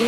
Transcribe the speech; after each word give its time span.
Ó, 0.00 0.04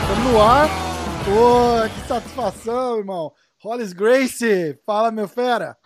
estamos 0.00 0.32
no 0.32 0.40
ar. 0.40 0.68
Pô, 1.24 1.88
que 1.92 2.06
satisfação, 2.06 2.98
irmão. 2.98 3.32
Hollis 3.60 3.92
Grace, 3.92 4.78
fala, 4.86 5.10
meu 5.10 5.26
fera. 5.26 5.76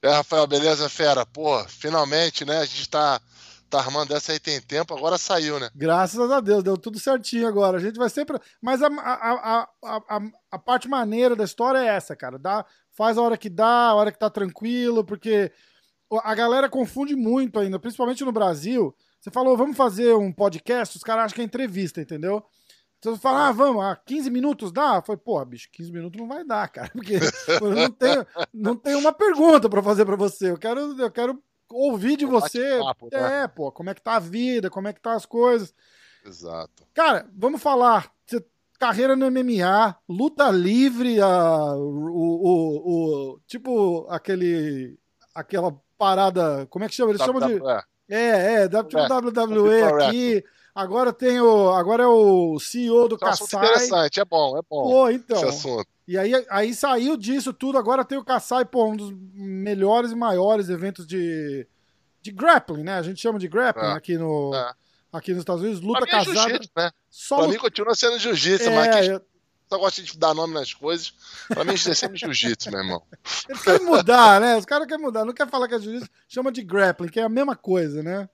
É, 0.00 0.12
Rafael, 0.12 0.46
beleza, 0.46 0.88
fera? 0.88 1.26
Pô, 1.26 1.58
finalmente, 1.64 2.44
né? 2.44 2.58
A 2.58 2.64
gente 2.64 2.88
tá, 2.88 3.20
tá 3.68 3.80
armando 3.80 4.14
essa 4.14 4.30
aí 4.30 4.38
tem 4.38 4.60
tempo, 4.60 4.96
agora 4.96 5.18
saiu, 5.18 5.58
né? 5.58 5.70
Graças 5.74 6.30
a 6.30 6.38
Deus, 6.38 6.62
deu 6.62 6.78
tudo 6.78 7.00
certinho 7.00 7.48
agora. 7.48 7.78
A 7.78 7.80
gente 7.80 7.98
vai 7.98 8.08
sempre. 8.08 8.38
Mas 8.62 8.80
a, 8.80 8.86
a, 8.86 9.32
a, 9.62 9.68
a, 9.84 10.20
a 10.52 10.58
parte 10.60 10.86
maneira 10.86 11.34
da 11.34 11.42
história 11.42 11.78
é 11.78 11.86
essa, 11.86 12.14
cara. 12.14 12.38
Dá, 12.38 12.64
faz 12.98 13.16
a 13.16 13.22
hora 13.22 13.38
que 13.38 13.48
dá, 13.48 13.90
a 13.90 13.94
hora 13.94 14.10
que 14.10 14.18
tá 14.18 14.28
tranquilo, 14.28 15.04
porque 15.04 15.52
a 16.24 16.34
galera 16.34 16.68
confunde 16.68 17.14
muito 17.14 17.56
ainda, 17.60 17.78
principalmente 17.78 18.24
no 18.24 18.32
Brasil. 18.32 18.92
Você 19.20 19.30
falou, 19.30 19.56
vamos 19.56 19.76
fazer 19.76 20.16
um 20.16 20.32
podcast, 20.32 20.96
os 20.96 21.04
caras 21.04 21.26
acham 21.26 21.36
que 21.36 21.40
é 21.40 21.44
entrevista, 21.44 22.00
entendeu? 22.00 22.42
Então 22.98 23.14
você 23.14 23.20
fala, 23.20 23.46
ah, 23.46 23.52
vamos, 23.52 23.84
ah, 23.84 23.94
15 24.04 24.28
minutos 24.30 24.72
dá? 24.72 25.00
Foi, 25.00 25.16
pô, 25.16 25.42
bicho, 25.44 25.68
15 25.70 25.92
minutos 25.92 26.20
não 26.20 26.26
vai 26.26 26.44
dar, 26.44 26.68
cara, 26.68 26.90
porque 26.92 27.14
eu 27.62 27.70
não 27.70 27.88
tenho, 27.92 28.26
não 28.52 28.74
tenho 28.74 28.98
uma 28.98 29.12
pergunta 29.12 29.68
para 29.68 29.80
fazer 29.80 30.04
para 30.04 30.16
você. 30.16 30.50
Eu 30.50 30.58
quero, 30.58 31.00
eu 31.00 31.10
quero 31.12 31.40
ouvir 31.70 32.16
de 32.16 32.26
você. 32.26 32.78
Bate-papo, 32.80 33.10
né? 33.12 33.44
É, 33.44 33.46
pô, 33.46 33.70
como 33.70 33.90
é 33.90 33.94
que 33.94 34.02
tá 34.02 34.16
a 34.16 34.18
vida, 34.20 34.68
como 34.70 34.88
é 34.88 34.92
que 34.92 35.00
tá 35.00 35.12
as 35.12 35.24
coisas. 35.24 35.72
Exato. 36.26 36.84
Cara, 36.92 37.30
vamos 37.32 37.62
falar. 37.62 38.10
Você- 38.26 38.44
Carreira 38.78 39.16
no 39.16 39.26
MMA, 39.30 39.96
luta 40.08 40.50
livre, 40.50 41.20
a, 41.20 41.74
o, 41.74 42.20
o, 42.46 43.32
o- 43.34 43.40
tipo 43.46 44.06
aquele, 44.08 44.96
aquela 45.34 45.74
parada, 45.98 46.66
como 46.70 46.84
é 46.84 46.88
que 46.88 46.94
chama? 46.94 47.10
Eles 47.10 47.22
chamam 47.22 47.46
de 47.46 47.60
é, 48.08 48.62
é, 48.64 48.68
tipo 48.68 48.98
É, 48.98 49.08
WWE 49.08 49.82
aqui. 50.06 50.44
Agora 50.74 51.12
tem 51.12 51.40
o, 51.40 51.70
agora 51.70 52.04
é 52.04 52.06
o 52.06 52.56
CEO 52.60 53.08
do 53.08 53.14
é 53.14 53.16
um 53.16 53.18
Kassai. 53.18 53.64
interessante, 53.64 54.20
é 54.20 54.24
bom, 54.24 54.56
é 54.56 54.60
bom. 54.70 54.82
Pô, 54.84 55.10
então. 55.10 55.40
E 56.06 56.16
aí, 56.16 56.32
aí 56.48 56.72
saiu 56.72 57.16
disso 57.16 57.52
tudo. 57.52 57.76
Agora 57.76 58.04
tem 58.04 58.16
o 58.16 58.24
Kassai, 58.24 58.64
pô, 58.64 58.86
um 58.86 58.96
dos 58.96 59.12
melhores 59.34 60.12
e 60.12 60.14
maiores 60.14 60.68
eventos 60.68 61.04
de, 61.04 61.66
de 62.22 62.30
grappling, 62.30 62.84
né? 62.84 62.94
A 62.94 63.02
gente 63.02 63.20
chama 63.20 63.40
de 63.40 63.48
grappling 63.48 63.88
É. 63.88 63.92
aqui, 63.92 64.16
no, 64.16 64.54
É. 64.54 64.72
aqui 65.12 65.30
nos 65.32 65.40
Estados 65.40 65.62
Unidos. 65.62 65.80
Pra 65.80 65.88
Luta 65.88 66.00
mim 66.04 66.08
é 66.08 66.12
casada. 66.24 66.48
jiu-jitsu, 66.50 66.70
né? 66.76 66.90
Só 67.10 67.36
Pra 67.36 67.44
luta- 67.46 67.56
mim 67.56 67.60
continua 67.62 67.94
sendo 67.94 68.18
jiu-jitsu, 68.18 68.68
É, 68.68 68.74
mas 68.74 69.08
eu- 69.08 69.22
só 69.70 69.78
gosta 69.78 70.02
de 70.02 70.18
dar 70.18 70.34
nome 70.34 70.54
nas 70.54 70.72
coisas. 70.72 71.12
Pra 71.48 71.62
mim 71.64 71.74
isso 71.74 71.90
é 71.90 71.94
sempre 71.94 72.16
jiu-jitsu, 72.18 72.70
meu 72.70 72.80
irmão. 72.80 73.02
Eles 73.48 73.62
querem 73.62 73.84
mudar, 73.86 74.40
né? 74.40 74.56
Os 74.56 74.64
caras 74.64 74.86
querem 74.86 75.02
mudar. 75.04 75.24
Não 75.24 75.32
quer 75.34 75.48
falar 75.48 75.68
que 75.68 75.74
é 75.74 75.78
jiu-jitsu, 75.78 76.08
chama 76.28 76.50
de 76.52 76.62
grappling, 76.62 77.08
que 77.10 77.20
é 77.20 77.24
a 77.24 77.28
mesma 77.28 77.54
coisa, 77.56 78.02
né? 78.02 78.28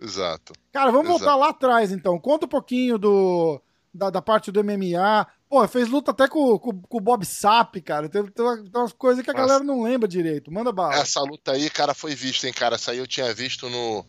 Exato. 0.00 0.52
Cara, 0.72 0.90
vamos 0.90 1.06
Exato. 1.08 1.20
voltar 1.24 1.36
lá 1.36 1.48
atrás, 1.50 1.92
então. 1.92 2.18
Conta 2.18 2.46
um 2.46 2.48
pouquinho 2.48 2.98
do, 2.98 3.60
da, 3.94 4.10
da 4.10 4.20
parte 4.20 4.50
do 4.50 4.60
MMA. 4.64 5.26
Pô, 5.48 5.68
fez 5.68 5.88
luta 5.88 6.10
até 6.10 6.26
com, 6.26 6.58
com, 6.58 6.80
com 6.82 6.96
o 6.96 7.00
Bob 7.00 7.24
Sapp, 7.24 7.80
cara. 7.82 8.08
Tem, 8.08 8.24
tem 8.26 8.44
umas 8.74 8.92
coisas 8.94 9.22
que 9.22 9.30
a 9.30 9.34
Nossa. 9.34 9.46
galera 9.46 9.62
não 9.64 9.82
lembra 9.82 10.08
direito. 10.08 10.50
Manda 10.50 10.72
bala. 10.72 10.94
Essa 10.94 11.20
luta 11.20 11.52
aí, 11.52 11.70
cara, 11.70 11.94
foi 11.94 12.14
vista, 12.16 12.46
hein, 12.48 12.52
cara. 12.52 12.74
Essa 12.74 12.90
aí 12.90 12.98
eu 12.98 13.06
tinha 13.06 13.32
visto 13.32 13.68
no. 13.68 14.04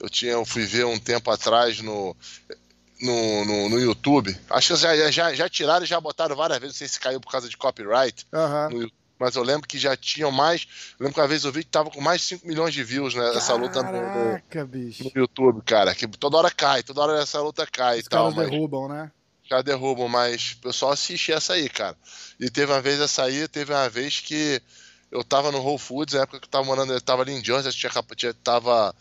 Eu 0.00 0.08
tinha, 0.10 0.32
eu 0.32 0.44
fui 0.44 0.64
ver 0.64 0.84
um 0.86 0.98
tempo 0.98 1.30
atrás 1.30 1.80
no. 1.80 2.16
No, 2.98 3.44
no, 3.44 3.68
no 3.68 3.78
YouTube. 3.78 4.34
Acho 4.48 4.74
que 4.74 4.80
já, 4.80 5.10
já, 5.10 5.34
já 5.34 5.48
tiraram 5.50 5.84
e 5.84 5.88
já 5.88 6.00
botaram 6.00 6.34
várias 6.34 6.58
vezes. 6.58 6.74
Não 6.74 6.78
sei 6.78 6.88
se 6.88 6.98
caiu 6.98 7.20
por 7.20 7.30
causa 7.30 7.46
de 7.48 7.56
copyright. 7.56 8.26
Aham. 8.32 8.70
no 8.70 8.90
mas 9.18 9.34
eu 9.34 9.42
lembro 9.42 9.66
que 9.66 9.78
já 9.78 9.96
tinham 9.96 10.30
mais. 10.30 10.66
Eu 10.98 11.04
lembro 11.04 11.14
que 11.14 11.20
uma 11.20 11.28
vez 11.28 11.44
eu 11.44 11.52
vi 11.52 11.64
que 11.64 11.70
tava 11.70 11.90
com 11.90 12.00
mais 12.00 12.20
de 12.20 12.26
5 12.28 12.46
milhões 12.46 12.72
de 12.74 12.84
views 12.84 13.14
né, 13.14 13.34
essa 13.36 13.54
luta 13.54 13.82
no, 13.82 13.90
no- 13.92 14.66
bicho. 14.66 15.04
no 15.04 15.12
YouTube, 15.14 15.62
cara. 15.62 15.94
Que 15.94 16.06
toda 16.06 16.36
hora 16.36 16.50
cai, 16.50 16.82
toda 16.82 17.00
hora 17.02 17.22
essa 17.22 17.40
luta 17.40 17.66
cai 17.66 17.98
Os 18.00 18.06
e 18.06 18.08
tal. 18.08 18.24
caras 18.24 18.36
Mas 18.36 18.50
derrubam, 18.50 18.88
né? 18.88 19.10
já 19.48 19.62
derrubam, 19.62 20.08
mas 20.08 20.52
o 20.52 20.58
pessoal 20.58 20.92
assiste 20.92 21.32
essa 21.32 21.54
aí, 21.54 21.68
cara. 21.68 21.96
E 22.38 22.50
teve 22.50 22.72
uma 22.72 22.80
vez 22.82 23.00
essa 23.00 23.22
aí, 23.22 23.46
teve 23.48 23.72
uma 23.72 23.88
vez 23.88 24.20
que 24.20 24.60
eu 25.10 25.22
tava 25.22 25.52
no 25.52 25.58
Whole 25.62 25.78
Foods, 25.78 26.14
na 26.14 26.22
época 26.22 26.40
que 26.40 26.46
eu 26.46 26.50
tava 26.50 26.64
morando, 26.64 26.92
eu 26.92 27.00
tava 27.00 27.22
ali 27.22 27.32
em 27.32 27.44
Jersey, 27.44 27.68
eu 27.70 27.72
tinha, 27.72 28.02
tinha, 28.16 28.34
tava, 28.34 28.94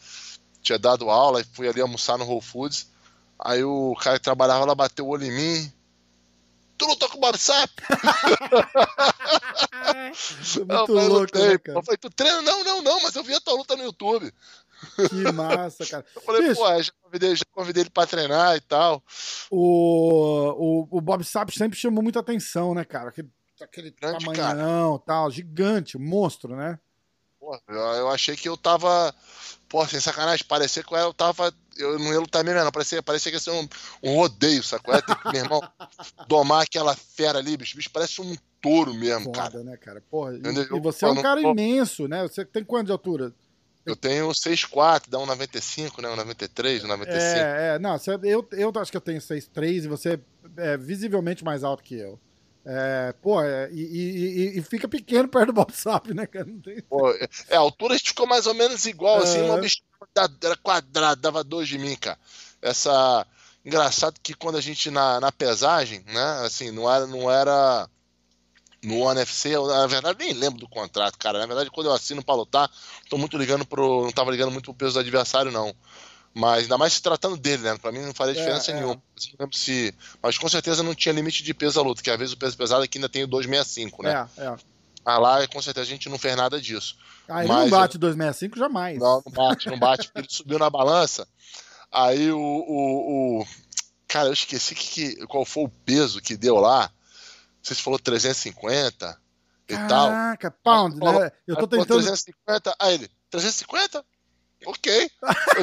tinha 0.66 0.80
dado 0.80 1.10
aula 1.10 1.42
e 1.42 1.46
fui 1.46 1.68
ali 1.68 1.80
almoçar 1.80 2.18
no 2.18 2.26
Whole 2.26 2.42
Foods. 2.42 2.90
Aí 3.40 3.64
o 3.64 3.96
cara 3.96 4.18
que 4.18 4.24
trabalhava 4.24 4.66
lá 4.66 4.74
bateu 4.74 5.06
o 5.06 5.10
olho 5.10 5.26
em 5.26 5.32
mim. 5.32 5.72
Tu 6.78 6.86
lutou 6.86 7.08
com 7.10 7.18
o 7.18 7.22
Bob 7.22 7.38
Sapp? 7.38 7.72
Isso 10.42 10.62
é 10.62 10.66
Não, 10.66 10.88
muito 10.88 11.00
eu 11.00 11.08
louco, 11.08 11.38
né, 11.38 11.58
cara? 11.58 11.80
Eu 11.80 11.84
falei, 11.84 11.98
tu 11.98 12.10
treina? 12.10 12.42
Não, 12.42 12.64
não, 12.64 12.82
não, 12.82 13.02
mas 13.02 13.16
eu 13.16 13.24
vi 13.24 13.34
a 13.34 13.40
tua 13.40 13.54
luta 13.54 13.76
no 13.76 13.84
YouTube. 13.84 14.34
Que 15.10 15.32
massa, 15.32 15.86
cara. 15.86 16.06
Eu 16.14 16.22
falei, 16.22 16.50
Bicho. 16.50 16.56
pô, 16.60 16.82
já 16.84 16.92
convidei, 17.02 17.36
já 17.36 17.46
convidei 17.52 17.84
ele 17.84 17.90
pra 17.90 18.06
treinar 18.06 18.58
e 18.58 18.62
tal. 18.62 19.02
O, 19.50 20.88
o, 20.92 20.98
o 20.98 21.02
Bob 21.02 21.24
Sapp 21.24 21.58
sempre 21.58 21.80
chamou 21.80 22.04
muita 22.04 22.20
atenção, 22.20 22.74
né, 22.74 22.84
cara? 22.84 23.10
Aquele, 23.10 23.30
aquele 23.62 23.92
Grande 23.92 24.26
tamanhão 24.26 25.00
tal, 25.00 25.32
gigante, 25.32 25.98
monstro, 25.98 26.56
né? 26.58 26.78
Pô, 27.46 27.60
eu, 27.68 27.76
eu 27.76 28.10
achei 28.10 28.36
que 28.36 28.50
eu 28.50 28.58
tava. 28.58 29.14
Pô, 29.70 29.86
sem 29.86 30.00
sacanagem, 30.00 30.44
parecia 30.48 30.84
que 30.84 30.94
eu 30.96 31.14
tava. 31.14 31.54
Eu 31.78 32.00
não 32.00 32.12
ia 32.12 32.20
lutar 32.20 32.44
mesmo, 32.44 32.64
não. 32.64 32.72
Parecia, 32.72 33.04
parecia 33.04 33.32
que 33.32 33.36
ia 33.36 33.40
ser 33.40 33.52
um, 33.52 33.68
um 34.02 34.16
rodeio, 34.16 34.64
sacou? 34.64 34.96
É, 34.96 35.02
tem 35.02 35.16
que, 35.16 35.28
meu 35.32 35.42
irmão, 35.42 35.62
domar 36.28 36.64
aquela 36.64 36.96
fera 36.96 37.38
ali, 37.38 37.56
bicho. 37.56 37.76
Bicho 37.76 37.92
parece 37.92 38.20
um 38.20 38.36
touro 38.60 38.94
mesmo, 38.96 39.26
Foda, 39.26 39.38
cara. 39.52 39.64
né, 39.64 39.78
cara? 39.78 40.02
Porra, 40.10 40.34
e, 40.34 40.76
e 40.76 40.80
você 40.80 41.06
é 41.06 41.08
Pô, 41.08 41.12
um 41.14 41.16
não- 41.16 41.22
cara 41.22 41.40
pô. 41.42 41.52
imenso, 41.52 42.08
né? 42.08 42.24
Você 42.24 42.44
tem 42.44 42.64
quanto 42.64 42.88
de 42.88 42.92
altura? 42.92 43.32
Eu 43.86 43.96
tenho 43.96 44.34
6'4, 44.34 45.12
dá 45.12 45.20
um 45.20 45.28
95, 45.28 46.02
né? 46.02 46.10
Um 46.10 46.16
93, 46.16 46.84
um 46.84 46.88
95. 46.88 47.38
É, 47.38 47.76
é, 47.76 47.80
não, 47.80 47.96
você- 48.00 48.18
eu, 48.24 48.48
eu 48.54 48.74
acho 48.78 48.90
que 48.90 48.98
eu 48.98 49.02
tenho 49.02 49.22
6'3 49.22 49.86
e 49.86 49.88
você 49.88 50.20
é 50.58 50.76
visivelmente 50.78 51.44
mais 51.44 51.64
alto 51.64 51.84
que 51.84 51.94
eu. 51.96 52.20
É, 52.68 53.14
pô, 53.22 53.42
é, 53.44 53.70
e, 53.72 53.80
e- 54.56 54.58
e- 54.58 54.62
fica 54.64 54.88
pequeno 54.88 55.28
perto 55.28 55.48
do 55.48 55.54
Bob 55.54 55.72
Sapp, 55.72 56.14
né, 56.16 56.26
cara? 56.26 56.46
Não 56.46 56.60
tem... 56.60 56.82
Pô, 56.82 57.12
é, 57.12 57.28
a 57.56 57.60
altura 57.60 57.94
a 57.94 57.98
gente 57.98 58.10
ficou 58.10 58.26
mais 58.26 58.48
ou 58.48 58.56
menos 58.56 58.86
igual, 58.86 59.20
assim, 59.22 59.40
É. 59.40 59.44
uma 59.44 59.58
bicha 59.58 59.78
era 60.42 60.56
quadrada, 60.58 61.16
dava 61.22 61.44
dois 61.44 61.68
de 61.68 61.78
mim, 61.78 61.96
cara. 61.96 62.18
Essa. 62.62 63.26
Engraçado 63.64 64.20
que 64.22 64.34
quando 64.36 64.58
a 64.58 64.62
gente 64.62 64.92
na, 64.92 65.20
na 65.20 65.32
pesagem, 65.32 66.04
né, 66.08 66.42
assim, 66.46 66.70
não 66.72 66.92
era, 66.92 67.08
não 67.08 67.32
era 67.32 67.90
no 68.84 69.00
ONE 69.00 69.22
FC, 69.22 69.50
eu, 69.56 69.66
na 69.68 69.88
verdade 69.88 70.20
nem 70.20 70.34
lembro 70.34 70.60
do 70.60 70.70
contrato, 70.70 71.18
cara. 71.18 71.40
Na 71.40 71.48
verdade, 71.48 71.72
quando 71.72 71.88
eu 71.88 71.94
assino 71.94 72.24
pra 72.24 72.36
lutar, 72.36 72.70
tô 73.10 73.18
muito 73.18 73.38
ligando 73.38 73.66
pro. 73.66 74.04
Não 74.04 74.12
tava 74.12 74.30
ligando 74.32 74.52
muito 74.52 74.66
pro 74.66 74.74
peso 74.76 74.94
do 74.94 75.00
adversário, 75.00 75.52
não. 75.52 75.76
Mas 76.38 76.64
ainda 76.64 76.78
mais 76.78 76.92
se 76.94 77.02
tratando 77.02 77.38
dele, 77.38 77.64
né? 77.64 77.78
Pra 77.78 77.94
mim 77.94 78.00
não 78.02 78.14
faria 78.14 78.34
É, 78.34 78.36
diferença 78.36 78.72
é. 78.72 78.74
nenhuma. 78.76 79.02
Se. 79.54 79.96
Mas 80.22 80.38
com 80.38 80.50
certeza 80.50 80.84
não 80.84 80.94
tinha 80.94 81.14
limite 81.14 81.42
de 81.42 81.54
peso 81.54 81.80
a 81.80 81.84
luta, 81.84 82.02
que 82.04 82.12
às 82.12 82.20
vezes 82.20 82.34
o 82.34 82.38
peso 82.38 82.58
pesado 82.58 82.84
aqui 82.84 82.98
ainda 82.98 83.08
tem 83.08 83.24
o 83.24 83.28
265, 83.28 84.04
né? 84.04 84.28
É, 84.38 84.44
é. 84.44 84.56
Ah, 85.06 85.18
lá 85.18 85.48
com 85.48 85.62
certeza 85.62 85.86
a 85.86 85.90
gente 85.90 86.10
não 86.10 86.18
fez 86.18 86.36
nada 86.36 86.60
disso. 86.60 86.98
Ah, 87.30 87.40
ele 87.40 87.48
Mas 87.48 87.72
não 87.72 87.80
bate 87.80 87.98
265 87.98 88.58
jamais. 88.60 89.00
Não, 89.00 89.24
não 89.26 89.32
bate, 89.32 89.70
não 89.70 89.80
bate. 89.80 90.12
Ele 90.14 90.28
subiu 90.30 90.60
na 90.60 90.70
balança. 90.70 91.26
Aí 91.92 92.30
o. 92.32 92.38
o, 92.38 93.40
o- 93.42 93.48
Cara, 94.08 94.28
eu 94.30 94.34
esqueci 94.34 94.76
que, 94.76 95.16
que- 95.16 95.28
qual 95.28 95.46
foi 95.46 95.64
o 95.64 95.70
peso 95.70 96.22
que 96.22 96.36
deu 96.36 96.56
lá. 96.58 96.84
Não 96.84 97.64
sei 97.64 97.76
se 97.78 97.82
falou 97.82 97.98
350 98.00 99.18
e 99.70 99.76
tal. 99.88 100.10
Caraca, 100.10 100.52
pound, 100.64 101.00
Falou- 101.00 101.22
né? 101.22 101.32
Eu 101.48 101.56
tô 101.56 101.68
tentando. 101.68 101.88
350. 102.02 102.76
Aí 102.80 102.94
ele, 102.96 103.10
350? 103.30 104.04
Ok. 104.66 105.10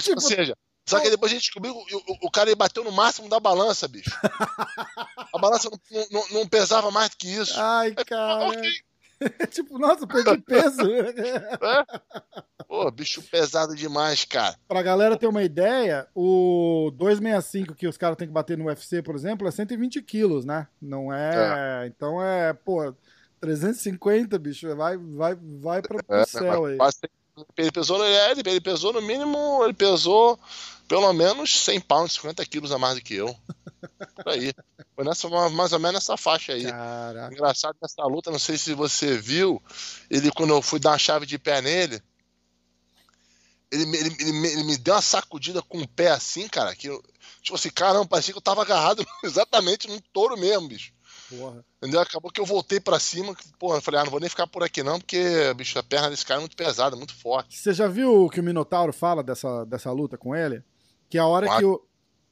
Tipo, 0.01 0.15
ou 0.17 0.21
seja, 0.21 0.57
só 0.87 1.01
que 1.01 1.11
depois 1.11 1.31
a 1.31 1.35
gente 1.35 1.45
descobriu 1.45 1.75
que 1.85 1.95
o, 1.95 2.03
o, 2.23 2.31
cara 2.31 2.55
bateu 2.57 2.83
no 2.85 2.93
máximo 2.93 3.29
da 3.29 3.39
balança, 3.39 3.87
bicho. 3.89 4.11
A 5.33 5.39
balança 5.39 5.71
não, 5.71 6.07
não, 6.11 6.29
não 6.41 6.49
pesava 6.49 6.91
mais 6.91 7.11
do 7.11 7.17
que 7.17 7.29
isso. 7.29 7.55
Ai, 7.59 7.95
cara. 7.95 8.49
ok. 8.49 8.71
tipo, 9.51 9.79
nossa, 9.79 10.07
perdi 10.07 10.41
peso. 10.43 10.83
Pô, 12.67 12.91
bicho 12.91 13.23
pesado 13.23 13.75
demais, 13.77 14.25
cara. 14.25 14.57
pra 14.67 14.83
galera 14.83 15.17
ter 15.17 15.27
uma 15.27 15.43
ideia, 15.43 16.09
o 16.15 16.91
265 16.97 17.75
que 17.75 17.87
os 17.87 17.97
caras 17.97 18.17
têm 18.17 18.27
que 18.27 18.33
bater 18.33 18.57
no 18.59 18.65
UFC, 18.67 19.03
por 19.03 19.15
exemplo, 19.15 19.47
é 19.47 19.51
120 19.51 20.03
quilos, 20.03 20.45
né? 20.45 20.67
Não 20.81 21.13
é. 21.13 21.87
Então 21.87 22.23
é, 22.23 22.53
pô, 22.53 22.95
350, 23.41 24.39
bicho, 24.39 24.75
vai, 24.75 24.97
vai, 24.97 25.37
vai 25.37 25.83
pra, 25.83 26.03
pro 26.03 26.17
É, 26.17 26.25
céu 26.25 26.65
aí. 26.65 26.77
quase- 26.77 26.99
ele 27.57 27.71
pesou, 27.73 27.99
no- 27.99 28.05
é, 28.05 28.31
ele, 28.31 28.43
ele 28.47 28.61
pesou 28.61 28.93
no 28.93 29.01
mínimo, 29.03 29.63
ele 29.65 29.73
pesou 29.75 30.39
pelo 30.89 31.13
menos 31.13 31.59
100 31.61 31.81
pounds, 31.81 32.13
50 32.15 32.45
quilos 32.45 32.73
a 32.73 32.79
mais 32.79 32.97
do 32.97 33.01
que 33.03 33.15
eu. 33.15 33.35
Por 34.17 34.29
aí. 34.29 34.53
Foi 34.95 35.05
nessa, 35.05 35.29
mais 35.51 35.73
ou 35.73 35.79
menos 35.79 35.95
nessa 35.95 36.17
faixa 36.17 36.53
aí. 36.53 36.65
Caraca. 36.65 37.35
Engraçado 37.35 37.77
nessa 37.81 38.03
luta, 38.05 38.31
não 38.31 38.39
sei 38.39 38.59
se 38.59 38.75
você 38.75 39.17
viu, 39.17 39.63
ele 40.11 40.31
quando 40.31 40.51
eu 40.53 40.61
fui 40.61 40.79
dar 40.79 40.91
uma 40.91 40.99
chave 40.99 41.25
de 41.25 41.39
pé 41.39 41.63
nele, 41.63 42.03
ele, 43.71 43.87
me- 43.87 43.97
ele, 43.99 44.17
ele, 44.21 44.47
ele 44.49 44.65
me 44.65 44.77
deu 44.77 44.95
uma 44.95 45.01
sacudida 45.03 45.63
com 45.63 45.81
o 45.81 45.89
pé 45.89 46.11
assim, 46.11 46.47
cara, 46.47 46.77
que 46.77 46.89
eu, 46.89 47.03
tipo 47.41 47.55
assim, 47.55 47.71
caramba, 47.71 48.07
parecia 48.07 48.35
que 48.35 48.39
eu 48.39 48.43
tava 48.43 48.61
agarrado 48.63 49.05
exatamente 49.25 49.89
num 49.89 49.99
touro 50.13 50.37
mesmo, 50.37 50.69
bicho. 50.69 50.93
Porra. 51.39 51.65
Entendeu? 51.79 52.01
Acabou 52.01 52.31
que 52.31 52.41
eu 52.41 52.47
voltei 52.47 52.79
pra 52.79 52.99
cima, 52.99 53.35
porra, 53.59 53.79
eu 53.79 53.83
falei, 53.83 54.01
ah, 54.01 54.05
não 54.05 54.11
vou 54.11 54.21
nem 54.21 54.29
ficar 54.29 54.47
por 54.47 54.63
aqui 54.63 54.83
não, 54.83 54.99
porque, 54.99 55.53
bicho, 55.55 55.79
a 55.79 55.83
perna 55.83 56.11
desse 56.11 56.25
cara 56.25 56.39
é 56.39 56.43
muito 56.43 56.57
pesada, 56.57 56.97
muito 56.97 57.15
forte. 57.15 57.59
Você 57.59 57.73
já 57.73 57.89
viu 57.89 58.25
o 58.25 58.31
que 58.31 58.41
o 58.41 58.45
Minotauro 58.45 58.93
fala 58.93 59.23
dessa, 59.23 59.65
dessa 59.65 59.91
luta 59.91 60.19
com 60.19 60.35
ele? 60.35 60.63
Que 61.09 61.19
a 61.19 61.27
hora 61.27 61.59
que 61.59 61.65
o, 61.65 61.83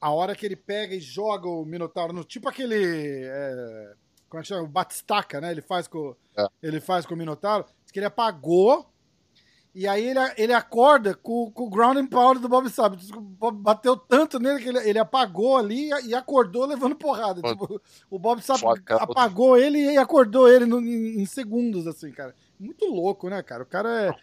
a 0.01 0.11
hora 0.11 0.35
que 0.35 0.47
ele 0.47 0.57
pega 0.57 0.95
e 0.95 1.01
joga 1.01 1.49
o 1.49 1.65
Minotauro 1.65 2.13
no 2.13 2.25
tipo 2.25 2.49
aquele 2.49 3.23
é, 3.25 3.95
como 4.29 4.41
é 4.41 4.43
que 4.43 4.49
chama? 4.49 4.63
O 4.63 4.69
Batistaca, 4.69 5.41
né? 5.41 5.51
Ele 5.51 5.61
faz 5.61 5.87
com 5.87 6.17
é. 6.37 6.47
ele 6.63 6.81
faz 6.81 7.05
com 7.05 7.15
o 7.15 7.17
Minotauro, 7.17 7.67
diz 7.83 7.93
que 7.93 7.99
ele 7.99 8.07
apagou 8.07 8.90
e 9.73 9.87
aí 9.87 10.09
ele, 10.09 10.19
ele 10.37 10.53
acorda 10.53 11.15
com, 11.15 11.51
com 11.53 11.65
o 11.65 11.71
ground 11.71 11.97
and 11.97 12.07
pound 12.07 12.41
do 12.41 12.49
Bob 12.49 12.69
Sapp. 12.69 12.97
Bateu 13.55 13.97
tanto 13.97 14.41
nele 14.41 14.61
que 14.61 14.69
ele, 14.69 14.79
ele 14.89 14.99
apagou 14.99 15.57
ali 15.57 15.91
e 16.05 16.15
acordou 16.15 16.67
levando 16.67 16.97
porrada. 16.97 17.41
Tipo, 17.41 17.81
o 18.11 18.19
Bob 18.19 18.43
Sapp 18.43 18.65
apagou 18.89 19.57
ele 19.57 19.79
e 19.79 19.97
acordou 19.97 20.49
ele 20.49 20.67
no, 20.67 20.81
em, 20.81 21.21
em, 21.21 21.27
segundos, 21.27 21.87
assim, 21.87 22.11
cara. 22.11 22.35
Muito 22.59 22.85
louco, 22.87 23.29
né, 23.29 23.43
cara? 23.43 23.63
O 23.63 23.67
cara 23.67 24.09
é. 24.09 24.15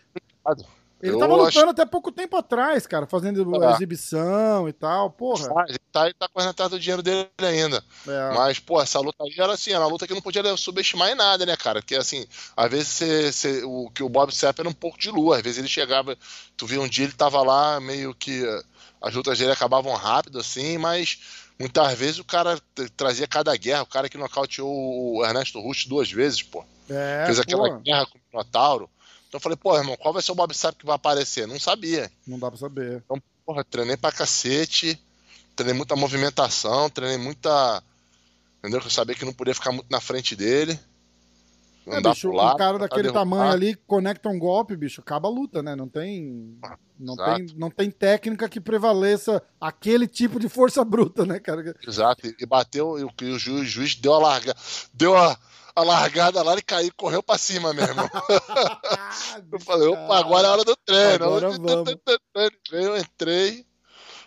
Ele 1.02 1.14
eu 1.14 1.20
tava 1.20 1.36
lutando 1.36 1.48
acho... 1.48 1.70
até 1.70 1.86
pouco 1.86 2.12
tempo 2.12 2.36
atrás, 2.36 2.88
cara, 2.88 3.06
fazendo 3.06 3.64
é. 3.64 3.72
exibição 3.74 4.68
e 4.68 4.74
tal, 4.74 5.12
porra. 5.12 5.48
Ah, 5.56 5.66
ele 5.68 5.80
tá, 5.92 6.06
ele 6.06 6.16
tá 6.16 6.28
correndo 6.28 6.50
atrás 6.50 6.72
do 6.72 6.80
dinheiro 6.80 7.04
dele 7.04 7.28
ainda. 7.40 7.84
É. 8.08 8.34
Mas, 8.34 8.58
pô, 8.58 8.82
essa 8.82 9.00
luta 9.00 9.24
aí 9.24 9.34
era 9.38 9.54
assim, 9.54 9.72
era 9.72 9.82
uma 9.82 9.92
luta 9.92 10.08
que 10.08 10.14
não 10.14 10.22
podia 10.22 10.58
subestimar 10.58 11.10
em 11.10 11.16
nada, 11.16 11.46
né, 11.46 11.56
cara? 11.56 11.82
Porque, 11.82 11.96
assim, 11.96 12.26
às 12.56 12.72
vezes 12.72 13.64
o, 13.64 13.92
que 13.92 14.02
o 14.02 14.10
Bob 14.10 14.34
Sepp 14.34 14.60
era 14.60 14.70
um 14.70 14.74
pouco 14.74 14.98
de 14.98 15.12
lua, 15.12 15.38
às 15.38 15.44
vezes 15.44 15.60
ele 15.60 15.68
chegava, 15.68 16.18
tu 16.56 16.66
via 16.66 16.82
um 16.82 16.88
dia 16.88 17.06
ele 17.06 17.14
tava 17.14 17.44
lá, 17.44 17.80
meio 17.80 18.16
que 18.16 18.44
as 19.00 19.14
lutas 19.14 19.38
dele 19.38 19.52
acabavam 19.52 19.94
rápido, 19.94 20.40
assim, 20.40 20.80
mas 20.80 21.20
muitas 21.60 21.94
vezes 21.94 22.20
o 22.20 22.24
cara 22.24 22.60
trazia 22.96 23.28
cada 23.28 23.56
guerra, 23.56 23.84
o 23.84 23.88
cara 23.88 24.10
que 24.10 24.18
nocauteou 24.18 25.18
o 25.18 25.24
Ernesto 25.24 25.62
Rush 25.62 25.86
duas 25.86 26.12
vezes, 26.12 26.42
pô. 26.42 26.66
É, 26.90 27.24
Fez 27.26 27.40
aquela 27.40 27.70
pô. 27.70 27.80
guerra 27.80 28.06
com 28.06 28.18
o 28.18 28.22
Minotauro. 28.32 28.90
Então 29.38 29.52
eu 29.52 29.56
falei, 29.56 29.58
pô, 29.58 29.78
irmão, 29.78 29.96
qual 29.98 30.14
vai 30.14 30.22
ser 30.22 30.32
o 30.32 30.36
Bob 30.36 30.54
Sapp 30.54 30.78
que 30.78 30.86
vai 30.86 30.96
aparecer? 30.96 31.48
Não 31.48 31.60
sabia. 31.60 32.12
Não 32.26 32.40
dá 32.40 32.50
pra 32.50 32.60
saber. 32.60 33.04
Então, 33.06 33.22
porra, 33.46 33.64
treinei 33.64 33.96
pra 33.96 34.12
cacete, 34.12 35.00
treinei 35.56 35.76
muita 35.76 35.96
movimentação, 35.96 36.90
treinei 36.90 37.18
muita. 37.18 37.84
Entendeu? 38.60 38.82
Eu 38.84 38.90
sabia 38.90 39.16
que 39.16 39.26
não 39.26 39.34
podia 39.34 39.54
ficar 39.54 39.72
muito 39.72 39.90
na 39.90 40.02
frente 40.02 40.36
dele. 40.36 40.78
É, 41.86 42.02
bicho, 42.02 42.32
lado, 42.32 42.56
um 42.56 42.58
cara 42.58 42.80
daquele 42.80 43.12
tamanho 43.14 43.50
ali 43.50 43.76
conecta 43.88 44.28
um 44.28 44.38
golpe, 44.38 44.76
bicho, 44.76 45.00
acaba 45.00 45.30
a 45.30 45.32
luta, 45.32 45.64
né? 45.64 45.74
Não 45.74 45.88
tem, 45.88 46.58
ah, 46.62 46.78
não 47.00 47.16
tem, 47.16 47.48
não 47.56 47.70
tem 47.70 47.90
técnica 47.90 48.50
que 48.50 48.60
prevaleça 48.60 49.42
aquele 49.62 50.06
tipo 50.06 50.38
de 50.38 50.50
força 50.50 50.84
bruta, 50.86 51.26
né, 51.26 51.40
cara? 51.40 51.74
Exato. 51.88 52.28
E 52.28 52.46
bateu, 52.46 53.00
e 53.00 53.04
o, 53.04 53.08
o 53.08 53.40
juiz, 53.40 53.62
o 53.62 53.64
juiz 53.64 53.96
deu 53.96 54.16
a 54.16 54.20
larga, 54.20 54.54
deu 54.94 55.16
a, 55.16 55.38
a 55.78 55.84
largada 55.84 56.42
lá 56.42 56.58
e 56.58 56.62
caiu, 56.62 56.92
correu 56.98 57.22
pra 57.22 57.38
cima 57.38 57.72
mesmo. 57.72 58.02
eu 59.52 59.60
falei, 59.60 59.88
opa, 59.88 60.18
agora 60.18 60.48
é 60.48 60.50
a 60.50 60.54
hora 60.54 60.66
do 60.66 60.76
treino. 60.76 61.26
Agora 61.26 61.50
vamos. 61.52 61.96
Eu 62.72 62.98
entrei, 62.98 63.64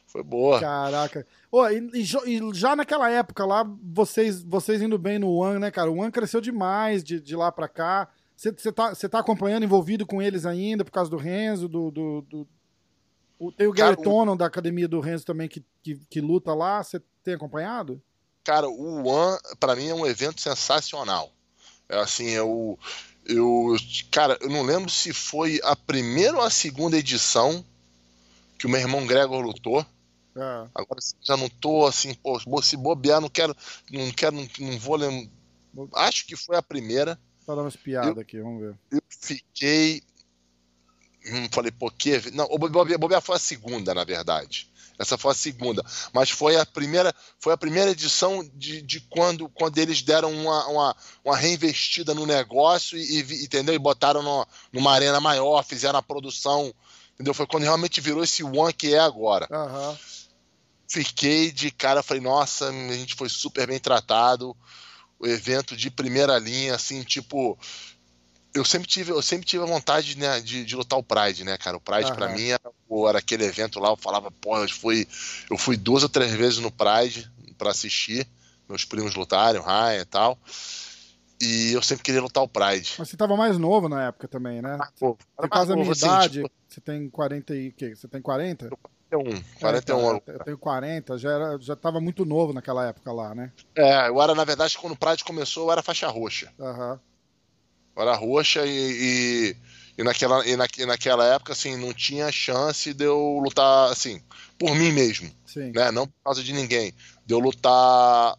foi 0.07 0.23
boa. 0.23 0.61
Caraca. 0.61 1.27
Oh, 1.51 1.67
e, 1.69 1.91
e, 1.93 2.55
já 2.55 2.77
naquela 2.77 3.11
época 3.11 3.45
lá, 3.45 3.67
vocês, 3.83 4.45
vocês 4.45 4.81
indo 4.81 4.97
bem 4.97 5.19
no 5.19 5.35
One, 5.35 5.59
né, 5.59 5.73
cara? 5.73 5.91
O 5.91 5.99
One 5.99 6.13
cresceu 6.13 6.41
demais 6.41 7.03
de, 7.03 7.21
de 7.21 7.35
lá 7.35 7.51
pra 7.51 7.67
cá. 7.67 8.09
Você 8.37 8.53
tá, 8.71 8.95
tá 8.95 9.19
acompanhando, 9.19 9.65
envolvido 9.65 10.07
com 10.07 10.23
eles 10.23 10.47
ainda, 10.47 10.85
por 10.85 10.93
causa 10.93 11.11
do 11.11 11.17
Renzo, 11.17 11.69
do. 11.69 11.91
do, 11.91 12.23
do... 12.23 12.49
O, 13.41 13.51
tem 13.51 13.67
o 13.67 13.73
Gary 13.73 14.01
Tonon 14.01 14.37
da 14.37 14.47
academia 14.47 14.87
do 14.87 15.01
Renzo 15.01 15.27
também 15.27 15.49
que, 15.49 15.65
que, 15.83 16.01
que 16.09 16.21
luta 16.21 16.55
lá. 16.55 16.81
Você 16.81 17.03
tem 17.25 17.35
acompanhado? 17.35 18.01
Cara, 18.45 18.69
o 18.69 19.05
One, 19.05 19.39
para 19.59 19.75
mim, 19.75 19.89
é 19.89 19.95
um 19.95 20.07
evento 20.07 20.41
sensacional. 20.41 21.33
É 21.91 21.99
assim, 21.99 22.29
eu, 22.29 22.79
eu. 23.27 23.75
Cara, 24.13 24.39
eu 24.41 24.49
não 24.49 24.63
lembro 24.63 24.89
se 24.89 25.13
foi 25.13 25.61
a 25.65 25.75
primeira 25.75 26.37
ou 26.37 26.43
a 26.43 26.49
segunda 26.49 26.97
edição 26.97 27.65
que 28.57 28.67
o 28.67 28.71
meu 28.71 28.81
irmão 28.81 29.05
Gregor 29.05 29.41
lutou. 29.45 29.85
É. 30.37 30.69
Agora 30.73 31.01
já 31.21 31.37
não 31.37 31.49
tô 31.49 31.85
assim, 31.85 32.15
pô, 32.15 32.39
se 32.63 32.77
bobear, 32.77 33.21
não 33.21 33.29
quero. 33.29 33.57
Não 33.91 34.11
quero, 34.13 34.37
não, 34.37 34.49
não 34.61 34.79
vou 34.79 34.95
lembrar. 34.95 35.29
Acho 35.95 36.25
que 36.25 36.37
foi 36.37 36.57
a 36.57 36.63
primeira. 36.63 37.17
Tá 37.45 37.55
dando 37.55 37.63
umas 37.63 37.75
piadas 37.75 38.17
aqui, 38.19 38.41
vamos 38.41 38.63
ver. 38.63 38.79
Eu 38.93 39.03
fiquei. 39.09 40.01
Hum, 41.27 41.49
falei, 41.51 41.73
pô, 41.73 41.91
que. 41.91 42.31
Não, 42.31 42.47
o 42.49 42.57
bobear 42.57 43.21
foi 43.21 43.35
a 43.35 43.41
segunda, 43.41 43.93
na 43.93 44.05
verdade. 44.05 44.70
Essa 45.01 45.17
foi 45.17 45.33
a 45.33 45.35
segunda. 45.35 45.83
Mas 46.13 46.29
foi 46.29 46.57
a 46.57 46.67
primeira, 46.67 47.15
foi 47.39 47.55
a 47.55 47.57
primeira 47.57 47.91
edição 47.91 48.47
de, 48.55 48.83
de 48.83 49.01
quando, 49.01 49.49
quando 49.49 49.79
eles 49.79 50.03
deram 50.03 50.31
uma, 50.31 50.67
uma, 50.67 50.97
uma 51.25 51.37
reinvestida 51.39 52.13
no 52.13 52.27
negócio 52.27 52.99
e, 52.99 53.21
e, 53.21 53.45
entendeu? 53.45 53.75
e 53.75 53.79
botaram 53.79 54.23
no, 54.23 54.47
numa 54.71 54.93
arena 54.93 55.19
maior, 55.19 55.65
fizeram 55.65 55.99
a 55.99 56.03
produção. 56.03 56.71
Entendeu? 57.15 57.33
Foi 57.33 57.47
quando 57.47 57.63
realmente 57.63 57.99
virou 57.99 58.23
esse 58.23 58.45
One 58.45 58.75
que 58.75 58.95
é 58.95 58.99
agora. 58.99 59.49
Uhum. 59.51 59.97
Fiquei 60.87 61.51
de 61.51 61.71
cara, 61.71 62.03
falei, 62.03 62.23
nossa, 62.23 62.69
a 62.69 62.93
gente 62.93 63.15
foi 63.15 63.31
super 63.31 63.67
bem 63.67 63.79
tratado. 63.79 64.55
O 65.19 65.27
evento 65.27 65.75
de 65.75 65.91
primeira 65.91 66.39
linha, 66.39 66.75
assim, 66.75 67.03
tipo 67.03 67.59
eu 68.55 68.65
sempre 68.65 68.89
tive, 68.89 69.13
eu 69.13 69.23
sempre 69.23 69.47
tive 69.47 69.63
a 69.63 69.67
vontade 69.67 70.19
né, 70.19 70.41
de, 70.41 70.65
de 70.65 70.77
lutar 70.77 70.99
o 70.99 71.03
Pride, 71.03 71.45
né, 71.45 71.57
cara? 71.57 71.77
O 71.77 71.81
Pride 71.81 72.13
para 72.13 72.29
mim 72.29 72.49
era, 72.49 72.61
era, 73.09 73.19
aquele 73.19 73.45
evento 73.45 73.79
lá, 73.79 73.91
eu 73.91 73.97
falava, 73.97 74.31
pô, 74.31 74.59
eu 74.59 74.69
fui, 74.69 75.07
eu 75.51 75.57
fui 75.57 75.77
duas 75.77 76.03
ou 76.03 76.09
três 76.09 76.33
vezes 76.33 76.59
no 76.59 76.71
Pride 76.71 77.31
para 77.57 77.71
assistir 77.71 78.27
meus 78.69 78.85
primos 78.85 79.15
lutarem, 79.15 79.61
o 79.61 79.65
Ryan 79.65 80.01
e 80.01 80.05
tal. 80.05 80.39
E 81.41 81.73
eu 81.73 81.83
sempre 81.83 82.05
queria 82.05 82.21
lutar 82.21 82.43
o 82.43 82.49
Pride. 82.49 82.95
Mas 82.99 83.09
você 83.09 83.17
tava 83.17 83.37
mais 83.37 83.57
novo 83.57 83.89
na 83.89 84.09
época 84.09 84.29
também, 84.29 84.61
né? 84.61 84.77
Ah, 84.81 84.91
pô, 84.99 85.17
Por 85.37 85.49
causa 85.49 85.75
da 85.75 85.77
minha 85.77 85.91
assim, 85.91 86.05
idade, 86.05 86.43
tipo... 86.43 86.51
você 86.69 86.81
tem 86.81 87.09
40 87.09 87.57
e 87.57 87.73
quê? 87.73 87.97
Você 87.97 88.07
tem 88.07 88.21
40? 88.21 88.69
41. 89.11 89.43
41 89.59 90.09
anos. 90.09 90.23
Eu 90.27 90.45
tenho 90.45 90.59
40, 90.59 91.19
já, 91.19 91.31
era, 91.31 91.59
já 91.59 91.75
tava 91.75 92.01
muito 92.01 92.25
novo 92.25 92.53
naquela 92.53 92.87
época 92.87 93.11
lá, 93.11 93.35
né? 93.35 93.53
É, 93.75 94.09
eu 94.09 94.21
era, 94.21 94.35
na 94.35 94.45
verdade, 94.45 94.77
quando 94.77 94.93
o 94.93 94.97
Pride 94.97 95.25
começou, 95.25 95.67
eu 95.67 95.73
era 95.73 95.83
faixa 95.83 96.09
roxa. 96.09 96.53
Aham. 96.61 96.93
Uhum 96.93 97.10
era 97.97 98.15
roxa 98.15 98.65
e, 98.67 98.71
e, 98.71 99.57
e, 99.99 100.05
naquela, 100.05 100.47
e, 100.47 100.57
na, 100.57 100.67
e 100.79 100.87
naquela 100.87 101.25
época, 101.27 101.53
assim, 101.53 101.77
não 101.77 101.93
tinha 101.93 102.31
chance 102.33 102.95
de 102.95 103.05
eu 103.05 103.41
lutar, 103.43 103.91
assim, 103.91 104.23
por 104.59 104.75
mim 104.75 104.93
mesmo. 104.93 105.31
Sim. 105.47 105.73
Né? 105.73 105.91
Não 105.91 106.07
por 106.07 106.15
causa 106.25 106.43
de 106.43 106.53
ninguém. 106.53 106.95
De 107.27 107.35
eu 107.35 107.39
lutar 107.39 108.37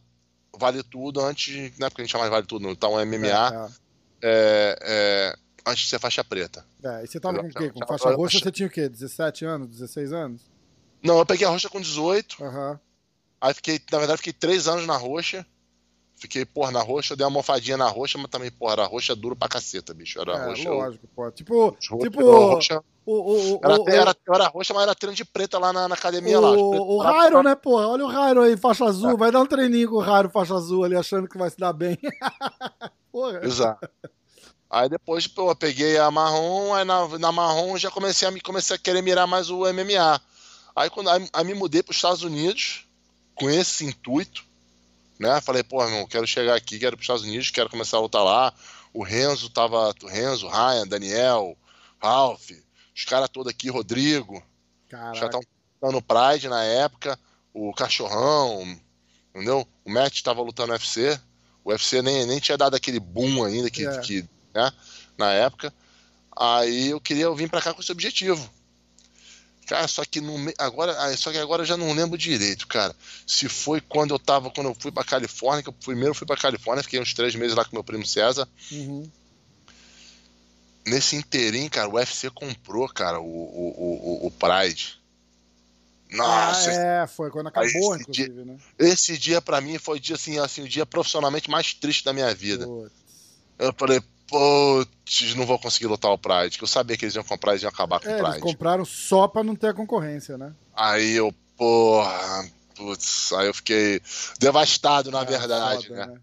vale 0.58 0.84
tudo 0.84 1.22
antes, 1.22 1.78
né? 1.78 1.90
Porque 1.90 2.02
a 2.02 2.06
gente 2.06 2.12
chama 2.12 2.26
de 2.26 2.30
vale 2.30 2.46
tudo, 2.46 2.68
lutar 2.68 2.90
um 2.90 3.04
MMA. 3.06 3.28
É, 3.28 3.32
é. 3.32 3.82
É, 4.24 4.78
é, 4.84 5.36
antes 5.66 5.84
de 5.84 5.90
ser 5.90 6.00
faixa 6.00 6.24
preta. 6.24 6.64
É, 6.84 7.04
e 7.04 7.08
você 7.08 7.20
tava 7.20 7.40
com 7.40 7.48
o 7.48 7.54
quê? 7.54 7.70
Com 7.72 7.88
faixa 7.88 8.16
roxa 8.16 8.40
você 8.40 8.52
tinha 8.52 8.68
o 8.68 8.72
quê? 8.72 8.88
17 8.88 9.46
anos, 9.46 9.68
16 9.68 10.14
anos? 10.14 10.42
Não, 11.04 11.18
eu 11.18 11.26
peguei 11.26 11.48
a 11.48 11.50
roxa 11.50 11.70
com 11.70 11.82
18. 11.82 12.44
Uhum. 12.44 12.80
Aí 13.40 13.54
fiquei, 13.56 13.82
na 13.92 13.98
verdade, 13.98 14.18
fiquei 14.18 14.34
3 14.34 14.68
anos 14.68 14.86
na 14.86 14.96
roxa. 14.96 15.46
Fiquei, 16.22 16.46
porra, 16.46 16.70
na 16.70 16.84
roxa, 16.84 17.16
dei 17.16 17.26
uma 17.26 17.32
mofadinha 17.32 17.76
na 17.76 17.88
roxa, 17.88 18.16
mas 18.20 18.30
também, 18.30 18.52
porra, 18.52 18.74
era 18.74 18.86
roxa 18.86 19.16
duro 19.16 19.36
pra 19.36 19.50
caceta, 19.50 19.92
bicho. 19.92 20.22
Era 20.22 20.34
é, 20.34 20.46
roxa. 20.46 20.70
Lógico, 20.70 21.08
pô. 21.16 21.32
Tipo. 21.32 21.76
tipo 22.00 22.22
roxa, 22.22 22.84
o, 23.04 23.12
o, 23.12 23.56
o, 23.56 23.60
era, 23.64 23.82
o, 23.82 23.90
era, 23.90 24.16
era, 24.32 24.48
roxa, 24.48 24.72
mas 24.72 24.84
era 24.84 24.94
treino 24.94 25.16
de 25.16 25.26
preta 25.26 25.58
lá 25.58 25.74
na, 25.74 25.88
na 25.88 25.96
academia 25.96 26.40
o, 26.40 26.42
lá. 26.44 26.52
O 26.52 27.00
Rairo, 27.00 27.42
né, 27.42 27.56
porra? 27.56 27.88
Olha 27.88 28.06
o 28.06 28.08
Rairo 28.08 28.44
aí, 28.44 28.56
faixa 28.56 28.86
azul. 28.86 29.10
É. 29.10 29.18
Vai 29.18 29.32
dar 29.32 29.42
um 29.42 29.48
treininho 29.48 29.90
com 29.90 29.96
o 29.96 30.00
Rairo, 30.00 30.30
faixa 30.30 30.54
azul 30.54 30.84
ali, 30.84 30.96
achando 30.96 31.28
que 31.28 31.40
vai 31.40 31.50
se 31.50 31.58
dar 31.58 31.74
bem. 31.74 31.98
porra. 33.12 33.44
Exato. 33.44 33.90
Aí 34.70 34.88
depois, 34.90 35.26
pô, 35.26 35.50
eu 35.50 35.56
peguei 35.56 35.98
a 35.98 36.12
marrom, 36.12 36.76
aí 36.76 36.86
na, 36.86 37.08
na 37.18 37.32
marrom 37.32 37.80
já 37.80 37.90
comecei 37.90 38.28
a, 38.28 38.42
comecei 38.44 38.76
a 38.76 38.80
querer 38.80 39.02
mirar 39.02 39.26
mais 39.26 39.50
o 39.50 39.62
MMA. 39.62 40.22
Aí 40.76 40.88
quando 40.92 41.10
aí, 41.10 41.28
aí 41.34 41.44
me 41.44 41.56
mudei 41.56 41.82
para 41.82 41.90
os 41.90 41.98
Estados 41.98 42.22
Unidos 42.22 42.86
com 43.34 43.50
esse 43.50 43.84
intuito 43.84 44.51
né? 45.22 45.40
Falei, 45.40 45.62
pô, 45.62 45.84
irmão, 45.84 46.08
quero 46.08 46.26
chegar 46.26 46.56
aqui, 46.56 46.80
quero 46.80 46.98
para 46.98 47.02
os 47.02 47.04
Estados 47.04 47.24
Unidos, 47.24 47.52
quero 47.52 47.70
começar 47.70 47.98
a 47.98 48.02
lutar 48.02 48.24
lá. 48.24 48.52
O 48.92 49.04
Renzo 49.04 49.50
tava, 49.52 49.94
o 50.02 50.08
Renzo, 50.08 50.48
Ryan, 50.48 50.88
Daniel, 50.88 51.56
Ralph, 52.02 52.50
os 52.96 53.06
caras 53.06 53.30
todos 53.30 53.52
aqui, 53.52 53.70
Rodrigo. 53.70 54.44
Caraca. 54.90 55.20
Já 55.20 55.26
estavam 55.28 55.46
lutando 55.76 55.94
no 55.94 56.02
Pride 56.02 56.50
na 56.50 56.64
época, 56.64 57.18
o 57.54 57.72
Cachorrão, 57.74 58.64
entendeu? 59.30 59.66
O 59.86 59.92
Matt 59.92 60.16
estava 60.16 60.42
lutando 60.42 60.70
no 60.70 60.74
UFC. 60.74 61.20
O 61.64 61.70
UFC 61.70 62.02
nem, 62.02 62.26
nem 62.26 62.40
tinha 62.40 62.58
dado 62.58 62.76
aquele 62.76 63.00
boom 63.00 63.44
ainda 63.44 63.70
que, 63.70 63.86
é. 63.86 64.00
que 64.00 64.28
né, 64.54 64.72
na 65.16 65.32
época. 65.32 65.72
Aí 66.36 66.88
eu 66.88 67.00
queria 67.00 67.32
vir 67.36 67.48
para 67.48 67.62
cá 67.62 67.76
com 67.76 67.82
esse 67.82 67.92
objetivo. 67.92 68.50
Cara, 69.72 69.88
só 69.88 70.04
que 70.04 70.20
no, 70.20 70.36
agora, 70.58 70.92
ah, 71.02 71.16
só 71.16 71.32
que 71.32 71.38
agora 71.38 71.62
eu 71.62 71.66
já 71.66 71.78
não 71.78 71.94
lembro 71.94 72.18
direito, 72.18 72.68
cara. 72.68 72.94
Se 73.26 73.48
foi 73.48 73.80
quando 73.80 74.14
eu 74.14 74.20
tava, 74.20 74.52
quando 74.52 74.68
eu 74.68 74.76
fui 74.78 74.92
pra 74.92 75.02
Califórnia, 75.02 75.64
que 75.64 75.70
eu 75.70 75.74
primeiro 75.74 76.14
fui 76.14 76.28
pra 76.28 76.36
Califórnia, 76.36 76.84
fiquei 76.84 77.00
uns 77.00 77.14
três 77.14 77.34
meses 77.36 77.56
lá 77.56 77.64
com 77.64 77.74
meu 77.74 77.84
primo 77.84 78.06
César. 78.06 78.46
Uhum. 78.70 79.10
Nesse 80.86 81.16
inteirinho, 81.16 81.70
cara, 81.70 81.88
o 81.88 81.94
UFC 81.94 82.30
comprou, 82.32 82.90
cara, 82.90 83.22
o, 83.22 83.24
o, 83.24 84.24
o, 84.24 84.28
o 84.28 84.32
Pride. 84.32 85.00
Nossa! 86.12 86.70
Ah, 86.70 87.04
é, 87.04 87.08
foi 87.08 87.32
quando 87.32 87.48
acabou, 87.48 87.96
inclusive, 87.96 88.30
dia, 88.30 88.44
né? 88.44 88.58
Esse 88.78 89.18
dia, 89.18 89.42
para 89.42 89.62
mim, 89.62 89.78
foi 89.78 90.02
dia, 90.02 90.16
assim, 90.16 90.38
assim, 90.38 90.64
o 90.64 90.68
dia 90.68 90.86
profissionalmente 90.86 91.50
mais 91.50 91.74
triste 91.74 92.04
da 92.04 92.12
minha 92.12 92.36
vida. 92.36 92.68
Putz. 92.68 92.92
Eu 93.58 93.74
falei, 93.78 94.02
putz, 94.32 95.36
não 95.36 95.46
vou 95.46 95.60
conseguir 95.60 95.88
lutar 95.88 96.10
o 96.10 96.18
Pride, 96.18 96.58
que 96.58 96.64
eu 96.64 96.68
sabia 96.68 96.96
que 96.96 97.04
eles 97.04 97.16
iam 97.16 97.24
comprar 97.24 97.56
e 97.56 97.60
iam 97.60 97.70
acabar 97.70 98.00
com 98.00 98.10
é, 98.10 98.16
o 98.16 98.18
Pride. 98.18 98.32
Eles 98.32 98.42
compraram 98.42 98.86
só 98.86 99.28
pra 99.28 99.44
não 99.44 99.56
ter 99.56 99.68
a 99.68 99.74
concorrência, 99.74 100.38
né? 100.38 100.54
Aí 100.74 101.12
eu, 101.12 101.36
porra, 101.58 102.50
putz, 102.74 103.34
aí 103.34 103.48
eu 103.48 103.54
fiquei 103.54 104.02
devastado, 104.40 105.12
na 105.12 105.22
é, 105.22 105.26
verdade, 105.26 105.90
foda, 105.90 106.06
né? 106.06 106.14
né? 106.14 106.22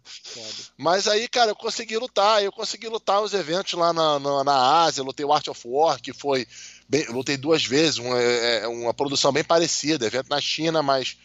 Mas 0.78 1.06
aí, 1.06 1.28
cara, 1.28 1.50
eu 1.50 1.56
consegui 1.56 1.98
lutar, 1.98 2.42
eu 2.42 2.50
consegui 2.50 2.88
lutar 2.88 3.20
os 3.20 3.34
eventos 3.34 3.74
lá 3.74 3.92
na, 3.92 4.18
na, 4.18 4.42
na 4.42 4.82
Ásia, 4.84 5.04
lutei 5.04 5.26
o 5.26 5.32
Art 5.32 5.46
of 5.48 5.60
War, 5.66 6.00
que 6.00 6.14
foi, 6.14 6.46
bem, 6.88 7.06
lutei 7.10 7.36
duas 7.36 7.62
vezes, 7.66 7.98
uma, 7.98 8.18
é, 8.18 8.60
é, 8.62 8.68
uma 8.68 8.94
produção 8.94 9.30
bem 9.30 9.44
parecida, 9.44 10.06
evento 10.06 10.30
na 10.30 10.40
China, 10.40 10.82
mas 10.82 11.18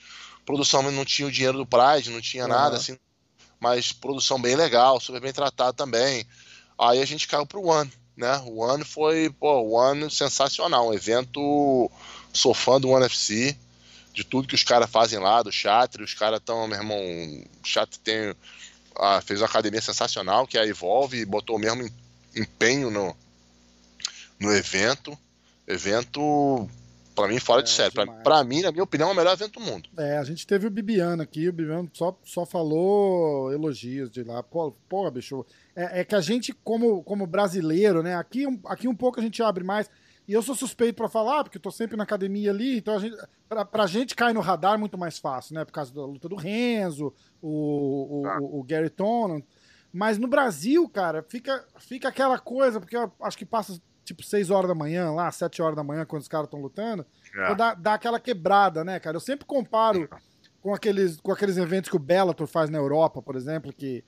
produção 0.45 0.83
não 0.91 1.05
tinha 1.05 1.29
o 1.29 1.31
dinheiro 1.31 1.57
do 1.57 1.65
Pride, 1.65 2.11
não 2.11 2.19
tinha 2.19 2.43
uhum. 2.43 2.49
nada, 2.49 2.75
assim, 2.75 2.97
mas 3.57 3.93
produção 3.93 4.41
bem 4.41 4.57
legal, 4.57 4.99
super 4.99 5.21
bem 5.21 5.31
tratado 5.31 5.77
também. 5.77 6.27
Aí 6.77 7.01
a 7.01 7.05
gente 7.05 7.27
caiu 7.27 7.45
pro 7.45 7.65
One, 7.65 7.91
né? 8.15 8.37
O 8.45 8.59
One 8.59 8.83
foi, 8.83 9.29
pô, 9.29 9.61
o 9.61 9.71
One 9.73 10.09
sensacional, 10.09 10.89
um 10.89 10.93
evento, 10.93 11.89
sou 12.33 12.53
fã 12.53 12.79
do 12.79 12.89
One 12.89 13.05
FC, 13.05 13.55
de 14.13 14.23
tudo 14.23 14.47
que 14.47 14.55
os 14.55 14.63
caras 14.63 14.89
fazem 14.89 15.19
lá, 15.19 15.41
do 15.41 15.51
Chatri, 15.51 16.03
os 16.03 16.13
caras 16.13 16.39
estão, 16.39 16.67
meu 16.67 16.77
irmão, 16.77 16.97
o 16.99 17.67
Chatri 17.67 17.99
tem, 17.99 18.35
ah, 18.95 19.21
fez 19.21 19.41
uma 19.41 19.47
academia 19.47 19.81
sensacional, 19.81 20.45
que 20.45 20.57
é 20.57 20.61
a 20.61 20.67
Evolve, 20.67 21.17
e 21.17 21.25
botou 21.25 21.55
o 21.55 21.59
mesmo 21.59 21.89
empenho 22.35 22.89
no, 22.89 23.15
no 24.39 24.53
evento, 24.53 25.17
evento 25.67 26.69
para 27.15 27.27
mim 27.27 27.39
fora 27.39 27.61
é, 27.61 27.63
de 27.63 27.69
série, 27.69 27.91
para 27.91 28.43
mim, 28.43 28.61
na 28.61 28.71
minha 28.71 28.83
opinião, 28.83 29.09
é 29.09 29.13
o 29.13 29.15
melhor 29.15 29.33
evento 29.33 29.59
do 29.59 29.65
mundo. 29.65 29.89
É, 29.97 30.17
a 30.17 30.23
gente 30.23 30.45
teve 30.45 30.67
o 30.67 30.69
Bibiano 30.69 31.21
aqui, 31.21 31.47
o 31.47 31.53
Bibiano 31.53 31.89
só, 31.93 32.17
só 32.23 32.45
falou 32.45 33.51
elogios 33.51 34.09
de 34.09 34.23
lá, 34.23 34.41
pô, 34.41 34.71
pô 34.89 35.09
bicho, 35.11 35.45
é, 35.75 36.01
é 36.01 36.05
que 36.05 36.15
a 36.15 36.21
gente, 36.21 36.53
como, 36.53 37.03
como 37.03 37.25
brasileiro, 37.25 38.03
né, 38.03 38.15
aqui, 38.15 38.45
aqui 38.65 38.87
um 38.87 38.95
pouco 38.95 39.19
a 39.19 39.23
gente 39.23 39.41
abre 39.41 39.63
mais, 39.63 39.89
e 40.27 40.33
eu 40.33 40.41
sou 40.41 40.55
suspeito 40.55 40.95
para 40.95 41.09
falar, 41.09 41.43
porque 41.43 41.57
eu 41.57 41.61
tô 41.61 41.71
sempre 41.71 41.97
na 41.97 42.03
academia 42.03 42.51
ali, 42.51 42.77
então 42.77 42.95
a 42.95 42.99
gente, 42.99 43.17
pra, 43.49 43.65
pra 43.65 43.87
gente 43.87 44.15
cair 44.15 44.33
no 44.33 44.39
radar 44.39 44.75
é 44.75 44.77
muito 44.77 44.97
mais 44.97 45.17
fácil, 45.17 45.55
né? 45.55 45.65
Por 45.65 45.73
causa 45.73 45.93
da 45.93 46.05
luta 46.05 46.29
do 46.29 46.35
Renzo, 46.35 47.13
o, 47.41 48.21
o, 48.21 48.27
ah. 48.27 48.39
o, 48.39 48.59
o 48.59 48.63
Gary 48.63 48.89
Tonon. 48.89 49.41
Mas 49.91 50.17
no 50.17 50.27
Brasil, 50.27 50.87
cara, 50.87 51.23
fica, 51.27 51.65
fica 51.77 52.07
aquela 52.07 52.39
coisa, 52.39 52.79
porque 52.79 52.95
eu 52.95 53.11
acho 53.21 53.37
que 53.37 53.45
passa 53.45 53.79
tipo 54.05 54.23
6 54.23 54.49
horas 54.49 54.69
da 54.69 54.75
manhã, 54.75 55.11
lá, 55.11 55.29
7 55.29 55.61
horas 55.61 55.75
da 55.75 55.83
manhã, 55.83 56.05
quando 56.05 56.21
os 56.21 56.27
caras 56.27 56.47
estão 56.47 56.61
lutando, 56.61 57.05
é. 57.35 57.55
dá, 57.55 57.73
dá 57.73 57.93
aquela 57.93 58.19
quebrada, 58.19 58.83
né, 58.83 58.99
cara? 58.99 59.17
Eu 59.17 59.21
sempre 59.21 59.45
comparo 59.45 60.09
com 60.61 60.73
aqueles, 60.73 61.19
com 61.19 61.31
aqueles 61.31 61.57
eventos 61.57 61.89
que 61.89 61.95
o 61.95 61.99
Bellator 61.99 62.47
faz 62.47 62.69
na 62.69 62.77
Europa, 62.77 63.21
por 63.21 63.35
exemplo, 63.35 63.73
que 63.73 64.03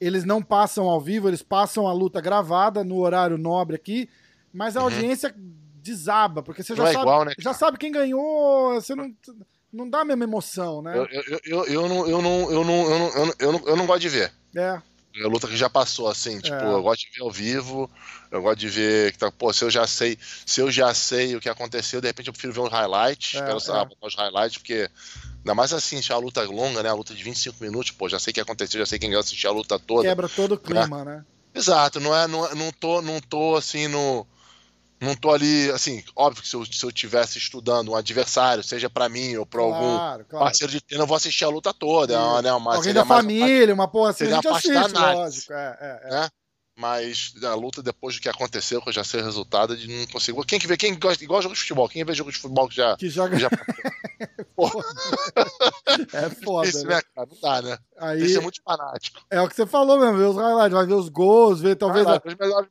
eles 0.00 0.24
não 0.24 0.42
passam 0.42 0.88
ao 0.88 1.00
vivo, 1.00 1.28
eles 1.28 1.42
passam 1.42 1.86
a 1.86 1.92
luta 1.92 2.20
gravada 2.20 2.84
no 2.84 2.98
horário 2.98 3.38
nobre 3.38 3.76
aqui, 3.76 4.08
mas 4.52 4.76
a 4.76 4.80
uhum. 4.80 4.86
audiência 4.86 5.34
desaba, 5.82 6.42
porque 6.42 6.62
você 6.62 6.74
já, 6.74 6.88
é 6.88 6.92
sabe, 6.92 7.02
igual, 7.02 7.24
né, 7.24 7.32
já 7.38 7.54
sabe 7.54 7.78
quem 7.78 7.92
ganhou, 7.92 8.74
você 8.74 8.94
não, 8.94 9.14
não 9.72 9.88
dá 9.88 10.00
a 10.00 10.04
mesma 10.04 10.24
emoção, 10.24 10.82
né? 10.82 10.96
Eu, 10.96 11.06
eu, 11.06 11.40
eu, 11.44 11.64
eu, 11.66 11.88
não, 11.88 12.08
eu, 12.08 12.22
não, 12.22 12.50
eu, 12.50 12.64
não, 12.64 12.90
eu, 12.90 12.98
não, 12.98 13.08
eu, 13.10 13.26
não, 13.26 13.34
eu, 13.38 13.52
não, 13.52 13.68
eu 13.68 13.76
não 13.76 13.86
gosto 13.86 14.00
de 14.00 14.08
ver. 14.08 14.32
É. 14.54 14.80
É 15.18 15.26
luta 15.26 15.48
que 15.48 15.56
já 15.56 15.70
passou, 15.70 16.08
assim, 16.08 16.40
tipo, 16.40 16.56
é. 16.56 16.72
eu 16.72 16.82
gosto 16.82 17.02
de 17.02 17.10
ver 17.16 17.22
ao 17.22 17.30
vivo, 17.30 17.90
eu 18.30 18.42
gosto 18.42 18.58
de 18.58 18.68
ver 18.68 19.12
que 19.12 19.18
tá, 19.18 19.30
pô, 19.30 19.52
se 19.52 19.64
eu 19.64 19.70
já 19.70 19.86
sei, 19.86 20.18
se 20.44 20.60
eu 20.60 20.70
já 20.70 20.92
sei 20.92 21.34
o 21.34 21.40
que 21.40 21.48
aconteceu, 21.48 22.00
de 22.00 22.06
repente 22.06 22.26
eu 22.26 22.32
prefiro 22.32 22.52
ver 22.52 22.60
os 22.60 22.70
highlights, 22.70 23.34
é, 23.34 23.38
quero 23.38 23.58
é. 23.58 24.06
os 24.06 24.14
highlights, 24.14 24.58
porque 24.58 24.90
ainda 25.38 25.54
mais 25.54 25.72
assim, 25.72 26.02
se 26.02 26.12
a 26.12 26.18
luta 26.18 26.42
é 26.42 26.46
longa, 26.46 26.82
né, 26.82 26.90
a 26.90 26.94
luta 26.94 27.14
de 27.14 27.22
25 27.22 27.62
minutos, 27.62 27.92
pô, 27.92 28.08
já 28.08 28.18
sei 28.18 28.30
o 28.30 28.34
que 28.34 28.40
aconteceu, 28.40 28.78
já 28.78 28.86
sei 28.86 28.98
quem 28.98 29.08
ganhou, 29.08 29.20
assistir 29.20 29.46
a 29.46 29.52
luta 29.52 29.78
toda. 29.78 30.08
Quebra 30.08 30.28
todo 30.28 30.52
o 30.52 30.58
clima, 30.58 31.04
né? 31.04 31.16
né? 31.16 31.24
Exato, 31.54 31.98
não 31.98 32.14
é, 32.14 32.26
não, 32.26 32.54
não 32.54 32.70
tô, 32.70 33.00
não 33.00 33.18
tô 33.20 33.56
assim 33.56 33.88
no 33.88 34.26
não 35.00 35.14
tô 35.14 35.30
ali, 35.30 35.70
assim, 35.70 36.02
óbvio 36.14 36.42
que 36.42 36.48
se 36.48 36.56
eu, 36.56 36.64
se 36.64 36.84
eu 36.84 36.90
tivesse 36.90 37.38
estudando 37.38 37.90
um 37.90 37.94
adversário, 37.94 38.62
seja 38.62 38.88
para 38.88 39.08
mim 39.08 39.36
ou 39.36 39.44
pra 39.44 39.60
claro, 39.60 39.74
algum 39.74 39.96
claro. 39.96 40.44
parceiro 40.44 40.72
de 40.72 40.80
treino, 40.80 41.04
eu 41.04 41.06
vou 41.06 41.16
assistir 41.16 41.44
a 41.44 41.48
luta 41.48 41.72
toda. 41.74 42.14
É 42.14 42.18
uma, 42.18 42.42
né, 42.42 42.52
uma, 42.52 42.76
Alguém 42.76 42.94
da 42.94 43.04
família, 43.04 43.74
uma 43.74 43.88
porra 43.88 44.10
assim, 44.10 44.24
a 44.24 44.36
gente 44.36 44.48
assiste, 44.48 44.92
lógico. 44.92 45.52
É, 45.52 45.78
é, 45.80 46.00
é. 46.02 46.10
Né? 46.10 46.28
Mas 46.78 47.32
a 47.42 47.54
luta, 47.54 47.82
depois 47.82 48.14
do 48.14 48.20
que 48.20 48.28
aconteceu, 48.28 48.82
que 48.82 48.90
eu 48.90 48.92
já 48.92 49.02
sei 49.02 49.20
o 49.20 49.24
resultado, 49.24 49.74
de 49.76 49.88
não 49.88 50.06
consigo. 50.08 50.44
Quem 50.44 50.58
que 50.58 50.66
vê, 50.66 50.76
quem 50.76 50.98
gosta, 50.98 51.24
igual 51.24 51.40
jogo 51.40 51.54
de 51.54 51.60
futebol, 51.60 51.88
quem 51.88 52.04
vê 52.04 52.12
jogo 52.12 52.30
de 52.30 52.38
futebol 52.38 52.68
que 52.68 52.76
já. 52.76 52.96
Que 52.96 53.08
joga. 53.08 53.38
já... 53.38 53.48
é 56.12 56.30
foda. 56.44 56.68
Isso, 56.68 56.86
né? 56.86 57.00
cara? 57.14 57.28
Não 57.30 57.38
dá, 57.40 57.62
né? 57.62 57.78
Aí, 57.98 58.24
Isso 58.24 58.38
é 58.38 58.40
muito 58.40 58.60
fanático. 58.62 59.20
É 59.30 59.40
o 59.40 59.48
que 59.48 59.54
você 59.54 59.66
falou 59.66 59.98
mesmo, 59.98 60.18
ver 60.18 60.24
os 60.24 60.36
highlights, 60.36 60.72
vai 60.72 60.86
ver 60.86 60.94
os 60.94 61.08
gols, 61.08 61.60
ver 61.60 61.76
talvez 61.76 62.06
a, 62.06 62.20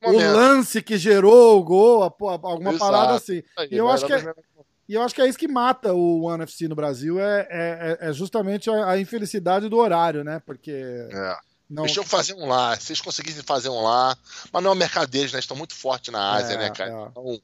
o 0.06 0.12
lance 0.12 0.82
que 0.82 0.98
gerou 0.98 1.60
o 1.60 1.64
gol, 1.64 2.04
alguma 2.04 2.72
Exato. 2.72 2.78
parada 2.80 3.14
assim. 3.16 3.42
Aí, 3.58 3.70
e 3.72 3.78
eu 3.78 3.90
acho 3.90 4.06
que 4.06 4.14
é, 4.14 4.34
e 4.88 4.94
eu 4.94 5.02
acho 5.02 5.16
que 5.16 5.22
é 5.22 5.28
isso 5.28 5.38
que 5.38 5.48
mata 5.48 5.94
o 5.94 6.24
One 6.24 6.44
FC 6.44 6.68
no 6.68 6.76
Brasil, 6.76 7.20
é, 7.20 7.48
é, 7.50 7.98
é 8.10 8.14
justamente 8.14 8.70
a, 8.70 8.92
a, 8.92 9.00
infelicidade 9.00 9.68
do 9.68 9.78
horário, 9.78 10.24
né? 10.24 10.42
Porque. 10.46 10.72
É 10.72 11.36
não... 11.70 11.84
Eles 11.84 11.94
tinham 11.94 12.04
que 12.04 12.10
fazer 12.10 12.34
um 12.36 12.48
lá. 12.48 12.80
Se 12.80 12.92
eles 12.92 13.02
conseguissem 13.02 13.42
fazer 13.42 13.70
um 13.70 13.82
lá. 13.82 14.16
Mas 14.52 14.64
não 14.64 14.72
é 14.72 14.74
o 14.74 14.78
mercado 14.78 15.10
deles, 15.10 15.32
né? 15.32 15.38
Eles 15.38 15.46
estão 15.46 15.58
muito 15.58 15.74
fortes 15.74 16.14
na 16.14 16.34
Ásia, 16.34 16.54
é, 16.54 16.58
né, 16.58 16.70
cara? 16.70 16.92
É. 16.92 17.08
Então, 17.10 17.42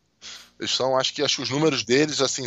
eles 0.61 0.75
são, 0.75 0.95
acho 0.97 1.13
que, 1.13 1.23
acho 1.23 1.37
que 1.37 1.41
os 1.41 1.49
números 1.49 1.83
deles, 1.83 2.21
assim, 2.21 2.45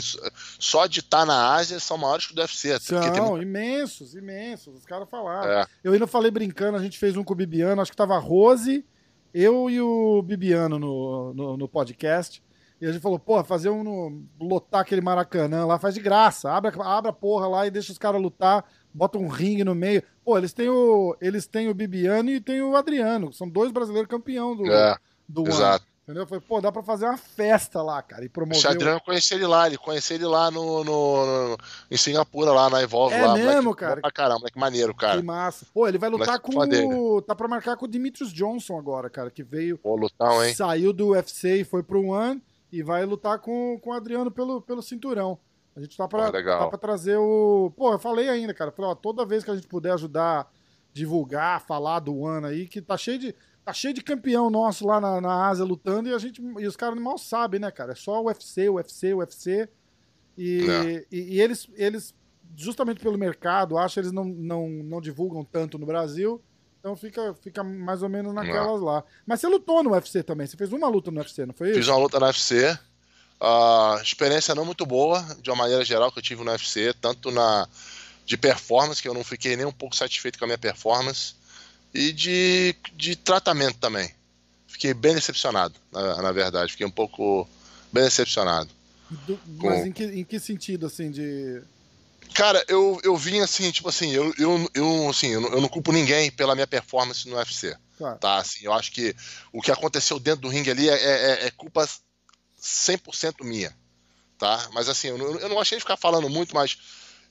só 0.58 0.86
de 0.86 1.00
estar 1.00 1.20
tá 1.20 1.26
na 1.26 1.52
Ásia 1.54 1.80
são 1.80 1.98
maiores 1.98 2.26
que 2.26 2.32
o 2.32 2.36
do 2.36 2.40
UFC. 2.40 2.78
São 2.78 3.34
tem... 3.34 3.42
imensos, 3.42 4.14
imensos. 4.14 4.74
Os 4.78 4.86
caras 4.86 5.08
falaram. 5.10 5.50
É. 5.50 5.66
Eu 5.82 5.92
ainda 5.92 6.06
falei 6.06 6.30
brincando, 6.30 6.78
a 6.78 6.82
gente 6.82 6.98
fez 6.98 7.16
um 7.16 7.24
com 7.24 7.32
o 7.32 7.36
Bibiano, 7.36 7.82
acho 7.82 7.90
que 7.90 7.96
tava 7.96 8.14
a 8.14 8.18
Rose, 8.18 8.84
eu 9.34 9.68
e 9.68 9.80
o 9.80 10.22
Bibiano 10.22 10.78
no, 10.78 11.34
no, 11.34 11.56
no 11.56 11.68
podcast. 11.68 12.42
E 12.80 12.86
a 12.86 12.92
gente 12.92 13.02
falou, 13.02 13.18
pô, 13.18 13.42
fazer 13.42 13.70
um. 13.70 13.82
No, 13.82 14.24
lotar 14.40 14.82
aquele 14.82 15.00
Maracanã 15.00 15.64
lá 15.66 15.78
faz 15.78 15.94
de 15.94 16.00
graça. 16.00 16.52
Abre, 16.52 16.72
abre 16.80 17.10
a 17.10 17.14
porra 17.14 17.48
lá 17.48 17.66
e 17.66 17.70
deixa 17.70 17.92
os 17.92 17.98
caras 17.98 18.22
lutar 18.22 18.64
bota 18.94 19.18
um 19.18 19.26
ringue 19.26 19.64
no 19.64 19.74
meio. 19.74 20.02
Pô, 20.24 20.38
eles 20.38 20.52
têm 20.52 20.68
o, 20.68 21.16
eles 21.20 21.46
têm 21.46 21.68
o 21.68 21.74
Bibiano 21.74 22.30
e 22.30 22.40
tem 22.40 22.62
o 22.62 22.76
Adriano, 22.76 23.32
são 23.32 23.48
dois 23.48 23.72
brasileiros 23.72 24.08
campeão 24.08 24.54
do, 24.54 24.70
é, 24.70 24.96
do 25.28 25.46
exato. 25.48 25.84
One. 25.84 25.93
Entendeu? 26.04 26.26
Foi, 26.26 26.38
pô, 26.38 26.60
dá 26.60 26.70
pra 26.70 26.82
fazer 26.82 27.06
uma 27.06 27.16
festa 27.16 27.82
lá, 27.82 28.02
cara, 28.02 28.24
e 28.24 28.28
promover. 28.28 28.62
O 28.62 28.68
Adriano 28.68 28.98
o... 28.98 29.00
conheci 29.00 29.32
ele 29.32 29.46
lá, 29.46 29.66
ele 29.66 29.78
conheceu 29.78 30.16
ele 30.16 30.26
lá 30.26 30.50
no, 30.50 30.84
no, 30.84 31.26
no, 31.26 31.58
em 31.90 31.96
Singapura, 31.96 32.52
lá 32.52 32.68
na 32.68 32.82
Evolve. 32.82 33.14
É 33.14 33.26
lá, 33.26 33.34
mesmo, 33.34 33.62
moleque, 33.62 33.80
cara? 33.80 34.00
Pra 34.02 34.12
caramba, 34.12 34.50
que 34.50 34.58
maneiro, 34.58 34.94
cara. 34.94 35.18
Que 35.18 35.26
massa. 35.26 35.66
Pô, 35.72 35.88
ele 35.88 35.96
vai 35.96 36.10
lutar 36.10 36.38
com 36.40 36.52
o... 36.58 37.22
Tá 37.22 37.34
pra 37.34 37.48
marcar 37.48 37.76
com 37.78 37.86
o 37.86 37.88
Dimitrios 37.88 38.30
Johnson 38.32 38.78
agora, 38.78 39.08
cara, 39.08 39.30
que 39.30 39.42
veio... 39.42 39.78
Pô, 39.78 39.96
lutão, 39.96 40.44
hein? 40.44 40.54
Saiu 40.54 40.92
do 40.92 41.08
UFC 41.08 41.60
e 41.60 41.64
foi 41.64 41.82
pro 41.82 42.08
One 42.08 42.42
e 42.70 42.82
vai 42.82 43.04
lutar 43.06 43.38
com, 43.38 43.78
com 43.80 43.90
o 43.90 43.92
Adriano 43.94 44.30
pelo, 44.30 44.60
pelo 44.60 44.82
cinturão. 44.82 45.38
A 45.76 45.80
gente 45.80 45.96
tá 45.96 46.06
pra, 46.06 46.30
tá 46.30 46.68
pra 46.68 46.78
trazer 46.78 47.16
o. 47.16 47.72
Pô, 47.76 47.92
eu 47.92 47.98
falei 47.98 48.28
ainda, 48.28 48.54
cara. 48.54 48.70
Falei, 48.70 48.92
ó, 48.92 48.94
toda 48.94 49.26
vez 49.26 49.42
que 49.42 49.50
a 49.50 49.56
gente 49.56 49.66
puder 49.66 49.92
ajudar, 49.92 50.48
divulgar, 50.92 51.60
falar 51.60 51.98
do 51.98 52.24
ano 52.24 52.46
aí, 52.46 52.68
que 52.68 52.80
tá 52.80 52.96
cheio 52.96 53.18
de. 53.18 53.34
Tá 53.64 53.72
cheio 53.72 53.94
de 53.94 54.02
campeão 54.02 54.50
nosso 54.50 54.86
lá 54.86 55.00
na, 55.00 55.20
na 55.20 55.48
Ásia 55.48 55.64
lutando 55.64 56.08
e 56.08 56.14
a 56.14 56.18
gente. 56.18 56.42
E 56.58 56.66
os 56.66 56.76
caras 56.76 56.98
mal 57.00 57.16
sabem, 57.16 57.58
né, 57.60 57.70
cara? 57.70 57.92
É 57.92 57.94
só 57.94 58.20
o 58.20 58.26
UFC, 58.26 58.68
o 58.68 58.74
UFC, 58.74 59.14
o 59.14 59.18
UFC. 59.18 59.68
E, 60.36 60.66
é. 60.68 61.06
e, 61.10 61.36
e, 61.36 61.40
eles, 61.40 61.68
eles, 61.74 62.14
justamente 62.56 63.00
pelo 63.00 63.16
mercado, 63.16 63.78
acho 63.78 63.94
que 63.94 64.00
eles 64.00 64.12
não, 64.12 64.24
não, 64.24 64.68
não 64.68 65.00
divulgam 65.00 65.44
tanto 65.44 65.78
no 65.78 65.86
Brasil. 65.86 66.42
Então 66.78 66.94
fica, 66.94 67.34
fica 67.40 67.64
mais 67.64 68.02
ou 68.02 68.10
menos 68.10 68.34
naquelas 68.34 68.80
não. 68.80 68.86
lá. 68.86 69.04
Mas 69.24 69.40
você 69.40 69.48
lutou 69.48 69.82
no 69.82 69.92
UFC 69.92 70.22
também. 70.22 70.46
Você 70.46 70.56
fez 70.56 70.70
uma 70.70 70.88
luta 70.88 71.10
no 71.10 71.18
UFC, 71.18 71.46
não 71.46 71.54
foi 71.54 71.70
isso? 71.70 71.78
Fiz 71.78 71.88
uma 71.88 71.96
luta 71.96 72.20
no 72.20 72.26
UFC. 72.26 72.78
Uh, 73.40 74.02
experiência 74.02 74.54
não 74.54 74.66
muito 74.66 74.84
boa, 74.84 75.22
de 75.40 75.50
uma 75.50 75.56
maneira 75.56 75.84
geral, 75.84 76.12
que 76.12 76.18
eu 76.18 76.22
tive 76.22 76.44
no 76.44 76.50
UFC, 76.50 76.92
tanto 77.00 77.30
na 77.30 77.66
de 78.24 78.36
performance, 78.36 79.02
que 79.02 79.08
eu 79.08 79.14
não 79.14 79.24
fiquei 79.24 79.56
nem 79.56 79.66
um 79.66 79.72
pouco 79.72 79.94
satisfeito 79.94 80.38
com 80.38 80.44
a 80.44 80.48
minha 80.48 80.58
performance, 80.58 81.34
e 81.94 82.12
de, 82.12 82.74
de 82.94 83.14
tratamento 83.14 83.78
também. 83.78 84.10
Fiquei 84.66 84.92
bem 84.92 85.14
decepcionado, 85.14 85.74
na, 85.92 86.20
na 86.20 86.32
verdade. 86.32 86.72
Fiquei 86.72 86.84
um 86.86 86.90
pouco 86.90 87.48
bem 87.92 88.02
decepcionado. 88.02 88.68
Do, 89.08 89.38
com... 89.58 89.68
Mas 89.68 89.86
em 89.86 89.92
que, 89.92 90.04
em 90.04 90.24
que 90.24 90.40
sentido, 90.40 90.86
assim, 90.86 91.10
de. 91.10 91.62
Cara, 92.34 92.64
eu, 92.66 93.00
eu 93.04 93.16
vim 93.16 93.38
assim, 93.38 93.70
tipo 93.70 93.88
assim, 93.88 94.10
eu, 94.10 94.34
eu, 94.36 94.70
eu, 94.74 95.08
assim, 95.08 95.28
eu, 95.28 95.40
não, 95.40 95.50
eu 95.50 95.60
não 95.60 95.68
culpo 95.68 95.92
ninguém 95.92 96.32
pela 96.32 96.54
minha 96.56 96.66
performance 96.66 97.28
no 97.28 97.36
UFC. 97.36 97.76
Claro. 97.96 98.18
Tá, 98.18 98.38
assim, 98.38 98.64
eu 98.64 98.72
acho 98.72 98.90
que 98.90 99.14
o 99.52 99.62
que 99.62 99.70
aconteceu 99.70 100.18
dentro 100.18 100.40
do 100.40 100.48
ringue 100.48 100.70
ali 100.70 100.88
é, 100.88 100.94
é, 100.94 101.46
é 101.46 101.50
culpa 101.52 101.88
100% 102.60 103.44
minha, 103.44 103.72
tá? 104.36 104.68
Mas 104.72 104.88
assim, 104.88 105.08
eu 105.08 105.18
não, 105.18 105.38
eu 105.38 105.48
não 105.48 105.60
achei 105.60 105.78
de 105.78 105.84
ficar 105.84 105.96
falando 105.96 106.28
muito, 106.28 106.54
mas 106.56 106.76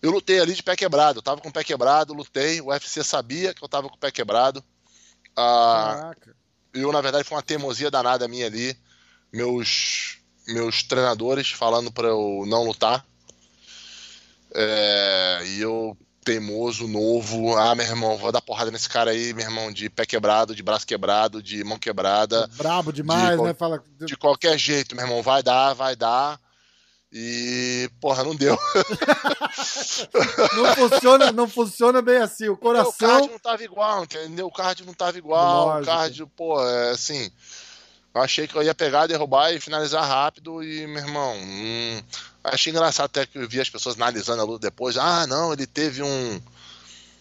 eu 0.03 0.12
lutei 0.12 0.38
ali 0.38 0.53
de 0.53 0.62
pé 0.62 0.75
quebrado. 0.75 1.19
Eu 1.19 1.24
tava 1.24 1.39
com 1.39 1.48
o 1.48 1.53
pé 1.53 1.63
quebrado, 1.63 2.13
lutei. 2.13 2.60
O 2.60 2.65
UFC 2.67 3.01
sabia 3.05 3.53
que 3.53 3.63
eu 3.63 3.69
tava 3.69 3.88
com 3.88 3.95
o 3.95 3.98
pé 3.98 4.12
quebrado. 4.12 4.62
Ah, 5.33 5.95
Caraca. 5.95 6.36
Eu, 6.74 6.91
na 6.91 7.00
verdade, 7.00 7.24
foi 7.24 7.38
uma 7.38 7.41
teimosia 7.41 7.89
danada 7.89 8.27
minha 8.27 8.48
ali. 8.48 8.77
Meus, 9.31 10.17
meus 10.45 10.83
treinadores 10.83 11.51
falando 11.51 11.89
para 11.89 12.10
eu 12.10 12.43
não 12.45 12.65
lutar. 12.65 13.05
É, 14.53 15.41
e 15.45 15.62
eu, 15.62 15.98
teimoso, 16.25 16.86
novo, 16.86 17.55
ah, 17.55 17.74
meu 17.74 17.86
irmão, 17.86 18.17
vou 18.17 18.29
dar 18.29 18.41
porrada 18.41 18.72
nesse 18.72 18.89
cara 18.89 19.12
aí, 19.12 19.33
meu 19.33 19.45
irmão, 19.45 19.72
de 19.72 19.89
pé 19.89 20.05
quebrado, 20.05 20.53
de 20.53 20.62
braço 20.62 20.86
quebrado, 20.86 21.41
de 21.41 21.63
mão 21.63 21.79
quebrada. 21.79 22.45
Brabo 22.57 22.91
demais, 22.91 23.38
de, 23.38 23.43
né? 23.45 23.53
Fala... 23.53 23.81
De 24.00 24.17
qualquer 24.17 24.57
jeito, 24.57 24.98
meu 24.98 25.05
irmão, 25.05 25.24
vai 25.24 25.41
dar, 25.41 25.74
vai 25.74 25.95
dar. 25.95 26.42
E, 27.15 27.91
porra, 28.01 28.24
não 28.24 28.36
deu. 28.36 28.58
não, 30.55 30.75
funciona, 30.75 31.32
não 31.32 31.48
funciona 31.48 32.01
bem 32.01 32.17
assim. 32.17 32.50
O 32.50 32.58
coração. 32.58 32.89
O 32.89 32.93
card 32.93 33.29
não 33.29 33.38
tava 33.38 33.63
igual, 33.63 34.03
entendeu? 34.03 34.48
O 34.48 34.51
card 34.51 34.84
não 34.84 34.96
tava 34.96 35.15
igual. 35.20 35.67
Lógico. 35.67 35.84
O 35.84 35.96
card, 35.96 36.25
pô, 36.36 36.67
é 36.67 36.89
assim. 36.89 37.29
Eu 38.15 38.22
achei 38.22 38.48
que 38.48 38.55
eu 38.55 38.63
ia 38.63 38.74
pegar, 38.74 39.05
derrubar 39.05 39.53
e 39.53 39.60
finalizar 39.60 40.03
rápido. 40.03 40.63
E, 40.63 40.88
meu 40.88 41.03
irmão, 41.03 41.36
hum, 41.36 42.01
achei 42.43 42.72
engraçado 42.72 43.05
até 43.05 43.27
que 43.27 43.38
eu 43.38 43.48
vi 43.48 43.62
as 43.62 43.70
pessoas 43.70 43.96
analisando 43.96 44.41
a 44.41 44.46
luta 44.46 44.67
depois. 44.67 44.98
Ah, 44.98 45.27
não, 45.27 45.53
ele 45.53 45.67
teve 45.67 46.01
um 46.01 46.41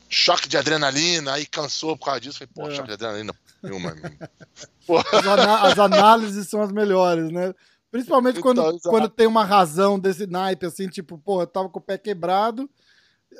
choque 0.08 0.49
de 0.49 0.56
adrenalina, 0.56 1.34
aí 1.34 1.44
cansou 1.44 1.99
por 1.99 2.06
causa 2.06 2.20
disso. 2.20 2.38
Falei, 2.38 2.50
pô, 2.54 2.66
é. 2.70 2.75
choque 2.75 2.88
de 2.88 2.94
adrenalina 2.94 3.34
nenhuma. 3.62 3.94
as, 5.12 5.72
as 5.72 5.78
análises 5.78 6.49
são 6.49 6.62
as 6.62 6.72
melhores, 6.72 7.30
né? 7.30 7.52
Principalmente 7.92 8.40
quando, 8.40 8.62
então, 8.62 8.90
quando 8.90 9.08
tem 9.11 9.26
uma 9.26 9.44
razão 9.44 9.99
desse 9.99 10.26
naipe, 10.26 10.64
assim, 10.64 10.88
tipo, 10.88 11.18
pô, 11.18 11.42
eu 11.42 11.46
tava 11.46 11.68
com 11.68 11.78
o 11.78 11.82
pé 11.82 11.99
quebrado, 11.99 12.68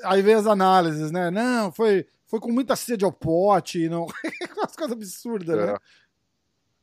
aí 0.04 0.21
vem 0.21 0.35
as 0.35 0.47
análises, 0.47 1.11
né? 1.11 1.30
Não, 1.30 1.73
foi, 1.73 2.06
foi 2.26 2.38
com 2.38 2.52
muita 2.52 2.76
sede 2.76 3.02
ao 3.02 3.11
pote, 3.11 3.88
não. 3.88 4.06
Umas 4.54 4.76
coisas 4.76 4.92
absurdas, 4.92 5.56
né? 5.56 5.62
é. 5.62 5.66
né? 5.68 5.78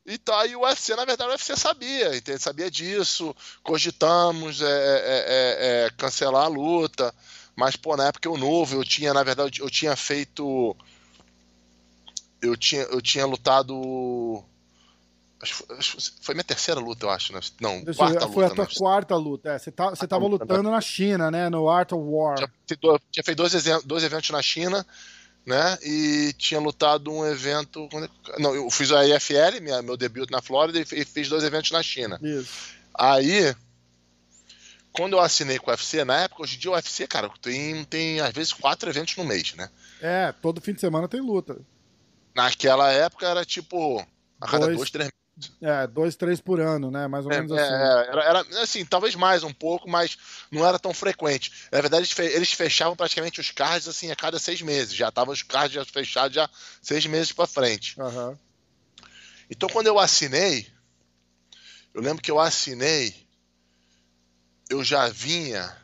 Então, 0.04 0.36
aí 0.36 0.56
o 0.56 0.62
UFC, 0.62 0.96
na 0.96 1.04
verdade, 1.04 1.30
o 1.30 1.32
UFC 1.32 1.56
sabia, 1.56 2.16
entende? 2.16 2.42
sabia 2.42 2.68
disso, 2.68 3.32
cogitamos 3.62 4.60
é, 4.60 4.66
é, 4.66 4.68
é, 4.68 5.86
é, 5.86 5.90
cancelar 5.96 6.46
a 6.46 6.48
luta, 6.48 7.14
mas, 7.54 7.76
pô, 7.76 7.96
na 7.96 8.08
época 8.08 8.28
eu 8.28 8.36
novo, 8.36 8.74
eu 8.74 8.82
tinha, 8.82 9.14
na 9.14 9.22
verdade, 9.22 9.60
eu 9.60 9.70
tinha 9.70 9.94
feito. 9.94 10.76
Eu 12.42 12.56
tinha, 12.56 12.82
eu 12.82 13.00
tinha 13.00 13.26
lutado 13.26 14.42
foi 16.20 16.34
minha 16.34 16.44
terceira 16.44 16.78
luta, 16.78 17.06
eu 17.06 17.10
acho. 17.10 17.32
Né? 17.32 17.40
Não, 17.60 17.82
Deixa 17.82 17.98
quarta 17.98 18.28
foi 18.28 18.28
luta. 18.28 18.34
Foi 18.34 18.44
a 18.44 18.50
tua 18.50 18.64
né? 18.64 18.70
quarta 18.76 19.16
luta. 19.16 19.50
É, 19.50 19.58
você, 19.58 19.70
tá, 19.70 19.90
você 19.90 20.06
tava 20.06 20.26
lutando 20.26 20.64
né? 20.64 20.70
na 20.70 20.80
China, 20.80 21.30
né? 21.30 21.48
No 21.48 21.68
Art 21.68 21.92
of 21.92 22.04
War. 22.04 22.36
Tinha, 22.66 22.98
tinha 23.10 23.24
feito 23.24 23.38
dois, 23.38 23.52
dois 23.84 24.04
eventos 24.04 24.28
na 24.30 24.42
China, 24.42 24.86
né? 25.46 25.78
E 25.82 26.34
tinha 26.36 26.60
lutado 26.60 27.10
um 27.10 27.26
evento. 27.26 27.88
Não, 28.38 28.54
eu 28.54 28.68
fiz 28.70 28.92
a 28.92 29.06
IFL, 29.06 29.62
minha, 29.62 29.80
meu 29.80 29.96
debut 29.96 30.30
na 30.30 30.42
Flórida, 30.42 30.78
e 30.78 31.04
fiz 31.04 31.28
dois 31.28 31.42
eventos 31.42 31.70
na 31.70 31.82
China. 31.82 32.20
Isso. 32.22 32.74
Aí, 32.94 33.54
quando 34.92 35.14
eu 35.14 35.20
assinei 35.20 35.58
com 35.58 35.70
o 35.70 35.72
UFC, 35.72 36.04
na 36.04 36.20
época, 36.20 36.42
hoje 36.42 36.56
em 36.56 36.58
dia 36.58 36.70
o 36.70 36.74
UFC, 36.74 37.06
cara, 37.06 37.30
tem, 37.40 37.82
tem 37.84 38.20
às 38.20 38.32
vezes 38.32 38.52
quatro 38.52 38.90
eventos 38.90 39.16
no 39.16 39.24
mês, 39.24 39.54
né? 39.54 39.70
É, 40.02 40.32
todo 40.32 40.60
fim 40.60 40.74
de 40.74 40.80
semana 40.80 41.08
tem 41.08 41.20
luta. 41.20 41.56
Naquela 42.34 42.92
época 42.92 43.26
era 43.26 43.42
tipo. 43.42 44.06
A 44.38 44.46
cada 44.46 44.66
dois, 44.66 44.76
dois 44.76 44.90
três 44.90 45.10
é, 45.60 45.86
dois, 45.86 46.16
três 46.16 46.40
por 46.40 46.60
ano, 46.60 46.90
né? 46.90 47.06
Mais 47.06 47.24
ou 47.24 47.32
é, 47.32 47.36
menos 47.36 47.52
é, 47.52 47.60
assim. 47.60 47.72
É, 47.72 48.10
era, 48.10 48.22
era, 48.24 48.62
assim, 48.62 48.84
talvez 48.84 49.14
mais 49.14 49.42
um 49.42 49.52
pouco, 49.52 49.88
mas 49.88 50.18
não 50.50 50.66
era 50.66 50.78
tão 50.78 50.92
frequente. 50.92 51.52
Na 51.70 51.80
verdade, 51.80 52.10
eles 52.18 52.52
fechavam 52.52 52.96
praticamente 52.96 53.40
os 53.40 53.50
cards 53.50 53.88
assim 53.88 54.10
a 54.10 54.16
cada 54.16 54.38
seis 54.38 54.60
meses. 54.62 54.94
Já 54.94 55.08
estavam 55.08 55.32
os 55.32 55.42
cards 55.42 55.74
já 55.74 55.84
fechados 55.84 56.34
já 56.34 56.48
seis 56.82 57.06
meses 57.06 57.32
para 57.32 57.46
frente. 57.46 57.98
Uhum. 58.00 58.36
Então, 59.50 59.68
quando 59.68 59.86
eu 59.86 59.98
assinei, 59.98 60.66
eu 61.94 62.02
lembro 62.02 62.22
que 62.22 62.30
eu 62.30 62.38
assinei, 62.38 63.14
eu 64.68 64.84
já 64.84 65.08
vinha, 65.08 65.76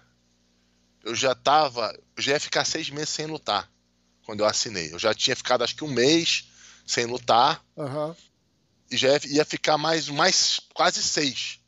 eu 1.05 1.15
já 1.15 1.35
tava, 1.35 1.93
eu 2.17 2.23
já 2.23 2.33
ia 2.33 2.41
ficar 2.41 2.65
seis 2.65 2.91
meses 2.91 3.11
sem 3.11 3.27
lutar 3.27 3.71
quando 4.25 4.41
eu 4.41 4.47
assinei. 4.47 4.93
Eu 4.93 4.99
já 4.99 5.13
tinha 5.15 5.35
ficado 5.35 5.65
acho 5.65 5.75
que 5.75 5.85
um 5.85 5.89
mês 5.89 6.49
sem 6.87 7.07
lutar. 7.07 7.65
Uhum 7.77 8.15
já 8.91 9.09
ia 9.25 9.45
ficar 9.45 9.79
mais, 9.79 10.09
mais 10.09 10.61
quase 10.75 11.03
seis. 11.03 11.61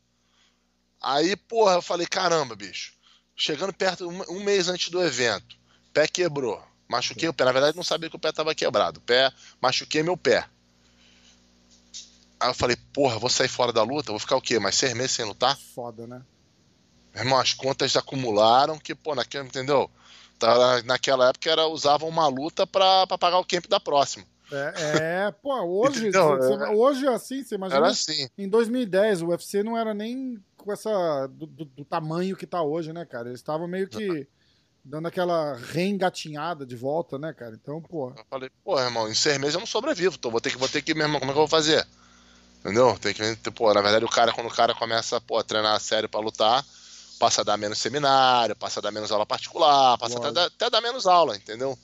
Aí, 1.01 1.35
porra, 1.35 1.73
eu 1.73 1.81
falei, 1.81 2.07
caramba, 2.07 2.55
bicho. 2.55 2.93
Chegando 3.35 3.73
perto, 3.73 4.07
um, 4.09 4.37
um 4.37 4.43
mês 4.43 4.67
antes 4.67 4.89
do 4.89 5.01
evento, 5.01 5.57
pé 5.93 6.07
quebrou. 6.07 6.61
Machuquei 6.89 7.29
o 7.29 7.33
pé. 7.33 7.45
Na 7.45 7.51
verdade, 7.51 7.77
não 7.77 7.83
sabia 7.83 8.09
que 8.09 8.15
o 8.15 8.19
pé 8.19 8.29
estava 8.29 8.55
quebrado. 8.55 8.99
Pé, 9.01 9.31
machuquei 9.61 10.01
meu 10.01 10.17
pé. 10.17 10.47
Aí 12.39 12.49
eu 12.49 12.53
falei, 12.53 12.75
porra, 12.91 13.19
vou 13.19 13.29
sair 13.29 13.47
fora 13.47 13.71
da 13.71 13.83
luta? 13.83 14.11
Vou 14.11 14.19
ficar 14.19 14.35
o 14.35 14.41
quê? 14.41 14.59
Mais 14.59 14.75
seis 14.75 14.93
meses 14.93 15.11
sem 15.11 15.25
lutar? 15.25 15.57
Foda, 15.75 16.07
né? 16.07 16.21
Meu 17.13 17.23
irmão, 17.23 17.39
as 17.39 17.53
contas 17.53 17.95
acumularam 17.95 18.79
que, 18.79 18.95
pô, 18.95 19.13
naquele, 19.13 19.45
entendeu? 19.45 19.89
Naquela 20.85 21.29
época 21.29 21.49
era 21.49 21.67
usavam 21.67 22.07
uma 22.07 22.27
luta 22.27 22.65
para 22.65 23.05
pagar 23.07 23.39
o 23.39 23.45
camp 23.45 23.67
da 23.67 23.79
próxima. 23.79 24.25
É, 24.51 25.27
é 25.27 25.31
pô, 25.31 25.53
hoje, 25.61 26.07
então, 26.07 26.37
você, 26.37 26.53
é, 26.53 26.69
hoje 26.69 27.07
assim, 27.07 27.43
você 27.43 27.55
imagina. 27.55 27.79
Era 27.79 27.89
assim. 27.89 28.27
Em 28.37 28.47
2010, 28.47 29.21
o 29.21 29.27
UFC 29.27 29.63
não 29.63 29.77
era 29.77 29.93
nem 29.93 30.41
com 30.57 30.71
essa. 30.71 31.27
do, 31.27 31.45
do, 31.45 31.65
do 31.65 31.85
tamanho 31.85 32.35
que 32.35 32.47
tá 32.47 32.61
hoje, 32.61 32.91
né, 32.91 33.05
cara? 33.05 33.29
Eles 33.29 33.39
estavam 33.39 33.67
meio 33.67 33.87
que 33.87 34.27
dando 34.83 35.07
aquela 35.07 35.55
reengatinhada 35.55 36.65
de 36.65 36.75
volta, 36.75 37.17
né, 37.19 37.33
cara? 37.33 37.57
Então, 37.61 37.81
pô. 37.81 38.09
Eu 38.09 38.25
falei, 38.29 38.49
pô, 38.63 38.79
irmão, 38.79 39.07
em 39.07 39.13
seis 39.13 39.37
meses 39.37 39.53
eu 39.53 39.59
não 39.59 39.67
sobrevivo, 39.67 40.15
então 40.17 40.31
vou 40.31 40.41
ter 40.41 40.51
que, 40.51 40.57
vou 40.57 40.69
ter 40.69 40.81
que, 40.81 40.93
meu 40.93 41.05
irmão, 41.05 41.19
como 41.19 41.31
é 41.31 41.33
que 41.33 41.39
eu 41.39 41.47
vou 41.47 41.47
fazer? 41.47 41.85
Entendeu? 42.59 42.97
Tem 42.99 43.13
que, 43.13 43.51
pô, 43.51 43.73
na 43.73 43.81
verdade, 43.81 44.03
o 44.03 44.09
cara, 44.09 44.33
quando 44.33 44.47
o 44.47 44.53
cara 44.53 44.73
começa 44.73 45.21
pô, 45.21 45.37
a 45.37 45.43
treinar 45.43 45.75
a 45.75 45.79
sério 45.79 46.09
pra 46.09 46.19
lutar, 46.19 46.65
passa 47.19 47.41
a 47.41 47.43
dar 47.43 47.57
menos 47.57 47.77
seminário, 47.77 48.55
passa 48.55 48.79
a 48.79 48.83
dar 48.83 48.91
menos 48.91 49.11
aula 49.11 49.25
particular, 49.25 49.97
passa 49.97 50.17
até, 50.17 50.45
até 50.45 50.69
dar 50.69 50.81
menos 50.81 51.05
aula, 51.05 51.35
entendeu? 51.35 51.77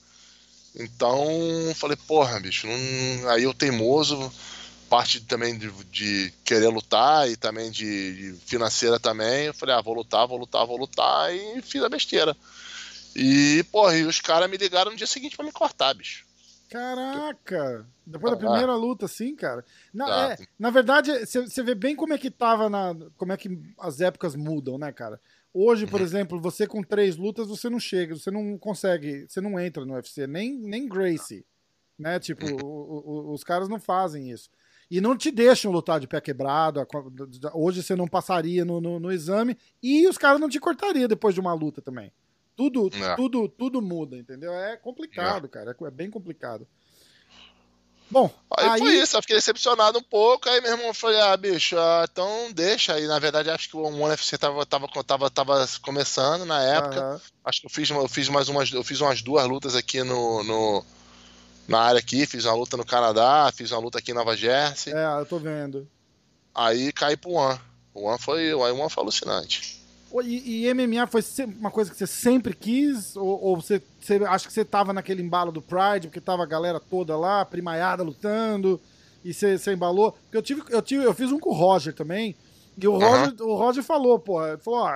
Então, 0.77 1.25
falei, 1.75 1.97
porra, 2.07 2.39
bicho, 2.39 2.67
não... 2.67 3.29
aí 3.29 3.43
eu 3.43 3.53
teimoso, 3.53 4.31
parte 4.89 5.21
também 5.21 5.57
de, 5.57 5.71
de, 5.85 6.33
querer 6.43 6.67
lutar 6.67 7.29
e 7.29 7.35
também 7.35 7.71
de, 7.71 8.33
de, 8.33 8.39
financeira 8.45 8.99
também. 8.99 9.45
Eu 9.45 9.53
falei, 9.53 9.75
ah, 9.75 9.81
vou 9.81 9.93
lutar, 9.93 10.27
vou 10.27 10.37
lutar, 10.37 10.65
vou 10.65 10.77
lutar, 10.77 11.33
e 11.33 11.61
fiz 11.61 11.81
a 11.81 11.89
besteira. 11.89 12.35
E, 13.15 13.63
porra, 13.71 13.97
e 13.97 14.03
os 14.03 14.19
caras 14.19 14.49
me 14.49 14.57
ligaram 14.57 14.91
no 14.91 14.97
dia 14.97 15.07
seguinte 15.07 15.37
para 15.37 15.45
me 15.45 15.51
cortar, 15.51 15.93
bicho. 15.93 16.25
Caraca! 16.69 17.87
Depois 18.05 18.33
ah, 18.33 18.35
da 18.35 18.41
primeira 18.41 18.75
luta, 18.75 19.07
sim, 19.07 19.35
cara. 19.35 19.63
Na, 19.93 20.33
é, 20.33 20.37
na 20.59 20.69
verdade, 20.69 21.11
você 21.25 21.63
vê 21.63 21.73
bem 21.73 21.95
como 21.95 22.13
é 22.13 22.17
que 22.17 22.29
tava 22.29 22.69
na. 22.69 22.93
Como 23.15 23.31
é 23.31 23.37
que 23.37 23.57
as 23.79 24.01
épocas 24.01 24.35
mudam, 24.35 24.77
né, 24.77 24.91
cara? 24.91 25.19
Hoje, 25.57 25.87
por 25.87 26.01
exemplo, 26.01 26.37
você 26.37 26.67
com 26.67 26.83
três 26.83 27.15
lutas, 27.15 27.47
você 27.47 27.69
não 27.69 27.79
chega, 27.79 28.13
você 28.13 28.29
não 28.29 28.57
consegue, 28.57 29.25
você 29.25 29.39
não 29.39 29.57
entra 29.57 29.85
no 29.85 29.93
UFC, 29.93 30.27
nem, 30.27 30.53
nem 30.53 30.85
Gracie. 30.85 31.45
Né? 31.97 32.19
Tipo, 32.19 32.45
o, 32.61 33.29
o, 33.29 33.33
os 33.33 33.41
caras 33.41 33.69
não 33.69 33.79
fazem 33.79 34.29
isso. 34.29 34.49
E 34.91 34.99
não 34.99 35.15
te 35.15 35.31
deixam 35.31 35.71
lutar 35.71 35.97
de 36.01 36.09
pé 36.09 36.19
quebrado. 36.19 36.85
Hoje 37.53 37.81
você 37.81 37.95
não 37.95 38.05
passaria 38.05 38.65
no, 38.65 38.81
no, 38.81 38.99
no 38.99 39.13
exame 39.13 39.57
e 39.81 40.05
os 40.09 40.17
caras 40.17 40.41
não 40.41 40.49
te 40.49 40.59
cortariam 40.59 41.07
depois 41.07 41.33
de 41.33 41.39
uma 41.39 41.53
luta 41.53 41.81
também. 41.81 42.11
Tudo, 42.53 42.89
é. 42.93 43.15
tudo, 43.15 43.47
tudo 43.47 43.81
muda, 43.81 44.17
entendeu? 44.17 44.53
É 44.53 44.75
complicado, 44.75 45.45
é. 45.45 45.49
cara. 45.49 45.71
É, 45.71 45.85
é 45.85 45.91
bem 45.91 46.09
complicado. 46.09 46.67
Bom, 48.09 48.29
aí, 48.55 48.69
aí, 48.69 48.79
foi 48.79 48.95
isso, 48.95 49.17
eu 49.17 49.21
fiquei 49.21 49.35
decepcionado 49.35 49.97
um 49.97 50.03
pouco, 50.03 50.47
aí 50.47 50.61
meu 50.61 50.71
irmão 50.71 50.93
falou, 50.93 51.19
ah, 51.23 51.35
bicho, 51.35 51.75
ah, 51.77 52.05
então 52.09 52.51
deixa, 52.53 52.93
aí 52.93 53.07
na 53.07 53.17
verdade 53.17 53.49
acho 53.49 53.67
que 53.67 53.75
o 53.75 53.81
One 53.81 54.13
FC 54.13 54.37
tava, 54.37 54.65
tava, 54.65 54.87
tava, 55.03 55.29
tava 55.29 55.67
começando 55.81 56.45
na 56.45 56.61
época, 56.61 57.13
uhum. 57.13 57.19
acho 57.43 57.61
que 57.61 57.65
eu 57.65 57.71
fiz, 57.71 57.89
eu 57.89 58.07
fiz 58.07 58.29
mais 58.29 58.47
umas, 58.47 58.71
eu 58.71 58.83
fiz 58.83 59.01
umas 59.01 59.21
duas 59.23 59.47
lutas 59.47 59.75
aqui 59.75 60.03
no, 60.03 60.43
no, 60.43 60.85
na 61.67 61.79
área 61.79 61.99
aqui, 61.99 62.27
fiz 62.27 62.45
uma 62.45 62.53
luta 62.53 62.77
no 62.77 62.85
Canadá, 62.85 63.51
fiz 63.55 63.71
uma 63.71 63.81
luta 63.81 63.97
aqui 63.97 64.11
em 64.11 64.15
Nova 64.15 64.37
Jersey. 64.37 64.93
É, 64.93 65.19
eu 65.19 65.25
tô 65.25 65.39
vendo. 65.39 65.87
Aí 66.53 66.93
caí 66.93 67.17
pro 67.17 67.31
One, 67.31 67.59
o 67.93 68.03
One 68.03 68.19
foi, 68.19 68.53
o 68.53 68.59
One 68.59 68.89
foi 68.89 69.03
alucinante. 69.03 69.83
E, 70.23 70.67
e, 70.67 70.73
MMA 70.73 71.07
foi 71.07 71.21
uma 71.59 71.71
coisa 71.71 71.91
que 71.91 71.97
você 71.97 72.07
sempre 72.07 72.53
quis? 72.53 73.15
Ou, 73.15 73.41
ou 73.41 73.55
você, 73.61 73.81
você 73.99 74.15
acha 74.25 74.47
que 74.47 74.53
você 74.53 74.63
tava 74.63 74.93
naquele 74.93 75.21
embalo 75.21 75.51
do 75.51 75.61
Pride, 75.61 76.07
porque 76.07 76.21
tava 76.21 76.43
a 76.43 76.47
galera 76.47 76.79
toda 76.79 77.17
lá, 77.17 77.43
primaiada, 77.43 78.03
lutando, 78.03 78.79
e 79.23 79.33
você, 79.33 79.57
você 79.57 79.73
embalou? 79.73 80.11
Porque 80.11 80.37
eu 80.37 80.41
tive, 80.41 80.63
eu 80.69 80.81
tive, 80.81 81.03
eu 81.03 81.13
fiz 81.13 81.31
um 81.31 81.39
com 81.39 81.49
o 81.49 81.53
Roger 81.53 81.93
também, 81.93 82.35
e 82.77 82.87
o 82.87 82.97
Roger, 82.97 83.33
uhum. 83.39 83.47
o 83.47 83.55
Roger 83.55 83.83
falou, 83.83 84.19
pô, 84.19 84.39
falou, 84.59 84.81
ó, 84.81 84.91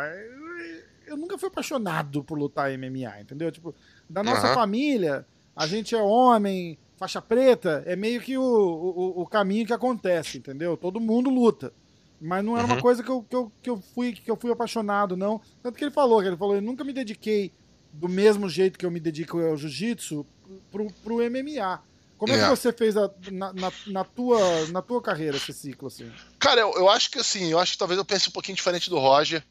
eu 1.08 1.18
nunca 1.18 1.38
fui 1.38 1.48
apaixonado 1.48 2.24
por 2.24 2.38
lutar 2.38 2.72
MMA, 2.78 3.22
entendeu? 3.22 3.52
Tipo, 3.52 3.74
da 4.10 4.22
nossa 4.22 4.50
uhum. 4.50 4.54
família, 4.54 5.26
a 5.56 5.66
gente 5.66 5.96
é 5.96 6.02
homem, 6.02 6.78
faixa 6.98 7.22
preta, 7.22 7.84
é 7.86 7.96
meio 7.96 8.22
que 8.22 8.38
o, 8.38 8.44
o, 8.44 9.22
o 9.22 9.26
caminho 9.26 9.66
que 9.66 9.74
acontece, 9.74 10.38
entendeu? 10.38 10.78
Todo 10.78 11.00
mundo 11.00 11.30
luta. 11.30 11.74
Mas 12.22 12.44
não 12.44 12.58
era 12.58 12.68
uhum. 12.68 12.74
uma 12.74 12.82
coisa 12.82 13.02
que 13.02 13.10
eu, 13.10 13.24
que, 13.24 13.36
eu, 13.36 13.52
que, 13.62 13.70
eu 13.70 13.82
fui, 13.94 14.14
que 14.14 14.30
eu 14.30 14.36
fui 14.36 14.52
apaixonado, 14.52 15.16
não. 15.16 15.42
Tanto 15.64 15.78
que 15.78 15.84
ele 15.84 15.92
falou, 15.92 16.22
que 16.22 16.28
ele 16.28 16.38
falou, 16.38 16.56
eu 16.56 16.62
nunca 16.62 16.84
me 16.84 16.92
dediquei 16.92 17.54
do 17.94 18.10
mesmo 18.10 18.50
jeito 18.50 18.78
que 18.78 18.86
eu 18.86 18.92
me 18.92 19.00
dedico 19.00 19.40
ao 19.40 19.58
jiu-jitsu 19.58 20.26
pro, 20.72 20.92
pro 21.04 21.18
MMA. 21.18 21.82
Como 22.18 22.34
é, 22.34 22.38
é 22.38 22.44
que 22.44 22.50
você 22.50 22.74
fez 22.74 22.98
a, 22.98 23.10
na, 23.32 23.54
na, 23.54 23.72
na, 23.88 24.04
tua, 24.04 24.68
na 24.68 24.82
tua 24.82 25.02
carreira 25.02 25.38
esse 25.38 25.54
ciclo, 25.54 25.88
assim? 25.88 26.12
Cara, 26.38 26.60
eu, 26.60 26.74
eu 26.74 26.90
acho 26.90 27.10
que 27.10 27.18
assim, 27.18 27.50
eu 27.50 27.58
acho 27.58 27.72
que 27.72 27.78
talvez 27.78 27.98
eu 27.98 28.04
pense 28.04 28.28
um 28.28 28.34
pouquinho 28.34 28.58
diferente 28.58 28.90
do 28.90 29.00
Roger. 29.00 29.42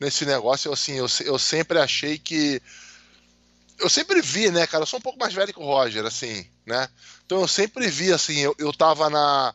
nesse 0.00 0.24
negócio. 0.24 0.68
Eu, 0.68 0.72
assim, 0.72 0.94
eu, 0.94 1.06
eu 1.24 1.38
sempre 1.38 1.78
achei 1.78 2.18
que. 2.18 2.60
Eu 3.78 3.90
sempre 3.90 4.22
vi, 4.22 4.50
né, 4.50 4.66
cara? 4.66 4.82
Eu 4.82 4.86
sou 4.86 4.98
um 4.98 5.02
pouco 5.02 5.18
mais 5.18 5.34
velho 5.34 5.52
que 5.52 5.58
o 5.58 5.64
Roger, 5.64 6.04
assim, 6.06 6.46
né? 6.64 6.88
Então 7.26 7.40
eu 7.40 7.48
sempre 7.48 7.88
vi, 7.88 8.12
assim, 8.12 8.38
eu, 8.38 8.54
eu 8.58 8.72
tava 8.72 9.10
na. 9.10 9.54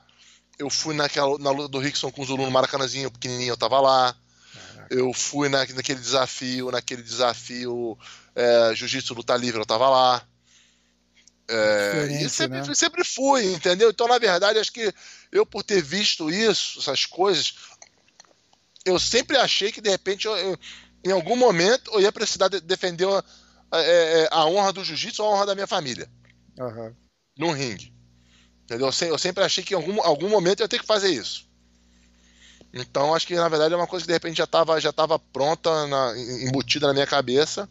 Eu 0.60 0.70
fui 0.70 0.94
naquela, 0.94 1.38
na 1.40 1.52
luta 1.52 1.70
do 1.70 1.80
Rickson 1.80 2.12
com 2.12 2.22
o 2.22 2.26
Zulu 2.26 2.44
no 2.44 2.52
Maracanãzinho, 2.52 3.10
pequenininho, 3.10 3.54
eu 3.54 3.58
tava 3.58 3.80
lá. 3.80 4.16
Caraca. 4.54 4.94
Eu 4.94 5.14
fui 5.14 5.48
na, 5.48 5.60
naquele 5.60 6.00
desafio, 6.00 6.70
naquele 6.70 7.02
desafio 7.02 7.98
é, 8.36 8.76
Jiu-Jitsu 8.76 9.14
Luta 9.14 9.36
Livre, 9.38 9.60
eu 9.62 9.66
tava 9.66 9.90
lá. 9.90 10.28
É, 11.48 12.22
e 12.22 12.30
sempre, 12.30 12.60
né? 12.60 12.76
sempre 12.76 13.04
fui, 13.04 13.52
entendeu? 13.54 13.90
Então, 13.90 14.08
na 14.08 14.20
verdade, 14.20 14.60
acho 14.60 14.72
que 14.72 14.94
eu, 15.32 15.46
por 15.46 15.64
ter 15.64 15.82
visto 15.82 16.30
isso, 16.30 16.80
essas 16.80 17.08
coisas, 17.08 17.56
eu 18.86 19.00
sempre 19.00 19.36
achei 19.36 19.72
que, 19.72 19.82
de 19.82 19.90
repente, 19.90 20.28
eu, 20.28 20.38
eu, 20.38 20.60
em 21.04 21.12
algum 21.12 21.36
momento, 21.36 21.90
eu 21.92 22.02
ia 22.02 22.12
precisar 22.12 22.50
de, 22.50 22.62
defender 22.62 23.08
a, 23.08 23.24
a, 23.72 23.82
é, 23.82 24.22
é, 24.22 24.28
a, 24.32 24.46
honra 24.46 24.72
do 24.72 24.84
jiu-jitsu 24.84 25.24
ou 25.24 25.30
a 25.30 25.36
honra 25.36 25.46
da 25.48 25.56
minha 25.56 25.68
família. 25.68 26.08
Uhum. 26.60 26.96
Num 27.38 27.52
ringue. 27.52 27.94
Entendeu? 28.70 28.92
Eu 29.02 29.18
sempre 29.18 29.44
achei 29.44 29.64
que 29.64 29.74
em 29.74 29.78
algum, 29.78 30.00
algum 30.02 30.30
momento 30.30 30.60
eu 30.60 30.66
ia 30.66 30.70
ter 30.70 30.80
que 30.80 30.86
fazer 30.86 31.10
isso. 31.10 31.50
Então, 32.72 33.16
acho 33.16 33.26
que, 33.26 33.36
na 33.36 33.50
verdade, 33.50 33.74
é 33.74 33.78
uma 33.78 33.88
coisa 33.88 34.04
que, 34.04 34.08
de 34.08 34.14
repente, 34.14 34.38
já 34.38 34.44
estava 34.44 34.80
já 34.80 34.94
tava 34.94 35.18
pronta, 35.18 35.88
na, 35.88 36.14
embutida 36.46 36.86
na 36.86 36.94
minha 36.94 37.08
cabeça. 37.08 37.68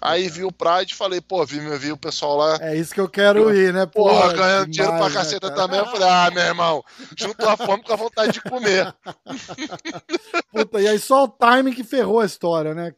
Aí 0.00 0.28
vi 0.30 0.44
o 0.44 0.52
Pride 0.52 0.92
e 0.92 0.96
falei, 0.96 1.20
pô, 1.20 1.44
vi, 1.44 1.58
vi 1.76 1.92
o 1.92 1.96
pessoal 1.96 2.36
lá. 2.36 2.58
É 2.62 2.74
isso 2.74 2.94
que 2.94 3.00
eu 3.00 3.08
quero 3.08 3.54
ir, 3.54 3.74
né? 3.74 3.84
Porra, 3.84 4.22
porra 4.22 4.32
ganhando 4.32 4.70
dinheiro 4.70 4.96
pra 4.96 5.08
né, 5.08 5.14
caceta 5.14 5.50
né, 5.50 5.56
também. 5.56 5.78
Eu 5.78 5.86
falei, 5.86 6.08
ah, 6.08 6.30
meu 6.30 6.42
irmão, 6.42 6.84
junto 7.14 7.46
a 7.46 7.56
fome 7.56 7.82
com 7.82 7.92
a 7.92 7.96
vontade 7.96 8.32
de 8.32 8.40
comer. 8.40 8.94
Puta, 10.50 10.80
e 10.80 10.88
aí 10.88 10.98
só 10.98 11.24
o 11.24 11.28
timing 11.28 11.74
que 11.74 11.84
ferrou 11.84 12.20
a 12.20 12.26
história, 12.26 12.74
né? 12.74 12.94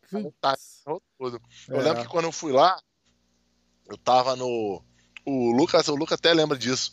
ferrou 0.84 1.02
tudo. 1.18 1.40
Eu 1.68 1.80
é. 1.80 1.82
lembro 1.82 2.02
que 2.02 2.08
quando 2.08 2.26
eu 2.26 2.32
fui 2.32 2.52
lá, 2.52 2.78
eu 3.88 3.96
tava 3.96 4.36
no. 4.36 4.82
O 5.30 5.52
Lucas, 5.52 5.86
o 5.88 5.94
Lucas 5.94 6.18
até 6.18 6.34
lembra 6.34 6.58
disso. 6.58 6.92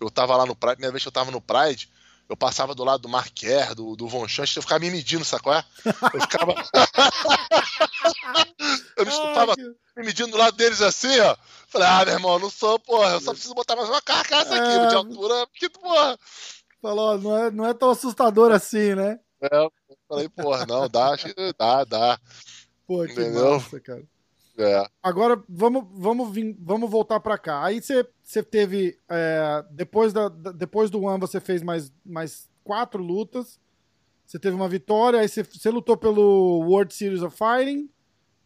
Eu 0.00 0.10
tava 0.10 0.36
lá 0.36 0.46
no 0.46 0.56
Pride, 0.56 0.76
primeira 0.76 0.92
vez 0.92 1.02
que 1.02 1.08
eu 1.08 1.12
tava 1.12 1.30
no 1.30 1.40
Pride, 1.40 1.90
eu 2.28 2.36
passava 2.36 2.74
do 2.74 2.82
lado 2.82 3.02
do 3.02 3.08
Marquer, 3.08 3.74
do, 3.74 3.94
do 3.94 4.08
Von 4.08 4.26
Chance, 4.26 4.56
eu 4.56 4.62
ficava 4.62 4.80
me 4.80 4.90
medindo, 4.90 5.24
sacou? 5.24 5.52
É? 5.52 5.64
Eu 6.14 6.20
ficava. 6.20 6.54
eu 8.96 9.04
me 9.04 9.10
estufava 9.10 9.54
me 9.56 10.04
medindo 10.04 10.30
do 10.30 10.38
lado 10.38 10.56
deles 10.56 10.80
assim, 10.80 11.20
ó. 11.20 11.36
Falei, 11.68 11.88
ah, 11.88 12.04
meu 12.04 12.14
irmão, 12.14 12.38
não 12.38 12.50
sou, 12.50 12.78
porra, 12.78 13.12
eu 13.12 13.20
só 13.20 13.32
preciso 13.32 13.54
botar 13.54 13.76
mais 13.76 13.88
uma 13.88 14.00
carcaça 14.00 14.54
aqui 14.54 14.72
é... 14.72 14.86
de 14.86 14.94
altura, 14.94 15.46
porque, 15.48 15.68
porra. 15.68 16.18
Falou, 16.80 17.18
não 17.18 17.38
é, 17.38 17.50
não 17.50 17.66
é 17.66 17.74
tão 17.74 17.90
assustador 17.90 18.52
assim, 18.52 18.94
né? 18.94 19.18
É, 19.40 19.56
eu 19.56 19.72
falei, 20.08 20.28
porra, 20.28 20.66
não, 20.66 20.88
dá, 20.88 21.16
dá, 21.58 21.84
dá. 21.84 22.20
Pô, 22.86 23.04
que 23.04 23.12
Entendeu? 23.12 23.52
massa, 23.52 23.80
cara. 23.80 24.02
É. 24.56 24.86
Agora 25.02 25.42
vamos, 25.48 25.84
vamos, 25.92 26.32
vir, 26.32 26.56
vamos 26.60 26.88
voltar 26.90 27.18
para 27.20 27.36
cá. 27.36 27.64
Aí 27.64 27.80
você, 27.82 28.42
teve. 28.42 28.98
É, 29.08 29.64
depois, 29.70 30.12
da, 30.12 30.28
depois 30.28 30.90
do 30.90 31.02
One, 31.02 31.20
você 31.20 31.40
fez 31.40 31.62
mais, 31.62 31.92
mais 32.04 32.48
quatro 32.62 33.02
lutas. 33.02 33.60
Você 34.24 34.38
teve 34.38 34.56
uma 34.56 34.68
vitória, 34.68 35.20
aí 35.20 35.28
você, 35.28 35.70
lutou 35.70 35.96
pelo 35.96 36.60
World 36.66 36.94
Series 36.94 37.22
of 37.22 37.36
Fighting 37.36 37.90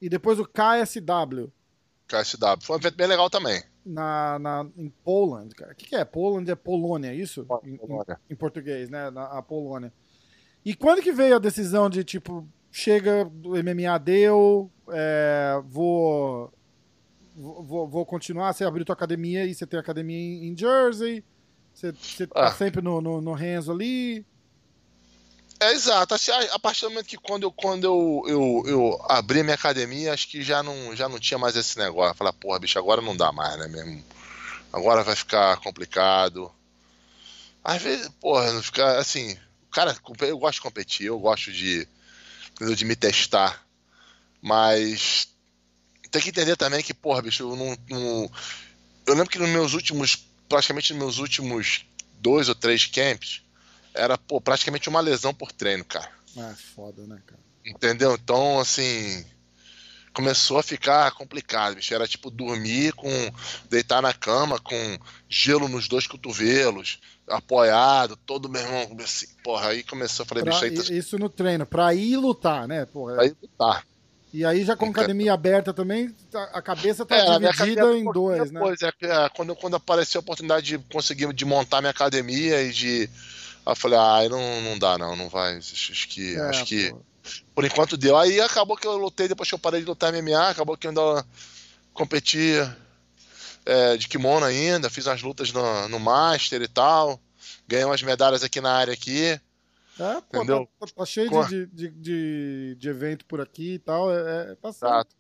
e 0.01 0.09
depois 0.09 0.39
o 0.39 0.45
KSW. 0.45 1.53
KSW. 2.09 2.63
Foi 2.63 2.77
um 2.77 2.81
evento 2.81 2.97
bem 2.97 3.07
legal 3.07 3.31
também. 3.31 3.63
Na, 3.85 4.39
na, 4.39 4.67
em 4.77 4.89
Poland, 4.89 5.55
cara. 5.55 5.73
O 5.73 5.75
que, 5.75 5.87
que 5.87 5.97
é? 5.97 6.05
Poland 6.05 6.51
é 6.51 6.55
Polônia, 6.55 7.11
é 7.11 7.15
isso? 7.15 7.47
Em, 7.63 7.75
em, 7.75 7.81
em, 8.31 8.37
português, 8.37 8.91
né? 8.91 9.11
Na, 9.11 9.25
a 9.27 9.43
Polônia. 9.43 9.93
E 10.65 10.75
quando 10.75 11.01
que 11.01 11.13
veio 11.13 11.37
a 11.37 11.39
decisão 11.39 11.89
de, 11.89 12.03
tipo, 12.03 12.47
chega, 12.71 13.25
do 13.25 13.51
MMA 13.51 13.99
deu, 13.99 14.71
é, 14.91 15.61
vou, 15.65 16.53
vou, 17.35 17.89
vou 17.89 18.07
continuar, 18.07 18.53
você 18.53 18.65
abriu 18.65 18.85
tua 18.85 18.95
academia 18.95 19.45
e 19.45 19.55
você 19.55 19.67
tem 19.67 19.79
academia 19.79 20.17
em, 20.17 20.49
em 20.49 20.57
Jersey, 20.57 21.25
você, 21.73 21.93
você 21.93 22.27
tá 22.27 22.41
ah. 22.41 22.51
tá 22.51 22.53
sempre 22.55 22.83
no, 22.83 23.01
no, 23.01 23.21
no 23.21 23.33
Renzo 23.33 23.73
ali. 23.73 24.25
É 25.61 25.73
exato. 25.73 26.15
Assim, 26.15 26.31
a, 26.31 26.59
partir 26.59 26.83
do 26.83 26.91
momento 26.91 27.07
que 27.07 27.17
quando 27.17 27.43
eu, 27.43 27.51
quando 27.51 27.85
eu, 27.85 28.23
eu, 28.27 28.63
eu 28.67 29.07
abri 29.09 29.43
minha 29.43 29.57
academia, 29.57 30.13
acho 30.13 30.29
que 30.29 30.43
já 30.43 30.63
não, 30.63 30.95
já 30.95 31.09
não 31.09 31.19
tinha 31.19 31.39
mais 31.39 31.57
esse 31.57 31.77
negócio. 31.79 32.15
Falar, 32.15 32.33
porra, 32.33 32.61
bicho, 32.61 32.79
agora 32.79 33.03
não 33.03 33.17
dá 33.17 33.33
mais, 33.33 33.59
né 33.59 33.67
mesmo? 33.67 34.05
Agora 34.73 35.03
vai 35.03 35.17
ficar 35.17 35.57
complicado. 35.59 36.51
Às 37.65 37.83
vezes, 37.83 38.09
porra, 38.21 38.53
não 38.53 38.63
ficar 38.63 38.99
assim. 38.99 39.37
Cara, 39.73 39.97
eu 40.21 40.39
gosto 40.39 40.55
de 40.55 40.63
competir, 40.63 41.07
eu 41.07 41.19
gosto 41.19 41.53
de, 41.53 41.87
de 42.77 42.85
me 42.85 42.97
testar. 42.97 43.65
Mas 44.41 45.29
tem 46.11 46.23
que 46.23 46.31
entender 46.31 46.57
também 46.57 46.83
que, 46.83 46.95
porra, 46.95 47.23
bicho, 47.23 47.43
eu 47.43 47.57
não, 47.57 47.77
não, 47.89 48.31
Eu 49.07 49.15
lembro 49.15 49.31
que 49.31 49.39
nos 49.39 49.49
meus 49.49 49.75
últimos. 49.75 50.17
Praticamente 50.49 50.95
nos 50.95 51.03
meus 51.03 51.19
últimos 51.19 51.85
dois 52.21 52.49
ou 52.49 52.55
três 52.55 52.87
camps, 52.87 53.43
era 53.93 54.17
pô, 54.17 54.41
praticamente 54.41 54.89
uma 54.89 55.01
lesão 55.01 55.35
por 55.35 55.53
treino, 55.53 55.85
cara. 55.85 56.11
Ah, 56.39 56.55
foda, 56.75 57.03
né, 57.03 57.21
cara? 57.27 57.41
Entendeu? 57.65 58.15
Então, 58.15 58.59
assim. 58.59 59.25
Começou 60.15 60.59
a 60.59 60.65
ficar 60.65 61.13
complicado, 61.13 61.77
bicho. 61.77 61.95
Era 61.95 62.09
tipo 62.09 62.31
dormir 62.31 62.93
com. 62.95 63.09
deitar 63.69 64.03
na 64.03 64.13
cama 64.13 64.59
com 64.59 64.99
gelo 65.29 65.69
nos 65.69 65.87
dois 65.87 66.07
cotovelos, 66.07 66.99
apoiado, 67.31 68.17
todo 68.17 68.49
meu 68.49 68.61
irmão. 68.61 68.97
Assim, 69.03 69.27
porra, 69.43 69.69
aí 69.69 69.83
começou, 69.83 70.27
falei, 70.27 70.45
pra, 70.45 70.53
bicho, 70.53 70.65
aí 70.65 70.75
tá... 70.75 70.95
Isso 70.95 71.19
no 71.19 71.29
treino, 71.29 71.67
pra 71.67 71.95
ir 71.95 72.17
lutar, 72.17 72.67
né? 72.67 72.87
Porra. 72.87 73.15
Pra 73.15 73.27
ir 73.27 73.37
lutar. 73.41 73.85
E 74.33 74.45
aí, 74.45 74.63
já 74.63 74.77
com 74.77 74.87
academia 74.87 75.33
aberta 75.33 75.73
também, 75.73 76.15
a 76.53 76.61
cabeça 76.61 77.07
tá 77.07 77.17
é, 77.17 77.39
dividida 77.39 77.97
em 77.97 78.05
dois, 78.13 78.51
né? 78.51 78.61
Pois 78.61 78.83
é, 78.83 78.93
é, 79.01 79.29
quando, 79.31 79.57
quando 79.57 79.77
apareceu 79.77 80.19
a 80.19 80.23
oportunidade 80.23 80.67
de 80.67 80.79
conseguir 80.93 81.33
de 81.33 81.45
montar 81.47 81.81
minha 81.81 81.91
academia 81.91 82.63
e 82.63 82.71
de. 82.71 83.11
Aí 83.65 83.73
eu 83.73 83.77
falei, 83.77 83.99
ah, 83.99 84.29
não, 84.29 84.61
não 84.61 84.79
dá, 84.79 84.99
não, 84.99 85.17
não 85.17 85.31
vai. 85.31 85.57
Acho 85.57 86.09
que. 86.09 86.37
É, 86.37 86.41
acho 86.41 86.67
que. 86.67 86.95
Por 87.55 87.65
enquanto 87.65 87.97
deu. 87.97 88.17
Aí 88.19 88.39
acabou 88.41 88.77
que 88.77 88.87
eu 88.87 88.99
lutei, 88.99 89.29
depois 89.29 89.49
que 89.49 89.55
eu 89.55 89.59
parei 89.59 89.81
de 89.81 89.87
lutar 89.87 90.13
MMA, 90.13 90.51
acabou 90.51 90.77
que 90.77 90.87
eu 90.87 90.91
ainda 90.91 91.25
competi 91.95 92.53
é, 93.69 93.99
de 93.99 94.09
kimono 94.09 94.47
ainda, 94.47 94.89
fiz 94.89 95.07
umas 95.07 95.21
lutas 95.21 95.53
no, 95.53 95.89
no 95.91 96.01
Master 96.01 96.63
e 96.63 96.69
tal. 96.69 97.21
Ganhei 97.69 97.85
umas 97.85 98.03
medalhas 98.03 98.43
aqui 98.43 98.63
na 98.63 98.73
área 98.73 98.95
aqui. 98.95 99.39
É, 100.01 100.21
pô, 100.31 100.47
tá, 100.47 100.65
tá, 100.81 100.95
tá, 100.97 101.05
cheio 101.05 101.29
de, 101.47 101.67
de, 101.67 101.89
de, 101.91 102.77
de, 102.79 102.89
evento 102.89 103.27
por 103.27 103.43
aqui 103.43 103.75
e 103.75 103.79
tal. 103.79 104.11
É, 104.11 104.53
é, 104.53 104.55
tá 104.55 104.73
certo. 104.73 105.15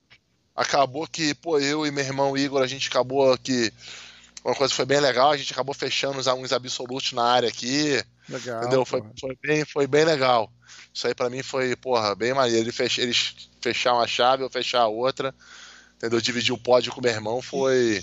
Acabou 0.57 1.07
que, 1.07 1.35
pô, 1.35 1.59
eu 1.59 1.87
e 1.87 1.91
meu 1.91 2.03
irmão 2.03 2.37
Igor, 2.37 2.63
a 2.63 2.67
gente 2.67 2.89
acabou 2.89 3.37
que. 3.37 3.71
Uma 4.43 4.55
coisa 4.55 4.73
foi 4.73 4.87
bem 4.87 5.01
legal, 5.01 5.31
a 5.31 5.37
gente 5.37 5.53
acabou 5.53 5.75
fechando 5.75 6.19
uns 6.19 6.53
absolutos 6.53 7.13
na 7.13 7.25
área 7.25 7.49
aqui. 7.49 8.03
Legal. 8.29 8.63
Entendeu? 8.63 8.85
Foi, 8.87 9.03
foi, 9.21 9.37
bem, 9.43 9.65
foi 9.67 9.87
bem 9.87 10.05
legal. 10.05 10.51
Isso 10.95 11.07
aí 11.07 11.15
pra 11.15 11.29
mim 11.29 11.43
foi, 11.43 11.77
porra, 11.77 12.15
bem 12.15 12.33
maneiro. 12.33 12.63
Ele 12.63 12.73
fech, 12.73 12.99
eles 12.99 13.51
fechar 13.61 13.93
uma 13.93 14.07
chave, 14.07 14.43
eu 14.43 14.49
fechar 14.49 14.83
a 14.83 14.89
outra. 14.89 15.35
Entendeu? 15.97 16.21
Dividir 16.21 16.55
o 16.55 16.59
pódio 16.59 16.93
com 16.93 17.01
o 17.01 17.03
meu 17.03 17.13
irmão 17.13 17.43
foi. 17.43 18.03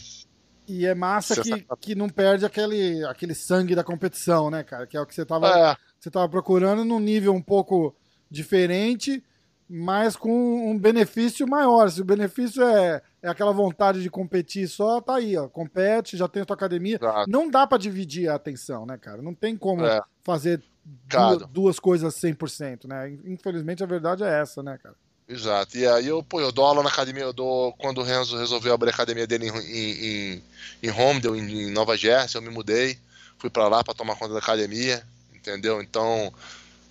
E 0.68 0.86
é 0.86 0.96
massa 0.96 1.42
que, 1.42 1.66
que 1.80 1.96
não 1.96 2.10
perde 2.10 2.46
aquele, 2.46 3.04
aquele 3.06 3.36
sangue 3.36 3.76
da 3.76 3.84
competição, 3.84 4.50
né, 4.50 4.64
cara? 4.64 4.88
Que 4.88 4.98
é 4.98 5.02
o 5.02 5.06
que 5.06 5.14
você 5.14 5.26
tava. 5.26 5.48
É 5.48 5.76
você 6.06 6.10
estava 6.10 6.30
procurando 6.30 6.86
num 6.86 7.00
nível 7.00 7.34
um 7.34 7.42
pouco 7.42 7.96
diferente, 8.30 9.24
mas 9.68 10.16
com 10.16 10.70
um 10.70 10.78
benefício 10.78 11.48
maior. 11.48 11.90
Se 11.90 12.00
o 12.00 12.06
benefício 12.06 12.64
é, 12.64 13.02
é 13.24 13.28
aquela 13.28 13.52
vontade 13.52 14.04
de 14.04 14.10
competir 14.10 14.68
só, 14.68 15.02
tá 15.02 15.16
aí, 15.16 15.36
ó. 15.36 15.48
Compete, 15.48 16.16
já 16.16 16.28
tem 16.28 16.44
a 16.44 16.46
tua 16.46 16.56
academia. 16.56 17.00
Exato. 17.02 17.30
Não 17.30 17.50
dá 17.50 17.66
para 17.66 17.80
dividir 17.80 18.30
a 18.30 18.36
atenção, 18.36 18.86
né, 18.86 19.00
cara? 19.00 19.20
Não 19.24 19.34
tem 19.34 19.58
como 19.58 19.84
é. 19.84 20.00
fazer 20.22 20.62
duas, 21.10 21.48
duas, 21.48 21.80
coisas 21.80 22.14
100%, 22.14 22.88
né? 22.88 23.18
Infelizmente 23.26 23.84
a 23.84 23.88
verdade 23.88 24.24
é 24.24 24.42
essa, 24.42 24.62
né, 24.62 24.78
cara? 24.78 24.96
Exato. 25.28 25.78
E 25.78 25.88
aí 25.88 26.08
eu, 26.08 26.22
pô, 26.22 26.40
eu 26.40 26.52
dou 26.52 26.66
aula 26.66 26.84
na 26.84 26.90
academia, 26.90 27.24
eu 27.24 27.34
dou. 27.34 27.74
Quando 27.74 28.00
o 28.00 28.04
Renzo 28.04 28.38
resolveu 28.38 28.74
abrir 28.74 28.90
a 28.90 28.94
academia 28.94 29.26
dele 29.26 29.48
em, 29.48 29.58
em, 29.58 30.44
em 30.84 30.92
Homedale, 30.92 31.40
em 31.40 31.72
Nova 31.72 31.98
Jersey, 31.98 32.38
eu 32.38 32.42
me 32.44 32.50
mudei, 32.50 32.98
fui 33.40 33.50
para 33.50 33.68
lá 33.68 33.84
para 33.84 33.94
tomar 33.94 34.16
conta 34.16 34.34
da 34.34 34.40
academia 34.40 35.04
entendeu? 35.48 35.82
Então, 35.82 36.34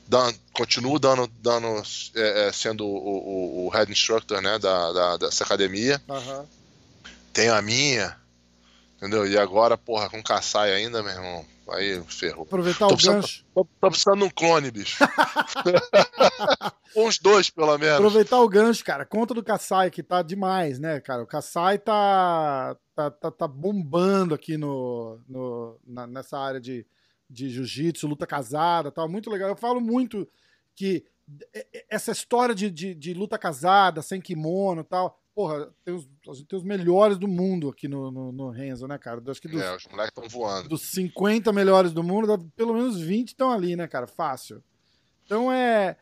dan, 0.06 0.32
continuo 0.52 0.98
dando, 0.98 1.26
dando 1.40 1.82
é, 2.14 2.46
é, 2.46 2.52
sendo 2.52 2.86
o, 2.86 2.96
o, 2.96 3.66
o, 3.66 3.68
head 3.70 3.90
instructor 3.90 4.40
né, 4.40 4.58
da, 4.58 4.92
da 4.92 5.16
dessa 5.16 5.44
academia. 5.44 6.00
Uhum. 6.08 6.46
Tenho 7.32 7.54
a 7.54 7.60
minha, 7.60 8.16
entendeu? 8.96 9.26
E 9.26 9.36
agora, 9.36 9.76
porra, 9.76 10.08
com 10.08 10.22
Kassai 10.22 10.72
ainda, 10.72 11.02
meu 11.02 11.12
irmão. 11.12 11.46
Aí 11.68 12.02
ferrou. 12.08 12.42
Aproveitar 12.42 12.88
tô 12.88 12.94
o 12.94 12.96
gancho. 12.96 13.44
Tô, 13.54 13.64
tô, 13.80 13.88
precisando 13.88 14.18
de 14.18 14.24
um 14.24 14.30
clone, 14.30 14.70
bicho. 14.70 15.02
Uns 16.96 17.18
dois, 17.18 17.50
pelo 17.50 17.76
menos. 17.78 17.96
Aproveitar 17.96 18.40
o 18.40 18.48
gancho, 18.48 18.84
cara. 18.84 19.04
Conta 19.04 19.34
do 19.34 19.42
Kassai, 19.42 19.90
que 19.90 20.02
tá 20.02 20.22
demais, 20.22 20.78
né, 20.78 21.00
cara? 21.00 21.22
O 21.22 21.26
Kassai 21.26 21.78
tá, 21.78 22.76
tá, 22.94 23.10
tá, 23.10 23.30
tá 23.30 23.48
bombando 23.48 24.34
aqui 24.34 24.56
no, 24.56 25.18
no, 25.28 25.78
na, 25.86 26.06
nessa 26.06 26.38
área 26.38 26.60
de, 26.60 26.86
de 27.28 27.48
jiu-jitsu, 27.48 28.06
luta 28.06 28.26
casada 28.26 28.90
tal, 28.90 29.08
muito 29.08 29.30
legal. 29.30 29.48
Eu 29.48 29.56
falo 29.56 29.80
muito 29.80 30.28
que 30.76 31.04
essa 31.88 32.12
história 32.12 32.54
de, 32.54 32.70
de, 32.70 32.94
de, 32.94 33.14
luta 33.14 33.38
casada, 33.38 34.02
sem 34.02 34.20
kimono 34.20 34.82
e 34.82 34.84
tal. 34.84 35.18
Porra, 35.34 35.68
tem 35.84 35.92
os, 35.92 36.08
a 36.28 36.32
gente 36.32 36.46
tem 36.46 36.58
os 36.58 36.64
melhores 36.64 37.18
do 37.18 37.26
mundo 37.26 37.68
aqui 37.68 37.88
no, 37.88 38.10
no, 38.10 38.30
no 38.30 38.50
Renzo, 38.50 38.86
né, 38.86 38.96
cara? 38.96 39.20
Acho 39.26 39.42
que 39.42 39.48
dos, 39.48 39.60
é, 39.60 39.74
os 39.74 39.86
moleques 39.86 40.12
estão 40.16 40.28
voando. 40.28 40.68
Dos 40.68 40.82
50 40.92 41.52
melhores 41.52 41.92
do 41.92 42.04
mundo, 42.04 42.50
pelo 42.54 42.74
menos 42.74 43.00
20 43.00 43.28
estão 43.28 43.50
ali, 43.50 43.74
né, 43.74 43.88
cara? 43.88 44.06
Fácil. 44.06 44.62
Então 45.24 45.50
é, 45.50 45.96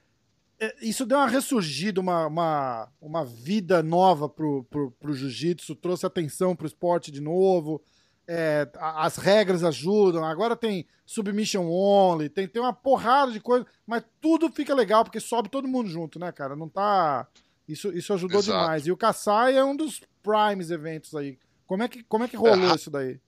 é. 0.61 0.75
Isso 0.83 1.07
deu 1.07 1.17
uma 1.17 1.27
ressurgida, 1.27 1.99
uma, 1.99 2.27
uma, 2.27 2.93
uma 3.01 3.25
vida 3.25 3.83
nova 3.83 4.29
pro, 4.29 4.65
pro, 4.65 4.91
pro 4.93 5.15
jiu-jitsu, 5.15 5.77
trouxe 5.77 6.05
atenção 6.05 6.55
pro 6.55 6.67
esporte 6.67 7.11
de 7.11 7.21
novo. 7.21 7.83
É, 8.29 8.71
as 8.79 9.17
regras 9.17 9.65
ajudam. 9.65 10.25
Agora 10.25 10.55
tem 10.55 10.87
submission 11.07 11.69
only, 11.69 12.29
tem, 12.29 12.47
tem 12.47 12.63
uma 12.63 12.73
porrada 12.73 13.33
de 13.33 13.41
coisa, 13.41 13.67
mas 13.87 14.05
tudo 14.21 14.51
fica 14.51 14.75
legal 14.75 15.05
porque 15.05 15.21
sobe 15.21 15.49
todo 15.49 15.67
mundo 15.67 15.89
junto, 15.89 16.19
né, 16.19 16.31
cara? 16.31 16.55
Não 16.55 16.69
tá. 16.69 17.27
Isso, 17.69 17.93
isso 17.93 18.13
ajudou 18.13 18.41
Exato. 18.41 18.59
demais. 18.59 18.87
E 18.87 18.93
o 18.93 18.97
Kassai 18.97 19.57
é 19.57 19.65
um 19.65 19.77
dos 19.77 20.01
primes 20.23 20.71
eventos 20.71 21.15
aí. 21.15 21.39
Como 21.67 21.83
é 21.83 21.89
que, 21.89 22.03
como 22.05 22.25
é 22.25 22.29
que 22.29 22.37
rolou 22.37 22.71
é, 22.71 22.75
isso 22.75 22.91
daí? 22.91 23.21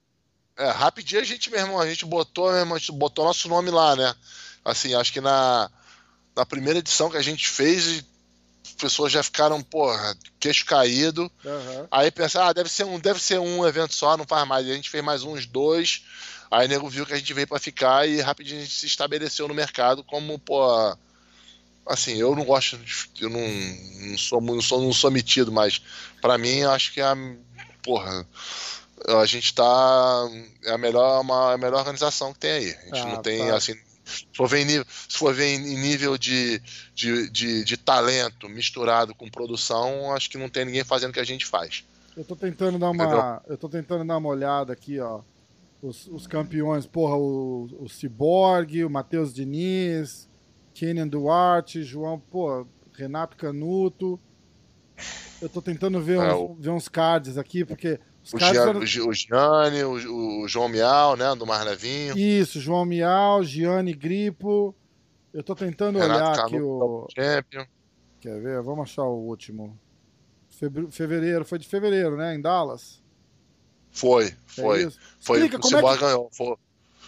É, 0.57 0.71
rapidinho 0.71 1.21
a 1.21 1.25
gente, 1.25 1.51
meu 1.51 1.61
irmão, 1.61 1.81
a 1.81 1.89
gente 1.89 2.05
botou, 2.05 2.51
meu 2.51 2.61
irmão, 2.61 2.77
a 2.77 2.79
gente 2.79 2.93
botou 2.93 3.25
nosso 3.25 3.49
nome 3.49 3.71
lá, 3.71 3.97
né? 3.97 4.15
Assim, 4.65 4.95
acho 4.95 5.13
que 5.13 5.21
na, 5.21 5.71
na 6.37 6.45
primeira 6.45 6.79
edição 6.79 7.11
que 7.11 7.17
a 7.17 7.23
gente 7.23 7.49
fez, 7.49 8.05
as 8.65 8.73
pessoas 8.73 9.13
já 9.13 9.23
ficaram, 9.23 9.63
porra, 9.63 10.17
queixo 10.39 10.65
caído. 10.65 11.31
Uhum. 11.45 11.87
Aí 11.91 12.11
pensaram, 12.11 12.49
ah, 12.49 12.53
deve 12.53 12.69
ser, 12.69 12.85
um, 12.85 12.99
deve 12.99 13.21
ser 13.21 13.39
um 13.39 13.67
evento 13.67 13.95
só, 13.95 14.17
não 14.17 14.27
faz 14.27 14.47
mais. 14.47 14.67
E 14.67 14.73
a 14.73 14.75
gente 14.75 14.91
fez 14.91 15.03
mais 15.03 15.23
uns 15.23 15.47
dois. 15.47 16.05
Aí 16.51 16.67
o 16.67 16.69
nego 16.69 16.89
viu 16.89 17.07
que 17.07 17.13
a 17.13 17.17
gente 17.17 17.33
veio 17.33 17.47
para 17.47 17.59
ficar 17.59 18.07
e 18.09 18.21
rapidinho 18.21 18.61
a 18.61 18.63
gente 18.63 18.75
se 18.75 18.87
estabeleceu 18.87 19.49
no 19.49 19.55
mercado 19.55 20.05
como, 20.05 20.39
pô. 20.39 20.97
Assim, 21.87 22.17
eu 22.17 22.35
não 22.35 22.45
gosto, 22.45 22.79
eu 23.21 23.29
não, 23.29 23.41
não, 23.41 24.19
sou, 24.19 24.41
não, 24.41 24.61
sou, 24.61 24.81
não 24.81 24.93
sou 24.93 25.11
metido, 25.11 25.53
mas 25.53 25.83
para 26.21 26.39
mim 26.39 26.59
eu 26.59 26.71
acho 26.71 26.93
que 26.93 27.01
é 27.01 27.05
a. 27.05 27.17
Porra 27.83 28.27
a 29.07 29.27
gente 29.27 29.55
tá. 29.55 30.29
É 30.65 30.73
a 30.73 30.79
melhor, 30.79 31.21
uma, 31.21 31.53
a 31.53 31.59
melhor 31.59 31.79
organização 31.79 32.33
que 32.33 32.41
tem 32.41 32.51
aí. 32.51 32.71
A 32.71 32.97
gente 32.97 33.01
ah, 33.01 33.07
não 33.07 33.23
tem, 33.23 33.49
tá. 33.49 33.57
assim, 33.57 33.75
se 34.05 34.27
for 34.35 34.49
ver 34.49 34.61
em 34.61 34.65
nível, 34.65 34.87
se 35.09 35.19
for 35.19 35.35
ver 35.35 35.55
em 35.55 35.79
nível 35.79 36.17
de, 36.17 36.61
de, 36.95 37.31
de, 37.31 37.65
de, 37.65 37.77
talento 37.77 38.49
misturado 38.49 39.15
com 39.15 39.31
produção, 39.31 40.13
acho 40.15 40.31
que 40.31 40.39
não 40.39 40.49
tem 40.49 40.65
ninguém 40.65 40.85
fazendo 40.85 41.11
o 41.11 41.13
que 41.13 41.21
a 41.21 41.25
gente 41.25 41.47
faz. 41.47 41.85
Eu 42.17 42.25
tô 42.25 42.37
tentando 42.37 42.79
dar 42.79 42.91
uma, 42.91 43.05
Entendeu? 43.05 43.41
eu 43.49 43.59
tô 43.59 43.69
tentando 43.69 44.05
dar 44.05 44.17
uma 44.17 44.29
olhada 44.29 44.73
aqui, 44.73 45.01
ó. 45.01 45.21
Os, 45.83 46.07
os 46.07 46.27
campeões, 46.27 46.87
porra, 46.87 47.17
o, 47.17 47.69
o 47.81 47.89
Cyborg, 47.89 48.85
o 48.85 48.91
Matheus 48.91 49.35
Diniz, 49.35 50.27
Kenyan 50.75 51.07
Duarte, 51.07 51.83
João, 51.83 52.19
pô, 52.19 52.67
Renato 52.93 53.37
Canuto. 53.37 54.21
Eu 55.41 55.49
tô 55.49 55.63
tentando 55.63 56.01
ver, 56.01 56.19
é, 56.19 56.35
uns, 56.35 56.51
o... 56.51 56.55
ver 56.55 56.71
uns 56.71 56.89
cards 56.89 57.39
aqui, 57.39 57.65
porque 57.65 57.99
o, 58.33 58.39
Gian, 58.39 58.61
eram... 58.61 58.81
o 58.81 58.87
Gianni, 58.87 59.85
o, 59.85 60.43
o, 60.43 60.49
João 60.49 60.69
Miau, 60.69 61.17
né? 61.17 61.35
Do 61.35 61.47
Marnevinho. 61.47 62.17
Isso, 62.19 62.61
João 62.61 62.85
Miau, 62.85 63.45
Gianni 63.45 63.93
Gripo. 63.93 64.75
Eu 65.33 65.43
tô 65.43 65.55
tentando 65.55 65.99
Renato 65.99 66.21
olhar 66.21 66.37
Canuto, 66.37 66.55
aqui 66.55 66.61
o. 66.61 67.07
Champion. 67.15 67.67
Quer 68.21 68.41
ver? 68.41 68.63
Vamos 68.63 68.91
achar 68.91 69.05
o 69.05 69.17
último. 69.17 69.79
Fevereiro, 70.91 71.45
foi 71.45 71.59
de 71.59 71.69
fevereiro, 71.69 72.17
né? 72.17 72.35
Em 72.35 72.41
Dallas. 72.41 73.03
Foi, 73.91 74.33
foi. 74.47 74.85
É 74.85 74.91
foi 75.21 75.39
Explica, 75.39 75.57
o 75.59 75.61
como 75.61 75.89
é 75.89 75.95
que... 75.95 76.01
ganhou. 76.01 76.31
Foi, 76.33 76.57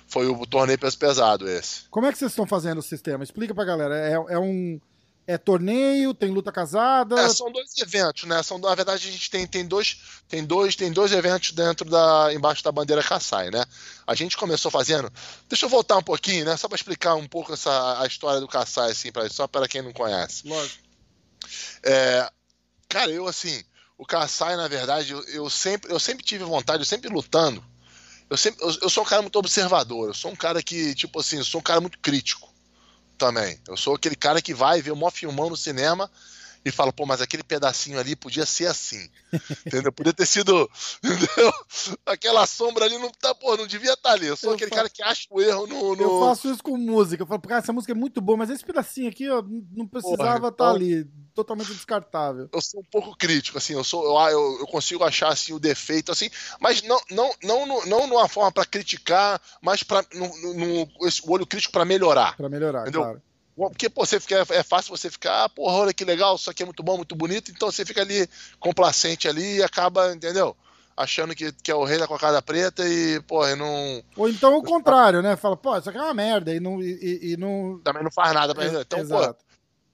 foi 0.07 0.27
o 0.27 0.47
torneio 0.47 0.79
peso 0.79 0.99
pesado 0.99 1.49
esse. 1.49 1.89
Como 1.91 2.07
é 2.07 2.13
que 2.13 2.19
vocês 2.19 2.33
estão 2.33 2.47
fazendo 2.47 2.79
o 2.79 2.83
sistema? 2.83 3.25
Explica 3.25 3.55
pra 3.55 3.65
galera. 3.65 3.97
É, 3.97 4.35
é 4.35 4.39
um 4.39 4.81
é 5.27 5.37
torneio, 5.37 6.15
tem 6.15 6.31
luta 6.31 6.53
casada. 6.53 7.19
É, 7.21 7.29
são 7.29 7.51
dois 7.51 7.77
eventos, 7.79 8.25
né? 8.25 8.43
São, 8.45 8.59
na 8.59 8.75
verdade, 8.75 9.09
a 9.09 9.11
gente 9.11 9.29
tem, 9.29 9.45
tem, 9.45 9.67
dois, 9.67 9.99
tem, 10.29 10.45
dois, 10.45 10.77
tem 10.77 10.93
dois 10.93 11.11
eventos 11.13 11.51
dentro 11.51 11.89
da. 11.91 12.33
embaixo 12.33 12.63
da 12.63 12.71
bandeira 12.71 13.03
Kassai, 13.03 13.51
né? 13.51 13.65
A 14.07 14.15
gente 14.15 14.37
começou 14.37 14.71
fazendo. 14.71 15.13
Deixa 15.49 15.67
eu 15.67 15.71
voltar 15.71 15.97
um 15.97 16.03
pouquinho, 16.03 16.45
né? 16.45 16.57
Só 16.57 16.69
para 16.69 16.77
explicar 16.77 17.17
um 17.17 17.27
pouco 17.27 17.53
essa, 17.53 18.01
a 18.01 18.07
história 18.07 18.41
do 18.41 18.47
Kassai, 18.47 18.93
assim, 18.93 19.11
pra, 19.11 19.29
só 19.29 19.49
para 19.49 19.67
quem 19.67 19.83
não 19.83 19.93
conhece. 19.93 20.47
Lógico. 20.47 20.85
É, 21.83 22.31
cara, 22.89 23.11
eu 23.11 23.27
assim, 23.27 23.63
o 23.99 24.07
Kassai, 24.07 24.57
na 24.57 24.69
verdade, 24.69 25.13
eu, 25.13 25.25
eu, 25.25 25.51
sempre, 25.51 25.93
eu 25.93 25.99
sempre 25.99 26.25
tive 26.25 26.45
vontade, 26.45 26.83
eu 26.83 26.87
sempre 26.87 27.11
lutando. 27.11 27.65
Eu, 28.29 28.37
sempre, 28.37 28.65
eu, 28.65 28.75
eu 28.83 28.91
sou 28.91 29.05
um 29.05 29.07
cara 29.07 29.23
muito 29.23 29.39
observador, 29.39 30.09
eu 30.09 30.15
sou 30.15 30.31
um 30.31 30.37
cara 30.37 30.63
que, 30.63 30.95
tipo 30.95 31.21
assim, 31.21 31.39
eu 31.39 31.45
sou 31.45 31.61
um 31.61 31.65
cara 31.65 31.81
muito 31.81 31.99
crítico 31.99 32.53
também. 33.17 33.59
Eu 33.69 33.77
sou 33.77 33.95
aquele 33.95 34.17
cara 34.17 34.43
que 34.43 34.53
vai 34.53 34.83
ver 34.83 34.91
o 34.91 34.97
maior 34.97 35.11
filmão 35.11 35.49
no 35.49 35.57
cinema 35.57 36.11
e 36.69 36.73
fala, 36.73 36.93
pô, 36.93 37.07
mas 37.07 37.21
aquele 37.21 37.45
pedacinho 37.45 37.97
ali 37.97 38.17
podia 38.17 38.45
ser 38.45 38.67
assim. 38.67 39.09
entendeu? 39.65 39.93
Podia 39.93 40.13
ter 40.13 40.27
sido. 40.27 40.69
Entendeu? 40.99 41.53
Aquela 42.05 42.45
sombra 42.45 42.87
ali 42.87 42.99
não 42.99 43.09
tá, 43.11 43.33
pô, 43.37 43.57
não 43.57 43.69
devia 43.69 43.93
estar 43.93 44.09
tá 44.09 44.15
ali. 44.17 44.27
Eu 44.27 44.37
sou 44.37 44.51
eu 44.51 44.57
aquele 44.57 44.71
faço... 44.71 44.77
cara 44.77 44.91
que 44.91 45.03
acha 45.03 45.29
o 45.31 45.41
erro 45.41 45.65
no, 45.69 45.95
no, 45.95 46.03
Eu 46.03 46.21
faço 46.21 46.51
isso 46.51 46.63
com 46.65 46.77
música. 46.77 47.23
Eu 47.23 47.27
falo, 47.27 47.41
cara, 47.43 47.61
essa 47.61 47.73
música 47.73 47.93
é 47.93 47.95
muito 47.95 48.21
boa, 48.21 48.37
mas 48.37 48.51
esse 48.51 48.65
pedacinho 48.65 49.09
aqui, 49.09 49.31
ó, 49.31 49.45
não 49.73 49.87
precisava 49.87 50.49
estar 50.49 50.65
tá 50.65 50.71
ali. 50.71 51.09
Totalmente 51.37 51.73
descartável. 51.73 52.49
Eu 52.53 52.61
sou 52.61 52.81
um 52.81 52.91
pouco 52.91 53.17
crítico, 53.17 53.59
assim, 53.59 53.75
eu 53.75 53.85
sou, 53.85 54.19
eu, 54.29 54.59
eu 54.59 54.67
consigo 54.67 55.05
achar 55.05 55.29
assim 55.29 55.53
o 55.53 55.61
defeito, 55.61 56.11
assim, 56.11 56.31
mas 56.59 56.83
não, 56.83 56.99
não, 57.11 57.31
não, 57.43 57.67
não, 57.67 57.87
não 57.87 58.07
numa 58.07 58.27
forma 58.27 58.51
para 58.51 58.65
criticar, 58.65 59.41
mas 59.61 59.83
para 59.83 60.05
no, 60.15 60.29
no, 60.41 60.55
no, 60.55 60.83
o 60.83 61.33
olho 61.33 61.47
crítico 61.47 61.73
para 61.73 61.85
melhorar. 61.85 62.37
Para 62.37 62.49
melhorar, 62.49 62.83
entendeu? 62.83 63.03
claro. 63.03 63.23
Porque 63.57 63.89
pô, 63.89 64.05
você 64.05 64.21
fica, 64.21 64.47
é 64.51 64.63
fácil 64.63 64.95
você 64.95 65.11
ficar, 65.11 65.45
ah, 65.45 65.49
porra, 65.49 65.77
olha 65.77 65.95
que 65.95 66.05
legal, 66.05 66.37
isso 66.37 66.51
aqui 66.51 66.63
é 66.63 66.67
muito 66.67 66.83
bom, 66.83 66.99
muito 66.99 67.17
bonito, 67.17 67.51
então 67.51 67.71
você 67.71 67.87
fica 67.87 68.03
ali 68.03 68.29
complacente 68.61 69.27
ali 69.27 69.57
e 69.57 69.63
acaba, 69.63 70.13
entendeu? 70.13 70.55
Achando 70.95 71.35
que, 71.35 71.51
que 71.53 71.71
é 71.71 71.75
o 71.75 71.85
rei 71.85 71.99
da 71.99 72.07
cocada 72.07 72.43
preta 72.43 72.87
e, 72.87 73.21
porra, 73.23 73.57
não. 73.57 74.03
Ou 74.15 74.29
então 74.29 74.57
o 74.57 74.63
contrário, 74.63 75.23
né? 75.23 75.37
Fala, 75.37 75.57
pô, 75.57 75.77
isso 75.77 75.89
aqui 75.89 75.99
é 75.99 76.03
uma 76.03 76.15
merda 76.15 76.55
e 76.55 76.61
não. 76.61 76.83
E, 76.83 77.33
e 77.33 77.37
não... 77.37 77.79
Também 77.85 78.03
não 78.03 78.11
faz 78.11 78.33
nada 78.33 78.55
pra 78.55 78.65
ele. 78.65 78.81
Então, 78.81 79.01
Exato. 79.01 79.35
pô, 79.35 79.41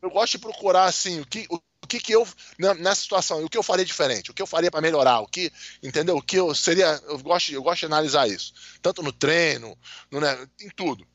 eu 0.03 0.11
gosto 0.11 0.33
de 0.33 0.38
procurar 0.38 0.85
assim, 0.85 1.20
o 1.20 1.27
que, 1.27 1.46
o, 1.51 1.57
o 1.57 1.87
que 1.88 2.01
que 2.01 2.12
eu, 2.12 2.27
nessa 2.59 3.03
situação, 3.03 3.44
o 3.44 3.48
que 3.48 3.59
eu 3.59 3.62
faria 3.62 3.85
diferente, 3.85 4.31
o 4.31 4.35
que 4.35 4.42
eu 4.42 4.46
faria 4.46 4.70
para 4.70 4.81
melhorar, 4.81 5.20
o 5.20 5.27
que, 5.27 5.53
entendeu? 5.83 6.16
O 6.16 6.22
que 6.22 6.37
eu 6.37 6.55
seria, 6.55 7.01
eu 7.09 7.18
gosto, 7.18 7.53
eu 7.53 7.62
gosto 7.62 7.81
de 7.81 7.87
analisar 7.87 8.29
isso, 8.29 8.53
tanto 8.81 9.03
no 9.03 9.12
treino, 9.12 9.77
no, 10.11 10.20
né, 10.20 10.46
em 10.61 10.70
tudo. 10.70 11.07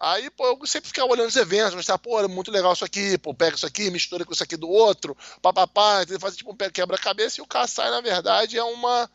Aí, 0.00 0.30
pô, 0.30 0.46
eu 0.46 0.66
sempre 0.66 0.88
ficava 0.88 1.12
olhando 1.12 1.28
os 1.28 1.36
eventos, 1.36 1.74
mas, 1.74 1.86
pô, 1.98 2.18
é 2.18 2.26
muito 2.26 2.50
legal 2.50 2.72
isso 2.72 2.86
aqui, 2.86 3.18
pô, 3.18 3.34
pega 3.34 3.54
isso 3.54 3.66
aqui, 3.66 3.90
mistura 3.90 4.24
com 4.24 4.32
isso 4.32 4.42
aqui 4.42 4.56
do 4.56 4.66
outro, 4.66 5.14
papapá, 5.42 6.02
entendeu? 6.02 6.18
Faz 6.18 6.34
tipo 6.34 6.50
um 6.50 6.56
quebra-cabeça 6.56 7.38
e 7.38 7.42
o 7.42 7.46
Kassai, 7.46 7.90
na 7.90 8.00
verdade, 8.00 8.56
é 8.56 8.64
uma. 8.64 9.10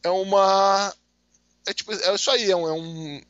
É 0.00 0.10
uma. 0.10 0.94
É 1.66 1.74
tipo, 1.74 1.92
é 1.92 2.14
isso 2.14 2.30
aí, 2.30 2.48
é 2.48 2.56
um. 2.56 2.68
É 2.68 2.72
um, 2.72 3.20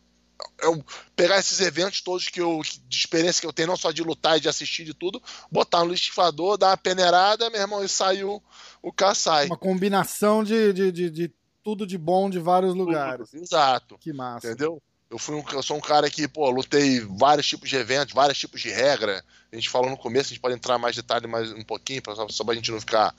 é 0.60 0.68
um 0.68 0.82
pegar 1.16 1.38
esses 1.38 1.60
eventos 1.60 2.02
todos 2.02 2.28
que 2.28 2.42
eu, 2.42 2.60
de 2.86 2.96
experiência 2.96 3.40
que 3.40 3.46
eu 3.46 3.52
tenho, 3.54 3.68
não 3.68 3.76
só 3.76 3.90
de 3.90 4.02
lutar 4.02 4.36
e 4.36 4.40
de 4.40 4.48
assistir 4.50 4.84
de 4.84 4.92
tudo, 4.92 5.22
botar 5.50 5.78
no 5.80 5.86
liquidificador, 5.86 6.58
dar 6.58 6.70
uma 6.70 6.76
peneirada, 6.76 7.48
meu 7.48 7.60
irmão, 7.60 7.82
e 7.82 7.88
saiu 7.88 8.42
o 8.82 8.92
Kassai. 8.92 9.46
Uma 9.46 9.56
combinação 9.56 10.44
de, 10.44 10.74
de, 10.74 10.92
de, 10.92 11.10
de 11.10 11.34
tudo 11.62 11.86
de 11.86 11.96
bom 11.96 12.28
de 12.28 12.38
vários 12.38 12.74
lugares. 12.74 13.32
Exato. 13.32 13.96
Que 13.98 14.12
massa. 14.12 14.48
Entendeu? 14.48 14.82
Eu, 15.12 15.18
fui 15.18 15.34
um, 15.34 15.44
eu 15.52 15.62
sou 15.62 15.76
um 15.76 15.80
cara 15.80 16.08
que, 16.08 16.26
pô, 16.26 16.48
lutei 16.48 17.00
vários 17.00 17.46
tipos 17.46 17.68
de 17.68 17.76
eventos, 17.76 18.14
vários 18.14 18.38
tipos 18.38 18.62
de 18.62 18.70
regra. 18.70 19.22
A 19.52 19.54
gente 19.54 19.68
falou 19.68 19.90
no 19.90 19.96
começo, 19.96 20.28
a 20.28 20.30
gente 20.30 20.40
pode 20.40 20.54
entrar 20.54 20.78
mais 20.78 20.96
detalhe 20.96 21.26
mais 21.26 21.52
um 21.52 21.62
pouquinho, 21.62 22.00
pra, 22.00 22.14
só 22.30 22.42
pra 22.42 22.54
gente 22.54 22.70
não 22.70 22.80
ficar 22.80 23.14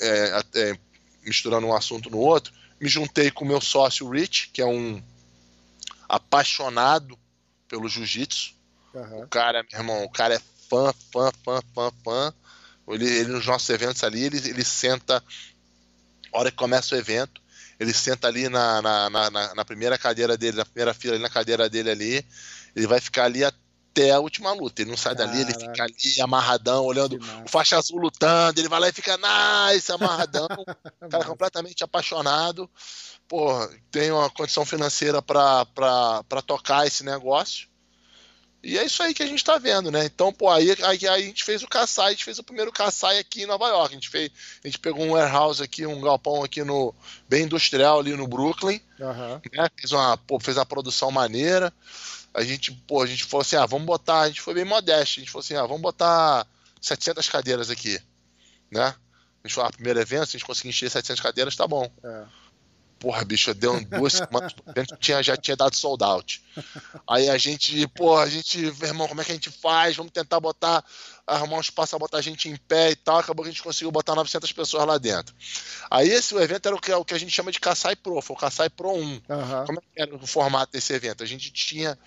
é, 0.00 0.42
é, 0.56 0.78
misturando 1.24 1.68
um 1.68 1.72
assunto 1.72 2.10
no 2.10 2.18
outro. 2.18 2.52
Me 2.80 2.88
juntei 2.88 3.30
com 3.30 3.44
o 3.44 3.46
meu 3.46 3.60
sócio 3.60 4.10
Rich, 4.10 4.50
que 4.52 4.60
é 4.60 4.66
um 4.66 5.00
apaixonado 6.08 7.16
pelo 7.68 7.88
jiu-jitsu. 7.88 8.52
Uhum. 8.92 9.22
O 9.22 9.28
cara, 9.28 9.64
meu 9.70 9.80
irmão, 9.80 10.02
o 10.02 10.10
cara 10.10 10.34
é 10.34 10.40
fã, 10.68 10.92
fã, 11.12 11.30
fã, 11.44 11.60
fã, 11.72 11.92
fã. 12.04 12.34
Ele, 12.88 13.08
ele 13.08 13.28
nos 13.28 13.46
nossos 13.46 13.70
eventos 13.70 14.02
ali, 14.02 14.24
ele, 14.24 14.38
ele 14.38 14.64
senta, 14.64 15.22
a 16.32 16.38
hora 16.40 16.50
que 16.50 16.56
começa 16.56 16.96
o 16.96 16.98
evento, 16.98 17.40
ele 17.78 17.92
senta 17.92 18.28
ali 18.28 18.48
na, 18.48 18.80
na, 18.80 19.10
na, 19.10 19.54
na, 19.54 19.64
primeira 19.64 19.98
cadeira 19.98 20.36
dele, 20.36 20.56
na 20.56 20.64
primeira 20.64 20.94
fila 20.94 21.14
ali, 21.14 21.22
na 21.22 21.30
cadeira 21.30 21.68
dele 21.68 21.90
ali, 21.90 22.26
ele 22.74 22.86
vai 22.86 23.00
ficar 23.00 23.24
ali 23.24 23.44
até 23.44 24.10
a 24.10 24.20
última 24.20 24.52
luta. 24.52 24.82
Ele 24.82 24.90
não 24.90 24.96
sai 24.96 25.14
Caraca. 25.14 25.32
dali, 25.36 25.44
ele 25.44 25.58
fica 25.58 25.84
ali 25.84 26.20
amarradão, 26.20 26.84
olhando 26.84 27.18
o 27.44 27.48
faixa 27.48 27.76
azul 27.76 27.98
lutando, 27.98 28.60
ele 28.60 28.68
vai 28.68 28.80
lá 28.80 28.88
e 28.88 28.92
fica 28.92 29.16
nice, 29.16 29.90
amarradão. 29.92 30.48
cara 31.10 31.24
completamente 31.24 31.84
apaixonado. 31.84 32.68
Pô, 33.28 33.50
tem 33.90 34.10
uma 34.10 34.28
condição 34.30 34.64
financeira 34.64 35.22
para 35.22 36.42
tocar 36.46 36.86
esse 36.86 37.04
negócio. 37.04 37.68
E 38.64 38.78
é 38.78 38.84
isso 38.84 39.02
aí 39.02 39.12
que 39.12 39.22
a 39.22 39.26
gente 39.26 39.38
está 39.38 39.58
vendo, 39.58 39.90
né? 39.90 40.06
Então, 40.06 40.32
pô, 40.32 40.48
aí, 40.48 40.74
aí, 40.82 41.06
aí, 41.06 41.06
a 41.06 41.18
gente 41.18 41.44
fez 41.44 41.62
o 41.62 41.68
Kassai, 41.68 42.06
a 42.06 42.10
gente 42.12 42.24
fez 42.24 42.38
o 42.38 42.42
primeiro 42.42 42.72
Kassai 42.72 43.18
aqui 43.18 43.42
em 43.42 43.46
Nova 43.46 43.68
York. 43.68 43.92
A 43.92 43.94
gente, 43.94 44.08
fez, 44.08 44.30
a 44.64 44.66
gente 44.66 44.78
pegou 44.78 45.04
um 45.04 45.10
warehouse 45.10 45.62
aqui, 45.62 45.84
um 45.84 46.00
galpão 46.00 46.42
aqui 46.42 46.64
no 46.64 46.94
bem 47.28 47.44
industrial 47.44 48.00
ali 48.00 48.16
no 48.16 48.26
Brooklyn. 48.26 48.80
Uhum. 48.98 49.40
Né? 49.52 49.68
Fez, 49.78 49.92
uma, 49.92 50.16
pô, 50.16 50.40
fez 50.40 50.56
uma 50.56 50.64
produção 50.64 51.10
maneira. 51.10 51.70
a 52.32 52.42
gente, 52.42 52.72
pô, 52.86 53.02
a 53.02 53.06
gente 53.06 53.24
falou 53.24 53.42
assim, 53.42 53.56
ah, 53.56 53.66
vamos 53.66 53.86
botar, 53.86 54.20
a 54.20 54.28
gente 54.28 54.40
foi 54.40 54.54
bem 54.54 54.64
modesto, 54.64 55.20
a 55.20 55.22
gente 55.22 55.30
falou 55.30 55.44
assim, 55.44 55.56
ah, 55.56 55.66
vamos 55.66 55.82
botar 55.82 56.46
700 56.80 57.28
cadeiras 57.28 57.68
aqui, 57.68 58.00
né? 58.70 58.94
A 59.42 59.46
gente 59.46 59.54
falou, 59.54 59.68
ah, 59.68 59.72
primeiro 59.72 60.00
evento, 60.00 60.26
se 60.26 60.36
a 60.36 60.38
gente 60.38 60.46
conseguir 60.46 60.70
encher 60.70 60.90
700 60.90 61.22
cadeiras, 61.22 61.54
tá 61.54 61.68
bom. 61.68 61.90
É. 62.02 62.24
Porra, 63.04 63.22
bicho, 63.22 63.52
deu 63.52 63.84
duas 63.84 64.14
semanas, 64.14 64.54
tinha, 64.98 65.22
já 65.22 65.36
tinha 65.36 65.54
dado 65.54 65.76
sold 65.76 66.02
out. 66.02 66.42
Aí 67.06 67.28
a 67.28 67.36
gente, 67.36 67.86
porra, 67.88 68.22
a 68.22 68.28
gente, 68.30 68.58
meu 68.58 68.88
irmão, 68.88 69.06
como 69.06 69.20
é 69.20 69.24
que 69.24 69.30
a 69.30 69.34
gente 69.34 69.50
faz? 69.50 69.94
Vamos 69.94 70.10
tentar 70.10 70.40
botar, 70.40 70.82
arrumar 71.26 71.58
um 71.58 71.60
espaço, 71.60 71.98
botar 71.98 72.16
a 72.16 72.22
gente 72.22 72.48
em 72.48 72.56
pé 72.56 72.92
e 72.92 72.96
tal. 72.96 73.18
Acabou 73.18 73.44
que 73.44 73.50
a 73.50 73.52
gente 73.52 73.62
conseguiu 73.62 73.92
botar 73.92 74.14
900 74.14 74.50
pessoas 74.52 74.86
lá 74.86 74.96
dentro. 74.96 75.34
Aí 75.90 76.08
esse 76.08 76.34
evento 76.34 76.64
era 76.64 76.74
o 76.74 76.80
que, 76.80 76.90
o 76.94 77.04
que 77.04 77.12
a 77.12 77.18
gente 77.18 77.30
chama 77.30 77.52
de 77.52 77.60
Kassai 77.60 77.94
Pro, 77.94 78.22
foi 78.22 78.34
o 78.34 78.38
Kassai 78.38 78.70
Pro 78.70 78.90
1. 78.90 78.94
Uhum. 78.94 79.20
Como 79.66 79.78
é 79.80 79.82
que 79.82 80.00
era 80.00 80.16
o 80.16 80.26
formato 80.26 80.72
desse 80.72 80.94
evento? 80.94 81.22
A 81.22 81.26
gente 81.26 81.52
tinha 81.52 81.98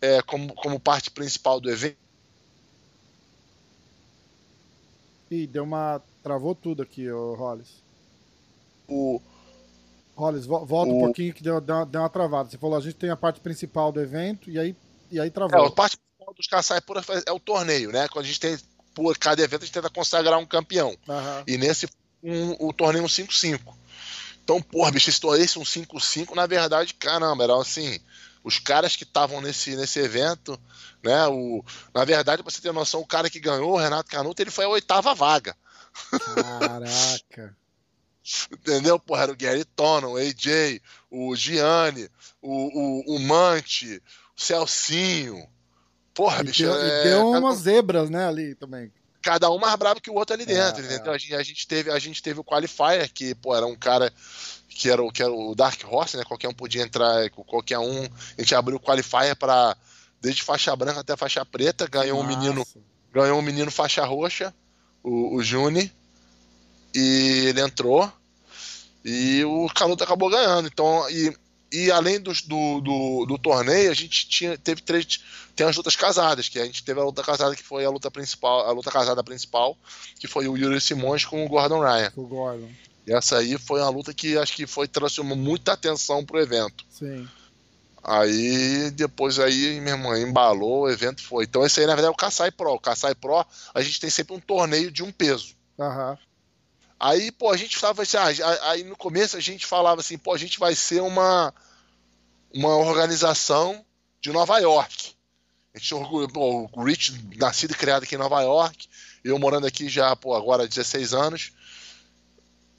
é, 0.00 0.22
como, 0.22 0.54
como 0.54 0.80
parte 0.80 1.10
principal 1.10 1.60
do 1.60 1.70
evento. 1.70 1.98
Ih, 5.30 5.46
deu 5.46 5.64
uma. 5.64 6.00
Travou 6.22 6.54
tudo 6.54 6.82
aqui, 6.82 7.10
o 7.10 7.34
Hollis. 7.34 7.84
O 8.88 9.20
Hollis, 10.16 10.46
volta 10.46 10.90
o... 10.90 10.96
um 10.96 11.00
pouquinho 11.04 11.34
que 11.34 11.42
deu, 11.42 11.60
deu, 11.60 11.84
deu, 11.84 12.00
uma 12.00 12.08
travada. 12.08 12.48
Você 12.48 12.56
falou, 12.56 12.78
a 12.78 12.80
gente 12.80 12.94
tem 12.94 13.10
a 13.10 13.16
parte 13.16 13.38
principal 13.38 13.92
do 13.92 14.00
evento 14.00 14.50
e 14.50 14.58
aí, 14.58 14.74
e 15.10 15.20
aí 15.20 15.30
travou. 15.30 15.64
É, 15.64 15.68
a 15.68 15.70
parte 15.70 15.98
principal 15.98 16.34
dos 16.34 16.46
caçai 16.46 16.80
é 17.26 17.32
o 17.32 17.38
torneio, 17.38 17.92
né? 17.92 18.08
Quando 18.08 18.24
a 18.24 18.28
gente 18.28 18.40
tem, 18.40 18.56
por 18.94 19.16
cada 19.18 19.42
evento, 19.42 19.62
a 19.62 19.66
gente 19.66 19.74
tenta 19.74 19.90
consagrar 19.90 20.38
um 20.38 20.46
campeão. 20.46 20.96
Uhum. 21.06 21.44
E 21.46 21.58
nesse, 21.58 21.86
um, 22.22 22.66
o 22.66 22.72
torneio 22.72 23.04
um 23.04 23.08
5-5. 23.08 23.60
Então, 24.42 24.62
porra, 24.62 24.90
bicho, 24.90 25.10
esse 25.10 25.20
torneio 25.20 25.46
um 25.58 25.62
5-5, 25.62 26.34
na 26.34 26.46
verdade, 26.46 26.94
caramba, 26.94 27.44
era 27.44 27.60
assim, 27.60 28.00
os 28.42 28.58
caras 28.58 28.96
que 28.96 29.04
estavam 29.04 29.42
nesse, 29.42 29.76
nesse 29.76 29.98
evento, 29.98 30.58
né? 31.02 31.26
O, 31.26 31.62
na 31.92 32.06
verdade, 32.06 32.42
pra 32.42 32.50
você 32.50 32.62
ter 32.62 32.72
noção, 32.72 33.00
o 33.00 33.06
cara 33.06 33.28
que 33.28 33.38
ganhou, 33.38 33.74
o 33.74 33.78
Renato 33.78 34.08
Canuto, 34.08 34.40
ele 34.40 34.50
foi 34.50 34.64
a 34.64 34.68
oitava 34.68 35.14
vaga. 35.14 35.54
Caraca. 36.34 37.56
Entendeu? 38.50 38.98
Porra, 38.98 39.24
era 39.24 39.32
o 39.32 39.36
Gary 39.36 39.64
Tonon, 39.64 40.12
o 40.12 40.16
AJ, 40.16 40.80
o 41.10 41.36
Gianni, 41.36 42.08
o, 42.42 42.50
o, 42.50 43.16
o 43.16 43.20
Mante, 43.20 44.02
o 44.36 44.40
Celcinho. 44.40 45.46
Porra, 46.12 46.40
e 46.40 46.44
bicho. 46.44 46.64
Deu, 46.64 46.74
é, 46.74 47.00
e 47.00 47.04
deu 47.04 47.30
umas 47.30 47.58
zebras, 47.58 48.10
né, 48.10 48.26
ali 48.26 48.54
também. 48.54 48.92
Cada 49.22 49.50
um 49.50 49.58
mais 49.58 49.74
brabo 49.76 50.00
que 50.00 50.10
o 50.10 50.14
outro 50.14 50.34
ali 50.34 50.46
dentro, 50.46 50.82
é, 50.82 50.86
entendeu? 50.86 51.12
É. 51.12 51.14
A, 51.14 51.18
gente, 51.18 51.34
a, 51.34 51.42
gente, 51.42 51.66
teve, 51.66 51.90
a 51.90 51.98
gente 51.98 52.22
teve 52.22 52.40
o 52.40 52.44
Qualifier, 52.44 53.12
que, 53.12 53.34
pô, 53.34 53.54
era 53.54 53.66
um 53.66 53.76
cara 53.76 54.12
que 54.68 54.90
era, 54.90 55.02
o, 55.02 55.10
que 55.10 55.22
era 55.22 55.32
o 55.32 55.54
Dark 55.54 55.80
Horse, 55.84 56.16
né? 56.16 56.24
Qualquer 56.24 56.48
um 56.48 56.54
podia 56.54 56.82
entrar, 56.82 57.28
qualquer 57.30 57.78
um. 57.78 58.04
A 58.04 58.40
gente 58.40 58.54
abriu 58.54 58.76
o 58.76 58.80
Qualifier 58.80 59.36
para 59.36 59.76
desde 60.20 60.42
faixa 60.42 60.74
branca 60.74 61.00
até 61.00 61.16
faixa 61.16 61.44
preta, 61.44 61.86
ganhou 61.86 62.22
Nossa. 62.22 62.34
um 62.34 62.38
menino, 62.38 62.66
ganhou 63.12 63.38
um 63.38 63.42
menino 63.42 63.70
faixa 63.70 64.04
roxa, 64.04 64.54
o, 65.02 65.36
o 65.36 65.42
Juni 65.42 65.92
e 66.96 67.48
ele 67.48 67.60
entrou 67.60 68.10
e 69.04 69.44
o 69.44 69.68
Canuto 69.68 70.02
acabou 70.02 70.30
ganhando. 70.30 70.66
Então, 70.66 71.08
e, 71.10 71.36
e 71.70 71.90
além 71.90 72.18
do, 72.18 72.32
do, 72.32 72.80
do, 72.80 73.26
do, 73.26 73.38
torneio, 73.38 73.90
a 73.90 73.94
gente 73.94 74.28
tinha, 74.28 74.56
teve 74.56 74.80
três. 74.80 75.20
Tem 75.54 75.66
as 75.66 75.76
lutas 75.76 75.94
casadas, 75.94 76.48
que 76.48 76.58
a 76.58 76.64
gente 76.64 76.82
teve 76.82 76.98
a 77.00 77.04
luta 77.04 77.22
casada 77.22 77.54
que 77.54 77.62
foi 77.62 77.84
a 77.84 77.90
luta 77.90 78.10
principal, 78.10 78.66
a 78.66 78.72
luta 78.72 78.90
casada 78.90 79.22
principal, 79.22 79.76
que 80.18 80.26
foi 80.26 80.48
o 80.48 80.56
Yuri 80.56 80.80
Simões 80.80 81.24
com 81.24 81.44
o 81.44 81.48
Gordon 81.48 81.80
Ryan. 81.80 82.12
O 82.16 82.26
Gordon. 82.26 82.68
E 83.06 83.12
essa 83.12 83.38
aí 83.38 83.56
foi 83.56 83.80
uma 83.80 83.90
luta 83.90 84.12
que 84.12 84.36
acho 84.36 84.54
que 84.54 84.66
foi 84.66 84.88
trouxe 84.88 85.22
muita 85.22 85.72
atenção 85.72 86.24
pro 86.24 86.40
evento. 86.40 86.84
Sim. 86.90 87.28
Aí 88.02 88.90
depois 88.90 89.38
aí, 89.38 89.80
minha 89.80 89.94
irmã, 89.94 90.18
embalou, 90.18 90.82
o 90.82 90.90
evento 90.90 91.22
foi. 91.22 91.44
Então 91.44 91.64
esse 91.64 91.80
aí, 91.80 91.86
na 91.86 91.94
verdade, 91.94 92.12
é 92.12 92.14
o 92.14 92.16
Kassai 92.16 92.50
Pro. 92.50 92.74
O 92.74 92.80
Kassai 92.80 93.14
Pro, 93.14 93.44
a 93.72 93.80
gente 93.80 94.00
tem 94.00 94.10
sempre 94.10 94.34
um 94.34 94.40
torneio 94.40 94.90
de 94.90 95.02
um 95.02 95.12
peso. 95.12 95.54
Aham. 95.78 96.18
Aí, 96.98 97.30
pô, 97.30 97.50
a 97.50 97.56
gente 97.56 97.76
falava 97.76 98.02
assim, 98.02 98.16
ah, 98.16 98.70
aí 98.70 98.82
no 98.82 98.96
começo 98.96 99.36
a 99.36 99.40
gente 99.40 99.66
falava 99.66 100.00
assim, 100.00 100.16
pô, 100.16 100.32
a 100.32 100.38
gente 100.38 100.58
vai 100.58 100.74
ser 100.74 101.02
uma, 101.02 101.52
uma 102.52 102.74
organização 102.76 103.84
de 104.20 104.32
Nova 104.32 104.58
York. 104.58 105.14
A 105.74 105.78
gente 105.78 105.94
pô, 106.32 106.70
o 106.72 106.84
Rich, 106.84 107.12
nascido 107.36 107.72
e 107.72 107.74
criado 107.74 108.04
aqui 108.04 108.14
em 108.14 108.18
Nova 108.18 108.40
York, 108.40 108.88
eu 109.22 109.38
morando 109.38 109.66
aqui 109.66 109.88
já, 109.88 110.16
pô, 110.16 110.34
agora 110.34 110.64
há 110.64 110.66
16 110.66 111.12
anos. 111.12 111.52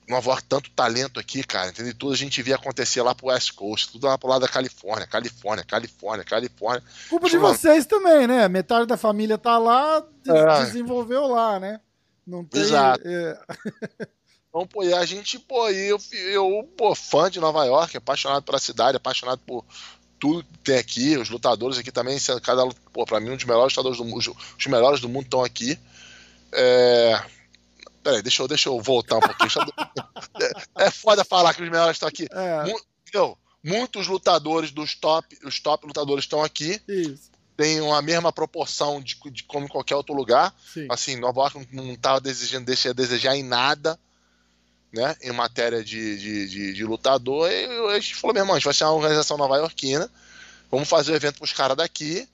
Nova 0.09 0.31
York, 0.31 0.45
tanto 0.47 0.71
talento 0.71 1.19
aqui, 1.19 1.43
cara, 1.43 1.69
entendeu? 1.69 1.93
Tudo 1.93 2.13
a 2.13 2.17
gente 2.17 2.41
via 2.41 2.55
acontecer 2.55 3.01
lá 3.01 3.13
pro 3.13 3.27
West 3.27 3.53
Coast, 3.53 3.91
tudo 3.91 4.07
lá 4.07 4.17
pro 4.17 4.29
lado 4.29 4.41
da 4.41 4.47
Califórnia, 4.47 5.05
Califórnia, 5.05 5.65
Califórnia, 5.65 6.23
Califórnia. 6.23 6.83
Culpa 7.09 7.29
de 7.29 7.37
vocês 7.37 7.85
também, 7.85 8.25
né? 8.25 8.47
Metade 8.47 8.87
da 8.87 8.95
família 8.95 9.37
tá 9.37 9.57
lá, 9.57 10.01
é. 10.25 10.63
desenvolveu 10.63 11.27
lá, 11.27 11.59
né? 11.59 11.81
Não 12.27 12.43
tem. 12.43 12.61
Exato. 12.61 13.07
É... 13.07 13.39
Então, 14.49 14.67
pô, 14.67 14.83
e 14.83 14.93
a 14.93 15.05
gente, 15.05 15.37
pô, 15.39 15.69
eu, 15.69 15.99
eu, 16.11 16.69
pô, 16.75 16.95
fã 16.95 17.29
de 17.29 17.39
Nova 17.39 17.63
York, 17.65 17.95
apaixonado 17.95 18.43
pela 18.43 18.59
cidade, 18.59 18.97
apaixonado 18.97 19.39
por 19.45 19.63
tudo 20.19 20.43
que 20.43 20.59
tem 20.63 20.77
aqui, 20.77 21.15
os 21.15 21.29
lutadores 21.29 21.77
aqui 21.77 21.91
também, 21.91 22.17
cada, 22.41 22.67
pô, 22.91 23.05
pra 23.05 23.19
mim, 23.19 23.29
um 23.29 23.35
dos 23.35 23.45
melhores 23.45 23.73
lutadores 23.73 23.97
do 23.99 24.05
mundo, 24.05 24.35
os 24.57 24.65
melhores 24.65 24.99
do 24.99 25.07
mundo 25.07 25.25
estão 25.25 25.43
aqui. 25.43 25.77
É... 26.51 27.21
Peraí, 28.01 28.21
deixa 28.21 28.41
eu, 28.41 28.47
deixa 28.47 28.69
eu 28.69 28.81
voltar 28.81 29.17
um 29.17 29.19
pouquinho. 29.19 29.49
é, 30.79 30.85
é 30.85 30.91
foda 30.91 31.23
falar 31.23 31.53
que 31.53 31.61
os 31.61 31.69
melhores 31.69 31.97
estão 31.97 32.09
aqui. 32.09 32.27
É. 32.31 32.63
muitos 33.63 34.07
lutadores 34.07 34.71
dos 34.71 34.95
top, 34.95 35.37
os 35.43 35.59
top 35.59 35.85
lutadores 35.85 36.23
estão 36.23 36.41
aqui. 36.41 36.81
Isso 36.87 37.36
tem 37.57 37.79
a 37.91 38.01
mesma 38.03 38.31
proporção 38.31 39.01
de, 39.01 39.17
de 39.31 39.43
como 39.43 39.65
em 39.65 39.69
qualquer 39.69 39.95
outro 39.95 40.13
lugar. 40.13 40.53
Sim. 40.73 40.85
Assim, 40.89 41.15
Nova 41.15 41.41
York 41.41 41.67
não 41.73 41.91
estava 41.91 42.21
desejando, 42.21 42.67
deixa 42.67 42.93
desejar 42.93 43.35
em 43.35 43.43
nada, 43.43 43.99
né? 44.93 45.15
Em 45.23 45.31
matéria 45.31 45.83
de, 45.83 46.17
de, 46.17 46.47
de, 46.47 46.73
de 46.73 46.85
lutador. 46.85 47.49
E 47.51 47.65
a 47.89 47.99
gente 47.99 48.15
falou, 48.15 48.35
meu 48.35 48.43
irmão, 48.43 48.55
a 48.55 48.59
gente 48.59 48.65
vai 48.65 48.75
ser 48.75 48.83
uma 48.83 48.93
organização 48.93 49.37
nova-iorquina. 49.37 50.09
Vamos 50.69 50.87
fazer 50.87 51.13
o 51.13 51.15
evento 51.15 51.37
para 51.37 51.45
os 51.45 51.53
caras 51.53 51.75
daqui 51.75 52.29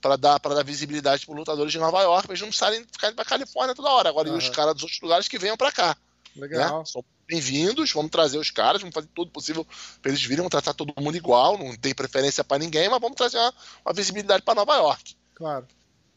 para 0.00 0.14
dar, 0.14 0.38
dar 0.38 0.64
visibilidade 0.64 1.26
para 1.26 1.34
lutadores 1.34 1.72
de 1.72 1.78
Nova 1.78 2.00
York, 2.02 2.28
para 2.28 2.32
eles 2.32 2.40
não 2.40 2.48
precisarem 2.48 2.86
ficar 2.90 3.12
para 3.12 3.24
Califórnia 3.24 3.74
toda 3.74 3.90
hora. 3.90 4.08
Agora, 4.08 4.28
uhum. 4.28 4.36
e 4.36 4.38
os 4.38 4.48
caras 4.48 4.74
dos 4.74 4.84
outros 4.84 5.00
lugares 5.00 5.26
que 5.26 5.38
venham 5.38 5.56
para 5.56 5.72
cá. 5.72 5.96
Legal. 6.36 6.78
Né? 6.78 7.02
Bem-vindos, 7.28 7.92
vamos 7.92 8.10
trazer 8.10 8.38
os 8.38 8.50
caras, 8.50 8.80
vamos 8.80 8.94
fazer 8.94 9.08
tudo 9.14 9.30
possível 9.30 9.66
para 10.00 10.10
eles 10.10 10.22
virem, 10.22 10.38
vamos 10.38 10.50
tratar 10.50 10.72
todo 10.72 10.94
mundo 10.98 11.14
igual, 11.14 11.58
não 11.58 11.76
tem 11.76 11.94
preferência 11.94 12.42
para 12.42 12.58
ninguém, 12.58 12.88
mas 12.88 12.98
vamos 12.98 13.16
trazer 13.16 13.36
uma, 13.36 13.54
uma 13.84 13.92
visibilidade 13.92 14.42
para 14.42 14.54
Nova 14.54 14.74
York. 14.76 15.14
Claro. 15.34 15.68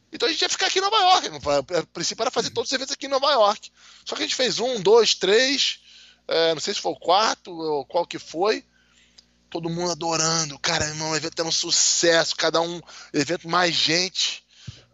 Então 0.10 0.28
a 0.28 0.32
gente 0.32 0.42
ia 0.42 0.50
ficar 0.50 0.68
aqui 0.68 0.80
em 0.80 0.82
Nova 0.82 0.98
York. 0.98 1.30
O 1.82 1.88
princípio 1.88 2.24
era 2.24 2.32
fazer 2.32 2.52
todos 2.52 2.70
os 2.70 2.74
eventos 2.74 2.94
aqui 2.94 3.08
em 3.08 3.10
Nova 3.10 3.30
York. 3.30 3.70
Só 4.06 4.16
que 4.16 4.22
a 4.22 4.26
gente 4.26 4.36
fez 4.36 4.60
um, 4.60 4.82
dois, 4.82 5.14
três, 5.14 5.82
é, 6.28 6.54
não 6.54 6.62
sei 6.62 6.74
se 6.74 6.80
foi 6.80 6.94
o 6.94 7.00
quarto 7.00 7.52
ou 7.52 7.86
qual 7.86 8.06
que 8.06 8.18
foi. 8.18 8.64
Todo 9.50 9.70
mundo 9.70 9.92
adorando. 9.92 10.58
Cara, 10.60 10.86
irmão, 10.86 11.12
o 11.12 11.16
evento 11.16 11.40
era 11.40 11.48
um 11.48 11.52
sucesso. 11.52 12.36
Cada 12.38 12.62
um, 12.62 12.82
evento 13.14 13.50
mais 13.50 13.76
gente. 13.76 14.44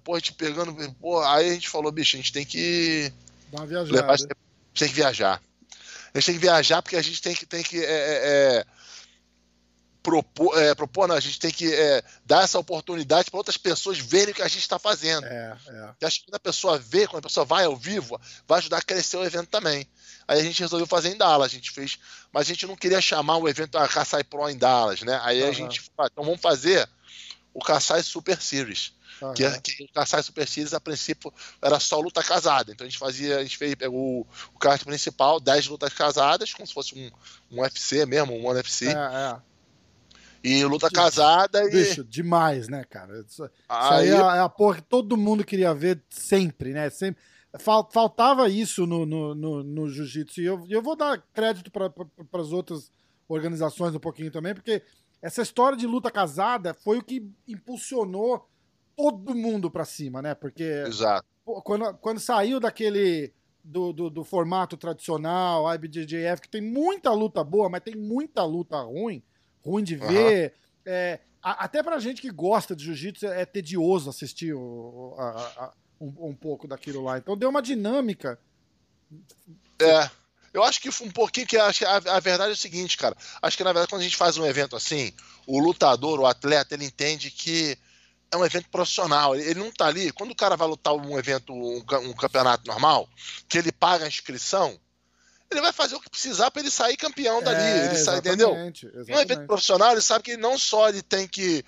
Pô, 0.04 0.16
a 0.16 0.20
gente 0.20 0.34
pegando. 0.34 0.76
Pô, 0.96 1.22
aí 1.24 1.50
a 1.50 1.54
gente 1.54 1.70
falou, 1.70 1.92
bicho, 1.92 2.16
a 2.16 2.20
gente 2.20 2.34
tem 2.34 2.46
que. 2.46 3.12
Dar 3.52 3.60
uma 3.60 3.68
viajada. 3.68 4.02
Levar, 4.02 4.18
tem 4.18 4.88
que 4.88 4.94
viajar. 4.94 5.42
A 6.14 6.20
gente 6.20 6.26
tem 6.26 6.36
que 6.36 6.42
viajar 6.42 6.82
porque 6.82 6.96
a 6.96 7.02
gente 7.02 7.22
tem 7.22 7.36
que, 7.36 7.46
tem 7.46 7.64
que 7.64 7.84
é, 7.84 7.90
é, 7.90 8.60
é 8.60 8.66
propor, 10.08 10.58
é, 10.58 10.74
propor 10.74 11.06
não, 11.06 11.16
a 11.16 11.20
gente 11.20 11.38
tem 11.38 11.52
que 11.52 11.74
é, 11.74 12.02
dar 12.26 12.44
essa 12.44 12.58
oportunidade 12.58 13.30
para 13.30 13.38
outras 13.38 13.58
pessoas 13.58 13.98
verem 13.98 14.32
o 14.32 14.36
que 14.36 14.42
a 14.42 14.48
gente 14.48 14.62
está 14.62 14.80
fazendo. 14.80 15.26
É, 15.26 15.58
acho 16.02 16.20
que 16.20 16.28
quando 16.28 16.36
a 16.36 16.40
pessoa 16.40 16.80
vê, 16.80 17.06
quando 17.06 17.26
a 17.26 17.28
pessoa 17.28 17.46
vai 17.46 17.66
ao 17.66 17.76
vivo, 17.76 18.20
vai 18.48 18.60
ajudar 18.60 18.78
a 18.78 18.82
crescer 18.82 19.18
o 19.18 19.26
evento 19.26 19.50
também. 19.50 19.86
Aí 20.26 20.40
a 20.40 20.44
gente 20.44 20.62
resolveu 20.62 20.88
fazer 20.88 21.10
em 21.10 21.18
Dallas, 21.18 21.52
a 21.52 21.56
gente 21.56 21.72
fez, 21.72 22.00
mas 22.32 22.44
a 22.44 22.54
gente 22.54 22.66
não 22.66 22.78
queria 22.78 23.02
chamar 23.02 23.36
o 23.36 23.50
evento 23.50 23.78
a 23.78 23.86
Kassai 23.86 24.24
Pro 24.24 24.50
em 24.50 24.58
Dallas, 24.58 25.02
né? 25.02 25.20
Aí 25.24 25.44
uhum. 25.44 25.50
a 25.50 25.52
gente, 25.52 25.82
então 25.94 26.24
vamos 26.24 26.40
fazer 26.40 26.88
o 27.54 27.60
Kassai 27.60 28.02
Super 28.02 28.42
Series. 28.42 28.94
Uhum. 29.22 29.34
Que, 29.34 29.62
que 29.62 29.84
o 29.84 29.94
Kassai 29.94 30.22
Super 30.22 30.48
Series, 30.48 30.74
a 30.74 30.80
princípio, 30.80 31.34
era 31.62 31.80
só 31.80 32.00
luta 32.00 32.22
casada. 32.22 32.72
Então 32.72 32.86
a 32.86 32.90
gente 32.90 33.00
fazia, 33.00 33.38
a 33.38 33.44
gente 33.44 33.58
fez, 33.58 33.76
pegou 33.76 34.22
o, 34.22 34.28
o 34.54 34.60
card 34.60 34.84
principal, 34.86 35.40
10 35.40 35.68
lutas 35.68 35.94
casadas, 35.94 36.54
como 36.54 36.68
se 36.68 36.74
fosse 36.74 36.96
um, 36.96 37.56
um 37.56 37.62
UFC 37.62 38.06
mesmo, 38.06 38.34
um 38.34 38.48
UFC. 38.48 38.88
É, 38.88 38.92
é. 38.92 39.38
E 40.44 40.64
luta 40.64 40.90
casada 40.90 41.64
e. 41.64 41.72
Bicho, 41.72 42.04
demais, 42.04 42.68
né, 42.68 42.84
cara? 42.84 43.20
Isso, 43.28 43.44
aí, 43.44 43.50
isso 43.80 43.94
aí 43.94 44.10
é, 44.10 44.38
é 44.38 44.40
a 44.40 44.50
porra 44.50 44.76
que 44.76 44.84
todo 44.84 45.18
mundo 45.18 45.44
queria 45.44 45.74
ver 45.74 46.02
sempre, 46.10 46.72
né? 46.72 46.90
Sempre. 46.90 47.22
Faltava 47.60 48.48
isso 48.48 48.86
no, 48.86 49.06
no, 49.06 49.34
no, 49.34 49.64
no 49.64 49.90
jiu-jitsu. 49.90 50.42
E 50.42 50.46
eu, 50.46 50.64
eu 50.70 50.82
vou 50.82 50.96
dar 50.96 51.18
crédito 51.34 51.72
para 51.72 51.92
as 52.34 52.52
outras 52.52 52.92
organizações 53.28 53.96
um 53.96 54.00
pouquinho 54.00 54.32
também, 54.32 54.54
porque 54.54 54.84
essa 55.22 55.42
história 55.42 55.78
de 55.78 55.88
luta 55.88 56.12
casada 56.12 56.74
foi 56.74 57.00
o 57.00 57.04
que 57.04 57.30
impulsionou 57.48 58.48
todo 58.98 59.36
mundo 59.36 59.70
para 59.70 59.86
cima, 59.86 60.22
né? 60.22 60.34
Porque 60.34 60.64
Exato. 60.64 61.26
Quando, 61.64 61.94
quando 62.00 62.20
saiu 62.20 62.60
daquele 62.60 63.32
do, 63.64 63.94
do, 63.94 64.10
do, 64.10 64.24
formato 64.24 64.76
tradicional, 64.76 65.74
IBJJF, 65.76 66.42
que 66.42 66.50
tem 66.50 66.62
muita 66.62 67.12
luta 67.12 67.44
boa, 67.44 67.70
mas 67.70 67.84
tem 67.84 67.96
muita 67.96 68.44
luta 68.44 68.82
ruim, 68.82 69.24
ruim 69.64 69.84
de 69.84 69.96
ver. 69.96 70.54
Uhum. 70.54 70.92
É, 70.92 71.20
a, 71.42 71.66
até 71.66 71.84
pra 71.84 72.00
gente 72.00 72.22
que 72.22 72.30
gosta 72.30 72.76
de 72.76 72.84
jiu-jitsu 72.84 73.28
é 73.28 73.46
tedioso 73.46 74.10
assistir 74.10 74.54
o, 74.54 75.16
a, 75.18 75.24
a, 75.24 75.74
um, 76.02 76.30
um, 76.30 76.36
pouco 76.36 76.68
daquilo 76.68 77.04
lá. 77.04 77.18
Então 77.18 77.38
deu 77.38 77.50
uma 77.50 77.62
dinâmica. 77.62 78.40
É. 79.80 80.10
Eu 80.54 80.64
acho 80.64 80.82
que 80.82 80.90
um 81.04 81.12
pouquinho 81.12 81.46
que 81.46 81.58
a, 81.58 81.68
a, 81.68 82.20
verdade 82.20 82.50
é 82.50 82.54
o 82.54 82.58
seguinte, 82.58 82.98
cara. 82.98 83.16
Acho 83.42 83.56
que 83.56 83.64
na 83.64 83.72
verdade 83.72 83.90
quando 83.90 84.02
a 84.02 84.06
gente 84.06 84.18
faz 84.18 84.38
um 84.38 84.46
evento 84.46 84.76
assim, 84.76 85.14
o 85.46 85.60
lutador, 85.60 86.20
o 86.20 86.26
atleta, 86.26 86.74
ele 86.74 86.86
entende 86.86 87.30
que 87.30 87.78
é 88.32 88.38
um 88.38 88.46
evento 88.46 88.70
profissional. 88.70 89.36
Ele 89.36 89.60
não 89.60 89.72
tá 89.72 89.88
ali. 89.88 90.12
Quando 90.12 90.32
o 90.32 90.36
cara 90.36 90.56
vai 90.56 90.68
lutar 90.68 90.94
um 90.94 91.18
evento, 91.18 91.54
um, 91.54 91.78
um 91.78 92.14
campeonato 92.14 92.68
normal, 92.68 93.10
que 93.48 93.58
ele 93.58 93.72
paga 93.72 94.06
a 94.06 94.08
inscrição, 94.08 94.80
ele 95.50 95.62
vai 95.62 95.72
fazer 95.72 95.96
o 95.96 96.00
que 96.00 96.10
precisar 96.10 96.52
para 96.52 96.62
ele 96.62 96.72
sair 96.72 96.98
campeão 96.98 97.42
dali. 97.42 97.62
É, 97.62 97.86
ele 97.86 97.98
sai, 97.98 98.18
entendeu? 98.18 98.50
Exatamente. 98.50 98.88
Um 99.10 99.20
evento 99.20 99.48
profissional, 99.48 99.92
ele 99.92 100.02
sabe 100.02 100.24
que 100.24 100.38
não 100.38 100.58
só 100.58 100.90
ele 100.90 101.02
tem 101.02 101.28
que 101.28 101.64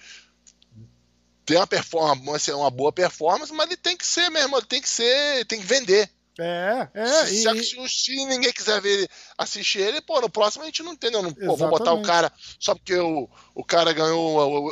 ter 1.45 1.55
uma 1.55 1.67
performance, 1.67 2.51
uma 2.51 2.69
boa 2.69 2.91
performance, 2.91 3.51
mas 3.53 3.67
ele 3.67 3.77
tem 3.77 3.97
que 3.97 4.05
ser 4.05 4.29
mesmo, 4.29 4.57
ele 4.57 4.65
tem 4.65 4.81
que 4.81 4.89
ser, 4.89 5.45
tem 5.45 5.59
que 5.59 5.65
vender. 5.65 6.09
É, 6.39 6.89
é. 6.93 7.25
Se, 7.25 7.49
e... 7.49 7.63
se, 7.63 7.89
se, 7.89 8.25
ninguém 8.25 8.53
quiser 8.53 8.81
ver 8.81 9.09
assistir 9.37 9.79
ele, 9.79 10.01
pô, 10.01 10.21
no 10.21 10.29
próximo 10.29 10.63
a 10.63 10.65
gente 10.65 10.81
não 10.81 10.93
entendeu. 10.93 11.21
Não, 11.21 11.33
pô, 11.33 11.55
vou 11.55 11.69
botar 11.69 11.93
o 11.93 12.01
cara 12.01 12.31
só 12.59 12.73
porque 12.73 12.95
o, 12.95 13.29
o 13.53 13.63
cara 13.63 13.91
ganhou 13.91 14.69
o, 14.69 14.71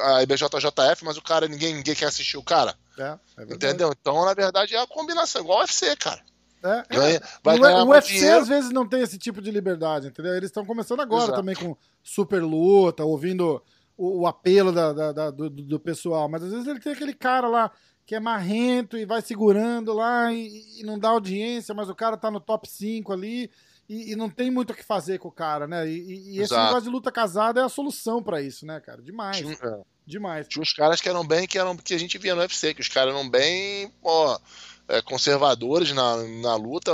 a, 0.00 0.16
a 0.16 0.22
IBJJF, 0.22 1.04
mas 1.04 1.16
o 1.16 1.22
cara, 1.22 1.48
ninguém, 1.48 1.74
ninguém 1.74 1.94
quer 1.94 2.06
assistir 2.06 2.36
o 2.36 2.42
cara. 2.42 2.76
É, 2.96 3.18
é 3.38 3.42
entendeu? 3.42 3.92
Então, 3.98 4.24
na 4.24 4.34
verdade, 4.34 4.74
é 4.74 4.80
a 4.80 4.86
combinação, 4.86 5.42
igual 5.42 5.58
o 5.58 5.62
UFC, 5.62 5.96
cara. 5.96 6.22
É, 6.62 6.78
é. 6.88 6.96
Ganha, 6.96 7.22
vai 7.42 7.58
o, 7.58 7.84
o 7.84 7.90
UFC 7.90 8.14
dinheiro. 8.14 8.38
às 8.38 8.48
vezes 8.48 8.70
não 8.70 8.88
tem 8.88 9.02
esse 9.02 9.18
tipo 9.18 9.42
de 9.42 9.50
liberdade, 9.50 10.06
entendeu? 10.06 10.34
Eles 10.34 10.48
estão 10.48 10.64
começando 10.64 11.00
agora 11.00 11.24
Exato. 11.24 11.38
também 11.38 11.54
com 11.54 11.76
super 12.02 12.42
luta, 12.42 13.04
ouvindo 13.04 13.62
o, 13.96 14.22
o 14.22 14.26
apelo 14.26 14.72
da, 14.72 14.92
da, 14.92 15.12
da 15.12 15.30
do, 15.30 15.50
do, 15.50 15.78
pessoal, 15.78 16.28
mas 16.28 16.42
às 16.42 16.50
vezes 16.50 16.66
ele 16.66 16.80
tem 16.80 16.92
aquele 16.92 17.12
cara 17.12 17.48
lá 17.48 17.70
que 18.06 18.14
é 18.14 18.20
marrento 18.20 18.96
e 18.96 19.06
vai 19.06 19.22
segurando 19.22 19.92
lá 19.92 20.32
e, 20.32 20.80
e 20.80 20.82
não 20.82 20.98
dá 20.98 21.08
audiência, 21.08 21.74
mas 21.74 21.88
o 21.88 21.94
cara 21.94 22.16
tá 22.16 22.30
no 22.30 22.40
top 22.40 22.68
5 22.68 23.12
ali 23.12 23.50
e, 23.88 24.12
e, 24.12 24.16
não 24.16 24.30
tem 24.30 24.50
muito 24.50 24.70
o 24.70 24.74
que 24.74 24.82
fazer 24.82 25.18
com 25.18 25.28
o 25.28 25.32
cara, 25.32 25.66
né? 25.66 25.86
E, 25.86 26.36
e 26.36 26.40
esse 26.40 26.54
negócio 26.54 26.82
de 26.82 26.88
luta 26.88 27.12
casada 27.12 27.60
é 27.60 27.64
a 27.64 27.68
solução 27.68 28.22
para 28.22 28.40
isso, 28.40 28.64
né, 28.64 28.80
cara? 28.80 29.02
Demais. 29.02 29.36
Tinha, 29.36 29.52
é. 29.52 29.80
Demais. 30.06 30.48
Tinha 30.48 30.62
uns 30.62 30.72
caras 30.72 31.00
que 31.00 31.08
eram 31.08 31.26
bem, 31.26 31.46
que 31.46 31.58
eram 31.58 31.76
que 31.76 31.94
a 31.94 31.98
gente 31.98 32.16
via 32.16 32.34
no 32.34 32.40
UFC, 32.40 32.72
que 32.72 32.80
os 32.80 32.88
caras 32.88 33.14
eram 33.14 33.28
bem, 33.28 33.90
pô, 34.02 34.40
é, 34.88 35.02
conservadores 35.02 35.92
na, 35.92 36.16
na 36.40 36.56
luta, 36.56 36.92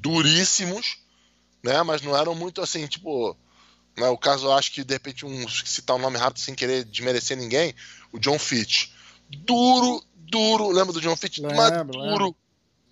duríssimos, 0.00 0.98
né? 1.64 1.82
Mas 1.82 2.02
não 2.02 2.16
eram 2.16 2.34
muito 2.34 2.60
assim, 2.60 2.86
tipo. 2.86 3.36
Né, 3.96 4.08
o 4.08 4.16
caso, 4.16 4.46
eu 4.46 4.52
acho 4.52 4.72
que 4.72 4.84
de 4.84 4.94
repente, 4.94 5.26
um, 5.26 5.48
citar 5.48 5.96
um 5.96 6.00
nome 6.00 6.16
rápido 6.16 6.38
sem 6.38 6.54
querer 6.54 6.84
desmerecer 6.84 7.36
ninguém, 7.36 7.74
o 8.12 8.20
John 8.20 8.38
Fitch. 8.38 8.88
Duro, 9.28 10.02
duro. 10.30 10.70
Lembra 10.70 10.92
do 10.92 11.00
John 11.00 11.16
Fitch? 11.16 11.38
Lembro, 11.38 11.56
Mas 11.56 11.70
duro, 11.70 11.98
lembro. 11.98 12.36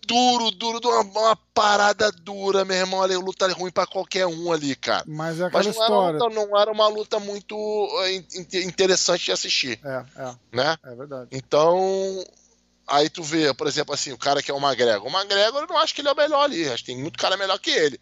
duro, 0.07 0.51
duro, 0.51 0.81
duro, 0.81 1.01
uma, 1.01 1.21
uma, 1.21 1.37
parada 1.55 2.11
dura, 2.11 2.65
meu 2.65 2.77
irmão. 2.77 3.03
Ali, 3.03 3.17
luta 3.17 3.51
ruim 3.53 3.71
pra 3.71 3.87
qualquer 3.87 4.27
um 4.27 4.53
ali, 4.53 4.75
cara. 4.75 5.05
Mas 5.07 5.41
é 5.41 5.47
aquela 5.47 5.65
Mas 5.65 5.77
não 5.77 5.83
história. 5.83 6.17
Era 6.17 6.25
luta, 6.25 6.35
não 6.35 6.61
era 6.61 6.73
uma 6.73 6.89
luta 6.89 7.21
muito 7.21 7.57
eh, 8.05 8.63
interessante 8.65 9.27
de 9.27 9.33
assistir. 9.33 9.81
É, 9.85 10.05
é. 10.17 10.35
Né? 10.53 10.77
É 10.85 10.95
verdade. 10.95 11.29
Então, 11.33 12.25
aí 12.87 13.09
tu 13.09 13.23
vê, 13.23 13.55
por 13.55 13.67
exemplo, 13.67 13.95
assim, 13.95 14.13
o 14.13 14.19
cara 14.19 14.43
que 14.43 14.51
é 14.51 14.55
o 14.55 14.59
McGregor. 14.59 15.07
O 15.07 15.17
McGregor, 15.17 15.63
eu 15.63 15.69
não 15.69 15.79
acho 15.79 15.95
que 15.95 16.01
ele 16.01 16.09
é 16.09 16.13
o 16.13 16.17
melhor 16.17 16.45
ali. 16.45 16.69
Acho 16.69 16.85
que 16.85 16.93
tem 16.93 17.01
muito 17.01 17.19
cara 17.19 17.37
melhor 17.37 17.59
que 17.59 17.71
ele. 17.71 18.01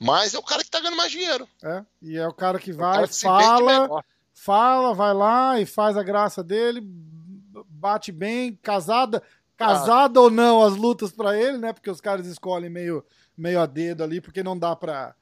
Mas 0.00 0.32
é 0.32 0.38
o 0.38 0.42
cara 0.42 0.64
que 0.64 0.70
tá 0.70 0.80
ganhando 0.80 0.96
mais 0.96 1.12
dinheiro. 1.12 1.46
É, 1.62 1.84
e 2.00 2.16
é 2.16 2.26
o 2.26 2.32
cara 2.32 2.58
que 2.58 2.72
vai, 2.72 2.94
cara 2.94 3.08
que 3.08 3.20
fala, 3.20 4.02
fala, 4.32 4.94
vai 4.94 5.12
lá 5.12 5.60
e 5.60 5.66
faz 5.66 5.94
a 5.94 6.02
graça 6.02 6.42
dele, 6.42 6.80
bate 7.80 8.12
bem, 8.12 8.58
casada, 8.62 9.22
casada 9.56 10.20
ah. 10.20 10.24
ou 10.24 10.30
não 10.30 10.62
as 10.62 10.76
lutas 10.76 11.10
para 11.10 11.36
ele, 11.36 11.58
né? 11.58 11.72
Porque 11.72 11.90
os 11.90 12.00
caras 12.00 12.26
escolhem 12.26 12.70
meio, 12.70 13.04
meio 13.36 13.60
a 13.60 13.66
dedo 13.66 14.04
ali, 14.04 14.20
porque 14.20 14.42
não 14.42 14.58
dá 14.58 14.76
pra, 14.76 15.14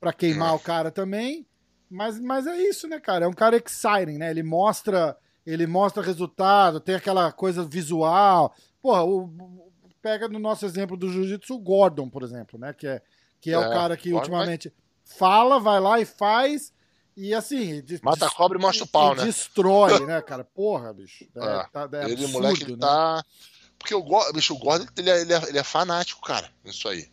pra 0.00 0.12
queimar 0.12 0.54
o 0.54 0.60
cara 0.60 0.90
também. 0.90 1.46
Mas, 1.88 2.18
mas 2.18 2.46
é 2.46 2.56
isso, 2.56 2.88
né, 2.88 2.98
cara? 2.98 3.26
É 3.26 3.28
um 3.28 3.32
cara 3.32 3.56
exciting, 3.56 4.18
né? 4.18 4.30
Ele 4.30 4.42
mostra, 4.42 5.16
ele 5.44 5.66
mostra 5.66 6.02
resultado, 6.02 6.80
tem 6.80 6.94
aquela 6.94 7.30
coisa 7.30 7.62
visual. 7.62 8.54
Porra, 8.82 9.04
o, 9.04 9.30
pega 10.02 10.28
no 10.28 10.38
nosso 10.38 10.64
exemplo 10.64 10.96
do 10.96 11.10
jiu-jitsu 11.10 11.54
o 11.54 11.58
Gordon, 11.58 12.08
por 12.08 12.22
exemplo, 12.22 12.58
né? 12.58 12.72
Que 12.72 12.86
é, 12.86 13.02
que 13.40 13.50
é, 13.50 13.54
é 13.54 13.58
o 13.58 13.70
cara 13.70 13.96
que 13.96 14.12
ultimamente 14.12 14.68
vai... 14.68 15.18
fala, 15.18 15.60
vai 15.60 15.80
lá 15.80 16.00
e 16.00 16.04
faz 16.04 16.72
e 17.16 17.32
assim. 17.32 17.82
Mata 18.02 18.26
a 18.26 18.30
cobra 18.30 18.58
e 18.58 18.60
mostra 18.60 18.84
o 18.84 18.88
pau, 18.88 19.14
né? 19.14 19.24
Destrói, 19.24 20.00
né, 20.06 20.20
cara? 20.20 20.44
Porra, 20.44 20.92
bicho. 20.92 21.24
É, 21.34 21.38
é, 21.38 21.66
tá, 21.72 21.88
é 21.92 22.04
ele, 22.04 22.12
absurdo, 22.12 22.32
moleque, 22.32 22.62
ele 22.64 22.72
né? 22.72 22.78
tá. 22.78 23.24
Porque 23.78 23.94
o 23.94 24.02
Gordon, 24.02 24.32
bicho, 24.32 24.54
o 24.54 24.58
Gordon 24.58 24.86
ele 24.96 25.10
é, 25.10 25.20
ele, 25.20 25.32
é, 25.32 25.48
ele 25.48 25.58
é 25.58 25.62
fanático, 25.62 26.20
cara. 26.20 26.50
Isso 26.64 26.88
aí. 26.88 27.08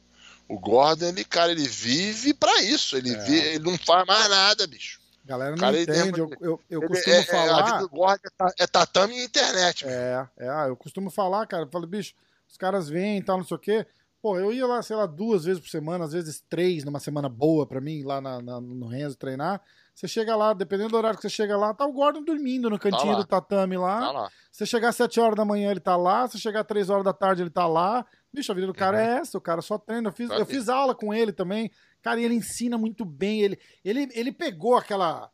O 0.47 0.60
Gordon, 0.60 1.06
ele, 1.06 1.24
cara, 1.24 1.51
ele 1.51 1.68
vive 1.68 2.34
pra 2.34 2.62
isso. 2.64 2.97
Ele, 2.97 3.14
é. 3.14 3.18
vive, 3.20 3.47
ele 3.47 3.64
não 3.64 3.78
faz 3.78 4.06
mais 4.06 4.30
nada, 4.30 4.68
bicho. 4.68 5.01
Galera 5.26 5.51
não 5.51 5.58
cara, 5.58 5.82
entende. 5.82 6.20
Eu, 6.20 6.30
eu, 6.41 6.60
eu 6.70 6.82
costumo 6.82 7.16
é, 7.16 7.24
falar. 7.24 7.60
A 7.60 7.66
vida 7.66 7.80
do 7.80 7.89
Gordon 7.89 8.30
é, 8.60 8.68
tatame 8.68 9.16
e 9.16 9.24
internet. 9.24 9.86
É, 9.88 10.28
é, 10.38 10.49
ah, 10.49 10.66
eu 10.68 10.76
costumo 10.76 11.10
falar, 11.10 11.47
cara. 11.47 11.64
Eu 11.64 11.70
falo, 11.70 11.88
bicho, 11.88 12.14
os 12.49 12.58
caras 12.58 12.89
vêm 12.89 13.20
e 13.20 13.24
tal, 13.24 13.38
não 13.38 13.45
sei 13.45 13.56
o 13.56 13.60
quê. 13.60 13.88
Pô, 14.22 14.38
eu 14.38 14.54
ia 14.54 14.66
lá, 14.66 14.82
sei 14.82 14.95
lá, 14.95 15.06
duas 15.06 15.45
vezes 15.45 15.62
por 15.62 15.70
semana, 15.70 16.06
às 16.06 16.14
vezes 16.14 16.43
três 16.49 16.84
numa 16.84 16.99
semana 16.99 17.28
boa 17.28 17.66
pra 17.66 17.82
mim, 17.82 18.04
lá 18.04 18.22
na, 18.22 18.41
na 18.41 18.60
no 18.60 18.88
Renzo 18.88 19.18
treinar. 19.18 19.62
Você 19.94 20.08
chega 20.08 20.36
lá, 20.36 20.54
dependendo 20.54 20.89
do 20.89 20.98
horário 20.98 21.18
que 21.18 21.22
você 21.22 21.30
chega 21.30 21.56
lá, 21.56 21.74
tá 21.74 21.86
o 21.86 21.94
Gordon 21.94 22.24
dormindo 22.24 22.70
no 22.70 22.80
cantinho 22.80 23.14
tá 23.14 23.20
do 23.20 23.26
tatame 23.26 23.78
lá. 23.78 24.00
Tá 24.00 24.12
lá. 24.12 24.32
Você 24.52 24.66
chegar 24.66 24.89
às 24.89 24.96
7 24.96 25.20
horas 25.20 25.36
da 25.36 25.46
manhã, 25.46 25.72
ele 25.72 25.80
tá 25.80 25.96
lá. 25.96 26.28
Se 26.28 26.39
chegar 26.39 26.62
às 26.62 26.68
3 26.68 26.89
horas 26.89 27.04
da 27.04 27.14
tarde, 27.14 27.44
ele 27.44 27.50
tá 27.50 27.68
lá. 27.68 28.06
Bicho, 28.34 28.52
a 28.52 28.56
vida 28.56 28.68
do 28.68 28.74
cara 28.74 28.98
uhum. 28.98 29.04
é 29.04 29.18
essa, 29.20 29.38
o 29.38 29.41
cara 29.41 29.62
só 29.62 29.78
treina. 29.78 30.10
Eu 30.10 30.14
fiz, 30.14 30.30
eu 30.30 30.46
fiz 30.46 30.68
aula 30.68 30.96
com 30.96 31.14
ele 31.14 31.32
também. 31.32 31.72
Cara, 32.02 32.20
e 32.20 32.26
ele 32.26 32.36
ensina 32.36 32.78
muito 32.78 33.06
bem. 33.06 33.41
Ele, 33.41 33.60
ele, 33.86 34.10
ele 34.14 34.32
pegou 34.32 34.76
aquela 34.76 35.30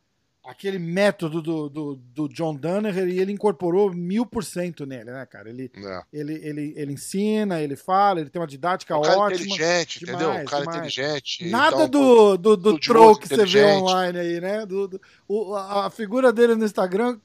aquele 0.50 0.80
método 0.80 1.43
do, 1.43 1.70
do, 1.70 1.95
do 1.95 2.28
John 2.28 2.56
Danaher 2.56 3.08
e 3.08 3.20
ele 3.20 3.32
incorporou 3.32 3.93
mil 3.93 4.26
por 4.26 4.43
cento 4.43 4.84
nele, 4.84 5.12
né, 5.12 5.24
cara? 5.28 5.47
Ele, 5.47 5.72
é. 5.76 6.02
ele, 6.12 6.34
ele, 6.43 6.74
ele 6.76 6.93
ensina, 6.93 7.62
ele 7.62 7.76
fala, 7.76 8.20
ele 8.20 8.32
tem 8.32 8.41
uma 8.41 8.47
didática 8.47 8.97
o 8.97 9.02
cara 9.02 9.20
ótima. 9.20 9.45
inteligente, 9.45 10.00
demais, 10.00 10.22
entendeu? 10.24 10.41
O 10.41 10.45
cara 10.45 10.62
demais. 10.62 10.78
inteligente. 10.78 11.50
Nada 11.50 11.86
então, 11.86 11.89
do, 11.89 12.38
do, 12.38 12.58
do 12.58 12.80
troll 12.80 13.16
que 13.16 13.28
você 13.28 13.45
vê 13.45 13.64
online 13.64 14.18
aí, 14.18 14.41
né? 14.41 14.66
Do, 14.66 14.88
do, 14.88 15.02
o, 15.28 15.56
a 15.56 15.89
figura 15.91 16.34
dele 16.34 16.56
no 16.56 16.66
Instagram 16.66 17.20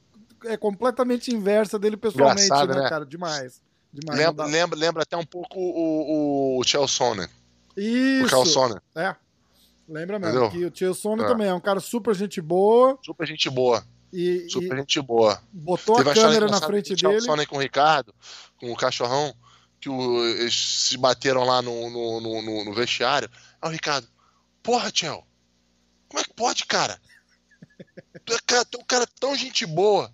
é 0.45 0.55
completamente 0.55 1.33
inversa 1.33 1.79
dele 1.79 1.97
pessoalmente, 1.97 2.47
né, 2.47 2.75
né, 2.75 2.89
cara? 2.89 3.05
Demais. 3.07 3.59
demais 3.91 4.19
lembra, 4.19 4.45
lembra, 4.45 4.77
lembra 4.77 5.03
até 5.03 5.17
um 5.17 5.25
pouco 5.25 5.59
o, 5.59 6.57
o, 6.57 6.59
o 6.59 6.63
Chelsea, 6.63 7.27
Isso. 7.75 8.25
O 8.25 8.29
Chelsea. 8.29 8.81
É. 8.95 9.15
Lembra 9.87 10.19
mesmo. 10.19 10.45
Entendeu? 10.45 10.51
Que 10.51 10.65
o 10.65 10.71
Tio 10.71 10.93
Sony 10.93 11.23
é. 11.23 11.27
também 11.27 11.47
é 11.47 11.53
um 11.53 11.59
cara 11.59 11.79
super 11.79 12.15
gente 12.15 12.41
boa. 12.41 12.97
Super 13.03 13.27
gente 13.27 13.49
boa. 13.49 13.85
E, 14.11 14.47
super 14.49 14.75
e 14.75 14.79
gente 14.79 15.01
boa. 15.01 15.41
Botou 15.51 15.97
Teve 15.97 16.11
a 16.11 16.13
câmera 16.13 16.47
na 16.47 16.61
frente 16.61 16.95
dele. 16.95 17.17
O 17.17 17.21
Sony 17.21 17.45
com 17.45 17.57
o 17.57 17.61
Ricardo, 17.61 18.13
com 18.59 18.71
o 18.71 18.75
cachorrão, 18.75 19.33
que 19.79 19.89
o, 19.89 20.25
eles 20.25 20.55
se 20.55 20.97
bateram 20.97 21.43
lá 21.43 21.61
no, 21.61 21.89
no, 21.89 22.21
no, 22.21 22.65
no 22.65 22.73
vestiário. 22.73 23.29
Aí 23.61 23.69
o 23.69 23.71
Ricardo, 23.71 24.07
porra, 24.63 24.91
Tchel, 24.91 25.25
como 26.07 26.21
é 26.21 26.23
que 26.23 26.33
pode, 26.33 26.65
cara? 26.65 26.99
Tu 28.25 28.33
é, 28.33 28.37
cara, 28.45 28.65
tu 28.65 28.77
é 28.77 28.81
um 28.81 28.85
cara 28.85 29.07
tão 29.19 29.35
gente 29.35 29.65
boa. 29.65 30.11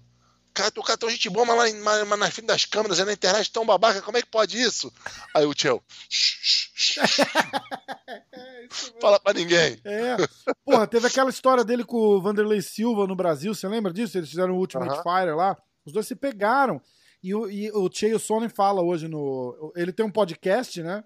Cara, 0.53 0.71
o 0.75 0.83
cara 0.83 0.97
tão 0.97 1.09
gente 1.09 1.29
boa, 1.29 1.45
mas 1.45 1.57
lá 1.57 1.63
mas, 1.81 2.05
mas 2.07 2.19
na 2.19 2.29
frente 2.29 2.47
das 2.47 2.65
câmeras, 2.65 2.99
na 2.99 3.13
internet 3.13 3.49
tão 3.51 3.65
babaca, 3.65 4.01
como 4.01 4.17
é 4.17 4.21
que 4.21 4.29
pode 4.29 4.61
isso? 4.61 4.91
Aí 5.33 5.45
o 5.45 5.53
Tchel. 5.53 5.81
Fala 8.99 9.19
pra 9.19 9.33
ninguém. 9.33 9.79
É. 9.83 10.17
Porra, 10.65 10.87
teve 10.87 11.07
aquela 11.07 11.29
história 11.29 11.63
dele 11.63 11.83
com 11.83 11.97
o 11.97 12.21
Vanderlei 12.21 12.61
Silva 12.61 13.07
no 13.07 13.15
Brasil, 13.15 13.53
você 13.53 13.67
lembra 13.67 13.93
disso? 13.93 14.17
Eles 14.17 14.29
fizeram 14.29 14.55
o 14.55 14.57
Ultimate 14.57 14.91
uh 14.91 14.97
-huh. 14.97 15.03
Fire 15.03 15.35
lá. 15.35 15.57
Os 15.85 15.93
dois 15.93 16.07
se 16.07 16.15
pegaram. 16.15 16.81
E 17.23 17.35
o, 17.35 17.49
e 17.49 17.71
o 17.71 17.89
Che 17.91 18.17
Sonnen 18.17 18.49
fala 18.49 18.81
hoje 18.81 19.07
no. 19.07 19.71
Ele 19.75 19.93
tem 19.93 20.05
um 20.05 20.11
podcast, 20.11 20.81
né? 20.81 21.03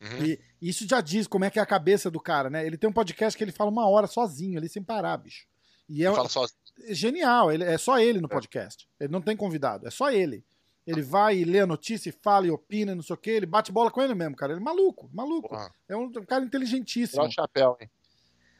Uhum. 0.00 0.24
E 0.24 0.40
isso 0.60 0.86
já 0.88 1.00
diz 1.00 1.26
como 1.26 1.44
é 1.44 1.50
que 1.50 1.58
é 1.58 1.62
a 1.62 1.66
cabeça 1.66 2.10
do 2.10 2.20
cara, 2.20 2.50
né? 2.50 2.66
Ele 2.66 2.76
tem 2.76 2.88
um 2.88 2.92
podcast 2.92 3.36
que 3.36 3.44
ele 3.44 3.52
fala 3.52 3.70
uma 3.70 3.88
hora 3.88 4.06
sozinho 4.06 4.58
ali, 4.58 4.68
sem 4.68 4.82
parar, 4.82 5.16
bicho. 5.16 5.46
E 5.88 6.04
é, 6.04 6.08
ele 6.08 6.16
fala 6.16 6.28
sozinho. 6.28 6.58
É 6.84 6.94
genial, 6.94 7.52
ele, 7.52 7.64
é 7.64 7.78
só 7.78 7.98
ele 7.98 8.20
no 8.20 8.26
é. 8.26 8.30
podcast. 8.30 8.88
Ele 8.98 9.12
não 9.12 9.20
tem 9.20 9.36
convidado, 9.36 9.86
é 9.86 9.90
só 9.90 10.10
ele. 10.10 10.44
Ele 10.86 11.02
vai 11.02 11.36
e 11.36 11.44
lê 11.44 11.60
a 11.60 11.66
notícia 11.66 12.08
e 12.08 12.12
fala 12.12 12.46
e 12.46 12.50
opina, 12.50 12.94
não 12.94 13.02
sei 13.02 13.12
o 13.12 13.18
quê. 13.18 13.32
Ele 13.32 13.44
bate 13.44 13.70
bola 13.70 13.90
com 13.90 14.00
ele 14.00 14.14
mesmo, 14.14 14.34
cara. 14.34 14.52
Ele 14.52 14.60
é 14.60 14.64
maluco, 14.64 15.10
maluco. 15.12 15.50
Porra. 15.50 15.70
É 15.86 15.94
um, 15.94 16.04
um, 16.04 16.24
cara 16.24 16.42
inteligentíssimo. 16.42 17.22
Dá 17.22 17.28
o 17.28 17.30
chapéu, 17.30 17.76
hein? 17.78 17.90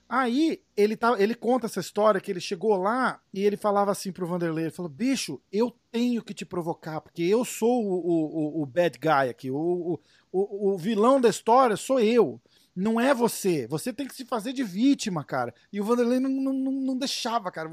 Aí 0.06 0.62
ele, 0.76 0.94
tá, 0.94 1.16
ele 1.18 1.34
conta 1.34 1.66
essa 1.66 1.80
história 1.80 2.20
que 2.20 2.30
ele 2.30 2.40
chegou 2.40 2.76
lá 2.76 3.20
e 3.32 3.44
ele 3.44 3.56
falava 3.56 3.90
assim 3.90 4.12
pro 4.12 4.26
Vanderlei: 4.26 4.64
ele 4.64 4.70
falou, 4.70 4.90
bicho, 4.90 5.40
eu 5.50 5.74
tenho 5.90 6.22
que 6.22 6.34
te 6.34 6.44
provocar, 6.44 7.00
porque 7.00 7.22
eu 7.22 7.46
sou 7.46 7.82
o, 7.82 8.60
o, 8.60 8.62
o 8.62 8.66
bad 8.66 8.98
guy 8.98 9.30
aqui, 9.30 9.50
o, 9.50 9.98
o, 10.30 10.72
o 10.72 10.76
vilão 10.76 11.18
da 11.18 11.30
história 11.30 11.76
sou 11.76 11.98
eu. 11.98 12.38
Não 12.78 13.00
é 13.00 13.12
você. 13.12 13.66
Você 13.66 13.92
tem 13.92 14.06
que 14.06 14.14
se 14.14 14.24
fazer 14.24 14.52
de 14.52 14.62
vítima, 14.62 15.24
cara. 15.24 15.52
E 15.72 15.80
o 15.80 15.84
Vanderlei 15.84 16.20
não, 16.20 16.30
não, 16.30 16.52
não 16.52 16.96
deixava, 16.96 17.50
cara. 17.50 17.68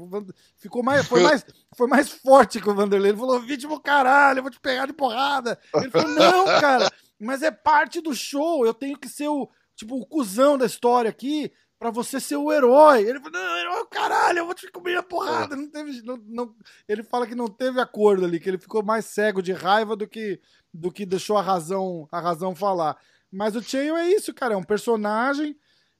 Ficou 0.58 0.82
mais, 0.82 1.06
foi, 1.06 1.22
mais, 1.22 1.46
foi 1.76 1.86
mais 1.86 2.10
forte 2.10 2.60
que 2.60 2.68
o 2.68 2.74
Vanderlei. 2.74 3.12
Ele 3.12 3.18
falou: 3.18 3.40
vítima, 3.40 3.80
caralho, 3.80 4.40
eu 4.40 4.42
vou 4.42 4.50
te 4.50 4.58
pegar 4.58 4.86
de 4.86 4.92
porrada. 4.92 5.58
Ele 5.76 5.90
falou: 5.90 6.08
não, 6.08 6.44
cara, 6.60 6.90
mas 7.20 7.42
é 7.42 7.52
parte 7.52 8.00
do 8.00 8.12
show. 8.14 8.66
Eu 8.66 8.74
tenho 8.74 8.98
que 8.98 9.08
ser 9.08 9.28
o, 9.28 9.48
tipo, 9.76 9.94
o 9.94 10.04
cuzão 10.04 10.58
da 10.58 10.66
história 10.66 11.08
aqui 11.08 11.52
para 11.78 11.90
você 11.90 12.18
ser 12.18 12.36
o 12.36 12.52
herói. 12.52 13.02
Ele 13.02 13.20
falou, 13.20 13.32
não, 13.32 13.58
herói, 13.58 13.86
caralho, 13.88 14.38
eu 14.38 14.46
vou 14.46 14.54
te 14.54 14.68
comer 14.72 14.96
a 14.96 15.02
porrada. 15.04 15.54
É. 15.54 15.56
Não 15.56 15.70
teve, 15.70 16.02
não, 16.02 16.16
não, 16.26 16.54
ele 16.88 17.04
fala 17.04 17.28
que 17.28 17.34
não 17.34 17.46
teve 17.46 17.80
acordo 17.80 18.24
ali, 18.24 18.40
que 18.40 18.48
ele 18.48 18.58
ficou 18.58 18.82
mais 18.82 19.04
cego 19.04 19.40
de 19.40 19.52
raiva 19.52 19.94
do 19.94 20.08
que, 20.08 20.40
do 20.74 20.90
que 20.90 21.06
deixou 21.06 21.36
a 21.36 21.42
razão, 21.42 22.08
a 22.10 22.18
razão 22.18 22.56
falar. 22.56 22.96
Mas 23.30 23.56
o 23.56 23.62
Chain 23.62 23.90
é 23.90 24.14
isso, 24.14 24.32
cara, 24.32 24.54
é 24.54 24.56
um 24.56 24.62
personagem. 24.62 25.56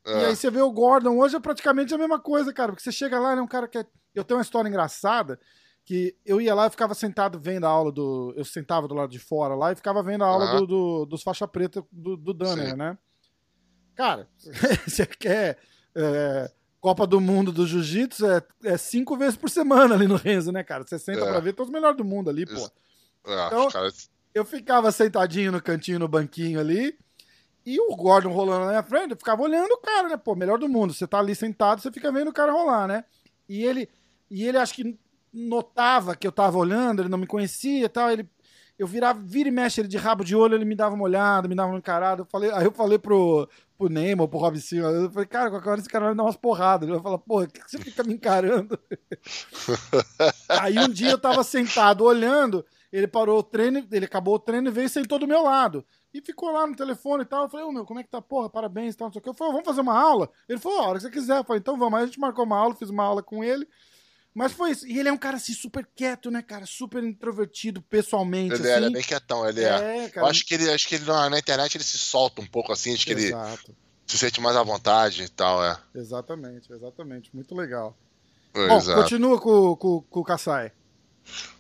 É. 0.07 0.23
E 0.23 0.25
aí 0.27 0.37
você 0.37 0.51
vê 0.51 0.61
o 0.61 0.71
Gordon 0.71 1.19
hoje 1.19 1.37
é 1.37 1.41
praticamente 1.41 1.95
a 1.95 1.99
mesma 1.99 2.21
coisa, 2.21 2.53
cara, 2.53 2.73
porque 2.73 2.83
você 2.83 2.93
chega 2.93 3.19
lá, 3.19 3.33
é 3.33 3.41
um 3.41 3.47
cara 3.47 3.67
que 3.67 3.79
é... 3.79 3.87
Eu 4.15 4.25
tenho 4.25 4.39
uma 4.39 4.43
história 4.43 4.69
engraçada, 4.69 5.39
que 5.85 6.17
eu 6.25 6.41
ia 6.41 6.55
lá 6.55 6.67
e 6.67 6.71
ficava 6.71 6.95
sentado 6.95 7.39
vendo 7.39 7.67
a 7.67 7.69
aula 7.69 7.93
do... 7.93 8.33
Eu 8.37 8.45
sentava 8.45 8.89
do 8.89 8.95
lado 8.95 9.11
de 9.11 9.19
fora 9.19 9.55
lá 9.55 9.73
e 9.73 9.77
ficava 9.77 10.03
vendo 10.03 10.25
a 10.25 10.27
aula 10.27 10.53
uhum. 10.53 10.61
do, 10.61 10.67
do, 10.67 11.07
dos 11.07 11.23
faixa 11.23 11.47
preta 11.47 11.85
do, 11.93 12.17
do 12.17 12.33
Danner, 12.33 12.71
Sim. 12.71 12.77
né? 12.77 12.99
Cara, 13.95 14.29
você 14.87 15.07
quer 15.07 15.59
é, 15.95 16.51
Copa 16.81 17.07
do 17.07 17.21
Mundo 17.21 17.51
do 17.51 17.67
Jiu-Jitsu 17.67 18.27
é, 18.27 18.43
é, 18.65 18.77
cinco 18.77 19.17
vezes 19.17 19.37
por 19.37 19.51
semana 19.51 19.95
ali 19.95 20.07
no 20.07 20.17
Renzo, 20.17 20.53
né, 20.53 20.63
cara? 20.63 20.85
Você 20.87 20.99
senta 20.99 21.25
é. 21.25 21.31
pra 21.31 21.41
ver 21.41 21.53
todos 21.53 21.69
os 21.69 21.73
melhores 21.73 21.97
do 21.97 22.05
mundo 22.05 22.31
ali, 22.31 22.47
pô. 22.47 22.71
Então, 23.25 23.69
eu 24.33 24.45
ficava 24.45 24.93
sentadinho 24.93 25.51
no 25.51 25.61
cantinho, 25.61 25.99
no 25.99 26.07
banquinho 26.07 26.61
ali, 26.61 26.97
e 27.67 27.81
o 27.81 27.97
Gordon 27.97 28.31
rolando 28.31 28.61
na 28.61 28.71
minha 28.71 28.83
frente, 28.85 29.11
eu 29.11 29.17
ficava 29.17 29.43
olhando 29.43 29.73
o 29.73 29.79
cara, 29.79 30.09
né? 30.09 30.17
Pô, 30.17 30.37
melhor 30.37 30.57
do 30.57 30.69
mundo. 30.69 30.95
Você 30.95 31.07
tá 31.07 31.19
ali 31.19 31.35
sentado, 31.35 31.83
você 31.83 31.91
fica 31.91 32.13
vendo 32.13 32.29
o 32.29 32.33
cara 32.33 32.53
rolar, 32.53 32.87
né? 32.87 33.05
E 33.49 33.65
ele, 33.65 33.89
e 34.31 34.47
ele 34.47 34.57
acho 34.57 34.73
que 34.75 34.97
notava 35.33 36.15
que 36.15 36.27
eu 36.27 36.33
tava 36.33 36.57
olhando, 36.57 37.03
ele 37.03 37.09
não 37.09 37.19
me 37.19 37.27
conhecia 37.27 37.85
e 37.85 37.89
tal, 37.89 38.11
ele 38.11 38.27
eu 38.79 38.87
virava, 38.87 39.19
vira 39.19 39.49
e 39.49 39.53
mexe 39.53 39.81
ele 39.81 39.89
de 39.89 39.97
rabo 39.97 40.23
de 40.23 40.37
olho, 40.37 40.55
ele 40.55 40.65
me 40.65 40.75
dava 40.75 40.95
uma 40.95 41.05
olhada, 41.05 41.49
me 41.49 41.55
dava 41.55 41.71
uma 41.71 41.79
encarada. 41.79 42.23
Eu 42.23 42.27
falei, 42.27 42.51
aí 42.51 42.65
eu 42.65 42.73
falei 42.73 42.99
pro, 42.99 43.49
pro 43.79 43.89
Neymar, 43.89 44.29
pro 44.29 44.39
Rob 44.39 44.61
Silva, 44.61 44.91
eu 44.91 45.11
falei, 45.11 45.27
cara, 45.27 45.51
qualquer 45.51 45.71
hora 45.71 45.81
esse 45.81 45.89
cara 45.89 46.07
vai 46.07 46.15
dar 46.15 46.23
umas 46.23 46.37
porradas. 46.37 46.87
Ele 46.87 46.93
vai 46.95 47.03
falar, 47.03 47.19
porra, 47.19 47.47
que, 47.47 47.61
que 47.61 47.71
você 47.71 47.79
fica 47.79 48.05
me 48.05 48.13
encarando? 48.13 48.79
aí 50.49 50.79
um 50.79 50.89
dia 50.89 51.11
eu 51.11 51.19
tava 51.19 51.43
sentado 51.43 52.05
olhando, 52.05 52.65
ele 52.93 53.07
parou 53.07 53.39
o 53.39 53.43
treino, 53.43 53.87
ele 53.91 54.05
acabou 54.05 54.35
o 54.35 54.39
treino 54.39 54.69
e 54.69 54.71
veio 54.73 54.87
e 54.87 54.91
sentou 54.91 55.19
do 55.19 55.27
meu 55.27 55.43
lado. 55.43 55.83
E 56.17 56.21
ficou 56.23 56.51
lá 56.51 56.67
no 56.67 56.75
telefone 56.75 57.25
e 57.25 57.27
tal. 57.27 57.45
Eu 57.45 57.49
falei, 57.51 57.67
ô 57.67 57.73
meu, 57.73 57.85
como 57.85 58.01
é 58.01 58.03
que 58.03 58.09
tá? 58.09 58.23
Porra, 58.23 58.49
parabéns 58.49 58.95
e 58.95 58.97
tal, 58.97 59.09
não 59.09 59.13
sei 59.13 59.21
o 59.21 59.23
que. 59.23 59.29
Eu 59.29 59.35
falei, 59.35 59.53
vamos 59.53 59.67
fazer 59.67 59.83
uma 59.83 59.99
aula? 59.99 60.31
Ele 60.49 60.59
falou, 60.59 60.81
a 60.81 60.89
hora 60.89 60.99
que 60.99 61.05
você 61.05 61.11
quiser. 61.11 61.37
Eu 61.37 61.45
falei, 61.45 61.61
então 61.61 61.77
vamos. 61.77 61.99
Aí 61.99 62.05
a 62.05 62.07
gente 62.07 62.19
marcou 62.19 62.45
uma 62.45 62.57
aula, 62.57 62.75
fiz 62.75 62.89
uma 62.89 63.05
aula 63.05 63.23
com 63.23 63.45
ele. 63.45 63.69
Mas 64.35 64.53
foi 64.53 64.71
isso. 64.71 64.87
E 64.87 64.99
ele 64.99 65.09
é 65.09 65.13
um 65.13 65.19
cara 65.19 65.37
assim 65.37 65.53
super 65.53 65.87
quieto, 65.95 66.31
né, 66.31 66.43
cara? 66.43 66.65
Super 66.67 67.03
introvertido 67.05 67.83
pessoalmente. 67.83 68.55
Ele, 68.55 68.63
assim. 68.63 68.71
é, 68.71 68.77
ele 68.77 68.87
é 68.87 68.91
bem 68.91 69.03
quietão, 69.03 69.49
ele 69.49 69.63
é. 69.63 70.05
é 70.05 70.09
cara, 70.09 70.27
Eu 70.27 70.31
acho 70.31 70.45
que 70.47 70.55
ele, 70.55 70.71
acho 70.71 70.89
que 70.89 70.95
ele 70.95 71.05
na, 71.05 71.29
na, 71.29 71.39
internet 71.39 71.77
ele 71.77 71.85
se 71.85 71.99
solta 71.99 72.41
um 72.41 72.47
pouco 72.47 72.73
assim, 72.73 72.95
acho 72.95 73.07
que 73.07 73.13
Exato. 73.13 73.71
ele 73.71 73.77
se 74.07 74.19
sente 74.19 74.41
mais 74.41 74.57
à 74.57 74.63
vontade 74.63 75.23
e 75.23 75.29
tal, 75.29 75.65
é. 75.65 75.79
Exatamente, 75.95 76.73
exatamente. 76.73 77.35
Muito 77.35 77.55
legal. 77.55 77.97
Bom, 78.55 78.95
continua 78.95 79.41
com, 79.41 79.77
com, 79.77 80.03
com 80.03 80.21
o 80.21 80.25
Kassai. 80.25 80.73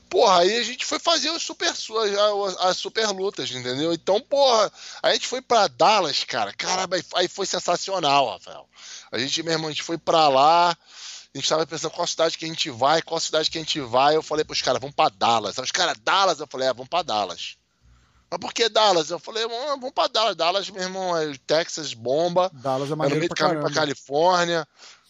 Porra, 0.09 0.40
aí 0.40 0.57
a 0.57 0.62
gente 0.62 0.84
foi 0.84 0.98
fazer 0.98 1.28
as 1.30 1.42
super, 1.42 1.68
as, 1.68 2.57
as 2.61 2.76
super 2.76 3.09
lutas, 3.09 3.50
entendeu? 3.50 3.92
Então, 3.92 4.20
porra, 4.20 4.72
a 5.02 5.12
gente 5.12 5.26
foi 5.26 5.42
para 5.42 5.68
Dallas, 5.68 6.24
cara. 6.24 6.52
Caramba, 6.52 6.96
aí 7.14 7.28
foi 7.28 7.46
sensacional, 7.46 8.30
Rafael. 8.30 8.68
A 9.11 9.18
gente, 9.18 9.42
meu 9.42 9.52
irmão, 9.52 9.68
a 9.68 9.72
gente 9.72 9.82
foi 9.82 9.98
para 9.98 10.28
lá 10.28 10.76
a 11.36 11.38
gente 11.38 11.50
tava 11.50 11.66
pensando 11.66 11.90
qual 11.90 12.07
cidade 12.07 12.38
que 12.38 12.46
a 12.46 12.48
gente 12.48 12.70
vai, 12.70 13.02
qual 13.02 13.20
cidade 13.20 13.50
que 13.50 13.59
a 13.59 13.61
gente 13.61 13.78
vai. 13.78 14.16
Eu 14.16 14.22
falei 14.22 14.42
pros 14.42 14.62
caras, 14.62 14.80
vamos 14.80 14.96
pra 14.96 15.11
Dallas. 15.11 15.59
Os 15.59 15.70
caras, 15.70 15.98
Dallas? 16.02 16.40
Eu 16.40 16.46
falei, 16.46 16.66
é, 16.66 16.72
vamos 16.72 16.88
pra 16.88 17.02
Dallas. 17.02 17.59
Mas 18.30 18.40
por 18.40 18.54
que 18.54 18.70
Dallas? 18.70 19.11
Eu 19.11 19.18
falei, 19.18 19.46
vamos 19.46 19.92
pra 19.92 20.09
Dallas. 20.09 20.34
Dallas, 20.34 20.70
meu 20.70 20.82
irmão, 20.82 21.14
é 21.14 21.34
Texas, 21.46 21.92
bomba. 21.92 22.50
Dallas 22.54 22.90
é 22.90 22.94
maneiro 22.94 23.20
meio 23.20 23.28
pra, 23.28 23.54
pra 23.54 23.70
Califórnia. 23.70 24.66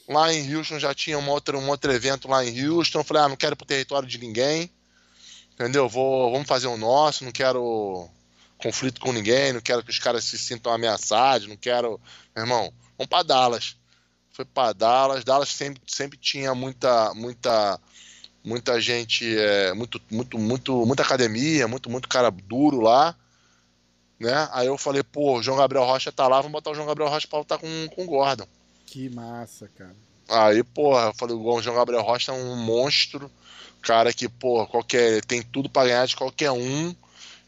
Lá 0.08 0.32
em 0.32 0.52
Houston 0.52 0.80
já 0.80 0.92
tinha 0.92 1.16
um 1.16 1.30
outro, 1.30 1.60
um 1.60 1.68
outro 1.68 1.92
evento 1.92 2.26
lá 2.26 2.44
em 2.44 2.66
Houston. 2.66 2.98
Eu 2.98 3.04
falei, 3.04 3.22
ah, 3.22 3.28
não 3.28 3.36
quero 3.36 3.54
ir 3.54 3.56
pro 3.56 3.64
território 3.64 4.08
de 4.08 4.18
ninguém. 4.18 4.68
Entendeu? 5.58 5.88
Vou, 5.88 6.30
vamos 6.30 6.46
fazer 6.46 6.66
o 6.66 6.76
nosso, 6.76 7.24
não 7.24 7.32
quero 7.32 8.08
conflito 8.58 9.00
com 9.00 9.12
ninguém, 9.12 9.52
não 9.52 9.60
quero 9.60 9.82
que 9.82 9.90
os 9.90 9.98
caras 9.98 10.24
se 10.24 10.38
sintam 10.38 10.72
ameaçados, 10.72 11.48
não 11.48 11.56
quero. 11.56 12.00
Meu 12.34 12.44
irmão, 12.44 12.72
vamos 12.96 13.08
pra 13.08 13.22
Dallas 13.22 13.76
foi 14.36 14.44
para 14.44 14.74
Dallas. 14.74 15.24
Dallas 15.24 15.48
sempre, 15.48 15.80
sempre 15.86 16.18
tinha 16.18 16.54
muita, 16.54 17.14
muita, 17.14 17.80
muita 18.44 18.80
gente, 18.80 19.36
é, 19.36 19.72
muito, 19.72 20.00
muito, 20.10 20.38
muito, 20.38 20.86
muita 20.86 21.02
academia, 21.02 21.66
muito, 21.66 21.88
muito 21.88 22.08
cara 22.08 22.30
duro 22.30 22.80
lá. 22.80 23.16
Né? 24.20 24.48
Aí 24.52 24.66
eu 24.66 24.76
falei, 24.76 25.02
pô, 25.02 25.38
o 25.38 25.42
João 25.42 25.56
Gabriel 25.56 25.84
Rocha 25.84 26.12
tá 26.12 26.28
lá, 26.28 26.36
vamos 26.36 26.52
botar 26.52 26.70
o 26.70 26.74
João 26.74 26.86
Gabriel 26.86 27.10
Rocha 27.10 27.26
pra 27.26 27.38
lutar 27.38 27.58
com, 27.58 27.88
com 27.94 28.04
o 28.04 28.06
Gordon. 28.06 28.46
Que 28.84 29.08
massa, 29.08 29.68
cara. 29.76 29.96
Aí, 30.28 30.62
porra, 30.62 31.06
eu 31.06 31.14
falei, 31.14 31.34
o 31.34 31.62
João 31.62 31.76
Gabriel 31.76 32.02
Rocha 32.02 32.32
é 32.32 32.34
um 32.34 32.56
monstro, 32.56 33.30
cara 33.86 34.12
que, 34.12 34.28
porra, 34.28 34.66
qualquer, 34.66 35.24
tem 35.24 35.40
tudo 35.40 35.68
para 35.70 35.86
ganhar 35.86 36.06
de 36.06 36.16
qualquer 36.16 36.50
um 36.50 36.94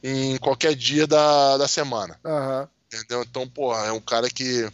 em 0.01 0.37
qualquer 0.39 0.77
dia 0.77 1.05
da, 1.05 1.57
da 1.57 1.67
semana. 1.67 2.19
Uhum. 2.25 2.69
Entendeu? 2.87 3.23
Então, 3.23 3.49
porra, 3.49 3.87
é 3.87 3.93
um 3.93 4.01
cara 4.01 4.31
que 4.31 4.71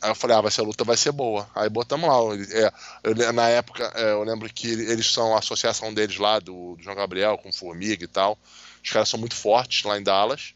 Aí 0.00 0.10
eu 0.10 0.14
falei, 0.14 0.36
ah, 0.36 0.40
vai 0.40 0.50
ser, 0.50 0.60
a 0.60 0.64
luta 0.64 0.84
vai 0.84 0.96
ser 0.96 1.10
boa. 1.10 1.48
Aí 1.54 1.68
botamos 1.68 2.08
lá. 2.08 2.16
É, 2.52 2.72
eu, 3.02 3.32
na 3.32 3.48
época, 3.48 3.92
é, 3.96 4.12
eu 4.12 4.22
lembro 4.22 4.48
que 4.52 4.68
eles 4.68 5.10
são 5.10 5.34
a 5.34 5.40
associação 5.40 5.92
deles 5.92 6.18
lá, 6.18 6.38
do, 6.38 6.76
do, 6.76 6.82
João 6.82 6.94
Gabriel, 6.94 7.36
com 7.36 7.52
Formiga 7.52 8.04
e 8.04 8.06
tal. 8.06 8.38
Os 8.82 8.90
caras 8.90 9.08
são 9.08 9.18
muito 9.18 9.34
fortes 9.34 9.82
lá 9.82 9.98
em 9.98 10.02
Dallas. 10.02 10.54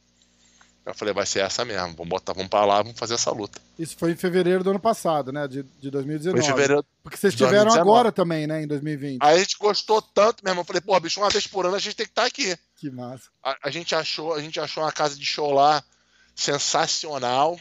Eu 0.84 0.94
falei, 0.94 1.14
vai 1.14 1.24
ser 1.24 1.40
essa 1.40 1.64
mesmo. 1.64 1.94
Vamos 1.94 2.08
botar, 2.08 2.32
vamos 2.32 2.48
pra 2.48 2.64
lá, 2.64 2.82
vamos 2.82 2.98
fazer 2.98 3.14
essa 3.14 3.30
luta. 3.30 3.60
Isso 3.78 3.96
foi 3.96 4.12
em 4.12 4.16
fevereiro 4.16 4.64
do 4.64 4.70
ano 4.70 4.80
passado, 4.80 5.30
né? 5.30 5.46
De, 5.46 5.62
de 5.62 5.90
2019. 5.90 6.42
Foi 6.42 6.50
em 6.50 6.56
fevereiro. 6.56 6.84
Porque 7.02 7.16
vocês 7.16 7.34
tiveram 7.34 7.72
agora 7.72 8.10
também, 8.10 8.46
né? 8.46 8.62
Em 8.62 8.66
2020. 8.66 9.20
Aí 9.22 9.36
a 9.36 9.38
gente 9.38 9.56
gostou 9.58 10.02
tanto, 10.02 10.42
meu 10.42 10.50
irmão. 10.50 10.62
Eu 10.62 10.66
falei, 10.66 10.80
pô, 10.80 10.98
bicho, 10.98 11.20
uma 11.20 11.30
vez 11.30 11.46
por 11.46 11.66
ano 11.66 11.76
a 11.76 11.78
gente 11.78 11.94
tem 11.94 12.06
que 12.06 12.12
estar 12.12 12.22
tá 12.22 12.28
aqui. 12.28 12.56
Que 12.76 12.90
massa. 12.90 13.30
A, 13.42 13.56
a, 13.62 13.70
gente 13.70 13.94
achou, 13.94 14.34
a 14.34 14.40
gente 14.40 14.58
achou 14.58 14.82
uma 14.82 14.90
casa 14.90 15.16
de 15.16 15.24
show 15.24 15.52
lá 15.52 15.82
sensacional 16.34 17.58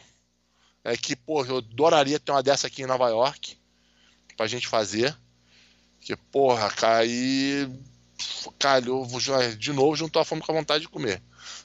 é 0.84 0.98
que, 0.98 1.16
pô, 1.16 1.46
eu 1.46 1.58
adoraria 1.58 2.20
ter 2.20 2.32
uma 2.32 2.42
dessa 2.42 2.68
aqui 2.68 2.82
em 2.82 2.88
Nova 2.88 3.08
York 3.10 3.58
pra 4.36 4.48
gente 4.48 4.68
fazer. 4.68 5.16
Que, 6.00 6.16
porra, 6.16 6.70
cair. 6.72 7.70
Calhou, 8.58 9.08
de 9.58 9.74
novo 9.74 9.96
juntou 9.96 10.22
a 10.22 10.26
fome 10.26 10.42
com 10.42 10.52
a 10.52 10.56
vontade 10.56 10.82
de 10.82 10.90
comer. 10.90 11.22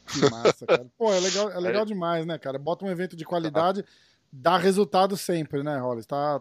Que 0.07 0.31
massa, 0.31 0.67
cara. 0.67 0.87
Pô, 0.99 1.13
é 1.13 1.21
legal, 1.21 1.51
é 1.51 1.61
legal 1.61 1.83
é. 1.83 1.87
demais, 1.87 2.27
né, 2.27 2.39
cara? 2.39 2.59
Bota 2.59 2.85
um 2.85 2.91
evento 2.91 3.17
de 3.17 3.25
qualidade, 3.25 3.85
dá 4.33 4.57
resultado 4.57 5.17
sempre, 5.17 5.63
né, 5.63 5.79
Hollis? 5.79 6.07
Tá, 6.07 6.39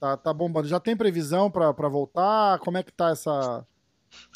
tá, 0.00 0.16
tá 0.16 0.32
bombando. 0.32 0.68
Já 0.68 0.80
tem 0.80 0.96
previsão 0.96 1.50
pra, 1.50 1.74
pra 1.74 1.88
voltar? 1.88 2.58
Como 2.60 2.78
é 2.78 2.82
que 2.82 2.92
tá 2.92 3.10
essa, 3.10 3.66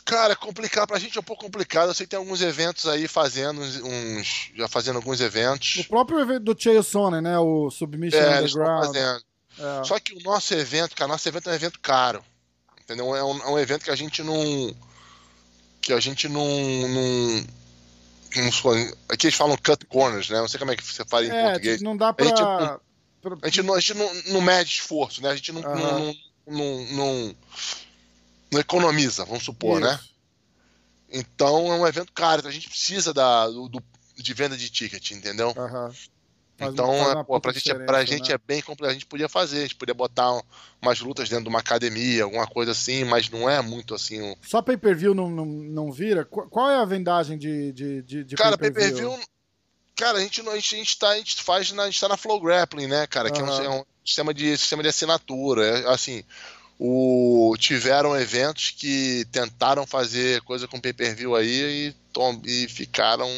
Cara, 0.04 0.34
é 0.34 0.36
complicado, 0.36 0.86
pra 0.86 0.98
gente 0.98 1.16
é 1.16 1.20
um 1.20 1.24
pouco 1.24 1.44
complicado. 1.44 1.88
Eu 1.88 1.94
sei 1.94 2.06
que 2.06 2.10
tem 2.10 2.18
alguns 2.18 2.40
eventos 2.40 2.86
aí 2.86 3.08
fazendo 3.08 3.60
uns. 3.60 4.52
Já 4.54 4.68
fazendo 4.68 4.96
alguns 4.96 5.20
eventos. 5.20 5.78
O 5.78 5.88
próprio 5.88 6.20
evento 6.20 6.44
do 6.44 6.60
Chael 6.60 6.82
Sonnen, 6.82 7.20
né? 7.20 7.38
O 7.38 7.70
Submission 7.70 8.18
é, 8.18 8.38
Underground. 8.38 8.86
Fazendo. 8.86 9.24
É. 9.58 9.84
Só 9.84 9.98
que 9.98 10.14
o 10.14 10.22
nosso 10.22 10.54
evento, 10.54 10.94
cara, 10.94 11.08
nosso 11.08 11.28
evento 11.28 11.48
é 11.48 11.52
um 11.52 11.56
evento 11.56 11.80
caro. 11.80 12.22
Entendeu? 12.80 13.16
É 13.16 13.24
um, 13.24 13.42
é 13.42 13.50
um 13.50 13.58
evento 13.58 13.84
que 13.84 13.90
a 13.90 13.96
gente 13.96 14.22
não. 14.22 14.74
Que 15.86 15.92
a 15.92 16.00
gente 16.00 16.28
não. 16.28 16.44
não 16.88 17.46
aqui 19.08 19.28
eles 19.28 19.36
falam 19.36 19.56
cut 19.56 19.86
corners, 19.86 20.28
né? 20.28 20.40
Não 20.40 20.48
sei 20.48 20.58
como 20.58 20.72
é 20.72 20.76
que 20.76 20.84
você 20.84 21.04
fala 21.04 21.24
em 21.24 21.30
é, 21.30 21.42
português. 21.44 21.80
Não 21.80 21.96
dá 21.96 22.12
pra. 22.12 22.26
A 22.26 22.28
gente, 23.48 23.62
não, 23.62 23.74
a 23.74 23.78
gente, 23.78 23.94
não, 23.94 24.08
a 24.08 24.10
gente 24.10 24.24
não, 24.26 24.32
não 24.32 24.40
mede 24.40 24.68
esforço, 24.70 25.22
né? 25.22 25.30
A 25.30 25.36
gente 25.36 25.52
não, 25.52 25.60
uhum. 25.60 26.16
não, 26.48 26.86
não, 26.90 27.36
não 28.50 28.60
economiza, 28.60 29.24
vamos 29.24 29.44
supor, 29.44 29.80
né? 29.80 29.94
Isso. 29.94 30.02
né? 30.02 31.20
Então 31.20 31.72
é 31.72 31.76
um 31.76 31.86
evento 31.86 32.12
caro, 32.12 32.40
então 32.40 32.50
a 32.50 32.54
gente 32.54 32.68
precisa 32.68 33.14
da, 33.14 33.46
do, 33.46 33.68
do 33.68 33.80
de 34.16 34.34
venda 34.34 34.56
de 34.56 34.68
ticket, 34.68 35.12
entendeu? 35.12 35.54
Uhum. 35.56 35.92
Então, 36.58 37.10
é, 37.10 37.24
pô, 37.24 37.38
pra, 37.40 37.52
gente, 37.52 37.70
é, 37.70 37.74
pra 37.74 37.98
né? 37.98 38.06
gente 38.06 38.32
é 38.32 38.38
bem 38.38 38.62
complexo. 38.62 38.90
A 38.90 38.94
gente 38.94 39.06
podia 39.06 39.28
fazer, 39.28 39.58
a 39.58 39.62
gente 39.62 39.76
podia 39.76 39.94
botar 39.94 40.40
umas 40.80 41.00
lutas 41.00 41.28
dentro 41.28 41.44
de 41.44 41.50
uma 41.50 41.58
academia, 41.58 42.24
alguma 42.24 42.46
coisa 42.46 42.72
assim, 42.72 43.04
mas 43.04 43.28
não 43.28 43.48
é 43.48 43.60
muito 43.60 43.94
assim. 43.94 44.22
Um... 44.22 44.34
Só 44.42 44.62
pay 44.62 44.76
per 44.76 44.96
view 44.96 45.14
não, 45.14 45.28
não, 45.28 45.44
não 45.44 45.92
vira? 45.92 46.24
Qual 46.24 46.70
é 46.70 46.76
a 46.76 46.84
vendagem 46.84 47.36
de, 47.36 47.72
de, 47.72 48.02
de, 48.02 48.24
de 48.24 48.36
Cara, 48.36 48.56
pay 48.56 48.70
per 48.70 48.94
view. 48.94 49.18
Cara, 49.94 50.18
a 50.18 50.20
gente, 50.20 50.40
a 50.40 50.54
gente, 50.54 50.74
a 50.74 50.78
gente, 50.78 50.98
tá, 50.98 51.08
a 51.08 51.16
gente 51.16 51.42
faz 51.42 51.72
na, 51.72 51.84
a 51.84 51.86
gente 51.86 52.00
tá 52.00 52.08
na 52.08 52.16
Flow 52.16 52.40
Grappling, 52.40 52.86
né, 52.86 53.06
cara? 53.06 53.28
Uhum. 53.28 53.34
Que 53.34 53.40
é 53.40 53.44
um, 53.44 53.62
é 53.62 53.70
um, 53.80 53.84
sistema, 54.04 54.32
de, 54.32 54.56
sistema 54.56 54.82
de 54.82 54.88
assinatura. 54.90 55.64
É, 55.66 55.88
assim, 55.88 56.22
o, 56.78 57.54
tiveram 57.58 58.18
eventos 58.18 58.70
que 58.70 59.26
tentaram 59.32 59.86
fazer 59.86 60.42
coisa 60.42 60.68
com 60.68 60.80
pay-per-view 60.80 61.34
aí 61.34 61.88
e, 61.88 61.92
tom, 62.12 62.40
e 62.44 62.68
ficaram. 62.68 63.28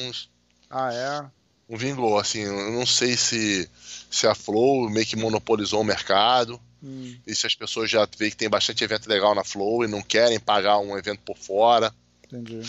Ah, 0.68 0.92
é? 0.92 1.37
Não 1.68 1.76
vingou, 1.76 2.18
assim, 2.18 2.40
eu 2.40 2.72
não 2.72 2.86
sei 2.86 3.16
se, 3.16 3.68
se 4.10 4.26
a 4.26 4.34
Flow 4.34 4.88
meio 4.88 5.06
que 5.06 5.16
monopolizou 5.16 5.80
o 5.80 5.84
mercado. 5.84 6.60
Hum. 6.82 7.16
E 7.26 7.34
se 7.34 7.46
as 7.46 7.54
pessoas 7.54 7.90
já 7.90 8.08
veem 8.16 8.30
que 8.30 8.36
tem 8.36 8.48
bastante 8.48 8.82
evento 8.82 9.08
legal 9.08 9.34
na 9.34 9.44
Flow 9.44 9.84
e 9.84 9.88
não 9.88 10.00
querem 10.00 10.40
pagar 10.40 10.78
um 10.78 10.96
evento 10.96 11.20
por 11.24 11.36
fora. 11.36 11.92
Entendi. 12.24 12.60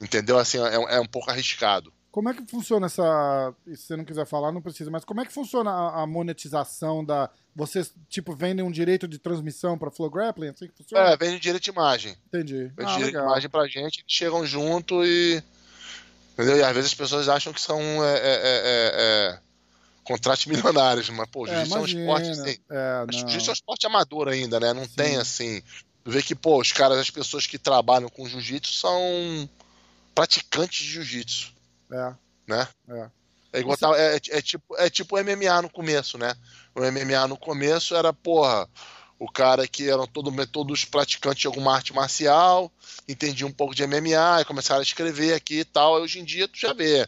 Entendeu? 0.00 0.38
Assim, 0.38 0.58
é, 0.58 0.96
é 0.96 1.00
um 1.00 1.06
pouco 1.06 1.30
arriscado. 1.30 1.92
Como 2.10 2.28
é 2.28 2.34
que 2.34 2.44
funciona 2.44 2.86
essa. 2.86 3.54
Se 3.68 3.76
você 3.76 3.96
não 3.96 4.04
quiser 4.04 4.26
falar, 4.26 4.50
não 4.50 4.60
precisa, 4.60 4.90
mas 4.90 5.04
como 5.04 5.20
é 5.20 5.24
que 5.24 5.32
funciona 5.32 5.70
a, 5.70 6.02
a 6.02 6.06
monetização 6.06 7.04
da. 7.04 7.30
Vocês, 7.54 7.94
tipo, 8.08 8.34
vendem 8.34 8.64
um 8.64 8.70
direito 8.70 9.06
de 9.06 9.18
transmissão 9.18 9.78
para 9.78 9.92
Flow 9.92 10.10
Grappling? 10.10 10.48
Assim 10.48 10.66
que 10.66 10.76
funciona? 10.76 11.10
É, 11.10 11.16
vendem 11.16 11.38
direito 11.38 11.62
de 11.62 11.70
imagem. 11.70 12.16
Entendi. 12.26 12.64
Vende 12.76 12.90
ah, 12.90 12.96
direito 12.96 13.06
legal. 13.06 13.22
de 13.22 13.28
imagem 13.28 13.50
pra 13.50 13.68
gente, 13.68 14.04
chegam 14.08 14.44
junto 14.44 15.04
e. 15.04 15.40
Entendeu? 16.40 16.56
E 16.58 16.62
às 16.62 16.74
vezes 16.74 16.90
as 16.90 16.94
pessoas 16.94 17.28
acham 17.28 17.52
que 17.52 17.60
são 17.60 17.78
é, 18.02 18.14
é, 18.14 18.20
é, 18.22 18.92
é 18.94 19.38
contratos 20.02 20.46
milionários, 20.46 21.10
mas, 21.10 21.28
pô, 21.28 21.46
jiu-jitsu 21.46 21.74
é, 21.74 21.78
é, 21.78 21.80
um 21.80 21.84
esporte 21.84 22.30
assim. 22.30 22.58
É, 22.70 23.06
jiu-jitsu 23.12 23.48
é 23.48 23.50
um 23.50 23.54
esporte 23.54 23.86
amador 23.86 24.28
ainda, 24.28 24.58
né? 24.58 24.72
Não 24.72 24.84
Sim. 24.84 24.94
tem 24.96 25.16
assim. 25.16 25.62
Tu 26.02 26.10
vê 26.10 26.22
que, 26.22 26.34
pô, 26.34 26.58
os 26.58 26.72
caras, 26.72 26.98
as 26.98 27.10
pessoas 27.10 27.46
que 27.46 27.58
trabalham 27.58 28.08
com 28.08 28.26
jiu-jitsu 28.26 28.72
são 28.72 29.48
praticantes 30.14 30.78
de 30.78 30.92
jiu-jitsu. 30.92 31.52
É. 31.92 32.14
Né? 32.46 32.68
É. 32.88 33.10
É, 33.52 33.60
igual, 33.60 33.76
Você... 33.76 33.86
é, 33.96 34.16
é, 34.38 34.42
tipo, 34.42 34.76
é 34.78 34.88
tipo 34.88 35.16
MMA 35.16 35.62
no 35.62 35.68
começo, 35.68 36.16
né? 36.16 36.34
O 36.74 36.80
MMA 36.80 37.26
no 37.28 37.36
começo 37.36 37.94
era, 37.96 38.12
porra, 38.12 38.68
o 39.20 39.30
cara 39.30 39.68
que 39.68 39.88
eram 39.88 40.06
todo, 40.06 40.32
todos 40.46 40.86
praticantes 40.86 41.42
de 41.42 41.46
alguma 41.46 41.74
arte 41.74 41.94
marcial, 41.94 42.72
entendia 43.06 43.46
um 43.46 43.52
pouco 43.52 43.74
de 43.74 43.86
MMA, 43.86 44.40
e 44.40 44.44
começaram 44.46 44.80
a 44.80 44.82
escrever 44.82 45.34
aqui 45.34 45.60
e 45.60 45.64
tal. 45.64 45.98
E 45.98 46.02
hoje 46.02 46.20
em 46.20 46.24
dia 46.24 46.48
tu 46.48 46.58
já 46.58 46.72
vê 46.72 47.06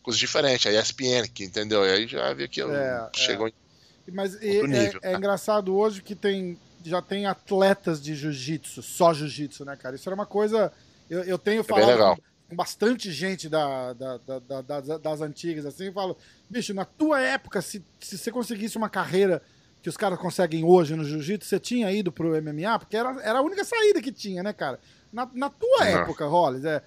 coisas 0.00 0.20
diferentes. 0.20 0.64
A 0.66 0.80
ESPN, 0.80 1.26
que 1.34 1.42
entendeu? 1.44 1.84
E 1.84 1.90
aí 1.90 2.06
já 2.06 2.32
vê 2.32 2.46
que 2.46 2.62
é, 2.62 3.10
chegou 3.12 3.48
é. 3.48 3.50
em. 3.50 4.12
Mas 4.12 4.34
e, 4.40 4.62
nível, 4.62 5.00
é, 5.02 5.12
é, 5.12 5.16
engraçado 5.16 5.76
hoje 5.76 6.00
que 6.00 6.14
tem 6.14 6.56
já 6.84 7.02
tem 7.02 7.26
atletas 7.26 8.00
de 8.00 8.14
jiu-jitsu, 8.14 8.80
só 8.80 9.12
jiu-jitsu, 9.12 9.64
né, 9.64 9.76
cara? 9.76 9.96
Isso 9.96 10.08
era 10.08 10.14
uma 10.14 10.24
coisa. 10.24 10.72
Eu, 11.10 11.24
eu 11.24 11.36
tenho 11.36 11.60
é 11.60 11.64
falado 11.64 12.22
com 12.48 12.56
bastante 12.56 13.10
gente 13.10 13.48
da, 13.48 13.92
da, 13.92 14.16
da, 14.16 14.80
das, 14.96 15.20
antigas, 15.20 15.66
assim, 15.66 15.86
eu 15.86 15.92
falo, 15.92 16.16
bicho, 16.48 16.72
na 16.72 16.86
tua 16.86 17.20
época, 17.20 17.60
se, 17.60 17.84
se 18.00 18.16
você 18.16 18.32
conseguisse 18.32 18.78
uma 18.78 18.88
carreira 18.88 19.42
que 19.82 19.88
os 19.88 19.96
caras 19.96 20.18
conseguem 20.18 20.64
hoje 20.64 20.94
no 20.96 21.04
jiu-jitsu, 21.04 21.48
você 21.48 21.58
tinha 21.58 21.90
ido 21.92 22.10
pro 22.10 22.30
MMA, 22.42 22.78
porque 22.78 22.96
era, 22.96 23.20
era 23.22 23.38
a 23.38 23.42
única 23.42 23.64
saída 23.64 24.00
que 24.00 24.12
tinha, 24.12 24.42
né, 24.42 24.52
cara? 24.52 24.78
Na, 25.12 25.28
na 25.32 25.48
tua 25.48 25.80
uhum. 25.80 25.86
época, 25.86 26.26
Rollins, 26.26 26.64
é, 26.64 26.82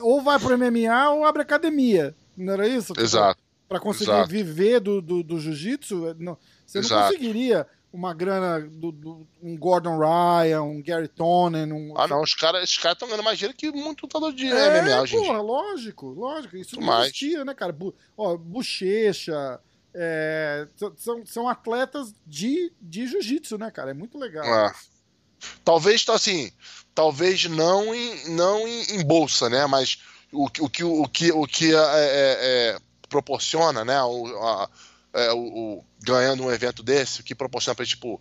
ou 0.00 0.22
vai 0.22 0.38
pro 0.38 0.56
MMA 0.56 1.10
ou 1.10 1.24
abre 1.24 1.42
academia, 1.42 2.14
não 2.36 2.52
era 2.52 2.66
isso? 2.66 2.92
Exato. 2.98 3.40
Pra 3.68 3.80
conseguir 3.80 4.10
Exato. 4.10 4.28
viver 4.28 4.80
do, 4.80 5.00
do, 5.00 5.22
do 5.22 5.38
jiu-jitsu, 5.38 6.14
você 6.66 6.80
não 6.80 6.88
conseguiria 6.88 7.66
uma 7.94 8.12
grana 8.12 8.60
do, 8.60 8.90
do, 8.90 9.26
um 9.40 9.56
Gordon 9.56 9.96
Ryan, 9.96 10.62
um 10.62 10.82
Gary 10.82 11.06
Tonnen. 11.06 11.72
Um... 11.72 11.94
Ah, 11.96 12.08
não, 12.08 12.22
os 12.22 12.34
caras 12.34 12.64
esses 12.64 12.76
cara 12.76 12.92
estão 12.92 13.06
ganhando 13.06 13.22
mais 13.22 13.38
dinheiro 13.38 13.56
que 13.56 13.70
muito 13.70 14.02
lutador 14.02 14.32
de 14.32 14.46
é, 14.48 14.82
MMA, 14.82 15.06
gente. 15.06 15.24
Porra, 15.24 15.40
lógico, 15.40 16.08
lógico. 16.08 16.56
Isso 16.56 16.78
não 16.80 16.88
mais. 16.88 17.06
existia, 17.06 17.44
né, 17.44 17.54
cara? 17.54 17.72
Bu, 17.72 17.94
ó, 18.16 18.36
bochecha. 18.36 19.60
É, 19.94 20.66
são, 20.96 21.24
são 21.24 21.48
atletas 21.48 22.12
de, 22.26 22.72
de 22.80 23.06
jiu-jitsu, 23.06 23.56
né, 23.56 23.70
cara? 23.70 23.92
É 23.92 23.94
muito 23.94 24.18
legal. 24.18 24.44
É. 24.44 24.72
Talvez, 25.64 26.04
assim, 26.08 26.50
talvez 26.94 27.44
não 27.44 27.94
em, 27.94 28.30
não 28.30 28.66
em, 28.66 28.94
em 28.94 29.04
bolsa, 29.04 29.48
né? 29.48 29.66
Mas 29.66 29.98
o, 30.32 30.46
o, 30.46 30.50
que, 30.68 30.82
o, 30.82 31.08
que, 31.08 31.32
o 31.32 31.46
que 31.46 31.74
é, 31.74 31.78
é, 31.78 32.38
é 32.40 32.78
proporciona, 33.08 33.84
né? 33.84 34.02
O, 34.02 34.26
a, 34.42 34.68
é, 35.12 35.32
o, 35.32 35.38
o, 35.38 35.84
ganhando 36.02 36.42
um 36.42 36.50
evento 36.50 36.82
desse, 36.82 37.22
que 37.22 37.34
proporciona 37.34 37.76
pra, 37.76 37.86
tipo, 37.86 38.20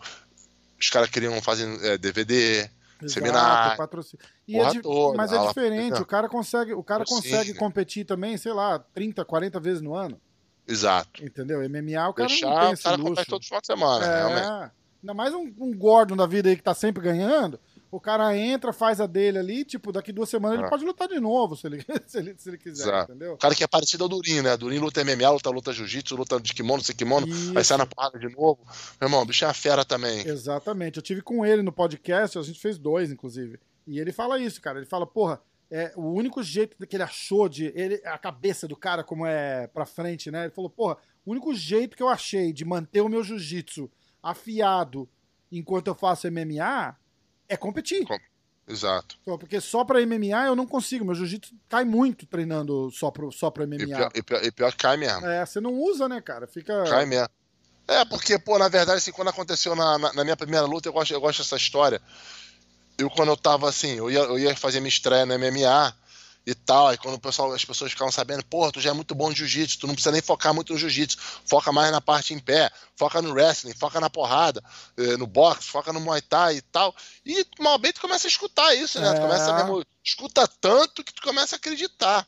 os 0.79 0.89
caras 0.89 1.09
queriam 1.09 1.41
fazer 1.41 1.97
DVD, 1.97 2.69
Exato, 3.05 3.09
seminário. 3.09 3.77
Patrocínio. 3.77 4.25
E 4.47 4.57
é 4.57 4.81
toda, 4.81 5.17
mas 5.17 5.31
é 5.31 5.47
diferente, 5.47 6.01
o 6.01 6.05
cara 6.05 6.29
consegue, 6.29 6.73
o 6.73 6.83
cara 6.83 7.03
consegue 7.05 7.53
competir 7.53 8.05
também, 8.05 8.37
sei 8.37 8.53
lá, 8.53 8.79
30, 8.79 9.25
40 9.25 9.59
vezes 9.59 9.81
no 9.81 9.95
ano. 9.95 10.19
Exato. 10.67 11.23
Entendeu? 11.23 11.59
MMA 11.69 12.09
o 12.09 12.13
cara 12.13 12.29
Deixar, 12.29 12.49
não 12.49 12.59
tem 12.61 12.71
esse 12.71 12.81
o 12.81 12.85
cara 12.85 12.97
luxo. 12.97 13.25
todo 13.25 13.43
final 13.43 13.61
de 13.61 13.67
semana, 13.67 14.05
é, 14.05 14.15
realmente. 14.17 14.71
Ainda 15.03 15.13
mais 15.13 15.33
um, 15.33 15.53
um 15.59 15.77
Gordon 15.77 16.15
da 16.15 16.25
vida 16.25 16.49
aí 16.49 16.55
que 16.55 16.63
tá 16.63 16.73
sempre 16.73 17.03
ganhando. 17.03 17.59
O 17.91 17.99
cara 17.99 18.35
entra, 18.35 18.73
faz 18.73 18.99
a 18.99 19.05
dele 19.05 19.37
ali, 19.37 19.63
tipo, 19.63 19.91
daqui 19.91 20.11
duas 20.11 20.27
semanas 20.27 20.57
ele 20.57 20.65
é. 20.65 20.69
pode 20.69 20.83
lutar 20.83 21.07
de 21.07 21.19
novo, 21.19 21.55
se 21.55 21.67
ele, 21.67 21.85
se 22.07 22.17
ele, 22.17 22.33
se 22.35 22.49
ele 22.49 22.57
quiser, 22.57 22.83
Exato. 22.85 23.11
entendeu? 23.11 23.33
O 23.33 23.37
cara 23.37 23.53
que 23.53 23.63
é 23.63 23.67
parecido 23.67 24.03
ao 24.03 24.09
Durin, 24.09 24.41
né? 24.41 24.57
Durin 24.57 24.79
luta 24.79 25.03
MMA, 25.03 25.29
luta, 25.29 25.49
luta 25.51 25.71
jiu-jitsu, 25.71 26.15
luta 26.15 26.39
de 26.39 26.53
kimono, 26.55 26.81
sem 26.81 26.95
kimono, 26.95 27.27
Isso. 27.27 27.55
aí 27.55 27.63
sai 27.63 27.77
na 27.77 27.85
porrada 27.85 28.17
de 28.17 28.29
novo. 28.29 28.59
Meu 28.99 29.07
irmão, 29.07 29.21
o 29.21 29.25
bicho 29.25 29.43
é 29.43 29.47
uma 29.47 29.53
fera 29.53 29.85
também. 29.85 30.27
Exatamente. 30.27 30.97
Eu 30.97 31.03
tive 31.03 31.21
com 31.21 31.45
ele 31.45 31.61
no 31.61 31.71
podcast, 31.71 32.39
a 32.39 32.41
gente 32.41 32.59
fez 32.59 32.79
dois, 32.79 33.11
inclusive. 33.11 33.59
E 33.85 33.99
ele 33.99 34.11
fala 34.11 34.39
isso, 34.39 34.59
cara. 34.59 34.79
Ele 34.79 34.87
fala, 34.87 35.05
porra, 35.05 35.39
é, 35.75 35.91
o 35.95 36.11
único 36.11 36.43
jeito 36.43 36.77
que 36.85 36.95
ele 36.95 37.01
achou 37.01 37.49
de. 37.49 37.73
Ele, 37.75 37.99
a 38.05 38.15
cabeça 38.15 38.67
do 38.67 38.77
cara, 38.77 39.03
como 39.03 39.25
é 39.25 39.65
pra 39.65 39.87
frente, 39.87 40.29
né? 40.29 40.43
Ele 40.43 40.53
falou, 40.53 40.69
porra, 40.69 40.97
o 41.25 41.31
único 41.31 41.51
jeito 41.55 41.97
que 41.97 42.03
eu 42.03 42.09
achei 42.09 42.53
de 42.53 42.63
manter 42.63 43.01
o 43.01 43.09
meu 43.09 43.23
jiu-jitsu 43.23 43.89
afiado 44.21 45.09
enquanto 45.51 45.87
eu 45.87 45.95
faço 45.95 46.31
MMA 46.31 46.95
é 47.49 47.57
competir. 47.57 48.05
Com 48.05 48.15
Exato. 48.67 49.17
Porque 49.25 49.59
só 49.59 49.83
pra 49.83 49.99
MMA 50.05 50.45
eu 50.45 50.55
não 50.55 50.67
consigo. 50.67 51.03
Meu 51.03 51.15
jiu-jitsu 51.15 51.55
cai 51.67 51.83
muito 51.83 52.27
treinando 52.27 52.91
só, 52.91 53.09
pro, 53.09 53.31
só 53.31 53.49
pra 53.49 53.65
MMA. 53.65 53.75
E 53.75 53.87
pior, 53.87 54.11
e, 54.13 54.21
pior, 54.21 54.43
e 54.45 54.51
pior 54.51 54.71
que 54.71 54.77
cai 54.77 54.95
mesmo. 54.95 55.25
É, 55.25 55.43
você 55.43 55.59
não 55.59 55.73
usa, 55.73 56.07
né, 56.07 56.21
cara? 56.21 56.45
Fica. 56.45 56.83
Cai 56.83 57.07
mesmo. 57.07 57.29
É, 57.87 58.05
porque, 58.05 58.37
pô, 58.37 58.59
na 58.59 58.69
verdade, 58.69 58.99
assim, 58.99 59.11
quando 59.11 59.29
aconteceu 59.29 59.75
na, 59.75 59.97
na, 59.97 60.13
na 60.13 60.23
minha 60.23 60.37
primeira 60.37 60.67
luta, 60.67 60.87
eu 60.87 60.93
gosto, 60.93 61.11
eu 61.11 61.19
gosto 61.19 61.39
dessa 61.39 61.57
história. 61.57 61.99
Eu, 62.97 63.09
quando 63.09 63.29
eu 63.29 63.37
tava 63.37 63.69
assim, 63.69 63.93
eu 63.93 64.09
ia, 64.09 64.19
eu 64.19 64.37
ia 64.37 64.55
fazer 64.55 64.79
minha 64.79 64.89
estreia 64.89 65.25
no 65.25 65.33
MMA, 65.37 65.95
e 66.45 66.53
tal. 66.53 66.87
Aí 66.87 66.97
quando 66.97 67.15
o 67.15 67.19
pessoal, 67.19 67.51
as 67.53 67.63
pessoas 67.63 67.91
ficavam 67.91 68.11
sabendo, 68.11 68.43
pô, 68.45 68.71
tu 68.71 68.81
já 68.81 68.91
é 68.91 68.93
muito 68.93 69.15
bom 69.15 69.31
de 69.31 69.39
jiu-jitsu, 69.39 69.79
tu 69.79 69.87
não 69.87 69.93
precisa 69.93 70.11
nem 70.11 70.21
focar 70.21 70.53
muito 70.53 70.73
no 70.73 70.79
jiu-jitsu, 70.79 71.17
foca 71.45 71.71
mais 71.71 71.91
na 71.91 72.01
parte 72.01 72.33
em 72.33 72.39
pé, 72.39 72.71
foca 72.95 73.21
no 73.21 73.31
wrestling, 73.31 73.73
foca 73.73 73.99
na 73.99 74.09
porrada, 74.09 74.63
eh, 74.97 75.17
no 75.17 75.25
boxe, 75.25 75.67
foca 75.67 75.93
no 75.93 75.99
muay 75.99 76.21
thai 76.21 76.57
e 76.57 76.61
tal. 76.61 76.95
E 77.25 77.45
malbem 77.59 77.93
tu 77.93 78.01
começa 78.01 78.27
a 78.27 78.29
escutar 78.29 78.75
isso, 78.75 78.99
né? 78.99 79.09
É. 79.09 79.13
Tu 79.13 79.21
começa 79.21 79.51
a 79.51 79.53
mesmo, 79.53 79.85
escuta 80.03 80.47
tanto 80.47 81.03
que 81.03 81.13
tu 81.13 81.21
começa 81.21 81.55
a 81.55 81.57
acreditar. 81.57 82.27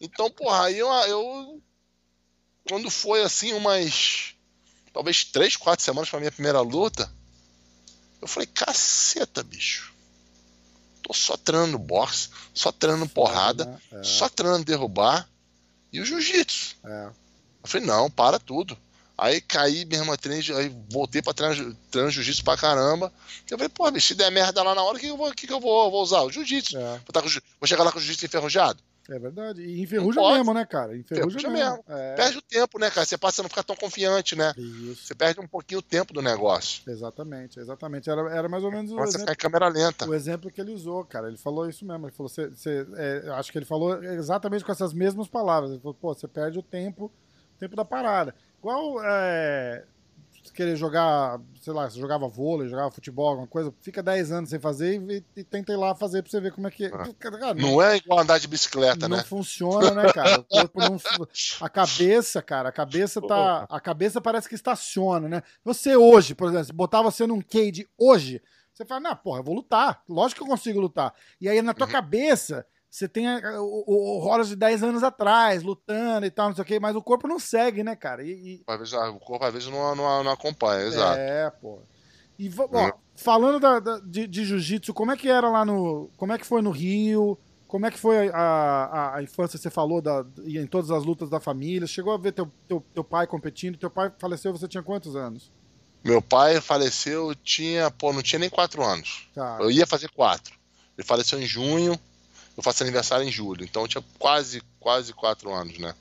Então, 0.00 0.30
porra, 0.30 0.66
aí 0.66 0.78
eu, 0.78 0.88
eu 0.88 1.62
quando 2.68 2.90
foi 2.90 3.22
assim 3.22 3.52
umas 3.52 4.34
talvez 4.92 5.24
três, 5.24 5.56
quatro 5.56 5.84
semanas 5.84 6.08
pra 6.08 6.20
minha 6.20 6.32
primeira 6.32 6.60
luta, 6.60 7.12
eu 8.22 8.28
falei, 8.28 8.46
caceta, 8.46 9.42
bicho 9.42 9.92
tô 11.02 11.12
só 11.12 11.36
treinando 11.36 11.78
boxe, 11.78 12.30
só 12.54 12.70
treinando 12.70 13.08
porrada, 13.08 13.64
né? 13.64 13.78
é. 13.92 14.02
só 14.02 14.28
treinando 14.28 14.64
derrubar 14.64 15.28
e 15.92 16.00
o 16.00 16.06
jiu-jitsu. 16.06 16.76
É. 16.84 17.06
Eu 17.62 17.68
falei, 17.68 17.86
não, 17.86 18.10
para 18.10 18.38
tudo. 18.38 18.78
Aí 19.18 19.40
caí 19.40 19.84
mesmo, 19.84 20.16
treinei, 20.16 20.44
aí 20.56 20.74
voltei 20.90 21.20
pra 21.20 21.34
treinar, 21.34 21.56
treinar 21.90 22.10
jiu-jitsu 22.10 22.42
pra 22.42 22.56
caramba. 22.56 23.12
Eu 23.50 23.58
falei, 23.58 23.68
pô, 23.68 23.90
bicho, 23.90 24.08
se 24.08 24.14
der 24.14 24.30
merda 24.30 24.62
lá 24.62 24.74
na 24.74 24.82
hora, 24.82 24.96
o 24.96 25.00
que, 25.00 25.06
eu 25.06 25.16
vou, 25.16 25.32
que, 25.32 25.46
que 25.46 25.52
eu 25.52 25.60
vou, 25.60 25.90
vou 25.90 26.02
usar? 26.02 26.22
O 26.22 26.32
jiu-jitsu. 26.32 26.78
É. 26.78 27.00
Vou, 27.12 27.22
vou, 27.60 27.68
chegar 27.68 27.84
lá 27.84 27.92
com 27.92 27.98
o 27.98 28.00
jiu-jitsu 28.00 28.26
enferrujado? 28.26 28.82
É 29.08 29.18
verdade. 29.18 29.62
E 29.62 29.82
enferruja 29.82 30.20
mesmo, 30.20 30.54
né, 30.54 30.64
cara? 30.64 30.96
Enferruja, 30.96 31.38
enferruja 31.38 31.50
mesmo. 31.50 31.70
mesmo. 31.70 31.84
É. 31.88 32.14
Perde 32.14 32.38
o 32.38 32.42
tempo, 32.42 32.78
né, 32.78 32.90
cara? 32.90 33.04
Você 33.04 33.18
passa 33.18 33.40
a 33.40 33.42
não 33.42 33.48
ficar 33.48 33.64
tão 33.64 33.74
confiante, 33.74 34.36
né? 34.36 34.52
Isso. 34.56 35.06
Você 35.06 35.14
perde 35.14 35.40
um 35.40 35.46
pouquinho 35.46 35.80
o 35.80 35.82
tempo 35.82 36.12
do 36.12 36.22
negócio. 36.22 36.82
Exatamente, 36.88 37.58
exatamente. 37.58 38.08
Era, 38.08 38.22
era 38.30 38.48
mais 38.48 38.62
ou 38.62 38.70
menos 38.70 38.92
o 38.92 38.96
Você 38.96 39.16
exemplo, 39.16 39.20
fica 39.20 39.32
em 39.32 39.36
câmera 39.36 39.68
lenta. 39.68 40.08
O 40.08 40.14
exemplo 40.14 40.50
que 40.50 40.60
ele 40.60 40.72
usou, 40.72 41.04
cara. 41.04 41.28
Ele 41.28 41.36
falou 41.36 41.68
isso 41.68 41.84
mesmo. 41.84 42.06
Ele 42.06 42.14
falou, 42.14 42.28
você, 42.28 42.48
você 42.48 42.86
é, 42.96 43.30
acho 43.30 43.50
que 43.50 43.58
ele 43.58 43.64
falou 43.64 44.02
exatamente 44.04 44.64
com 44.64 44.72
essas 44.72 44.92
mesmas 44.92 45.26
palavras. 45.26 45.72
Ele 45.72 45.80
falou, 45.80 45.94
pô, 45.94 46.14
você 46.14 46.28
perde 46.28 46.58
o 46.58 46.62
tempo, 46.62 47.06
o 47.06 47.58
tempo 47.58 47.74
da 47.74 47.84
parada. 47.84 48.34
Igual 48.60 49.02
é, 49.02 49.84
querer 50.52 50.76
jogar, 50.76 51.40
sei 51.60 51.72
lá, 51.72 51.88
você 51.88 51.98
jogava 51.98 52.28
vôlei, 52.28 52.68
jogava 52.68 52.90
futebol, 52.90 53.28
alguma 53.28 53.46
coisa, 53.46 53.72
fica 53.80 54.02
10 54.02 54.32
anos 54.32 54.50
sem 54.50 54.60
fazer 54.60 55.00
e, 55.00 55.24
e 55.36 55.44
tenta 55.44 55.72
ir 55.72 55.76
lá 55.76 55.94
fazer 55.94 56.22
pra 56.22 56.30
você 56.30 56.40
ver 56.40 56.52
como 56.52 56.68
é 56.68 56.70
que 56.70 56.86
é. 56.86 56.90
Ah. 56.92 57.08
Cara, 57.18 57.38
não, 57.38 57.54
não, 57.54 57.82
é 57.82 57.96
igual 57.96 58.20
andar 58.20 58.38
de 58.38 58.46
bicicleta, 58.48 59.08
não 59.08 59.16
né? 59.16 59.22
Não 59.22 59.28
funciona, 59.28 59.90
né, 59.90 60.12
cara? 60.12 60.40
O 60.40 60.44
corpo 60.44 60.80
não. 60.80 60.98
A 61.60 61.68
cabeça, 61.68 62.42
cara, 62.42 62.68
a 62.68 62.72
cabeça 62.72 63.20
tá. 63.20 63.66
A 63.68 63.80
cabeça 63.80 64.20
parece 64.20 64.48
que 64.48 64.54
estaciona, 64.54 65.28
né? 65.28 65.42
Você 65.64 65.96
hoje, 65.96 66.34
por 66.34 66.48
exemplo, 66.48 66.74
botar 66.74 67.02
você 67.02 67.26
num 67.26 67.40
cage 67.40 67.88
hoje, 67.98 68.42
você 68.72 68.84
fala, 68.84 69.00
não, 69.00 69.16
porra, 69.16 69.40
eu 69.40 69.44
vou 69.44 69.54
lutar. 69.54 70.02
Lógico 70.08 70.40
que 70.40 70.44
eu 70.44 70.50
consigo 70.50 70.80
lutar. 70.80 71.14
E 71.40 71.48
aí 71.48 71.60
na 71.60 71.74
tua 71.74 71.86
uhum. 71.86 71.92
cabeça 71.92 72.66
você 72.92 73.08
tem 73.08 73.26
o, 73.26 73.84
o, 73.86 74.22
o 74.22 74.44
de 74.44 74.54
10 74.54 74.82
anos 74.82 75.02
atrás, 75.02 75.62
lutando 75.62 76.26
e 76.26 76.30
tal, 76.30 76.48
não 76.48 76.54
sei 76.54 76.62
o 76.62 76.66
quê, 76.66 76.78
mas 76.78 76.94
o 76.94 77.00
corpo 77.00 77.26
não 77.26 77.38
segue, 77.38 77.82
né, 77.82 77.96
cara? 77.96 78.22
E, 78.22 78.30
e... 78.32 78.62
Às 78.66 78.78
vezes, 78.78 78.92
o 78.92 79.18
corpo 79.18 79.46
às 79.46 79.52
vezes 79.54 79.68
não, 79.70 79.96
não, 79.96 80.22
não 80.22 80.30
acompanha, 80.30 80.86
exato. 80.86 81.18
É, 81.18 81.50
pô. 81.50 81.78
E, 82.38 82.50
ó, 82.58 82.92
falando 83.16 83.58
da, 83.58 83.80
da, 83.80 83.98
de, 84.00 84.26
de 84.26 84.44
jiu-jitsu, 84.44 84.92
como 84.92 85.10
é 85.10 85.16
que 85.16 85.30
era 85.30 85.48
lá 85.48 85.64
no. 85.64 86.10
Como 86.18 86.34
é 86.34 86.38
que 86.38 86.44
foi 86.44 86.60
no 86.60 86.70
Rio? 86.70 87.38
Como 87.66 87.86
é 87.86 87.90
que 87.90 87.98
foi 87.98 88.28
a, 88.28 88.36
a, 88.36 89.16
a 89.16 89.22
infância? 89.22 89.58
Você 89.58 89.70
falou 89.70 90.02
da, 90.02 90.26
em 90.44 90.66
todas 90.66 90.90
as 90.90 91.02
lutas 91.02 91.30
da 91.30 91.40
família. 91.40 91.86
Chegou 91.86 92.12
a 92.12 92.18
ver 92.18 92.32
teu, 92.32 92.52
teu, 92.68 92.84
teu 92.92 93.02
pai 93.02 93.26
competindo? 93.26 93.78
Teu 93.78 93.88
pai 93.88 94.12
faleceu, 94.18 94.52
você 94.52 94.68
tinha 94.68 94.82
quantos 94.82 95.16
anos? 95.16 95.50
Meu 96.04 96.20
pai 96.20 96.60
faleceu, 96.60 97.34
tinha, 97.34 97.90
pô, 97.90 98.12
não 98.12 98.20
tinha 98.20 98.38
nem 98.38 98.50
quatro 98.50 98.82
anos. 98.84 99.30
Tá. 99.34 99.56
Eu 99.62 99.70
ia 99.70 99.86
fazer 99.86 100.10
quatro. 100.10 100.54
Ele 100.98 101.06
faleceu 101.06 101.40
em 101.40 101.46
junho, 101.46 101.98
eu 102.56 102.62
faço 102.62 102.82
aniversário 102.82 103.26
em 103.26 103.32
julho. 103.32 103.64
Então 103.64 103.82
eu 103.82 103.88
tinha 103.88 104.04
quase, 104.18 104.62
quase 104.78 105.12
quatro 105.12 105.52
anos, 105.52 105.78
né? 105.78 105.94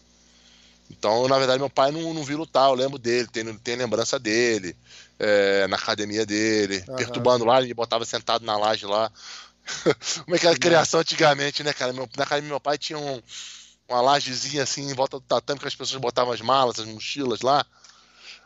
Então, 0.89 1.27
na 1.27 1.37
verdade, 1.37 1.59
meu 1.59 1.69
pai 1.69 1.89
não, 1.91 2.13
não 2.13 2.23
viu 2.23 2.37
lutar, 2.37 2.67
eu 2.69 2.75
lembro 2.75 2.99
dele, 2.99 3.27
tem, 3.27 3.57
tem 3.57 3.75
lembrança 3.75 4.19
dele, 4.19 4.75
é, 5.17 5.65
na 5.67 5.77
academia 5.77 6.25
dele, 6.25 6.83
Aham. 6.89 6.97
perturbando 6.97 7.45
lá, 7.45 7.61
ele 7.61 7.73
botava 7.73 8.03
sentado 8.03 8.45
na 8.45 8.57
laje 8.57 8.85
lá. 8.85 9.09
Como 10.25 10.35
é 10.35 10.39
que 10.39 10.45
era 10.45 10.55
a 10.55 10.59
criação 10.59 10.99
antigamente, 10.99 11.63
né, 11.63 11.71
cara? 11.71 11.93
Meu, 11.93 12.09
na 12.17 12.25
do 12.39 12.43
meu 12.45 12.59
pai 12.59 12.77
tinha 12.77 12.99
um- 12.99 13.21
uma 13.87 14.01
lajezinha 14.01 14.63
assim 14.63 14.89
em 14.89 14.93
volta 14.93 15.17
do 15.19 15.25
tatame 15.25 15.59
que 15.59 15.67
as 15.67 15.75
pessoas 15.75 16.01
botavam 16.01 16.33
as 16.33 16.41
malas, 16.41 16.79
as 16.79 16.85
mochilas 16.85 17.41
lá. 17.41 17.65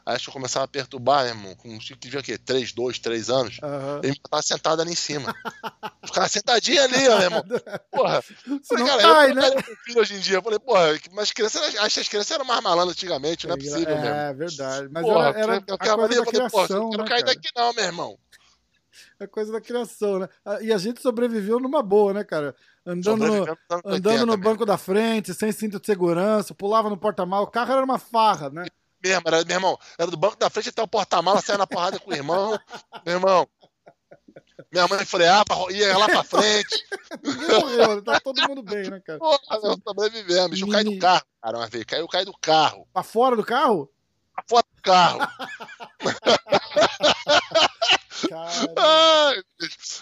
Aí 0.06 0.16
acho 0.16 0.26
que 0.26 0.30
eu 0.30 0.34
começava 0.34 0.66
a 0.66 0.68
perturbar, 0.68 1.24
né, 1.24 1.30
irmão? 1.30 1.56
Com 1.56 1.70
um 1.70 1.82
chico 1.82 2.00
que 2.00 2.06
devia 2.08 2.20
o 2.20 2.24
quê? 2.24 2.38
3, 2.38 2.72
2, 2.74 3.00
3 3.00 3.30
anos. 3.32 3.58
Aham. 3.64 4.02
Ele 4.04 4.12
me 4.12 4.20
botava 4.22 4.44
sentado 4.44 4.82
ali 4.84 4.92
em 4.92 4.96
cima. 4.96 5.34
Ficava 6.06 6.30
sentadinho 6.30 6.84
ali, 6.84 7.08
ó, 7.08 7.16
meu 7.18 7.24
irmão. 7.24 7.44
Porra. 7.92 8.22
Você 8.22 8.60
Falei, 8.68 8.84
não 8.84 8.98
cara, 9.00 9.02
cai, 9.02 9.32
eu 9.32 9.36
né? 9.36 9.64
filho 9.84 10.02
hoje 10.02 10.14
em 10.14 10.20
dia. 10.20 10.38
Eu 10.38 10.44
falei, 10.44 10.60
porra, 10.60 11.00
mas 11.12 11.32
crianças, 11.32 11.76
acho 11.78 11.96
que 11.96 12.00
as 12.02 12.08
crianças 12.08 12.32
eram 12.32 12.46
mais 12.46 12.62
malandras 12.62 12.96
antigamente, 12.96 13.48
não 13.48 13.56
é 13.56 13.58
possível 13.58 13.96
mesmo. 13.96 14.16
É, 14.16 14.34
verdade. 14.34 14.90
Mas 14.92 15.04
Porra, 15.04 15.30
era, 15.30 15.40
era 15.40 15.56
eu 15.56 15.62
ficava 15.62 15.96
coisa 15.96 16.06
ali, 16.06 16.16
da 16.16 16.22
eu 16.22 16.26
falei, 16.26 16.50
porra, 16.50 16.68
eu 16.70 16.98
não 16.98 17.04
né, 17.04 17.10
cair 17.10 17.24
daqui 17.24 17.50
não, 17.56 17.74
meu 17.74 17.84
irmão. 17.84 18.20
É 19.20 19.26
coisa 19.26 19.52
da 19.52 19.60
criação, 19.62 20.20
né? 20.20 20.30
Ah, 20.46 20.62
E 20.62 20.72
a 20.72 20.78
gente 20.78 21.02
sobreviveu 21.02 21.60
numa 21.60 21.82
boa, 21.82 22.14
né, 22.14 22.24
cara? 22.24 22.56
Andando 22.86 23.26
no, 23.26 23.58
andando 23.84 23.86
80 23.86 24.20
no 24.20 24.26
mesmo. 24.34 24.38
banco 24.44 24.66
da 24.66 24.78
frente, 24.78 25.34
sem 25.34 25.52
cinto 25.52 25.80
de 25.80 25.86
segurança, 25.86 26.54
pulava 26.54 26.90
no 26.90 26.98
porta-malas. 26.98 27.48
O 27.48 27.52
carro 27.52 27.74
era 27.74 27.84
uma 27.84 27.98
farra, 27.98 28.50
né? 28.52 28.66
Mesmo, 29.08 29.22
era, 29.28 29.46
meu 29.46 29.56
irmão, 29.56 29.80
era 30.00 30.10
do 30.10 30.18
banco 30.18 30.36
da 30.38 30.50
frente 30.50 30.70
até 30.70 30.82
o 30.82 30.88
porta-mala, 30.88 31.40
saia 31.42 31.60
na 31.60 31.68
porrada 31.68 32.00
com 32.00 32.10
o 32.10 32.14
irmão. 32.16 32.60
Meu 33.06 33.16
irmão. 33.16 33.48
Minha 34.72 34.88
mãe 34.88 35.06
freava, 35.06 35.46
ia 35.72 35.96
lá 35.98 36.08
pra 36.08 36.24
frente. 36.24 36.84
Morreu, 37.24 38.04
tá 38.04 38.20
todo 38.20 38.42
mundo 38.48 38.64
bem, 38.64 38.90
né, 38.90 39.00
cara? 39.06 39.20
Porra, 39.20 39.40
nós 39.62 39.78
sobrevivemos. 39.88 40.50
Bicho, 40.50 40.66
eu 40.66 40.72
caí 40.72 40.84
do 40.84 40.98
carro, 40.98 41.24
cara, 41.42 41.58
uma 41.58 41.68
vez. 41.68 41.86
Caiu, 41.86 42.08
caí 42.08 42.26
do 42.26 42.34
carro. 42.40 42.88
Pra 42.92 43.04
fora 43.04 43.36
do 43.36 43.44
carro? 43.46 43.92
Pra 44.34 44.44
Fora 44.50 44.66
do 44.76 44.82
carro. 44.82 45.20
Ai, 48.78 49.44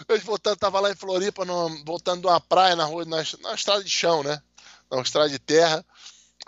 eu 0.08 0.20
voltando, 0.20 0.56
tava 0.56 0.80
lá 0.80 0.90
em 0.90 0.94
Floripa, 0.96 1.44
no- 1.44 1.84
voltando 1.84 2.22
de 2.22 2.26
uma 2.26 2.40
praia 2.40 2.74
na 2.74 2.84
rua, 2.84 3.04
na, 3.04 3.18
na 3.42 3.54
estrada 3.54 3.84
de 3.84 3.90
chão, 3.90 4.22
né? 4.22 4.40
Na 4.90 5.00
estrada 5.02 5.28
de 5.28 5.38
terra. 5.38 5.84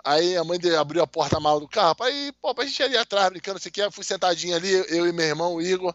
Aí 0.03 0.37
a 0.37 0.43
mãe 0.43 0.59
dele 0.59 0.75
abriu 0.75 1.03
a 1.03 1.07
porta-mala 1.07 1.59
do 1.59 1.67
carro. 1.67 1.95
Aí, 2.01 2.31
pô, 2.41 2.53
a 2.57 2.65
gente 2.65 2.83
ali 2.83 2.97
atrás 2.97 3.29
brincando, 3.29 3.59
sei 3.59 3.71
que. 3.71 3.91
Fui 3.91 4.03
sentadinho 4.03 4.55
ali, 4.55 4.71
eu 4.89 5.07
e 5.07 5.11
meu 5.11 5.25
irmão, 5.25 5.55
o 5.55 5.61
Igor. 5.61 5.93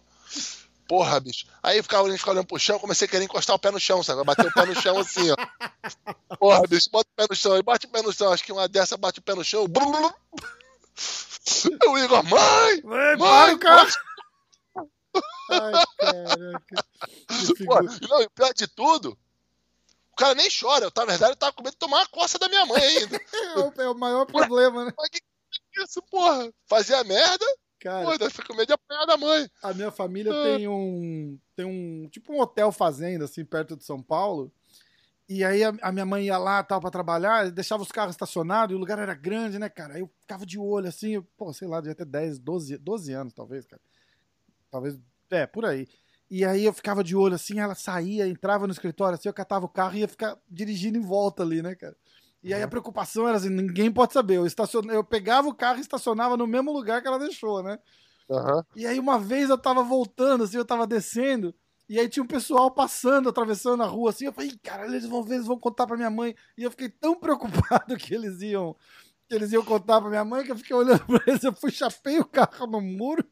Porra, 0.88 1.20
bicho. 1.20 1.46
Aí 1.62 1.82
ficava 1.82 2.03
olhando, 2.03 2.18
ficava 2.18 2.36
olhando 2.36 2.46
pro 2.46 2.59
chão, 2.59 2.78
comecei 2.78 3.07
a 3.07 3.11
querer 3.11 3.24
encostar 3.24 3.57
o 3.57 3.59
pé 3.59 3.70
no 3.70 3.80
chão, 3.80 4.03
sabe? 4.03 4.22
Bater 4.24 4.46
o 4.46 4.53
pé 4.53 4.66
no 4.66 4.74
chão 4.78 4.98
assim, 4.98 5.30
ó. 5.30 6.36
Porra, 6.36 6.62
bicho, 6.68 6.90
bota 6.90 7.09
o 7.11 7.16
pé 7.16 7.26
no 7.30 7.36
chão 7.36 7.53
aí, 7.55 7.62
bate 7.62 7.86
o 7.86 7.88
pé 7.88 8.03
no 8.03 8.12
chão. 8.12 8.32
Acho 8.32 8.44
que 8.44 8.53
uma 8.53 8.68
dessa 8.68 8.96
bate 8.96 9.20
o 9.20 9.22
pé 9.22 9.34
no 9.34 9.44
chão. 9.44 9.66
Blum, 9.66 9.90
blum. 9.90 10.11
O 11.88 11.98
Igor, 11.98 12.22
mãe! 12.24 12.82
Para 12.82 13.16
Mãe! 13.16 13.55
o 13.55 13.59
carro! 13.59 13.88
Ai, 15.50 15.72
caraca. 15.98 16.84
Pô, 17.66 18.09
não, 18.09 18.22
e 18.22 18.28
pior 18.30 18.55
de 18.55 18.66
tudo, 18.66 19.18
o 20.12 20.16
cara 20.16 20.34
nem 20.34 20.48
chora. 20.50 20.84
Eu, 20.84 20.90
tá, 20.90 21.02
na 21.02 21.12
verdade, 21.12 21.32
eu 21.32 21.36
tava 21.36 21.52
com 21.52 21.62
medo 21.62 21.72
de 21.72 21.78
tomar 21.78 21.98
uma 21.98 22.08
coça 22.08 22.38
da 22.38 22.48
minha 22.48 22.66
mãe 22.66 22.82
ainda. 22.82 23.20
É 23.56 23.58
o, 23.58 23.82
é 23.82 23.88
o 23.90 23.94
maior 23.94 24.24
problema, 24.26 24.84
né? 24.84 24.92
Mas 24.96 25.08
que 25.10 25.20
que 25.20 25.80
é 25.80 25.84
isso, 25.84 26.02
porra? 26.10 26.50
Fazia 26.66 27.02
merda, 27.04 27.44
Cara, 27.78 28.04
pô, 28.18 28.30
fica 28.30 28.46
com 28.46 28.54
medo 28.54 28.68
de 28.68 28.72
apanhar 28.72 29.04
da 29.06 29.16
mãe. 29.16 29.50
a 29.62 29.74
minha 29.74 29.90
família 29.90 30.32
Ah. 30.32 30.42
tem 30.44 30.68
um. 30.68 31.38
Tem 31.56 31.64
um. 31.66 32.08
Tipo 32.08 32.32
um 32.32 32.40
hotel 32.40 32.70
fazenda, 32.72 33.24
assim, 33.24 33.44
perto 33.44 33.76
de 33.76 33.84
São 33.84 34.02
Paulo. 34.02 34.52
E 35.28 35.44
aí 35.44 35.62
a, 35.64 35.92
minha 35.92 36.04
mãe 36.04 36.26
ia 36.26 36.36
lá 36.36 36.62
tal 36.62 36.80
pra 36.80 36.90
trabalhar, 36.90 37.50
deixava 37.50 37.82
os 37.82 37.90
carros 37.90 38.14
estacionados 38.14 38.72
e 38.72 38.76
o 38.76 38.78
lugar 38.78 38.98
era 38.98 39.14
grande, 39.14 39.58
né, 39.58 39.68
cara? 39.68 39.94
Aí 39.94 40.00
eu 40.00 40.10
ficava 40.20 40.44
de 40.44 40.58
olho 40.58 40.88
assim, 40.88 41.12
eu, 41.12 41.22
pô, 41.36 41.52
sei 41.54 41.66
lá, 41.66 41.80
devia 41.80 41.94
ter 41.94 42.04
10, 42.04 42.38
12, 42.38 42.76
12 42.76 43.12
anos, 43.12 43.32
talvez, 43.32 43.64
cara. 43.64 43.80
Talvez, 44.70 44.98
é, 45.30 45.46
por 45.46 45.64
aí. 45.64 45.88
E 46.35 46.47
aí 46.47 46.64
eu 46.64 46.72
ficava 46.72 47.05
de 47.05 47.14
olho 47.14 47.35
assim, 47.35 47.61
ela 47.61 47.74
saía, 47.74 48.26
entrava 48.26 48.66
no 48.66 48.72
escritório 48.72 49.18
assim, 49.18 49.28
eu 49.28 49.35
catava 49.35 49.66
o 49.66 49.68
carro 49.68 49.95
e 49.97 49.99
ia 49.99 50.09
ficar 50.09 50.39
dirigindo 50.49 50.97
em 50.97 51.03
volta 51.03 51.43
ali, 51.43 51.61
né, 51.61 51.74
cara? 51.74 51.95
E 52.43 52.55
aí 52.55 52.62
a 52.62 52.66
preocupação 52.66 53.28
era 53.28 53.37
assim, 53.37 53.51
ninguém 53.51 53.93
pode 53.93 54.14
saber. 54.14 54.39
Eu, 54.39 54.47
estacion... 54.47 54.80
eu 54.91 55.05
pegava 55.05 55.47
o 55.47 55.55
carro 55.55 55.76
e 55.76 55.83
estacionava 55.83 56.35
no 56.35 56.47
mesmo 56.47 56.72
lugar 56.72 57.03
que 57.03 57.07
ela 57.07 57.18
deixou, 57.18 57.62
né? 57.62 57.78
Aham. 58.30 58.64
E 58.74 58.87
aí 58.87 58.99
uma 58.99 59.18
vez 59.18 59.51
eu 59.51 59.59
tava 59.59 59.83
voltando, 59.83 60.45
assim, 60.45 60.57
eu 60.57 60.64
tava 60.64 60.87
descendo, 60.87 61.55
e 61.87 62.01
aí 62.01 62.09
tinha 62.09 62.22
um 62.22 62.26
pessoal 62.26 62.70
passando, 62.70 63.28
atravessando 63.28 63.83
a 63.83 63.87
rua, 63.87 64.09
assim, 64.09 64.24
eu 64.24 64.33
falei, 64.33 64.53
"Ih, 64.53 64.59
cara, 64.59 64.87
eles 64.87 65.05
vão 65.05 65.22
ver, 65.22 65.35
eles 65.35 65.47
vão 65.47 65.59
contar 65.59 65.87
pra 65.87 65.99
minha 65.99 66.11
mãe. 66.11 66.35
E 66.57 66.62
eu 66.62 66.70
fiquei 66.70 66.89
tão 66.89 67.14
preocupado 67.20 67.95
que 67.99 68.14
eles 68.14 68.41
iam, 68.41 68.74
que 69.28 69.35
eles 69.35 69.53
iam 69.53 69.62
contar 69.62 70.01
pra 70.01 70.09
minha 70.09 70.24
mãe, 70.24 70.45
que 70.45 70.53
eu 70.53 70.57
fiquei 70.57 70.74
olhando 70.74 71.05
pra 71.05 71.20
eles, 71.26 71.45
eu 71.45 71.53
fui, 71.53 71.70
chapei 71.70 72.18
o 72.18 72.24
carro 72.24 72.66
no 72.66 72.80
muro. 72.80 73.22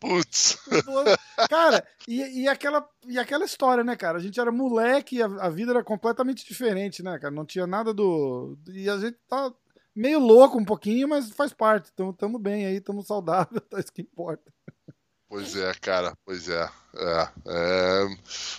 Putz. 0.00 0.56
Cara, 1.48 1.86
e, 2.08 2.42
e, 2.42 2.48
aquela, 2.48 2.88
e 3.06 3.18
aquela 3.18 3.44
história, 3.44 3.84
né, 3.84 3.94
cara? 3.94 4.16
A 4.16 4.20
gente 4.20 4.40
era 4.40 4.50
moleque 4.50 5.16
e 5.16 5.22
a, 5.22 5.26
a 5.26 5.48
vida 5.50 5.72
era 5.72 5.84
completamente 5.84 6.46
diferente, 6.46 7.02
né, 7.02 7.18
cara? 7.18 7.30
Não 7.34 7.44
tinha 7.44 7.66
nada 7.66 7.92
do. 7.92 8.56
E 8.68 8.88
a 8.88 8.96
gente 8.96 9.18
tá 9.28 9.52
meio 9.94 10.18
louco 10.18 10.58
um 10.58 10.64
pouquinho, 10.64 11.06
mas 11.06 11.30
faz 11.30 11.52
parte. 11.52 11.90
Então 11.92 12.12
tamo 12.14 12.38
bem 12.38 12.64
aí, 12.64 12.80
tamo 12.80 13.02
saudável, 13.02 13.60
tá 13.68 13.78
isso 13.78 13.92
que 13.92 14.00
importa. 14.02 14.50
Pois 15.28 15.54
é, 15.54 15.72
cara, 15.74 16.12
pois 16.24 16.48
é. 16.48 16.68
é, 16.96 17.28
é. 17.46 18.06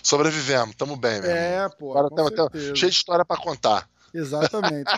Sobrevivemos, 0.02 0.74
tamo 0.76 0.96
bem, 0.96 1.20
meu 1.20 1.30
irmão. 1.30 1.44
É, 1.44 1.68
pô. 1.68 1.90
Agora 1.90 2.08
com 2.08 2.14
tamo- 2.16 2.30
tamo 2.30 2.50
cheio 2.76 2.90
de 2.90 2.96
história 2.96 3.24
pra 3.24 3.36
contar. 3.36 3.90
Exatamente. 4.14 4.90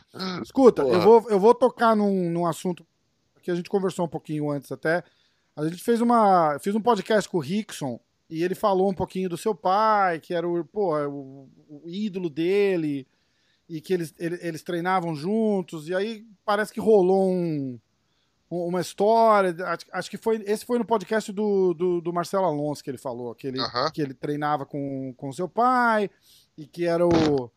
Escuta, 0.42 0.82
eu 0.82 1.00
vou, 1.00 1.26
eu 1.30 1.40
vou 1.40 1.54
tocar 1.54 1.96
num, 1.96 2.30
num 2.30 2.46
assunto 2.46 2.86
que 3.42 3.50
a 3.50 3.54
gente 3.54 3.68
conversou 3.68 4.04
um 4.04 4.08
pouquinho 4.08 4.50
antes 4.50 4.70
até. 4.70 5.02
A 5.56 5.68
gente 5.68 5.82
fez 5.82 6.00
uma. 6.00 6.58
Fiz 6.60 6.74
um 6.74 6.80
podcast 6.80 7.28
com 7.28 7.38
o 7.38 7.40
Rickson 7.40 7.98
e 8.28 8.42
ele 8.42 8.54
falou 8.54 8.90
um 8.90 8.94
pouquinho 8.94 9.28
do 9.28 9.36
seu 9.36 9.54
pai, 9.54 10.18
que 10.18 10.34
era 10.34 10.48
o, 10.48 10.64
pô, 10.64 10.96
o, 11.06 11.48
o 11.68 11.82
ídolo 11.88 12.28
dele, 12.28 13.06
e 13.68 13.80
que 13.80 13.92
eles, 13.94 14.12
ele- 14.18 14.38
eles 14.42 14.62
treinavam 14.62 15.14
juntos, 15.14 15.88
e 15.88 15.94
aí 15.94 16.26
parece 16.44 16.72
que 16.72 16.80
rolou 16.80 17.28
um, 17.30 17.78
um- 18.50 18.66
uma 18.66 18.80
história. 18.80 19.54
Acho, 19.66 19.86
acho 19.92 20.10
que 20.10 20.16
foi. 20.16 20.42
Esse 20.46 20.64
foi 20.66 20.78
no 20.78 20.84
podcast 20.84 21.30
do, 21.32 21.72
do, 21.74 22.00
do 22.00 22.12
Marcelo 22.12 22.46
Alonso 22.46 22.82
que 22.82 22.90
ele 22.90 22.98
falou, 22.98 23.34
que 23.34 23.46
ele, 23.46 23.60
Aham. 23.60 23.90
que 23.92 24.02
ele 24.02 24.14
treinava 24.14 24.66
com, 24.66 25.12
com 25.16 25.32
seu 25.32 25.48
pai, 25.48 26.10
e 26.58 26.66
que 26.66 26.84
era 26.86 27.06
o. 27.06 27.50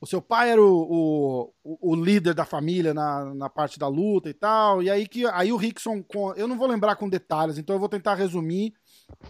O 0.00 0.06
seu 0.06 0.22
pai 0.22 0.50
era 0.50 0.62
o, 0.62 1.52
o, 1.64 1.92
o 1.92 1.94
líder 1.94 2.32
da 2.32 2.44
família 2.44 2.94
na, 2.94 3.34
na 3.34 3.50
parte 3.50 3.78
da 3.78 3.88
luta 3.88 4.30
e 4.30 4.34
tal. 4.34 4.82
E 4.82 4.88
aí 4.88 5.08
que 5.08 5.26
aí 5.26 5.52
o 5.52 5.56
Rickson. 5.56 6.04
Eu 6.36 6.46
não 6.46 6.56
vou 6.56 6.68
lembrar 6.68 6.96
com 6.96 7.08
detalhes, 7.08 7.58
então 7.58 7.74
eu 7.74 7.80
vou 7.80 7.88
tentar 7.88 8.14
resumir. 8.14 8.74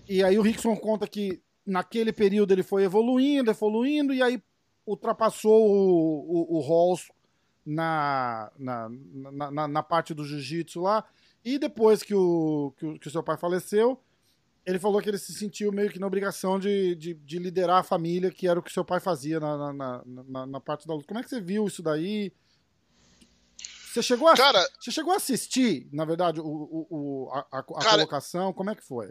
E 0.08 0.22
aí 0.22 0.38
o 0.38 0.42
Rickson 0.42 0.76
conta 0.76 1.06
que 1.06 1.42
naquele 1.64 2.12
período 2.12 2.52
ele 2.52 2.62
foi 2.62 2.84
evoluindo, 2.84 3.50
evoluindo, 3.50 4.12
e 4.12 4.22
aí 4.22 4.42
ultrapassou 4.86 5.70
o, 5.70 6.56
o, 6.56 6.58
o 6.58 6.60
Halls 6.60 7.08
na, 7.64 8.50
na, 8.58 8.88
na, 8.88 9.50
na, 9.50 9.68
na 9.68 9.82
parte 9.82 10.14
do 10.14 10.24
jiu-jitsu 10.24 10.80
lá. 10.80 11.04
E 11.44 11.58
depois 11.58 12.02
que 12.02 12.14
o, 12.14 12.74
que 12.76 12.86
o, 12.86 12.98
que 12.98 13.08
o 13.08 13.10
seu 13.10 13.22
pai 13.22 13.36
faleceu, 13.36 14.00
ele 14.68 14.78
falou 14.78 15.00
que 15.00 15.08
ele 15.08 15.16
se 15.18 15.32
sentiu 15.32 15.72
meio 15.72 15.90
que 15.90 15.98
na 15.98 16.06
obrigação 16.06 16.58
de, 16.58 16.94
de, 16.94 17.14
de 17.14 17.38
liderar 17.38 17.78
a 17.78 17.82
família, 17.82 18.30
que 18.30 18.46
era 18.46 18.60
o 18.60 18.62
que 18.62 18.72
seu 18.72 18.84
pai 18.84 19.00
fazia 19.00 19.40
na, 19.40 19.72
na, 19.72 20.02
na, 20.04 20.46
na- 20.46 20.60
parte 20.60 20.86
da 20.86 20.92
luta. 20.94 21.06
Como 21.08 21.18
é 21.18 21.22
que 21.22 21.28
você 21.30 21.40
viu 21.40 21.66
isso 21.66 21.82
daí? 21.82 22.30
Você 23.90 24.02
chegou 24.02 24.28
a, 24.28 24.34
Cara, 24.36 24.62
você 24.78 24.90
chegou 24.90 25.12
a 25.14 25.16
assistir, 25.16 25.88
na 25.90 26.04
verdade, 26.04 26.40
o, 26.40 26.44
o, 26.46 26.86
o- 26.90 27.30
a, 27.32 27.38
a- 27.50 27.58
a 27.60 27.62
Cara, 27.62 27.90
colocação? 27.96 28.52
Como 28.52 28.68
é 28.70 28.74
que 28.74 28.84
foi? 28.84 29.10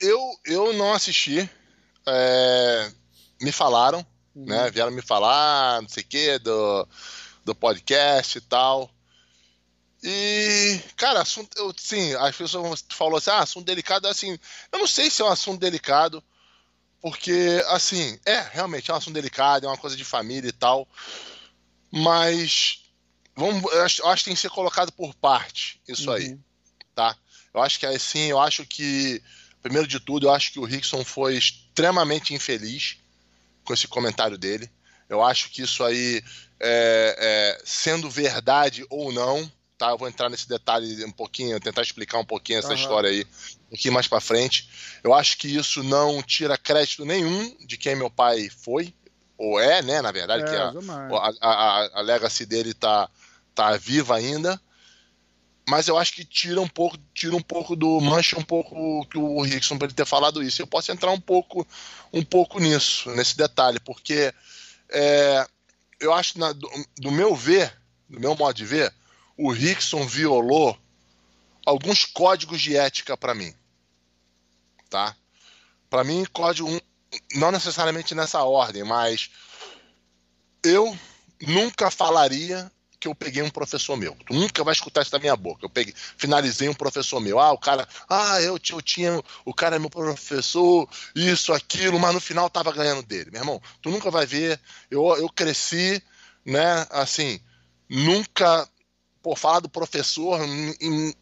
eu, 0.00 0.18
eu 0.44 0.72
não 0.74 0.92
assisti. 0.92 1.48
é, 2.06 2.90
me 3.40 3.52
falaram, 3.52 4.04
Uhum. 4.34 4.44
né? 4.44 4.70
Vieram 4.70 4.90
me 4.90 5.00
falar, 5.00 5.80
não 5.80 5.88
sei 5.88 6.02
o 6.02 6.06
quê, 6.06 6.38
do, 6.38 6.86
do 7.44 7.54
podcast 7.54 8.36
e 8.36 8.40
tal. 8.42 8.90
E, 10.02 10.80
cara, 10.96 11.22
assunto, 11.22 11.56
eu, 11.56 11.74
sim, 11.76 12.14
as 12.16 12.36
pessoas 12.36 12.84
falam 12.90 13.16
assim, 13.16 13.30
ah, 13.30 13.40
assunto 13.40 13.64
delicado, 13.64 14.06
assim, 14.06 14.38
eu 14.72 14.78
não 14.78 14.86
sei 14.86 15.10
se 15.10 15.22
é 15.22 15.24
um 15.24 15.28
assunto 15.28 15.60
delicado, 15.60 16.22
porque, 17.00 17.62
assim, 17.68 18.18
é, 18.24 18.40
realmente 18.52 18.90
é 18.90 18.94
um 18.94 18.96
assunto 18.96 19.14
delicado, 19.14 19.66
é 19.66 19.68
uma 19.68 19.78
coisa 19.78 19.96
de 19.96 20.04
família 20.04 20.48
e 20.48 20.52
tal, 20.52 20.86
mas, 21.90 22.82
vamos, 23.34 23.62
eu 23.72 23.82
acho, 23.82 24.02
eu 24.02 24.08
acho 24.08 24.22
que 24.22 24.30
tem 24.30 24.34
que 24.34 24.40
ser 24.40 24.50
colocado 24.50 24.92
por 24.92 25.14
parte, 25.14 25.80
isso 25.88 26.10
aí 26.10 26.32
Uhum. 26.32 26.40
tá? 26.94 27.16
Eu 27.54 27.62
acho 27.62 27.78
que 27.78 27.86
assim, 27.86 28.26
eu 28.30 28.38
acho 28.38 28.66
que, 28.66 29.22
primeiro 29.62 29.88
de 29.88 29.98
tudo, 29.98 30.26
eu 30.26 30.30
acho 30.32 30.52
que 30.52 30.58
o 30.58 30.64
Rickson 30.64 31.04
foi 31.04 31.36
extremamente 31.36 32.34
infeliz 32.34 32.98
com 33.64 33.72
esse 33.72 33.88
comentário 33.88 34.36
dele. 34.38 34.70
Eu 35.08 35.22
acho 35.22 35.50
que 35.50 35.62
isso 35.62 35.82
aí, 35.84 36.22
é, 36.60 37.16
é, 37.58 37.62
sendo 37.64 38.10
verdade 38.10 38.84
ou 38.90 39.12
não, 39.12 39.50
tá? 39.76 39.90
Eu 39.90 39.98
vou 39.98 40.08
entrar 40.08 40.28
nesse 40.28 40.48
detalhe 40.48 41.04
um 41.04 41.12
pouquinho, 41.12 41.60
tentar 41.60 41.82
explicar 41.82 42.18
um 42.18 42.24
pouquinho 42.24 42.58
essa 42.58 42.68
uhum. 42.68 42.74
história 42.74 43.10
aí 43.10 43.26
pouquinho 43.70 43.94
mais 43.94 44.08
para 44.08 44.20
frente. 44.20 44.68
Eu 45.02 45.12
acho 45.12 45.36
que 45.36 45.48
isso 45.54 45.82
não 45.82 46.22
tira 46.22 46.56
crédito 46.56 47.04
nenhum 47.04 47.56
de 47.66 47.76
quem 47.76 47.94
meu 47.94 48.10
pai 48.10 48.48
foi, 48.48 48.94
ou 49.36 49.60
é, 49.60 49.82
né, 49.82 50.00
na 50.00 50.10
verdade, 50.10 50.44
é, 50.44 50.46
que 50.46 50.56
a, 50.56 50.72
a, 51.40 51.50
a, 51.50 51.98
a, 51.98 52.00
legacy 52.00 52.46
dele 52.46 52.72
tá, 52.72 53.08
tá 53.54 53.76
viva 53.76 54.16
ainda. 54.16 54.60
Mas 55.68 55.88
eu 55.88 55.98
acho 55.98 56.12
que 56.12 56.24
tira 56.24 56.60
um 56.60 56.68
pouco, 56.68 56.96
tira 57.12 57.34
um 57.34 57.42
pouco 57.42 57.74
do 57.74 58.00
mancha 58.00 58.38
um 58.38 58.42
pouco 58.42 59.04
que 59.06 59.18
o 59.18 59.42
Rickson 59.42 59.76
para 59.76 59.88
ele 59.88 59.94
ter 59.94 60.06
falado 60.06 60.40
isso. 60.40 60.62
Eu 60.62 60.66
posso 60.66 60.92
entrar 60.92 61.10
um 61.10 61.20
pouco, 61.20 61.66
um 62.12 62.22
pouco 62.22 62.60
nisso, 62.60 63.10
nesse 63.10 63.36
detalhe, 63.36 63.80
porque 63.80 64.32
é, 64.88 65.44
eu 65.98 66.12
acho 66.12 66.38
na, 66.38 66.52
do, 66.52 66.70
do 66.98 67.10
meu 67.10 67.34
ver, 67.34 67.76
do 68.08 68.20
meu 68.20 68.36
modo 68.36 68.54
de 68.54 68.64
ver, 68.64 68.94
o 69.36 69.50
Rickson 69.50 70.06
violou 70.06 70.78
alguns 71.64 72.04
códigos 72.04 72.60
de 72.60 72.76
ética 72.76 73.16
para 73.16 73.34
mim. 73.34 73.54
Tá? 74.88 75.16
Para 75.90 76.04
mim, 76.04 76.24
código 76.32 76.68
não 77.34 77.50
necessariamente 77.50 78.14
nessa 78.14 78.42
ordem, 78.42 78.84
mas 78.84 79.30
eu 80.62 80.96
nunca 81.40 81.90
falaria 81.90 82.70
que 82.98 83.08
eu 83.08 83.14
peguei 83.14 83.42
um 83.42 83.50
professor 83.50 83.96
meu. 83.96 84.16
Tu 84.26 84.32
nunca 84.32 84.64
vai 84.64 84.72
escutar 84.72 85.02
isso 85.02 85.10
da 85.10 85.18
minha 85.18 85.36
boca. 85.36 85.64
Eu 85.64 85.70
peguei, 85.70 85.94
finalizei 86.16 86.68
um 86.68 86.74
professor 86.74 87.20
meu. 87.20 87.38
Ah, 87.38 87.52
o 87.52 87.58
cara, 87.58 87.86
ah, 88.08 88.40
eu, 88.40 88.58
eu 88.70 88.82
tinha, 88.82 89.22
o 89.44 89.52
cara 89.52 89.76
é 89.76 89.78
meu 89.78 89.90
professor, 89.90 90.88
isso, 91.14 91.52
aquilo, 91.52 92.00
mas 92.00 92.14
no 92.14 92.20
final 92.20 92.48
tava 92.48 92.72
ganhando 92.72 93.02
dele. 93.02 93.30
Meu 93.30 93.42
irmão, 93.42 93.62
tu 93.82 93.90
nunca 93.90 94.10
vai 94.10 94.24
ver. 94.24 94.58
Eu, 94.90 95.04
eu 95.16 95.28
cresci, 95.28 96.02
né, 96.44 96.86
assim, 96.90 97.40
nunca 97.88 98.68
por 99.26 99.36
falar 99.36 99.58
do 99.58 99.68
professor 99.68 100.40
em 100.80 101.12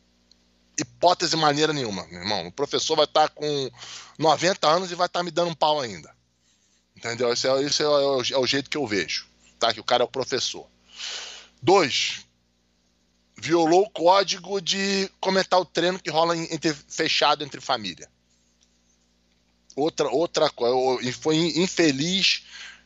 hipótese 0.79 1.35
maneira 1.37 1.73
nenhuma, 1.73 2.07
meu 2.09 2.21
irmão. 2.21 2.47
O 2.49 2.53
professor 2.53 2.97
vai 2.97 3.07
estar 3.07 3.31
tá 3.31 3.35
com 3.35 3.71
90 4.19 4.69
anos 4.69 4.93
e 4.93 4.95
vai 4.95 5.07
estar 5.07 5.21
tá 5.21 5.25
me 5.25 5.31
dando 5.31 5.53
um 5.53 5.55
pau 5.55 5.81
ainda. 5.81 6.15
Entendeu? 6.95 7.31
É, 7.31 7.33
esse 7.33 7.47
é, 7.47 7.89
o, 7.89 8.21
é, 8.21 8.37
o, 8.37 8.47
jeito 8.47 8.69
que 8.69 8.77
eu 8.77 8.87
vejo. 8.87 9.27
Tá? 9.59 9.73
Que 9.73 9.81
o 9.81 9.85
cara 9.85 10.03
é 10.03 10.05
o 10.05 10.11
professor. 10.11 10.67
Dois, 11.63 12.27
violou 13.39 13.85
o 13.85 13.91
código 13.91 14.61
de 14.61 15.11
comentar 15.19 15.59
o 15.59 15.65
treino 15.65 15.99
que 15.99 16.11
rola 16.11 16.37
entre, 16.37 16.75
fechado 16.75 17.43
entre 17.43 17.59
família. 17.59 18.11
Outra, 19.75 20.11
outra 20.11 20.51
coisa, 20.51 21.11
foi 21.15 21.37
infeliz 21.57 22.45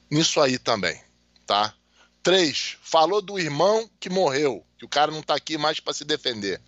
nisso 0.09 0.41
aí 0.41 0.61
também, 0.61 1.03
tá? 1.45 1.75
Três, 2.23 2.79
falou 2.83 3.21
do 3.21 3.37
irmão 3.37 3.91
que 3.99 4.09
morreu, 4.09 4.65
que 4.79 4.85
o 4.85 4.89
cara 4.89 5.11
não 5.11 5.23
tá 5.23 5.35
aqui 5.35 5.59
mais 5.59 5.81
para 5.81 5.93
se 5.93 6.05
defender. 6.05 6.61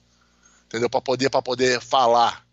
Entendeu? 0.67 0.91
Para 0.91 1.01
poder 1.01 1.31
para 1.31 1.41
poder 1.41 1.81
falar. 1.81 2.45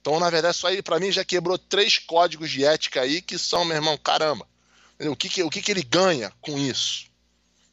Então, 0.00 0.18
na 0.18 0.28
verdade, 0.28 0.56
isso 0.56 0.66
aí 0.66 0.82
para 0.82 0.98
mim 0.98 1.12
já 1.12 1.24
quebrou 1.24 1.56
três 1.56 1.98
códigos 1.98 2.50
de 2.50 2.64
ética 2.64 3.00
aí 3.00 3.22
que 3.22 3.38
são, 3.38 3.64
meu 3.64 3.76
irmão, 3.76 3.96
caramba. 3.96 4.46
Entendeu? 4.94 5.12
O 5.12 5.16
que, 5.16 5.28
que 5.28 5.42
o 5.42 5.50
que, 5.50 5.62
que 5.62 5.70
ele 5.70 5.82
ganha 5.82 6.32
com 6.40 6.58
isso? 6.58 7.06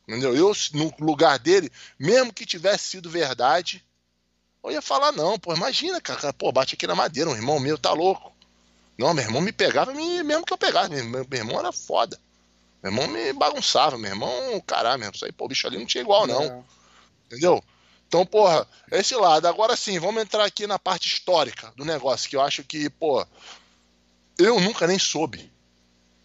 Entendeu? 0.07 0.35
Eu, 0.35 0.51
no 0.73 0.93
lugar 0.99 1.37
dele, 1.39 1.71
mesmo 1.97 2.33
que 2.33 2.45
tivesse 2.45 2.85
sido 2.85 3.09
verdade, 3.09 3.83
eu 4.63 4.71
ia 4.71 4.81
falar, 4.81 5.11
não, 5.11 5.37
pô, 5.37 5.53
imagina, 5.53 6.01
cara, 6.01 6.33
pô, 6.33 6.51
bate 6.51 6.75
aqui 6.75 6.85
na 6.85 6.95
madeira, 6.95 7.29
um 7.29 7.35
irmão 7.35 7.59
meu 7.59 7.77
tá 7.77 7.91
louco. 7.93 8.33
Não, 8.97 9.13
meu 9.13 9.23
irmão 9.23 9.41
me 9.41 9.51
pegava 9.51 9.93
mesmo 9.93 10.45
que 10.45 10.51
eu 10.51 10.57
pegasse, 10.57 10.89
meu, 10.89 11.05
meu 11.05 11.25
irmão 11.31 11.59
era 11.59 11.71
foda. 11.71 12.19
Meu 12.81 12.91
irmão 12.91 13.07
me 13.07 13.33
bagunçava, 13.33 13.97
meu 13.97 14.11
irmão, 14.11 14.59
caralho, 14.65 14.99
mesmo. 14.99 15.15
Isso 15.15 15.25
aí, 15.25 15.31
pô, 15.31 15.47
bicho 15.47 15.67
ali 15.67 15.77
não 15.77 15.85
tinha 15.85 16.01
igual, 16.01 16.25
não. 16.27 16.43
É. 16.43 16.63
Entendeu? 17.29 17.63
Então, 18.07 18.25
porra, 18.25 18.67
esse 18.91 19.15
lado. 19.15 19.47
Agora 19.47 19.77
sim, 19.77 19.99
vamos 19.99 20.21
entrar 20.23 20.43
aqui 20.43 20.65
na 20.65 20.79
parte 20.79 21.07
histórica 21.07 21.71
do 21.77 21.85
negócio, 21.85 22.27
que 22.27 22.35
eu 22.35 22.41
acho 22.41 22.63
que, 22.63 22.89
pô, 22.89 23.25
eu 24.37 24.59
nunca 24.59 24.87
nem 24.87 24.97
soube 24.97 25.51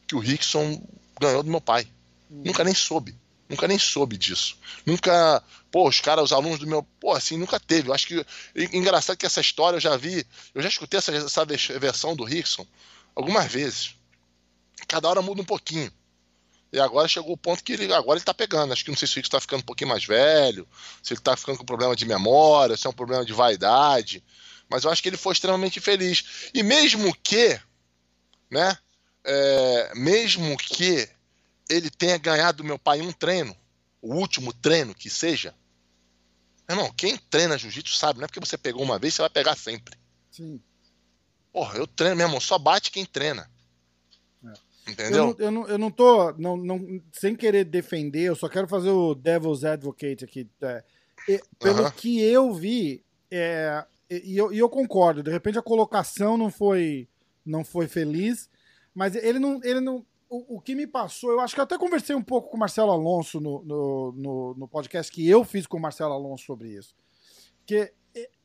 que 0.07 0.15
o 0.15 0.19
Rickson 0.19 0.83
ganhou 1.21 1.43
do 1.43 1.51
meu 1.51 1.61
pai. 1.61 1.87
Hum. 2.31 2.43
Nunca 2.47 2.65
nem 2.65 2.75
soube. 2.75 3.15
Nunca 3.49 3.69
nem 3.69 3.79
soube 3.79 4.17
disso. 4.17 4.57
Nunca. 4.87 5.43
Pô, 5.71 5.87
os 5.87 6.01
caras, 6.01 6.25
os 6.25 6.33
alunos 6.33 6.59
do 6.59 6.67
meu. 6.67 6.83
Pô, 6.99 7.13
assim, 7.13 7.37
nunca 7.37 7.61
teve. 7.61 7.91
Eu 7.91 7.95
acho 7.95 8.07
que. 8.07 8.27
Engraçado 8.73 9.19
que 9.19 9.27
essa 9.27 9.43
história 9.43 9.77
eu 9.77 9.81
já 9.81 9.95
vi. 9.97 10.27
Eu 10.55 10.63
já 10.63 10.69
escutei 10.69 10.99
essa, 10.99 11.15
essa 11.15 11.45
versão 11.45 12.17
do 12.17 12.25
Rickson 12.25 12.67
algumas 13.15 13.53
vezes. 13.53 13.95
Cada 14.89 15.09
hora 15.09 15.21
muda 15.21 15.43
um 15.43 15.45
pouquinho. 15.45 15.93
E 16.75 16.81
agora 16.81 17.07
chegou 17.07 17.33
o 17.33 17.37
ponto 17.37 17.63
que 17.63 17.75
ele 17.75 17.95
agora 17.95 18.19
ele 18.19 18.25
tá 18.25 18.35
pegando. 18.35 18.73
Acho 18.73 18.85
que 18.85 18.91
não 18.91 18.97
sei 18.97 19.07
se 19.07 19.15
o 19.15 19.17
Rick 19.17 19.29
está 19.29 19.41
ficando 19.41 19.61
um 19.61 19.65
pouquinho 19.65 19.91
mais 19.91 20.05
velho, 20.05 20.67
se 21.01 21.13
ele 21.13 21.21
está 21.21 21.37
ficando 21.37 21.57
com 21.57 21.65
problema 21.65 21.95
de 21.95 22.05
memória, 22.05 22.77
se 22.77 22.85
é 22.85 22.91
um 22.91 22.93
problema 22.93 23.25
de 23.25 23.33
vaidade. 23.33 24.25
Mas 24.69 24.83
eu 24.83 24.91
acho 24.91 25.01
que 25.01 25.09
ele 25.09 25.17
foi 25.17 25.35
extremamente 25.35 25.79
feliz. 25.79 26.51
E 26.53 26.65
mesmo 26.65 27.15
que, 27.23 27.61
né? 28.51 28.77
É, 29.23 29.93
mesmo 29.95 30.57
que 30.57 31.09
ele 31.71 31.89
tenha 31.91 32.19
ganhado 32.19 32.57
do 32.57 32.65
meu 32.65 32.77
pai 32.77 33.01
um 33.01 33.13
treino, 33.13 33.57
o 34.03 34.13
último 34.17 34.53
treino 34.53 34.97
que 34.97 35.09
seja, 35.09 35.55
irmão, 36.69 36.93
quem 36.97 37.17
treina 37.17 37.57
jiu-jitsu 37.57 37.97
sabe, 37.97 38.19
não 38.19 38.25
é 38.25 38.27
porque 38.27 38.41
você 38.41 38.59
pegou 38.59 38.83
uma 38.83 38.99
vez, 38.99 39.15
você 39.15 39.23
vai 39.23 39.31
pegar 39.31 39.57
sempre. 39.57 39.97
Sim. 40.29 40.61
Porra, 41.53 41.79
eu 41.79 41.87
treino, 41.87 42.17
meu 42.17 42.27
irmão, 42.27 42.41
só 42.41 42.59
bate 42.59 42.91
quem 42.91 43.07
treina. 43.07 43.49
Entendeu? 44.87 45.35
Eu, 45.39 45.47
eu, 45.47 45.51
não, 45.51 45.69
eu 45.69 45.79
não 45.79 45.91
tô. 45.91 46.33
Não, 46.33 46.57
não, 46.57 47.01
sem 47.13 47.35
querer 47.35 47.65
defender, 47.65 48.25
eu 48.25 48.37
só 48.37 48.49
quero 48.49 48.69
fazer 48.69 48.91
o 48.91 49.15
Devil's 49.15 49.65
Advocate 49.65 50.25
aqui. 50.25 50.49
É, 50.63 51.41
pelo 51.59 51.91
que 51.93 52.21
eu 52.21 52.53
vi, 52.53 53.03
é, 53.31 53.85
e, 54.11 54.37
eu, 54.37 54.53
e 54.53 54.59
eu 54.59 54.69
concordo, 54.69 55.23
de 55.23 55.31
repente 55.31 55.59
a 55.59 55.63
colocação 55.63 56.37
não 56.37 56.51
foi, 56.51 57.09
não 57.45 57.65
foi 57.65 57.87
feliz, 57.87 58.51
mas 58.95 59.15
ele 59.15 59.39
não. 59.39 59.61
Ele 59.63 59.81
não 59.81 60.05
o, 60.29 60.57
o 60.57 60.61
que 60.61 60.75
me 60.75 60.87
passou, 60.87 61.31
eu 61.31 61.41
acho 61.41 61.55
que 61.55 61.61
eu 61.61 61.65
até 61.65 61.79
conversei 61.79 62.17
um 62.17 62.23
pouco 62.23 62.51
com 62.51 62.57
o 62.57 62.61
Marcelo 62.61 62.91
Alonso 62.91 63.41
no, 63.41 63.63
no, 63.63 64.13
no, 64.13 64.55
no 64.55 64.69
podcast 64.69 65.13
que 65.13 65.29
eu 65.29 65.45
fiz 65.45 65.67
com 65.67 65.77
o 65.77 65.81
Marcelo 65.81 66.13
Alonso 66.13 66.45
sobre 66.45 66.71
isso. 66.71 66.95
Que 67.65 67.93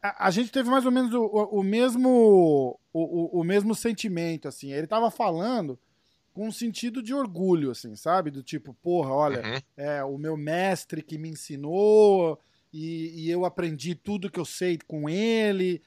a, 0.01 0.27
a, 0.27 0.31
gente 0.31 0.51
teve 0.51 0.69
mais 0.69 0.85
ou 0.85 0.91
menos 0.91 1.13
o, 1.13 1.21
o, 1.21 1.59
o 1.59 1.63
mesmo 1.63 2.79
o, 2.93 3.39
o, 3.39 3.43
mesmo 3.43 3.75
sentimento 3.75 4.47
assim 4.47 4.71
ele 4.71 4.85
estava 4.85 5.11
falando 5.11 5.79
com 6.33 6.47
um 6.47 6.51
sentido 6.51 7.01
de 7.01 7.13
orgulho, 7.13 7.71
assim, 7.71 7.95
sabe? 7.95 8.31
Do 8.31 8.43
tipo, 8.43 8.73
porra, 8.75 9.11
olha, 9.11 9.41
uhum. 9.41 9.61
é 9.77 10.03
o 10.03 10.17
meu 10.17 10.37
mestre 10.37 11.01
que 11.01 11.17
me 11.17 11.29
ensinou 11.29 12.39
e, 12.71 13.25
e, 13.25 13.29
eu 13.29 13.45
aprendi 13.45 13.95
tudo 13.95 14.29
que 14.29 14.39
eu 14.39 14.45
sei 14.45 14.77
com 14.87 15.09
ele. 15.09 15.81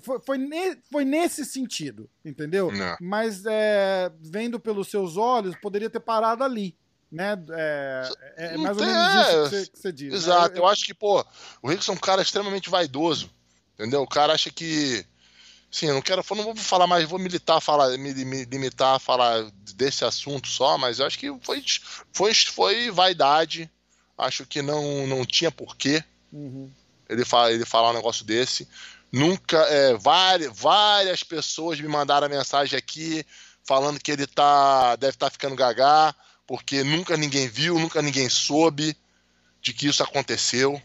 foi, 0.00 0.20
foi, 0.20 0.38
ne, 0.38 0.78
foi 0.90 1.04
nesse 1.04 1.44
sentido, 1.44 2.08
entendeu? 2.24 2.70
Não. 2.70 2.96
Mas 3.00 3.44
é, 3.44 4.10
vendo 4.20 4.60
pelos 4.60 4.88
seus 4.88 5.16
olhos, 5.16 5.56
poderia 5.60 5.90
ter 5.90 6.00
parado 6.00 6.44
ali. 6.44 6.76
Né? 7.10 7.32
É, 7.50 8.10
é, 8.36 8.54
é 8.54 8.56
mais 8.56 8.76
ou 8.76 8.84
menos 8.84 9.14
isso 9.14 9.28
que 9.28 9.48
você, 9.48 9.70
que 9.70 9.78
você 9.78 9.92
diz. 9.92 10.10
Né? 10.10 10.16
Exato, 10.16 10.54
né? 10.54 10.58
eu, 10.58 10.62
eu 10.62 10.68
acho 10.68 10.84
que, 10.84 10.94
pô, 10.94 11.24
o 11.62 11.68
Rickson 11.68 11.92
é 11.92 11.94
um 11.94 11.98
cara 11.98 12.22
extremamente 12.22 12.70
vaidoso. 12.70 13.30
Entendeu? 13.74 14.02
O 14.02 14.08
cara 14.08 14.32
acha 14.32 14.50
que 14.50 15.04
Sim, 15.70 15.86
eu 15.86 15.94
não 15.94 16.02
quero, 16.02 16.24
não 16.30 16.44
vou 16.44 16.56
falar 16.56 16.86
mais, 16.86 17.08
vou 17.08 17.18
militar, 17.18 17.60
falar, 17.60 17.96
me, 17.98 18.12
me 18.24 18.44
limitar 18.44 18.96
a 18.96 18.98
falar 18.98 19.50
desse 19.74 20.04
assunto 20.04 20.48
só, 20.48 20.78
mas 20.78 20.98
eu 20.98 21.06
acho 21.06 21.18
que 21.18 21.28
foi, 21.42 21.62
foi, 22.12 22.34
foi 22.34 22.90
vaidade. 22.90 23.70
Acho 24.16 24.46
que 24.46 24.62
não, 24.62 25.06
não 25.06 25.24
tinha 25.24 25.50
porquê 25.50 26.02
uhum. 26.32 26.70
ele, 27.08 27.24
fala, 27.24 27.52
ele 27.52 27.64
falar 27.64 27.90
um 27.90 27.94
negócio 27.94 28.24
desse. 28.24 28.66
Nunca, 29.12 29.58
é, 29.58 29.94
várias, 29.94 30.58
várias 30.58 31.22
pessoas 31.22 31.80
me 31.80 31.88
mandaram 31.88 32.28
mensagem 32.28 32.76
aqui 32.76 33.24
falando 33.62 34.00
que 34.00 34.10
ele 34.10 34.26
tá, 34.26 34.96
deve 34.96 35.14
estar 35.14 35.26
tá 35.26 35.30
ficando 35.30 35.54
gagá, 35.54 36.14
porque 36.46 36.82
nunca 36.82 37.16
ninguém 37.16 37.46
viu, 37.46 37.78
nunca 37.78 38.00
ninguém 38.00 38.28
soube 38.28 38.96
de 39.60 39.74
que 39.74 39.86
isso 39.86 40.02
aconteceu. 40.02 40.80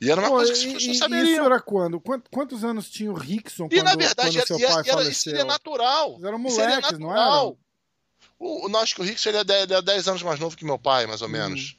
E 0.00 0.10
era 0.10 0.20
uma 0.20 0.28
Pô, 0.28 0.36
coisa 0.36 0.52
que 0.52 0.66
as 0.66 0.72
pessoas 0.72 0.98
saberiam. 0.98 1.32
Isso 1.32 1.42
era 1.42 1.60
quando? 1.60 2.02
Quantos 2.30 2.64
anos 2.64 2.88
tinha 2.88 3.10
o 3.10 3.14
Rickson 3.14 3.66
e, 3.66 3.76
quando, 3.76 3.84
na 3.84 3.96
verdade, 3.96 4.38
quando 4.38 4.46
seu 4.46 4.58
pai 4.58 4.66
era, 4.66 4.84
faleceu? 4.84 5.10
Isso 5.10 5.22
seria 5.22 5.44
natural. 5.44 6.12
Eles 6.12 6.24
eram 6.24 6.38
moleques, 6.38 6.98
não 6.98 7.12
era? 7.12 7.54
O, 8.38 8.68
não, 8.70 8.80
acho 8.80 8.94
que 8.94 9.02
o 9.02 9.04
Rickson 9.04 9.28
ele 9.28 9.38
é 9.38 9.44
10, 9.44 9.62
ele 9.64 9.74
é 9.74 9.82
10 9.82 10.08
anos 10.08 10.22
mais 10.22 10.40
novo 10.40 10.56
que 10.56 10.64
meu 10.64 10.78
pai, 10.78 11.06
mais 11.06 11.20
ou 11.20 11.28
hum. 11.28 11.32
menos. 11.32 11.76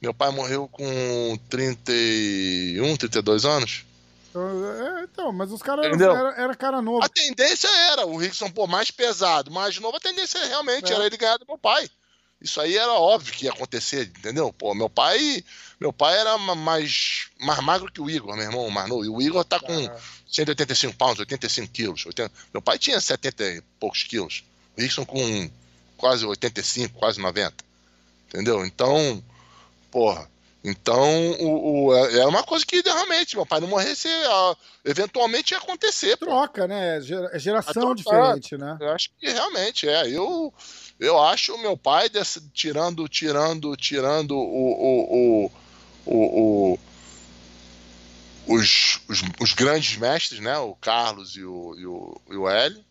Meu 0.00 0.12
pai 0.12 0.30
morreu 0.30 0.68
com 0.68 1.38
31, 1.48 2.96
32 2.96 3.44
anos. 3.46 3.86
Então, 4.28 4.70
é, 4.70 5.04
então 5.04 5.32
mas 5.32 5.50
os 5.50 5.62
caras 5.62 5.86
eram 5.86 6.16
era, 6.16 6.42
era, 6.42 6.54
cara 6.54 6.82
novo. 6.82 7.02
A 7.02 7.08
tendência 7.08 7.68
era 7.92 8.04
o 8.04 8.16
Rickson, 8.16 8.50
pô, 8.50 8.66
mais 8.66 8.90
pesado, 8.90 9.50
mais 9.50 9.78
novo, 9.78 9.96
a 9.96 10.00
tendência 10.00 10.44
realmente 10.44 10.92
é. 10.92 10.94
era 10.94 11.06
ele 11.06 11.16
ganhar 11.16 11.38
do 11.38 11.46
meu 11.48 11.56
pai. 11.56 11.88
Isso 12.44 12.60
aí 12.60 12.76
era 12.76 12.92
óbvio 12.92 13.32
que 13.32 13.46
ia 13.46 13.50
acontecer, 13.50 14.12
entendeu? 14.18 14.52
Pô, 14.52 14.74
meu 14.74 14.90
pai, 14.90 15.42
meu 15.80 15.94
pai 15.94 16.18
era 16.18 16.36
mais, 16.36 17.28
mais 17.40 17.58
magro 17.60 17.90
que 17.90 18.02
o 18.02 18.10
Igor, 18.10 18.36
meu 18.36 18.44
irmão 18.44 18.68
mais 18.68 18.86
novo. 18.86 19.02
E 19.02 19.08
o 19.08 19.22
Igor 19.22 19.42
tá 19.46 19.58
com 19.58 19.90
185 20.30 20.94
pounds, 20.94 21.18
85 21.20 21.72
quilos. 21.72 22.04
80... 22.04 22.30
Meu 22.52 22.60
pai 22.60 22.78
tinha 22.78 23.00
70 23.00 23.44
e 23.44 23.62
poucos 23.80 24.02
quilos. 24.02 24.44
O 24.76 24.80
Rickson 24.82 25.06
com 25.06 25.50
quase 25.96 26.26
85, 26.26 26.98
quase 26.98 27.18
90. 27.18 27.54
Entendeu? 28.28 28.66
Então, 28.66 29.24
porra. 29.90 30.28
Então, 30.62 31.32
o, 31.40 31.86
o, 31.86 31.94
é, 31.94 32.26
uma 32.26 32.42
coisa 32.42 32.64
que 32.64 32.82
realmente, 32.82 33.36
meu 33.36 33.46
pai 33.46 33.60
não 33.60 33.68
morresse, 33.68 34.08
eventualmente 34.84 35.52
ia 35.52 35.58
acontecer. 35.58 36.16
Troca, 36.18 36.66
né? 36.66 36.98
É 37.32 37.38
geração 37.38 37.94
diferente, 37.94 38.56
né? 38.58 38.76
Eu 38.80 38.90
acho 38.90 39.10
que 39.18 39.30
realmente 39.30 39.88
é. 39.88 40.08
Eu, 40.08 40.52
eu 40.98 41.20
acho 41.22 41.54
o 41.54 41.58
meu 41.58 41.76
pai 41.76 42.08
desse, 42.08 42.40
tirando, 42.50 43.08
tirando, 43.08 43.76
tirando 43.76 44.32
o, 44.32 45.46
o, 45.46 45.50
o, 46.06 46.72
o 46.74 46.78
os, 48.46 49.00
os, 49.08 49.22
os, 49.40 49.52
grandes 49.54 49.96
mestres, 49.96 50.40
né? 50.40 50.58
O 50.58 50.74
Carlos 50.74 51.36
e 51.36 51.44
o, 51.44 51.74
e 51.78 51.86
o, 51.86 52.20
e 52.30 52.36
o 52.36 52.48
Hélio. 52.48 52.84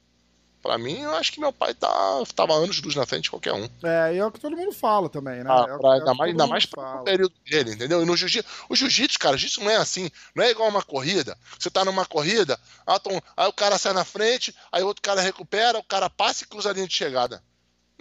Pra 0.64 0.78
mim, 0.78 1.02
eu 1.02 1.14
acho 1.16 1.34
que 1.34 1.42
meu 1.42 1.52
pai 1.52 1.74
tá, 1.74 1.90
tava 2.34 2.54
anos 2.54 2.82
luz 2.82 2.96
na 2.96 3.06
frente 3.06 3.26
de 3.26 3.30
qualquer 3.30 3.52
um. 3.52 3.68
É, 3.84 4.16
e 4.16 4.18
é 4.18 4.26
o 4.26 4.32
que 4.32 4.40
todo 4.40 4.56
mundo 4.56 4.72
fala 4.72 5.10
também, 5.10 5.44
né? 5.44 5.50
Ah, 5.50 5.66
é 5.68 5.78
pra, 5.78 5.90
é 5.90 6.00
ainda 6.00 6.14
mais, 6.14 6.32
ainda 6.32 6.48
mais 6.48 6.66
pro 6.66 7.04
período 7.04 7.34
dele, 7.46 7.74
entendeu? 7.74 8.02
E 8.02 8.06
no 8.06 8.16
jiu-jitsu, 8.16 8.50
o 8.70 8.76
jiu-jitsu, 8.76 9.20
cara, 9.20 9.36
jiu-jitsu 9.36 9.62
não 9.62 9.70
é 9.70 9.76
assim, 9.76 10.10
não 10.34 10.42
é 10.42 10.52
igual 10.52 10.70
uma 10.70 10.82
corrida. 10.82 11.38
Você 11.60 11.70
tá 11.70 11.84
numa 11.84 12.06
corrida, 12.06 12.58
ah, 12.88 12.98
aí 13.36 13.48
o 13.50 13.54
cara 13.54 13.78
sai 13.78 13.92
na 13.92 14.06
frente, 14.06 14.56
aí 14.72 14.82
o 14.82 14.88
outro 14.88 15.02
cara 15.02 15.20
recupera, 15.20 15.78
o 15.78 15.84
cara 15.84 16.10
passa 16.10 16.46
e 16.46 16.48
cruza 16.48 16.70
a 16.70 16.74
linha 16.74 16.88
de 16.88 16.94
chegada. 16.94 17.44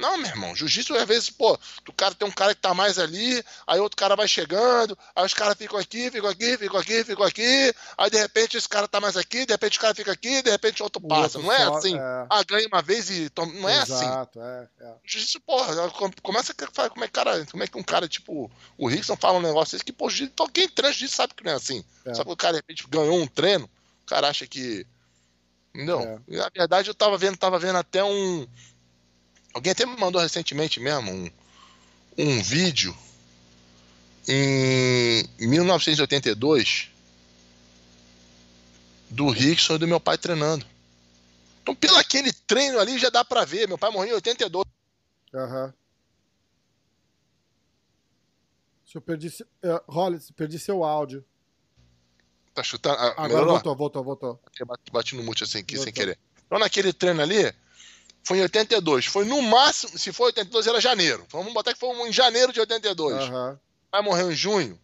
Não, 0.03 0.18
meu 0.18 0.26
irmão, 0.26 0.57
jiu-jitsu 0.57 0.96
às 0.96 1.07
vezes, 1.07 1.30
pô, 1.30 1.57
o 1.88 1.92
cara 1.92 2.12
tem 2.12 2.26
um 2.26 2.32
cara 2.32 2.57
que 2.57 2.61
tá 2.61 2.74
mais 2.74 2.98
ali, 2.98 3.40
aí 3.64 3.78
outro 3.78 3.96
cara 3.96 4.16
vai 4.16 4.26
chegando, 4.26 4.98
aí 5.14 5.24
os 5.24 5.32
caras 5.32 5.57
ficam 5.57 5.78
aqui, 5.78 6.11
ficam 6.11 6.28
aqui, 6.28 6.59
ficam 6.59 6.80
aqui, 6.80 7.05
ficam 7.05 7.24
aqui, 7.24 7.74
aí 7.96 8.11
de 8.11 8.18
repente 8.18 8.57
esse 8.57 8.68
cara 8.68 8.88
tá 8.88 9.00
mais 9.00 9.16
aqui, 9.16 9.46
de 9.46 9.53
repente 9.53 9.78
o 9.78 9.80
cara 9.80 9.94
fica 9.94 10.11
aqui, 10.11 10.42
de 10.42 10.50
repente 10.50 10.82
o 10.82 10.84
outro 10.84 11.00
passa. 11.00 11.38
Outro 11.38 11.42
não 11.42 11.53
é 11.53 11.64
só, 11.66 11.74
assim, 11.76 11.96
é... 11.96 12.26
ah, 12.28 12.42
ganha 12.42 12.66
uma 12.66 12.82
vez 12.82 13.11
e 13.11 13.30
toma. 13.30 13.53
Não 13.53 13.68
é 13.68 13.78
assim. 13.78 13.92
Exato, 13.92 14.40
assim. 14.40 14.68
É, 14.80 14.86
é. 14.86 14.94
Jiu-jitsu, 15.05 15.40
porra, 15.40 15.88
começa 16.20 16.53
a 16.53 16.90
como 16.90 17.05
é, 17.05 17.09
cara, 17.09 17.46
como 17.46 17.62
é 17.62 17.68
que 17.68 17.78
um 17.78 17.82
cara, 17.84 18.09
tipo, 18.09 18.50
o 18.76 18.88
Rickson 18.88 19.16
fala 19.16 19.38
um 19.38 19.42
negócio 19.42 19.76
desse 19.76 19.84
que, 19.84 19.92
pô, 19.92 20.11
jiu 20.11 20.28
quem 20.53 20.68
treina 20.68 20.92
jiu 20.92 21.09
sabe 21.09 21.32
que 21.32 21.44
não 21.44 21.53
é 21.53 21.55
assim. 21.55 21.84
É. 22.05 22.12
Só 22.12 22.24
que 22.24 22.30
o 22.30 22.36
cara, 22.36 22.55
de 22.55 22.59
repente, 22.59 22.84
ganhou 22.88 23.20
um 23.20 23.26
treino, 23.28 23.70
o 24.03 24.07
cara 24.07 24.28
acha 24.28 24.48
que. 24.48 24.84
Entendeu? 25.72 26.00
É. 26.00 26.36
Na 26.36 26.50
verdade, 26.53 26.90
eu 26.90 26.94
tava 26.94 27.16
vendo, 27.16 27.36
tava 27.36 27.57
vendo 27.57 27.76
até 27.78 28.03
um 28.03 28.48
Alguém 29.53 29.72
até 29.72 29.84
me 29.86 29.96
mandou 29.96 30.20
recentemente 30.20 30.80
mesmo 30.80 31.11
um, 31.11 31.30
um 32.18 32.42
vídeo 32.42 32.96
em 34.28 35.26
1982 35.40 36.90
do 39.11 39.28
Rickson 39.28 39.74
e 39.74 39.78
do 39.78 39.88
meu 39.88 40.00
pai 40.00 40.16
treinando. 40.16 40.64
Então, 41.62 41.74
pelo 41.74 41.96
aquele 41.96 42.32
treino 42.32 42.78
ali, 42.78 42.98
já 42.98 43.11
dá 43.11 43.24
pra 43.24 43.44
ver. 43.44 43.68
Meu 43.68 43.78
pai 43.78 43.90
morreu 43.90 44.11
em 44.12 44.14
82. 44.14 44.64
Aham. 45.34 45.64
Uhum. 45.66 45.72
Se 48.86 48.98
eu 48.98 49.03
perdi. 49.03 49.28
Uh, 49.28 49.80
Hollis, 49.88 50.30
perdi 50.32 50.59
seu 50.59 50.84
áudio. 50.84 51.24
Tá 52.55 52.62
chutando? 52.62 52.96
Ah, 52.98 53.11
Agora 53.12 53.28
melhorou? 53.28 53.53
voltou, 53.55 53.76
voltou, 53.76 54.05
voltou. 54.05 54.40
Bati, 54.66 54.92
bati 54.92 55.16
no 55.16 55.22
mute 55.22 55.44
assim 55.44 55.59
aqui 55.61 55.76
voltou. 55.76 55.84
sem 55.84 55.92
querer. 55.92 56.18
Então, 56.46 56.59
naquele 56.59 56.92
treino 56.92 57.22
ali, 57.22 57.55
foi 58.22 58.38
em 58.38 58.42
82. 58.42 59.06
Foi 59.06 59.24
no 59.24 59.42
máximo, 59.42 59.98
se 59.98 60.12
for 60.12 60.24
82 60.24 60.66
era 60.66 60.80
janeiro. 60.80 61.26
Vamos 61.30 61.52
botar 61.52 61.72
que 61.72 61.80
foi 61.80 62.08
em 62.08 62.12
janeiro 62.12 62.52
de 62.52 62.60
82. 62.60 63.28
Uhum. 63.28 63.58
Vai 63.90 64.02
morrer 64.02 64.30
em 64.30 64.34
junho. 64.34 64.78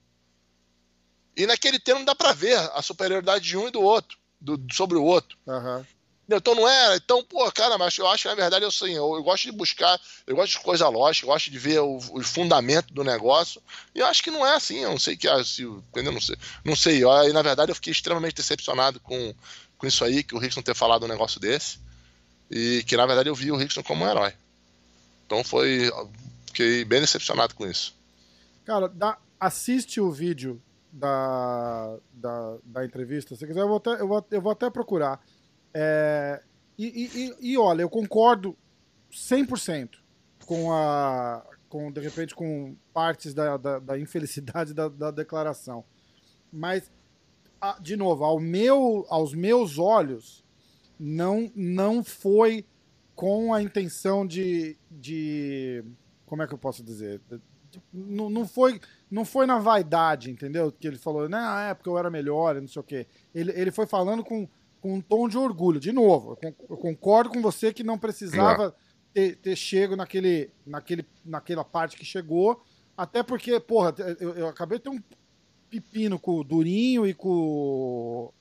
E 1.36 1.46
naquele 1.46 1.78
tempo 1.78 2.00
não 2.00 2.04
dá 2.04 2.14
pra 2.14 2.32
ver 2.32 2.58
a 2.74 2.82
superioridade 2.82 3.44
de 3.44 3.56
um 3.56 3.68
e 3.68 3.70
do 3.70 3.80
outro, 3.80 4.18
do, 4.40 4.60
sobre 4.72 4.98
o 4.98 5.04
outro. 5.04 5.38
Uhum. 5.46 5.84
Então 6.28 6.54
não 6.54 6.68
é. 6.68 6.96
Então, 6.96 7.24
pô, 7.24 7.50
cara, 7.52 7.78
mas 7.78 7.96
eu 7.96 8.06
acho 8.06 8.24
que 8.24 8.28
na 8.28 8.34
verdade 8.34 8.64
eu, 8.64 8.68
assim, 8.68 8.90
eu, 8.90 9.14
eu 9.14 9.22
gosto 9.22 9.44
de 9.44 9.52
buscar, 9.52 9.98
eu 10.26 10.36
gosto 10.36 10.58
de 10.58 10.64
coisa 10.64 10.88
lógica, 10.88 11.24
eu 11.24 11.32
gosto 11.32 11.50
de 11.50 11.58
ver 11.58 11.80
o, 11.80 11.96
o 11.96 12.22
fundamento 12.22 12.92
do 12.92 13.02
negócio. 13.02 13.62
E 13.94 14.00
eu 14.00 14.06
acho 14.06 14.22
que 14.22 14.30
não 14.30 14.44
é 14.44 14.54
assim, 14.54 14.80
eu 14.80 14.90
não 14.90 14.98
sei 14.98 15.16
que. 15.16 15.26
Se, 15.44 15.62
entendeu? 15.62 16.12
Não 16.12 16.20
sei. 16.20 16.36
Não 16.64 16.76
sei. 16.76 17.02
Eu, 17.02 17.10
e 17.24 17.32
na 17.32 17.40
verdade 17.40 17.70
eu 17.70 17.74
fiquei 17.74 17.92
extremamente 17.92 18.34
decepcionado 18.34 19.00
com, 19.00 19.34
com 19.78 19.86
isso 19.86 20.04
aí, 20.04 20.22
que 20.22 20.34
o 20.34 20.38
Rickson 20.38 20.60
ter 20.60 20.74
falado 20.74 21.04
um 21.04 21.08
negócio 21.08 21.40
desse. 21.40 21.78
E 22.50 22.82
que 22.86 22.96
na 22.96 23.06
verdade 23.06 23.28
eu 23.28 23.34
vi 23.34 23.50
o 23.50 23.56
Rickson 23.56 23.82
como 23.82 24.04
um 24.04 24.08
herói. 24.08 24.32
Então 25.26 25.44
foi. 25.44 25.90
Fiquei 26.46 26.84
bem 26.84 27.00
decepcionado 27.00 27.54
com 27.54 27.66
isso. 27.66 27.94
Cara, 28.64 28.88
dá, 28.88 29.18
assiste 29.38 30.00
o 30.00 30.10
vídeo 30.10 30.60
da, 30.92 31.96
da, 32.12 32.56
da 32.64 32.84
entrevista. 32.84 33.36
Se 33.36 33.46
quiser, 33.46 33.60
eu 33.60 33.68
vou 33.68 33.76
até, 33.76 34.00
eu 34.00 34.08
vou, 34.08 34.26
eu 34.30 34.40
vou 34.40 34.52
até 34.52 34.70
procurar. 34.70 35.20
É, 35.72 36.42
e, 36.78 37.34
e, 37.40 37.52
e, 37.52 37.58
olha, 37.58 37.82
eu 37.82 37.90
concordo 37.90 38.56
100% 39.12 39.90
com 40.46 40.72
a. 40.72 41.44
Com, 41.68 41.92
de 41.92 42.00
repente, 42.00 42.34
com 42.34 42.74
partes 42.94 43.34
da, 43.34 43.58
da, 43.58 43.78
da 43.78 43.98
infelicidade 43.98 44.72
da, 44.72 44.88
da 44.88 45.10
declaração. 45.10 45.84
Mas, 46.50 46.90
de 47.80 47.94
novo, 47.94 48.24
ao 48.24 48.40
meu, 48.40 49.04
aos 49.10 49.34
meus 49.34 49.78
olhos, 49.78 50.42
não, 50.98 51.50
não 51.54 52.02
foi 52.02 52.64
com 53.14 53.52
a 53.52 53.62
intenção 53.62 54.26
de, 54.26 54.76
de. 54.90 55.84
Como 56.26 56.42
é 56.42 56.46
que 56.46 56.54
eu 56.54 56.58
posso 56.58 56.82
dizer? 56.82 57.20
Não, 57.92 58.30
não, 58.30 58.46
foi, 58.46 58.80
não 59.10 59.24
foi 59.24 59.46
na 59.46 59.58
vaidade, 59.58 60.30
entendeu? 60.30 60.72
Que 60.72 60.86
ele 60.86 60.98
falou, 60.98 61.28
na 61.28 61.70
época 61.70 61.90
eu 61.90 61.98
era 61.98 62.10
melhor, 62.10 62.60
não 62.60 62.68
sei 62.68 62.80
o 62.80 62.84
quê. 62.84 63.06
Ele, 63.34 63.52
ele 63.52 63.70
foi 63.70 63.86
falando 63.86 64.24
com, 64.24 64.48
com 64.80 64.94
um 64.94 65.00
tom 65.00 65.28
de 65.28 65.36
orgulho. 65.36 65.80
De 65.80 65.92
novo, 65.92 66.38
eu 66.42 66.76
concordo 66.76 67.30
com 67.30 67.42
você 67.42 67.72
que 67.72 67.82
não 67.82 67.98
precisava 67.98 68.74
ter, 69.12 69.36
ter 69.36 69.56
chego 69.56 69.96
naquele, 69.96 70.50
naquele, 70.66 71.04
naquela 71.24 71.64
parte 71.64 71.96
que 71.96 72.04
chegou. 72.04 72.62
Até 72.96 73.22
porque, 73.22 73.58
porra, 73.60 73.94
eu, 74.20 74.34
eu 74.34 74.48
acabei 74.48 74.78
de 74.78 74.84
ter 74.84 74.90
um 74.90 75.02
pepino 75.68 76.18
com 76.18 76.36
o 76.36 76.44
Durinho 76.44 77.06
e 77.06 77.14
com 77.14 78.32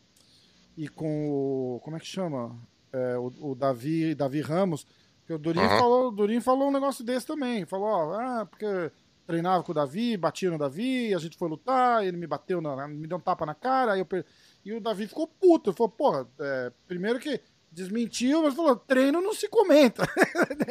e 0.78 0.88
com 0.88 1.30
o. 1.30 1.80
Como 1.84 1.98
é 1.98 2.00
que 2.00 2.06
chama? 2.06 2.56
É, 2.94 3.18
o, 3.18 3.34
o, 3.42 3.56
Davi, 3.56 4.14
Davi 4.14 4.42
Ramos. 4.42 4.86
Que 5.26 5.34
o 5.34 5.38
Durinho, 5.38 5.66
uhum. 5.66 5.78
falou, 5.78 6.08
o 6.08 6.12
Durinho 6.12 6.42
falou 6.42 6.70
um 6.70 6.72
negócio 6.72 7.04
desse 7.04 7.26
também. 7.26 7.66
Falou, 7.66 7.88
ó, 7.88 8.14
ah, 8.14 8.46
porque 8.46 8.92
treinava 9.26 9.62
com 9.62 9.74
o 9.74 9.76
Davi, 9.76 10.16
batia 10.16 10.50
no 10.50 10.58
Davi, 10.58 11.14
a 11.14 11.18
gente 11.18 11.38
foi 11.38 11.50
lutar, 11.50 12.06
ele 12.06 12.16
me 12.16 12.26
bateu, 12.26 12.62
na, 12.62 12.88
me 12.88 13.06
deu 13.06 13.18
um 13.18 13.22
tapa 13.22 13.46
na 13.46 13.54
cara, 13.54 13.92
aí 13.92 14.00
eu 14.00 14.06
per... 14.06 14.26
e 14.64 14.72
o 14.72 14.80
Davi 14.80 15.06
ficou 15.06 15.28
puto. 15.28 15.70
Ele 15.70 15.76
falou, 15.76 15.92
porra, 15.92 16.28
é, 16.40 16.72
primeiro 16.88 17.20
que 17.20 17.42
desmentiu, 17.70 18.44
mas 18.44 18.54
falou, 18.54 18.78
treino 18.78 19.20
não 19.20 19.34
se 19.34 19.50
comenta. 19.50 20.08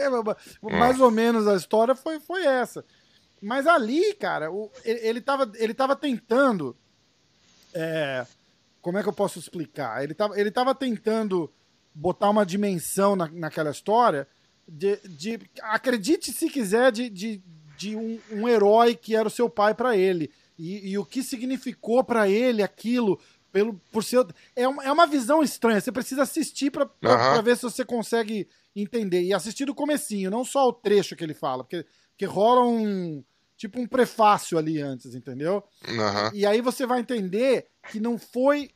Mais 0.63 0.99
ou 1.01 1.11
menos 1.11 1.47
a 1.47 1.55
história 1.55 1.95
foi, 1.95 2.19
foi 2.19 2.47
essa. 2.47 2.83
Mas 3.43 3.67
ali, 3.67 4.15
cara, 4.15 4.51
o, 4.51 4.71
ele, 4.85 5.01
ele, 5.01 5.21
tava, 5.21 5.53
ele 5.57 5.75
tava 5.75 5.95
tentando 5.95 6.75
é, 7.75 8.27
como 8.87 8.99
é 8.99 9.03
que 9.03 9.09
eu 9.09 9.13
posso 9.13 9.41
explicar? 9.41 10.01
Ele 10.05 10.13
estava 10.13 10.39
ele 10.39 10.49
tava 10.49 10.73
tentando 10.73 11.53
botar 11.93 12.31
uma 12.31 12.47
dimensão 12.47 13.17
na, 13.17 13.29
naquela 13.33 13.73
história 13.73 14.29
de, 14.69 14.97
de 15.09 15.41
acredite 15.61 16.31
se 16.33 16.49
quiser 16.49 16.93
de, 16.93 17.11
de, 17.11 17.43
de 17.77 17.97
um, 17.97 18.21
um 18.31 18.49
herói 18.49 18.95
que 18.95 19.17
era 19.17 19.27
o 19.27 19.31
seu 19.31 19.51
pai 19.51 19.75
para 19.75 19.97
ele 19.97 20.31
e, 20.57 20.93
e, 20.93 20.99
o 20.99 21.05
que 21.05 21.21
significou 21.21 22.05
para 22.05 22.29
ele 22.29 22.63
aquilo 22.63 23.19
pelo 23.51 23.75
por 23.91 24.05
ser 24.05 24.25
é 24.55 24.69
uma, 24.69 24.85
é 24.85 24.93
uma 24.93 25.07
visão 25.07 25.43
estranha 25.43 25.81
você 25.81 25.91
precisa 25.91 26.23
assistir 26.23 26.71
para 26.71 26.85
uhum. 26.85 27.43
ver 27.43 27.57
se 27.57 27.65
você 27.65 27.85
consegue 27.85 28.47
entender 28.75 29.23
e 29.23 29.35
assistir 29.35 29.65
do 29.65 29.75
comecinho 29.75 30.31
não 30.31 30.45
só 30.45 30.61
o 30.65 30.73
trecho 30.73 31.17
que 31.17 31.25
ele 31.25 31.35
fala 31.35 31.65
porque 31.65 31.85
que 32.17 32.25
rola 32.25 32.65
um 32.65 33.25
tipo 33.57 33.81
um 33.81 33.87
prefácio 33.87 34.57
ali 34.57 34.81
antes 34.81 35.13
entendeu 35.13 35.65
uhum. 35.89 36.31
e 36.33 36.47
aí 36.47 36.61
você 36.61 36.87
vai 36.87 37.01
entender 37.01 37.67
que 37.91 37.99
não 37.99 38.17
foi 38.17 38.71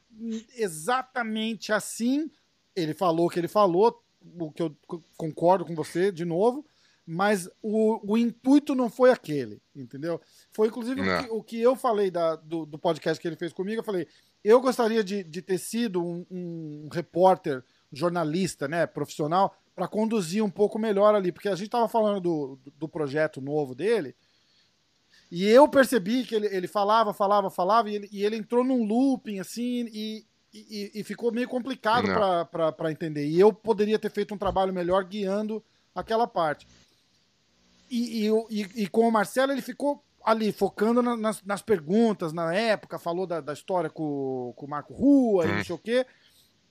exatamente 0.57 1.73
assim. 1.73 2.31
Ele 2.75 2.95
falou 2.95 3.27
o 3.27 3.31
que 3.31 3.39
ele 3.39 3.49
falou, 3.49 4.03
o 4.39 4.51
que 4.51 4.63
eu 4.63 4.77
concordo 5.17 5.65
com 5.65 5.75
você 5.75 6.13
de 6.13 6.25
novo, 6.25 6.65
mas 7.07 7.49
o, 7.63 8.13
o 8.13 8.17
intuito 8.17 8.75
não 8.75 8.89
foi 8.89 9.11
aquele, 9.11 9.61
entendeu? 9.75 10.21
Foi 10.53 10.69
inclusive 10.69 11.01
o 11.01 11.05
que, 11.05 11.31
o 11.31 11.43
que, 11.43 11.61
eu 11.61 11.75
falei 11.75 12.11
da, 12.11 12.37
do, 12.37 12.65
do, 12.65 12.79
podcast 12.79 13.21
que 13.21 13.27
ele 13.27 13.37
fez 13.37 13.53
comigo. 13.53 13.81
Eu 13.81 13.85
falei, 13.85 14.07
eu 14.45 14.61
gostaria 14.61 15.03
de, 15.03 15.25
de 15.25 15.43
ter 15.43 15.59
sido 15.59 16.03
um, 16.03 16.25
um 16.31 16.89
repórter, 16.93 17.65
jornalista, 17.93 18.69
né, 18.69 18.87
profissional, 18.87 19.57
para 19.75 19.89
conduzir 19.89 20.45
um 20.45 20.51
pouco 20.51 20.79
melhor 20.79 21.15
ali, 21.15 21.33
porque 21.33 21.49
a 21.49 21.57
gente 21.57 21.67
estava 21.67 21.89
falando 21.89 22.21
do, 22.21 22.59
do 22.79 22.89
projeto 22.89 23.41
novo 23.41 23.75
dele. 23.75 24.15
E 25.31 25.47
eu 25.47 25.69
percebi 25.69 26.25
que 26.25 26.35
ele, 26.35 26.47
ele 26.49 26.67
falava, 26.67 27.15
falava, 27.15 27.51
falava, 27.51 27.89
e 27.89 27.95
ele, 27.95 28.09
e 28.11 28.25
ele 28.25 28.37
entrou 28.37 28.65
num 28.65 28.85
looping, 28.85 29.39
assim, 29.39 29.89
e, 29.93 30.27
e, 30.53 30.91
e 30.95 31.05
ficou 31.05 31.31
meio 31.31 31.49
complicado 31.49 32.09
para 32.77 32.91
entender. 32.91 33.27
E 33.27 33.39
eu 33.39 33.53
poderia 33.53 33.99
ter 33.99 34.11
feito 34.11 34.35
um 34.35 34.39
trabalho 34.39 34.73
melhor 34.73 35.05
guiando 35.05 35.63
aquela 35.95 36.27
parte. 36.27 36.67
E, 37.91 38.29
e, 38.51 38.83
e, 38.83 38.89
com 38.89 39.07
o 39.09 39.13
Marcelo, 39.13 39.53
ele 39.53 39.63
ficou 39.63 40.03
ali, 40.25 40.53
focando 40.53 41.03
na, 41.03 41.17
nas, 41.17 41.43
nas, 41.43 41.63
perguntas, 41.63 42.33
na 42.33 42.55
época, 42.55 42.99
falou 42.99 43.27
da, 43.27 43.41
da 43.41 43.53
história 43.53 43.91
com, 43.91 44.53
com 44.57 44.67
o 44.67 44.69
Marco 44.69 44.93
Rua 44.95 45.45
hum. 45.45 45.49
e 45.49 45.53
não 45.53 45.65
sei 45.65 45.75
o 45.75 45.79
quê. 45.79 46.07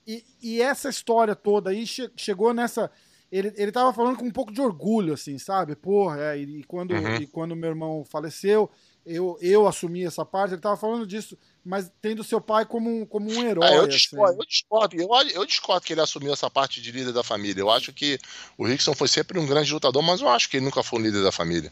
E, 0.08 0.26
e 0.42 0.62
essa 0.62 0.90
história 0.90 1.36
toda 1.36 1.70
aí 1.70 1.86
che, 1.86 2.10
chegou 2.16 2.54
nessa. 2.54 2.92
Ele, 3.32 3.54
ele 3.56 3.72
tava 3.72 3.94
falando 3.94 4.18
com 4.18 4.26
um 4.26 4.32
pouco 4.32 4.52
de 4.52 4.62
orgulho, 4.62 5.14
assim, 5.14 5.38
sabe? 5.38 5.76
Porra, 5.76 6.20
é, 6.20 6.38
e, 6.38 6.64
quando, 6.64 6.92
uhum. 6.92 7.16
e 7.16 7.28
quando 7.28 7.56
meu 7.56 7.70
irmão 7.70 8.04
faleceu, 8.04 8.70
eu, 9.06 9.38
eu 9.42 9.68
assumi 9.68 10.04
essa 10.04 10.26
parte, 10.26 10.54
ele 10.54 10.62
tava 10.62 10.78
falando 10.78 11.06
disso, 11.06 11.38
mas 11.64 11.92
tendo 12.02 12.24
seu 12.24 12.42
pai 12.42 12.66
como 12.66 12.90
um, 12.90 13.06
como 13.06 13.30
um 13.32 13.44
herói. 13.44 13.68
Ah, 13.68 13.76
eu, 13.76 13.88
discordo, 13.88 14.32
assim. 14.32 14.40
eu, 14.40 14.46
discordo, 14.46 14.96
eu, 14.96 15.10
eu, 15.42 15.46
discordo 15.46 15.86
que 15.86 15.94
ele 15.94 16.02
assumiu 16.02 16.34
essa 16.34 16.50
parte 16.50 16.82
de 16.82 16.92
líder 16.92 17.14
da 17.14 17.24
família. 17.24 17.62
Eu 17.62 17.70
acho 17.70 17.94
que 17.94 18.18
o 18.58 18.66
Rickson 18.66 18.94
foi 18.94 19.08
sempre 19.08 19.40
um 19.40 19.46
grande 19.46 19.72
lutador, 19.72 20.02
mas 20.02 20.22
eu 20.22 20.30
acho 20.30 20.50
que 20.50 20.58
ele 20.58 20.66
nunca 20.66 20.84
foi 20.84 21.00
um 21.00 21.04
líder 21.04 21.24
da 21.24 21.32
família. 21.32 21.72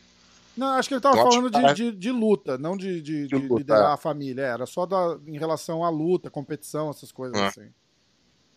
Não, 0.55 0.67
acho 0.69 0.89
que 0.89 0.95
ele 0.95 1.01
tava 1.01 1.17
falando 1.17 1.51
de, 1.51 1.73
de, 1.73 1.91
de, 1.91 2.11
luta, 2.11 2.57
não 2.57 2.75
de, 2.75 2.99
de, 2.99 3.27
de 3.27 3.35
luta, 3.35 3.59
liderar 3.59 3.91
é. 3.91 3.93
a 3.93 3.97
família. 3.97 4.41
Era 4.41 4.65
só 4.65 4.87
da, 4.87 5.19
em 5.27 5.37
relação 5.37 5.83
à 5.83 5.89
luta, 5.89 6.31
competição, 6.31 6.89
essas 6.89 7.11
coisas 7.11 7.39
é. 7.39 7.45
assim. 7.45 7.69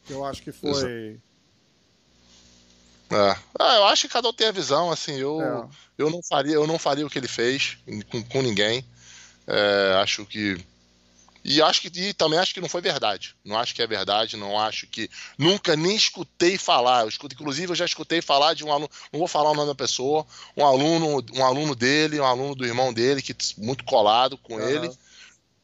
Eu 0.08 0.24
acho 0.24 0.42
que 0.42 0.50
foi. 0.50 0.70
Exato. 0.70 1.29
É. 3.10 3.36
Ah, 3.58 3.76
eu 3.76 3.84
acho 3.86 4.06
que 4.06 4.12
cada 4.12 4.28
um 4.28 4.32
tem 4.32 4.46
a 4.46 4.52
visão, 4.52 4.90
assim, 4.90 5.16
eu, 5.16 5.40
é. 5.40 5.68
eu, 5.98 6.10
não, 6.10 6.22
faria, 6.22 6.54
eu 6.54 6.66
não 6.66 6.78
faria 6.78 7.04
o 7.04 7.10
que 7.10 7.18
ele 7.18 7.28
fez 7.28 7.76
com, 8.08 8.22
com 8.22 8.42
ninguém. 8.42 8.84
É, 9.46 9.94
acho 10.00 10.24
que. 10.24 10.64
E 11.42 11.60
acho 11.62 11.80
que 11.80 11.88
e 11.88 12.12
também 12.12 12.38
acho 12.38 12.52
que 12.52 12.60
não 12.60 12.68
foi 12.68 12.82
verdade. 12.82 13.34
Não 13.44 13.58
acho 13.58 13.74
que 13.74 13.82
é 13.82 13.86
verdade, 13.86 14.36
não 14.36 14.58
acho 14.58 14.86
que. 14.86 15.10
Nunca 15.36 15.74
nem 15.74 15.96
escutei 15.96 16.56
falar. 16.56 17.02
Eu 17.02 17.08
escuto, 17.08 17.34
inclusive, 17.34 17.72
eu 17.72 17.76
já 17.76 17.84
escutei 17.84 18.20
falar 18.20 18.54
de 18.54 18.64
um 18.64 18.70
aluno. 18.70 18.90
Não 19.12 19.18
vou 19.18 19.26
falar 19.26 19.50
o 19.50 19.54
nome 19.54 19.68
da 19.68 19.74
pessoa, 19.74 20.24
um 20.56 20.64
aluno, 20.64 21.24
um 21.34 21.44
aluno 21.44 21.74
dele, 21.74 22.20
um 22.20 22.26
aluno 22.26 22.54
do 22.54 22.64
irmão 22.64 22.92
dele, 22.92 23.22
que 23.22 23.34
muito 23.58 23.84
colado 23.84 24.38
com 24.38 24.54
uhum. 24.54 24.68
ele, 24.68 24.90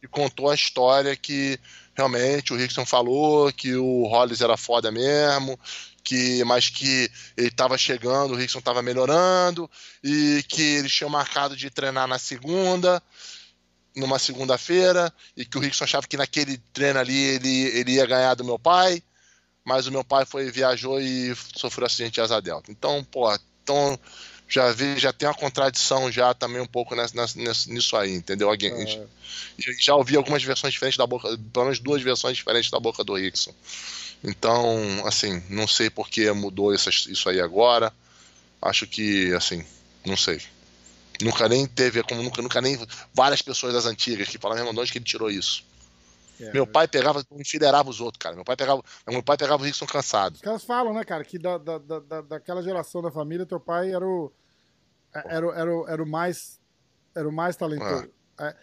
e 0.02 0.08
contou 0.08 0.50
a 0.50 0.54
história 0.54 1.14
que 1.14 1.60
realmente 1.94 2.52
o 2.52 2.56
Rickson 2.56 2.84
falou 2.84 3.52
que 3.52 3.74
o 3.74 4.06
Hollis 4.06 4.40
era 4.42 4.56
foda 4.56 4.90
mesmo, 4.90 5.58
que 6.06 6.44
mas 6.44 6.70
que 6.70 7.10
ele 7.36 7.48
estava 7.48 7.76
chegando, 7.76 8.32
o 8.32 8.36
Rickson 8.36 8.60
estava 8.60 8.80
melhorando 8.80 9.68
e 10.04 10.44
que 10.46 10.62
eles 10.62 10.92
tinham 10.92 11.10
marcado 11.10 11.56
de 11.56 11.68
treinar 11.68 12.06
na 12.06 12.16
segunda, 12.16 13.02
numa 13.94 14.16
segunda-feira, 14.16 15.12
e 15.36 15.44
que 15.44 15.58
o 15.58 15.60
Rickson 15.60 15.82
achava 15.82 16.06
que 16.06 16.16
naquele 16.16 16.58
treino 16.72 17.00
ali 17.00 17.18
ele, 17.18 17.62
ele 17.76 17.92
ia 17.94 18.06
ganhar 18.06 18.34
do 18.34 18.44
meu 18.44 18.56
pai, 18.56 19.02
mas 19.64 19.88
o 19.88 19.92
meu 19.92 20.04
pai 20.04 20.24
foi 20.24 20.48
viajou 20.48 21.00
e 21.00 21.34
sofreu 21.56 21.86
acidente 21.86 22.14
de 22.14 22.20
asa 22.20 22.40
delta. 22.40 22.70
Então, 22.70 23.02
pô, 23.10 23.26
então 23.64 23.98
já 24.48 24.70
vi, 24.70 24.96
já 24.96 25.12
tem 25.12 25.28
uma 25.28 25.34
contradição 25.34 26.10
já 26.12 26.32
também 26.34 26.62
um 26.62 26.66
pouco 26.68 26.94
nessa, 26.94 27.16
nessa, 27.16 27.68
nisso 27.68 27.96
aí, 27.96 28.14
entendeu? 28.14 28.48
Alguém, 28.48 28.70
é. 28.70 29.06
Já 29.80 29.96
ouvi 29.96 30.16
algumas 30.16 30.44
versões 30.44 30.72
diferentes 30.72 30.96
da 30.96 31.06
boca, 31.06 31.36
pelo 31.52 31.64
menos 31.64 31.80
duas 31.80 32.00
versões 32.00 32.36
diferentes 32.36 32.70
da 32.70 32.78
boca 32.78 33.02
do 33.02 33.14
Rickson. 33.14 33.52
Então, 34.22 35.04
assim, 35.06 35.42
não 35.48 35.66
sei 35.66 35.90
por 35.90 36.08
que 36.08 36.30
mudou 36.32 36.74
isso, 36.74 37.28
aí 37.28 37.40
agora. 37.40 37.92
Acho 38.60 38.86
que, 38.86 39.32
assim, 39.34 39.64
não 40.04 40.16
sei. 40.16 40.40
Nunca 41.22 41.48
nem 41.48 41.66
teve, 41.66 42.02
como 42.02 42.22
nunca, 42.22 42.42
nunca 42.42 42.60
nem 42.60 42.78
várias 43.14 43.40
pessoas 43.40 43.72
das 43.72 43.86
antigas 43.86 44.28
que 44.28 44.38
falavam, 44.38 44.72
de 44.72 44.80
onde 44.80 44.92
que 44.92 44.98
ele 44.98 45.04
tirou 45.04 45.30
isso? 45.30 45.64
É, 46.40 46.52
meu 46.52 46.66
pai 46.66 46.86
pegava, 46.86 47.24
enfileirava 47.32 47.88
os 47.88 48.00
outros, 48.00 48.18
cara. 48.18 48.34
Meu 48.34 48.44
pai 48.44 48.56
pegava, 48.56 48.82
meu 49.08 49.22
pai 49.22 49.36
pegava 49.36 49.62
o 49.62 49.64
Rickson 49.64 49.86
cansado. 49.86 50.34
Os 50.34 50.42
caras 50.42 50.64
falam, 50.64 50.92
né, 50.92 51.04
cara, 51.04 51.24
que 51.24 51.38
da, 51.38 51.56
da, 51.56 51.78
da, 51.78 52.20
daquela 52.20 52.62
geração 52.62 53.00
da 53.00 53.10
família, 53.10 53.46
teu 53.46 53.58
pai 53.58 53.90
era 53.90 54.06
o, 54.06 54.30
era, 55.14 55.28
era, 55.28 55.46
era, 55.46 55.92
era 55.92 56.02
o 56.02 56.06
mais 56.06 56.60
era 57.14 57.28
o 57.28 57.32
mais 57.32 57.56
talentoso. 57.56 58.10
É. 58.38 58.48
É. 58.48 58.56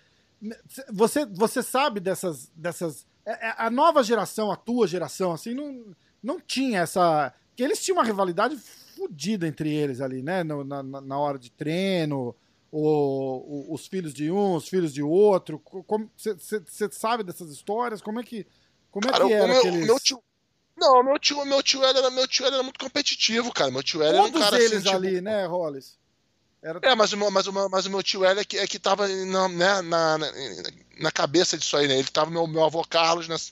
Você, 0.91 1.25
você 1.25 1.63
sabe 1.63 1.99
dessas, 1.99 2.51
dessas 2.53 3.01
é, 3.01 3.01
é, 3.01 3.12
a 3.57 3.69
nova 3.69 4.03
geração, 4.03 4.51
a 4.51 4.55
tua 4.55 4.87
geração, 4.87 5.31
assim, 5.31 5.53
não, 5.53 5.95
não 6.21 6.39
tinha 6.39 6.79
essa. 6.81 7.33
que 7.55 7.63
eles 7.63 7.83
tinham 7.83 7.97
uma 7.97 8.03
rivalidade 8.03 8.57
fodida 8.57 9.47
entre 9.47 9.73
eles 9.73 10.01
ali, 10.01 10.21
né? 10.21 10.43
Na, 10.43 10.83
na, 10.83 11.01
na 11.01 11.17
hora 11.17 11.39
de 11.39 11.51
treino, 11.51 12.35
o, 12.71 13.67
o, 13.69 13.73
os 13.73 13.87
filhos 13.87 14.13
de 14.13 14.31
um, 14.31 14.55
os 14.55 14.67
filhos 14.67 14.93
de 14.93 15.01
outro. 15.01 15.61
Você 16.15 16.89
sabe 16.91 17.23
dessas 17.23 17.51
histórias? 17.51 18.01
Como 18.01 18.19
é 18.19 18.23
que, 18.23 18.45
como 18.91 19.07
é 19.07 19.11
cara, 19.11 19.25
que 19.25 19.33
era 19.33 19.47
meu, 19.47 19.59
aqueles... 19.59 19.85
meu 19.85 19.99
tio, 19.99 20.23
Não, 20.77 21.03
meu 21.03 21.19
tio, 21.19 21.45
meu 21.45 21.63
tio 21.63 21.83
era, 21.83 22.09
meu 22.11 22.27
tio 22.27 22.45
era 22.45 22.61
muito 22.61 22.79
competitivo, 22.79 23.53
cara. 23.53 23.71
Meu 23.71 23.83
tio 23.83 24.01
era 24.01 24.17
Todos 24.17 24.35
um 24.35 24.43
cara 24.43 24.57
eles 24.57 24.85
assim, 24.85 24.95
ali, 24.95 25.09
tipo... 25.09 25.21
né, 25.21 25.45
Hollis? 25.45 25.97
Era... 26.63 26.79
É, 26.81 26.95
mas 26.95 27.11
o, 27.11 27.17
meu, 27.17 27.29
mas, 27.29 27.45
o 27.45 27.51
meu, 27.51 27.69
mas 27.69 27.85
o 27.85 27.89
meu 27.89 28.01
tio 28.01 28.23
Hélio 28.23 28.39
é 28.39 28.45
que, 28.45 28.57
é 28.57 28.65
que 28.65 28.79
tava 28.79 29.05
na, 29.05 29.49
né, 29.49 29.81
na, 29.81 30.17
na, 30.17 30.31
na, 30.97 31.11
cabeça 31.11 31.57
disso 31.57 31.75
aí, 31.75 31.89
né? 31.89 31.99
Ele 31.99 32.07
tava, 32.07 32.31
meu, 32.31 32.47
meu 32.47 32.63
avô 32.63 32.81
Carlos, 32.85 33.27
nessa, 33.27 33.51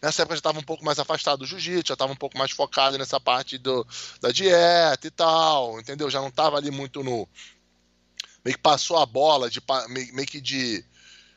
nessa 0.00 0.22
época 0.22 0.36
já 0.36 0.38
estava 0.38 0.60
um 0.60 0.62
pouco 0.62 0.84
mais 0.84 1.00
afastado 1.00 1.40
do 1.40 1.46
jiu-jitsu, 1.46 1.88
já 1.88 1.94
estava 1.94 2.12
um 2.12 2.16
pouco 2.16 2.38
mais 2.38 2.52
focado 2.52 2.96
nessa 2.96 3.18
parte 3.18 3.58
do, 3.58 3.84
da 4.20 4.30
dieta 4.30 5.04
e 5.04 5.10
tal, 5.10 5.80
entendeu? 5.80 6.08
Já 6.08 6.20
não 6.20 6.28
estava 6.28 6.56
ali 6.56 6.70
muito 6.70 7.02
no. 7.02 7.28
Meio 8.44 8.56
que 8.56 8.62
passou 8.62 8.96
a 8.96 9.04
bola 9.04 9.50
de, 9.50 9.60
meio, 9.88 10.14
meio 10.14 10.28
que 10.28 10.40
de, 10.40 10.84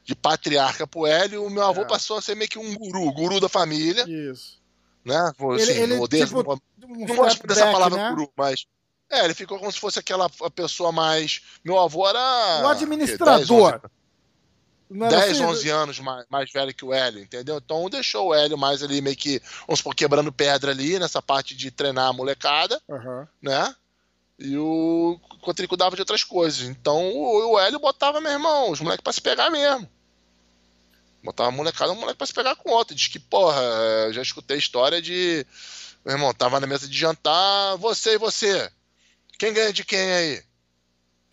de 0.05 0.13
patriarca 0.13 0.85
pro 0.85 1.07
Hélio, 1.07 1.43
o 1.43 1.49
meu 1.49 1.63
avô 1.63 1.81
é. 1.81 1.87
passou 1.87 2.17
a 2.17 2.21
ser 2.21 2.35
meio 2.35 2.49
que 2.49 2.59
um 2.59 2.75
guru, 2.75 3.11
guru 3.11 3.39
da 3.39 3.49
família. 3.49 4.05
Isso. 4.07 4.61
Né? 5.03 5.17
Assim, 5.17 5.61
ele, 5.61 5.71
ele, 5.71 5.93
odeio, 5.95 6.27
tipo, 6.27 6.43
não, 6.43 6.61
não 6.87 7.15
gosto 7.15 7.45
dessa 7.47 7.71
palavra 7.71 7.97
né? 7.97 8.09
guru, 8.11 8.31
mas 8.37 8.65
é, 9.13 9.25
ele 9.25 9.33
ficou 9.33 9.59
como 9.59 9.71
se 9.71 9.79
fosse 9.79 9.99
aquela 9.99 10.29
pessoa 10.55 10.91
mais. 10.91 11.41
Meu 11.63 11.79
avô 11.79 12.07
era. 12.07 12.61
O 12.63 12.67
administrador. 12.67 13.81
10, 13.81 13.89
11, 14.91 15.09
10, 15.09 15.41
11 15.41 15.69
anos 15.69 15.99
mais, 15.99 16.25
mais 16.29 16.51
velho 16.51 16.73
que 16.73 16.85
o 16.85 16.93
Hélio, 16.93 17.21
entendeu? 17.21 17.57
Então 17.57 17.89
deixou 17.89 18.27
o 18.27 18.33
Hélio 18.33 18.57
mais 18.57 18.83
ali, 18.83 19.01
meio 19.01 19.15
que, 19.15 19.41
vamos 19.65 19.79
supor, 19.79 19.95
quebrando 19.95 20.31
pedra 20.31 20.71
ali, 20.71 20.99
nessa 20.99 21.21
parte 21.21 21.55
de 21.55 21.71
treinar 21.71 22.09
a 22.09 22.13
molecada, 22.13 22.79
uhum. 22.87 23.25
né? 23.41 23.75
E 24.37 24.57
o 24.57 25.19
enquanto 25.35 25.59
ele 25.59 25.67
cuidava 25.67 25.95
de 25.95 26.01
outras 26.01 26.23
coisas. 26.23 26.61
Então 26.61 27.11
o, 27.11 27.53
o 27.53 27.59
Hélio 27.59 27.79
botava, 27.79 28.21
meu 28.21 28.31
irmão, 28.31 28.71
os 28.71 28.79
moleques 28.81 29.03
pra 29.03 29.13
se 29.13 29.21
pegar 29.21 29.49
mesmo. 29.49 29.89
Botava 31.23 31.49
a 31.49 31.51
molecada, 31.51 31.91
um 31.91 31.95
moleque 31.95 32.17
pra 32.17 32.27
se 32.27 32.33
pegar 32.33 32.55
com 32.55 32.69
outro. 32.71 32.93
Diz 32.93 33.07
que, 33.07 33.17
porra, 33.19 33.61
já 34.11 34.21
escutei 34.21 34.57
história 34.57 35.01
de. 35.01 35.45
Meu 36.03 36.15
irmão, 36.15 36.33
tava 36.33 36.59
na 36.59 36.67
mesa 36.67 36.87
de 36.87 36.97
jantar, 36.97 37.77
você 37.77 38.15
e 38.15 38.17
você. 38.17 38.69
Quem 39.43 39.51
ganha 39.51 39.73
de 39.73 39.83
quem 39.83 39.99
aí? 39.99 40.43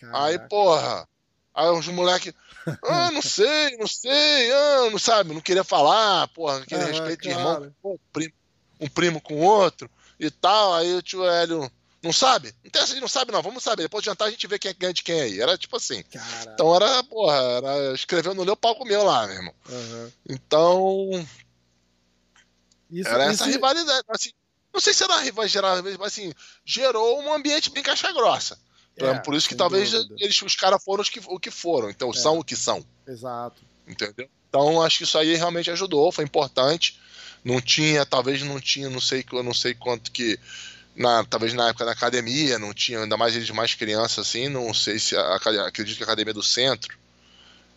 Caraca. 0.00 0.24
Aí, 0.24 0.38
porra. 0.48 1.08
Aí 1.54 1.68
os 1.70 1.86
moleques. 1.86 2.32
Ah, 2.84 3.10
não 3.10 3.22
sei, 3.22 3.76
não 3.78 3.86
sei, 3.86 4.52
ah, 4.52 4.90
não 4.90 4.98
sabe, 4.98 5.32
não 5.32 5.40
queria 5.40 5.64
falar, 5.64 6.28
porra, 6.28 6.58
aquele 6.58 6.82
ah, 6.82 6.86
respeito 6.86 7.22
de 7.22 7.30
irmão, 7.30 7.74
um 7.82 7.96
primo, 8.12 8.34
um 8.78 8.86
primo 8.86 9.20
com 9.20 9.40
outro 9.40 9.90
e 10.20 10.30
tal. 10.30 10.74
Aí 10.74 10.94
o 10.94 11.00
tio 11.00 11.24
Hélio. 11.24 11.72
Não 12.02 12.12
sabe? 12.12 12.54
Não 12.62 12.70
tem 12.70 12.82
essa 12.82 12.94
de 12.94 13.00
não 13.00 13.08
sabe, 13.08 13.32
não. 13.32 13.42
Vamos 13.42 13.62
saber. 13.62 13.84
Depois 13.84 14.02
de 14.02 14.10
jantar 14.10 14.26
a 14.26 14.30
gente 14.30 14.46
vê 14.46 14.58
quem 14.58 14.70
é 14.70 14.74
ganha 14.74 14.92
de 14.92 15.02
quem 15.02 15.20
aí. 15.20 15.40
Era 15.40 15.56
tipo 15.56 15.74
assim. 15.76 16.02
Caraca. 16.02 16.52
Então 16.52 16.74
era, 16.76 17.02
porra, 17.04 17.36
era, 17.36 17.94
escreveu 17.94 18.34
no 18.34 18.44
meu 18.44 18.56
palco 18.56 18.84
meu 18.84 19.02
lá, 19.02 19.26
meu 19.26 19.36
irmão. 19.36 19.54
Uhum. 19.68 20.12
Então. 20.28 21.26
Isso, 22.90 23.08
era 23.08 23.24
essa 23.24 23.44
isso... 23.44 23.52
rivalidade. 23.52 24.04
Assim, 24.08 24.30
não 24.72 24.80
sei 24.80 24.94
se 24.94 25.04
era 25.04 25.32
vai 25.32 25.48
gerar, 25.48 25.82
mas 25.82 26.00
assim, 26.00 26.32
gerou 26.64 27.20
um 27.20 27.32
ambiente 27.32 27.70
bem 27.70 27.82
caixa 27.82 28.12
grossa. 28.12 28.58
É, 28.96 29.14
por 29.20 29.34
isso 29.34 29.48
que 29.48 29.54
talvez 29.54 29.92
eles, 30.18 30.42
os 30.42 30.56
caras 30.56 30.82
foram 30.82 31.00
os 31.00 31.08
que, 31.08 31.20
o 31.26 31.38
que 31.38 31.50
foram, 31.50 31.88
então 31.88 32.10
é. 32.10 32.12
são 32.12 32.38
o 32.38 32.44
que 32.44 32.54
são. 32.54 32.84
Exato. 33.06 33.62
Entendeu? 33.86 34.28
Então 34.48 34.82
acho 34.82 34.98
que 34.98 35.04
isso 35.04 35.16
aí 35.16 35.34
realmente 35.36 35.70
ajudou, 35.70 36.12
foi 36.12 36.24
importante. 36.24 37.00
Não 37.42 37.60
tinha, 37.60 38.04
talvez 38.04 38.42
não 38.42 38.60
tinha, 38.60 38.90
não 38.90 39.00
sei, 39.00 39.24
eu 39.32 39.42
não 39.42 39.54
sei 39.54 39.74
quanto 39.74 40.10
que. 40.10 40.38
Na, 40.94 41.24
talvez 41.24 41.54
na 41.54 41.68
época 41.68 41.84
da 41.84 41.92
academia, 41.92 42.58
não 42.58 42.74
tinha, 42.74 43.00
ainda 43.00 43.16
mais 43.16 43.34
eles 43.34 43.48
mais 43.50 43.74
crianças 43.74 44.26
assim, 44.26 44.48
não 44.48 44.74
sei 44.74 44.98
se. 44.98 45.16
A, 45.16 45.36
acredito 45.66 45.96
que 45.96 46.02
a 46.02 46.06
academia 46.06 46.34
do 46.34 46.42
centro 46.42 46.98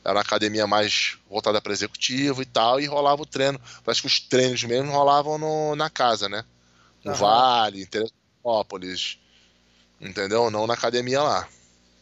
era 0.03 0.15
uma 0.15 0.21
academia 0.21 0.67
mais 0.67 1.17
voltada 1.29 1.61
para 1.61 1.71
executivo 1.71 2.41
e 2.41 2.45
tal, 2.45 2.81
e 2.81 2.85
rolava 2.85 3.21
o 3.21 3.25
treino. 3.25 3.61
Parece 3.85 4.01
que 4.01 4.07
os 4.07 4.19
treinos 4.19 4.63
mesmo 4.63 4.91
rolavam 4.91 5.37
no, 5.37 5.75
na 5.75 5.89
casa, 5.89 6.27
né? 6.27 6.43
No 7.03 7.11
uhum. 7.11 7.17
Vale, 7.17 7.81
em 7.81 7.85
Teresópolis, 7.85 9.19
entendeu? 9.99 10.49
Não 10.49 10.67
na 10.67 10.73
academia 10.73 11.21
lá. 11.21 11.47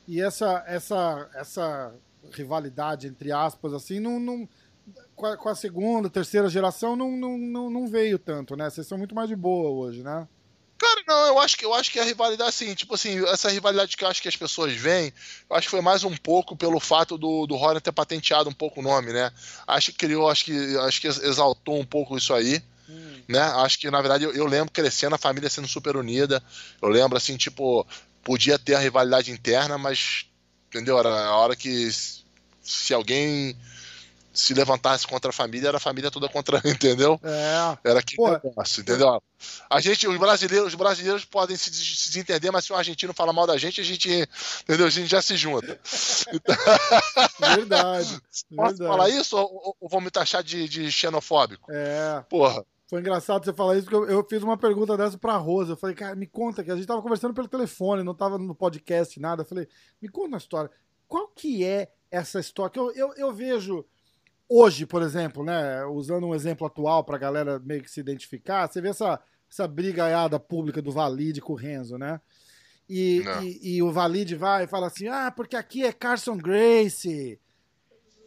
E 0.07 0.21
essa, 0.21 0.63
essa, 0.67 1.29
essa 1.35 1.93
rivalidade, 2.31 3.07
entre 3.07 3.31
aspas, 3.31 3.73
assim, 3.73 3.99
não, 3.99 4.19
não 4.19 4.47
com, 5.15 5.49
a, 5.49 5.55
segunda, 5.55 6.09
terceira 6.09 6.49
geração 6.49 6.95
não, 6.95 7.11
não, 7.11 7.37
não, 7.37 7.69
não 7.69 7.87
veio 7.87 8.17
tanto, 8.17 8.55
né? 8.55 8.69
Vocês 8.69 8.87
são 8.87 8.97
muito 8.97 9.13
mais 9.13 9.29
de 9.29 9.35
boa 9.35 9.69
hoje, 9.69 10.01
né? 10.01 10.27
Cara, 10.77 11.03
não, 11.07 11.27
eu 11.27 11.39
acho 11.39 11.55
que 11.55 11.63
eu 11.63 11.75
acho 11.75 11.91
que 11.91 11.99
a 11.99 12.03
rivalidade, 12.03 12.49
assim, 12.49 12.73
tipo 12.73 12.95
assim, 12.95 13.23
essa 13.27 13.51
rivalidade 13.51 13.95
que 13.95 14.03
eu 14.03 14.07
acho 14.07 14.19
que 14.19 14.27
as 14.27 14.35
pessoas 14.35 14.73
veem, 14.73 15.13
eu 15.47 15.55
acho 15.55 15.67
que 15.67 15.71
foi 15.71 15.81
mais 15.81 16.03
um 16.03 16.17
pouco 16.17 16.55
pelo 16.55 16.79
fato 16.79 17.19
do, 17.19 17.45
do 17.45 17.53
Horner 17.53 17.79
ter 17.79 17.91
patenteado 17.91 18.49
um 18.49 18.53
pouco 18.53 18.79
o 18.79 18.83
nome, 18.83 19.13
né? 19.13 19.31
Acho 19.67 19.91
que 19.91 19.99
criou, 19.99 20.27
acho 20.27 20.45
que, 20.45 20.77
acho 20.79 20.99
que 20.99 21.07
exaltou 21.07 21.79
um 21.79 21.85
pouco 21.85 22.17
isso 22.17 22.33
aí. 22.33 22.63
Né? 23.31 23.39
Acho 23.39 23.79
que, 23.79 23.89
na 23.89 24.01
verdade, 24.01 24.25
eu, 24.25 24.33
eu, 24.33 24.45
lembro 24.45 24.71
crescendo, 24.71 25.15
a 25.15 25.17
família 25.17 25.49
sendo 25.49 25.67
super 25.67 25.95
unida. 25.95 26.43
Eu 26.81 26.89
lembro, 26.89 27.17
assim, 27.17 27.37
tipo, 27.37 27.87
podia 28.23 28.59
ter 28.59 28.75
a 28.75 28.79
rivalidade 28.79 29.31
interna, 29.31 29.77
mas, 29.77 30.25
entendeu? 30.67 30.99
Era 30.99 31.27
a 31.27 31.35
hora 31.37 31.55
que 31.55 31.89
se 32.61 32.93
alguém 32.93 33.55
se 34.33 34.53
levantasse 34.53 35.05
contra 35.05 35.29
a 35.29 35.33
família, 35.33 35.69
era 35.69 35.77
a 35.77 35.79
família 35.79 36.11
toda 36.11 36.27
contra, 36.29 36.61
entendeu? 36.65 37.19
É. 37.23 37.89
Era 37.89 38.01
Pô, 38.15 38.29
negócio, 38.29 38.81
entendeu? 38.81 39.21
A 39.69 39.81
gente, 39.81 40.07
os 40.07 40.17
brasileiros, 40.17 40.67
os 40.67 40.75
brasileiros 40.75 41.25
podem 41.25 41.57
se, 41.57 41.71
se 41.73 42.09
desentender, 42.09 42.51
mas 42.51 42.65
se 42.65 42.73
um 42.73 42.75
argentino 42.75 43.13
fala 43.13 43.33
mal 43.33 43.47
da 43.47 43.57
gente, 43.57 43.81
a 43.81 43.83
gente, 43.83 44.09
entendeu? 44.63 44.87
A 44.87 44.89
gente 44.89 45.07
já 45.07 45.21
se 45.21 45.35
junta. 45.35 45.79
Verdade. 47.55 48.21
Posso 48.55 48.77
verdade. 48.77 48.77
falar 48.77 49.09
isso 49.09 49.37
ou, 49.37 49.75
ou 49.79 49.89
vão 49.89 50.01
me 50.01 50.11
taxar 50.11 50.43
de, 50.43 50.67
de 50.67 50.91
xenofóbico? 50.91 51.71
É. 51.71 52.23
Porra. 52.29 52.63
Foi 52.91 52.99
engraçado 52.99 53.45
você 53.45 53.53
falar 53.53 53.77
isso, 53.77 53.89
porque 53.89 54.11
eu, 54.11 54.17
eu, 54.17 54.27
fiz 54.29 54.43
uma 54.43 54.57
pergunta 54.57 54.97
dessa 54.97 55.17
pra 55.17 55.37
Rosa. 55.37 55.71
Eu 55.71 55.77
falei, 55.77 55.95
cara, 55.95 56.13
me 56.13 56.27
conta, 56.27 56.61
que 56.61 56.69
a 56.69 56.75
gente 56.75 56.85
tava 56.85 57.01
conversando 57.01 57.33
pelo 57.33 57.47
telefone, 57.47 58.03
não 58.03 58.13
tava 58.13 58.37
no 58.37 58.53
podcast, 58.53 59.17
nada. 59.17 59.43
Eu 59.43 59.45
falei, 59.45 59.65
me 60.01 60.09
conta 60.09 60.27
uma 60.27 60.37
história. 60.37 60.69
Qual 61.07 61.29
que 61.29 61.63
é 61.63 61.89
essa 62.11 62.41
história? 62.41 62.69
Que 62.69 62.77
eu, 62.77 62.91
eu, 62.91 63.13
eu 63.13 63.31
vejo 63.31 63.85
hoje, 64.49 64.85
por 64.85 65.01
exemplo, 65.01 65.41
né, 65.41 65.85
usando 65.85 66.27
um 66.27 66.35
exemplo 66.35 66.67
atual 66.67 67.01
pra 67.05 67.17
galera 67.17 67.59
meio 67.59 67.81
que 67.81 67.89
se 67.89 68.01
identificar, 68.01 68.67
você 68.67 68.81
vê 68.81 68.89
essa, 68.89 69.17
essa 69.49 69.65
brigaiada 69.69 70.37
pública 70.37 70.81
do 70.81 70.91
Valide 70.91 71.39
com 71.39 71.53
o 71.53 71.55
Renzo, 71.55 71.97
né? 71.97 72.19
E, 72.89 73.23
e, 73.41 73.75
e, 73.77 73.81
o 73.81 73.89
Valide 73.89 74.35
vai 74.35 74.65
e 74.65 74.67
fala 74.67 74.87
assim, 74.87 75.07
ah, 75.07 75.31
porque 75.31 75.55
aqui 75.55 75.85
é 75.85 75.93
Carson 75.93 76.35
Grace. 76.37 77.39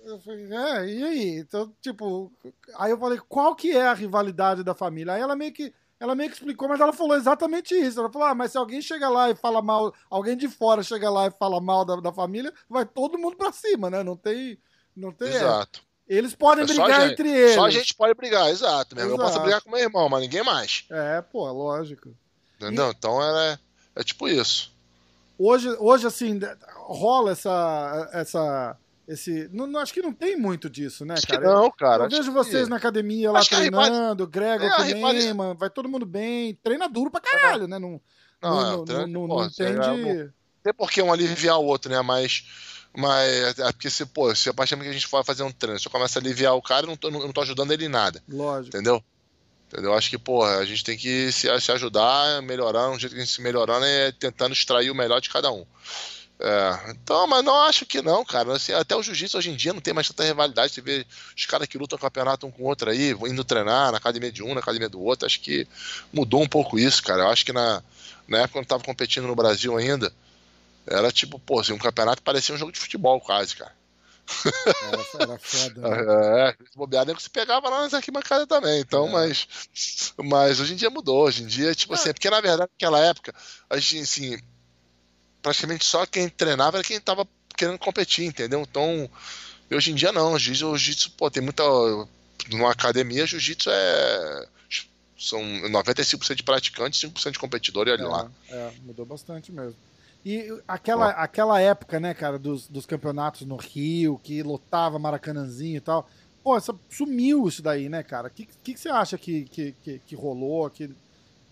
Eu 0.05 0.20
falei, 0.20 0.44
é, 0.52 0.86
e 0.86 1.02
aí? 1.02 1.39
Então, 1.39 1.72
tipo, 1.81 2.31
aí 2.76 2.90
eu 2.90 2.98
falei, 2.98 3.18
qual 3.28 3.55
que 3.55 3.76
é 3.76 3.86
a 3.86 3.94
rivalidade 3.94 4.62
da 4.62 4.74
família? 4.74 5.14
Aí 5.14 5.22
ela 5.22 5.35
meio 5.35 5.52
que 5.52 5.72
ela 5.98 6.14
meio 6.14 6.28
que 6.28 6.36
explicou, 6.36 6.68
mas 6.68 6.81
ela 6.81 6.93
falou 6.93 7.16
exatamente 7.16 7.74
isso. 7.74 7.98
Ela 7.98 8.10
falou: 8.10 8.28
ah, 8.28 8.35
mas 8.35 8.52
se 8.52 8.59
alguém 8.59 8.82
chega 8.82 9.09
lá 9.09 9.31
e 9.31 9.35
fala 9.35 9.62
mal, 9.62 9.94
alguém 10.10 10.36
de 10.36 10.48
fora 10.48 10.82
chega 10.82 11.09
lá 11.09 11.28
e 11.28 11.31
fala 11.31 11.60
mal 11.60 11.85
da, 11.85 11.97
da 11.97 12.12
família, 12.12 12.52
vai 12.68 12.85
todo 12.85 13.18
mundo 13.18 13.36
pra 13.36 13.52
cima, 13.52 13.89
né? 13.89 14.02
Não 14.02 14.16
tem. 14.16 14.59
Não 14.94 15.12
tem 15.12 15.28
Exato. 15.28 15.81
É. 15.81 16.16
Eles 16.16 16.35
podem 16.35 16.64
é 16.64 16.66
brigar 16.66 17.01
gente, 17.01 17.12
entre 17.12 17.31
eles. 17.31 17.55
Só 17.55 17.64
a 17.64 17.70
gente 17.70 17.94
pode 17.94 18.12
brigar, 18.14 18.51
exato. 18.51 18.94
Mesmo. 18.94 19.12
Eu 19.12 19.16
posso 19.16 19.40
brigar 19.40 19.62
com 19.62 19.70
meu 19.70 19.81
irmão, 19.81 20.09
mas 20.09 20.20
ninguém 20.20 20.44
mais. 20.44 20.85
É, 20.90 21.22
pô, 21.22 21.51
lógico. 21.51 22.14
Entendeu? 22.56 22.89
E... 22.89 22.90
Então 22.90 23.22
é, 23.22 23.59
é 23.97 24.05
tipo 24.05 24.28
isso. 24.28 24.70
Hoje, 25.39 25.70
hoje 25.78 26.06
assim, 26.06 26.39
rola 26.76 27.32
essa. 27.32 28.10
essa 28.12 28.76
esse, 29.06 29.48
não, 29.52 29.66
não, 29.66 29.81
acho 29.81 29.93
que 29.93 30.01
não 30.01 30.12
tem 30.12 30.36
muito 30.36 30.70
disso, 30.70 31.05
né, 31.05 31.14
acho 31.14 31.26
cara? 31.26 31.43
não, 31.43 31.70
cara. 31.70 32.05
Eu 32.05 32.10
vejo 32.10 32.32
vocês 32.32 32.64
que... 32.64 32.70
na 32.70 32.76
academia 32.76 33.31
lá 33.31 33.40
acho 33.40 33.51
treinando, 33.51 34.26
Grego, 34.26 34.64
é, 34.64 34.94
Neymar, 34.94 35.55
vai 35.56 35.68
todo 35.68 35.89
mundo 35.89 36.06
bem, 36.06 36.55
treina 36.62 36.89
duro 36.89 37.10
pra 37.10 37.20
caralho, 37.20 37.64
é. 37.64 37.66
né? 37.66 37.78
Não, 37.78 38.01
não, 38.40 38.60
não, 38.60 38.85
não, 38.85 39.06
não, 39.06 39.26
não 39.26 39.44
entende. 39.44 40.32
Tem 40.62 40.72
por 40.72 40.90
que 40.90 41.02
um 41.02 41.12
aliviar 41.12 41.59
o 41.59 41.64
outro, 41.64 41.90
né? 41.90 42.01
Mas. 42.01 42.44
Mas 42.97 43.59
é 43.59 43.72
porque 43.72 43.90
se, 43.90 44.06
pô, 44.06 44.32
se 44.36 44.48
a 44.48 44.55
partir 44.55 44.76
do 44.76 44.82
que 44.82 44.89
a 44.89 44.93
gente 44.93 45.09
for 45.09 45.24
fazer 45.24 45.43
um 45.43 45.51
se 45.51 45.86
eu 45.86 45.90
começo 45.90 46.16
a 46.16 46.22
aliviar 46.22 46.55
o 46.55 46.62
cara, 46.62 46.85
eu 46.85 46.90
não 46.90 46.97
tô, 46.97 47.10
não, 47.10 47.20
não 47.20 47.32
tô 47.32 47.40
ajudando 47.40 47.72
ele 47.72 47.86
em 47.86 47.89
nada. 47.89 48.22
Lógico. 48.28 48.68
Entendeu? 48.68 49.02
Entendeu? 49.66 49.93
Acho 49.94 50.09
que, 50.09 50.16
porra, 50.16 50.59
a 50.59 50.64
gente 50.64 50.85
tem 50.85 50.97
que 50.97 51.32
se, 51.32 51.48
se 51.60 51.72
ajudar, 51.72 52.40
melhorar, 52.40 52.90
um 52.90 52.98
jeito 52.98 53.12
que 53.12 53.20
a 53.20 53.24
gente 53.24 53.35
se 53.35 53.43
melhorando 53.43 53.85
é 53.85 54.12
tentando 54.12 54.52
extrair 54.52 54.93
o 54.93 54.94
melhor 54.94 55.20
de 55.20 55.28
cada 55.28 55.51
um. 55.51 55.66
É, 56.39 56.90
então, 56.90 57.27
mas 57.27 57.44
não 57.44 57.62
acho 57.62 57.86
que 57.86 58.02
não, 58.02 58.24
cara. 58.24 58.55
Assim, 58.55 58.73
até 58.73 58.94
o 58.97 59.02
jiu-jitsu 59.02 59.39
hoje 59.39 59.51
em 59.51 59.56
dia 59.56 59.73
não 59.73 59.81
tem 59.81 59.94
mais 59.94 60.09
tanta 60.09 60.24
rivalidade. 60.24 60.73
Você 60.73 60.81
vê 60.81 61.06
os 61.36 61.47
caras 61.47 61.69
que 61.69 61.78
lutam 61.78 61.98
campeonato 61.98 62.47
um 62.47 62.51
com 62.51 62.65
o 62.65 62.66
outro 62.66 62.90
aí, 62.90 63.12
indo 63.12 63.44
treinar 63.44 63.93
na 63.93 63.98
academia 63.98 64.32
de 64.32 64.43
um, 64.43 64.52
na 64.52 64.61
academia 64.61 64.89
do 64.89 65.01
outro. 65.01 65.27
Acho 65.27 65.40
que 65.40 65.66
mudou 66.12 66.43
um 66.43 66.48
pouco 66.48 66.78
isso, 66.78 67.02
cara. 67.02 67.23
Eu 67.23 67.28
acho 67.28 67.44
que 67.44 67.52
na, 67.52 67.82
na 68.27 68.39
época 68.39 68.55
quando 68.55 68.65
eu 68.65 68.69
tava 68.69 68.85
competindo 68.85 69.27
no 69.27 69.36
Brasil 69.36 69.77
ainda, 69.77 70.12
era 70.86 71.11
tipo, 71.12 71.39
pô, 71.39 71.61
assim, 71.61 71.73
um 71.73 71.78
campeonato 71.78 72.23
parecia 72.23 72.55
um 72.55 72.59
jogo 72.59 72.73
de 72.73 72.81
futebol 72.81 73.20
quase, 73.20 73.56
cara. 73.56 73.73
Era, 74.86 75.23
era 75.23 75.39
foda. 75.39 75.81
Né? 75.81 76.55
É, 76.55 76.56
bobear 76.77 77.06
nem 77.06 77.15
que 77.15 77.23
se 77.23 77.31
pegava 77.31 77.69
lá 77.69 77.82
nas 77.82 77.94
arquibancadas 77.94 78.47
também. 78.47 78.81
Então, 78.81 79.09
é. 79.09 79.12
mas, 79.12 79.48
mas 80.19 80.61
hoje 80.61 80.73
em 80.73 80.77
dia 80.77 80.90
mudou. 80.90 81.24
Hoje 81.24 81.43
em 81.43 81.47
dia, 81.47 81.74
tipo 81.74 81.94
é. 81.94 81.97
assim, 81.97 82.12
porque 82.12 82.28
na 82.28 82.40
verdade, 82.40 82.70
naquela 82.73 82.98
época, 83.01 83.35
a 83.69 83.78
gente, 83.78 84.01
assim, 84.01 84.39
praticamente 85.45 85.85
só 85.85 86.07
quem 86.07 86.27
treinava 86.27 86.79
era 86.79 86.85
quem 86.85 86.99
tava 86.99 87.29
querendo 87.55 87.79
competir, 87.79 88.25
entendeu? 88.25 88.62
Então, 88.62 89.09
hoje 89.71 89.93
em 89.93 89.95
dia 89.95 90.11
não, 90.11 90.33
o 90.33 90.39
jiu-jitsu, 90.39 91.11
pô, 91.12 91.31
tem 91.31 91.43
muita. 91.43 91.62
Numa 92.51 92.73
academia, 92.73 93.27
jiu-jitsu 93.27 93.71
é. 93.71 94.49
São 95.16 95.41
95% 95.41 96.35
de 96.35 96.43
praticantes 96.43 97.03
e 97.03 97.09
5% 97.09 97.33
de 97.33 97.39
competidor 97.39 97.87
e 97.87 97.93
olha 97.93 98.03
é, 98.03 98.07
lá. 98.07 98.31
É, 98.51 98.73
mudou 98.83 99.07
bastante 99.07 99.53
mesmo. 99.53 99.77
E 100.25 100.51
aquela, 100.66 101.11
aquela 101.11 101.61
época, 101.61 102.01
né, 102.01 102.12
cara, 102.12 102.39
dos, 102.39 102.66
dos 102.66 102.85
campeonatos 102.85 103.43
no 103.43 103.57
Rio, 103.57 104.21
que 104.23 104.43
lotava 104.43 104.99
Maracanãzinho 104.99 105.77
e 105.77 105.81
tal. 105.81 106.09
Pô, 106.43 106.57
essa, 106.57 106.75
sumiu 106.91 107.47
isso 107.47 107.62
daí, 107.62 107.89
né, 107.89 108.03
cara? 108.03 108.29
O 108.29 108.31
que, 108.31 108.47
que, 108.47 108.75
que, 108.75 108.81
você 108.81 108.89
acha 108.89 109.16
que, 109.16 109.45
que, 109.45 109.75
que, 109.83 109.99
que 110.01 110.15
rolou? 110.15 110.69
Que, 110.69 110.91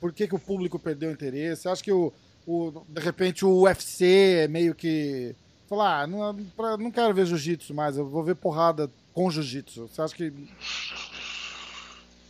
por 0.00 0.12
que, 0.12 0.26
que 0.26 0.34
o 0.34 0.40
público 0.40 0.78
perdeu 0.78 1.10
interesse? 1.10 1.62
Você 1.62 1.68
acha 1.68 1.84
que 1.84 1.92
o, 1.92 2.12
o, 2.46 2.84
de 2.88 3.00
repente 3.00 3.44
o 3.44 3.62
UFC 3.62 4.42
é 4.44 4.48
meio 4.48 4.74
que. 4.74 5.34
Falar, 5.68 6.02
ah, 6.02 6.06
não, 6.06 6.32
não 6.78 6.90
quero 6.90 7.14
ver 7.14 7.26
jiu-jitsu 7.26 7.72
mais, 7.72 7.96
eu 7.96 8.06
vou 8.06 8.22
ver 8.22 8.34
porrada 8.34 8.90
com 9.14 9.30
jiu-jitsu. 9.30 9.88
Você 9.88 10.02
acha 10.02 10.14
que. 10.14 10.32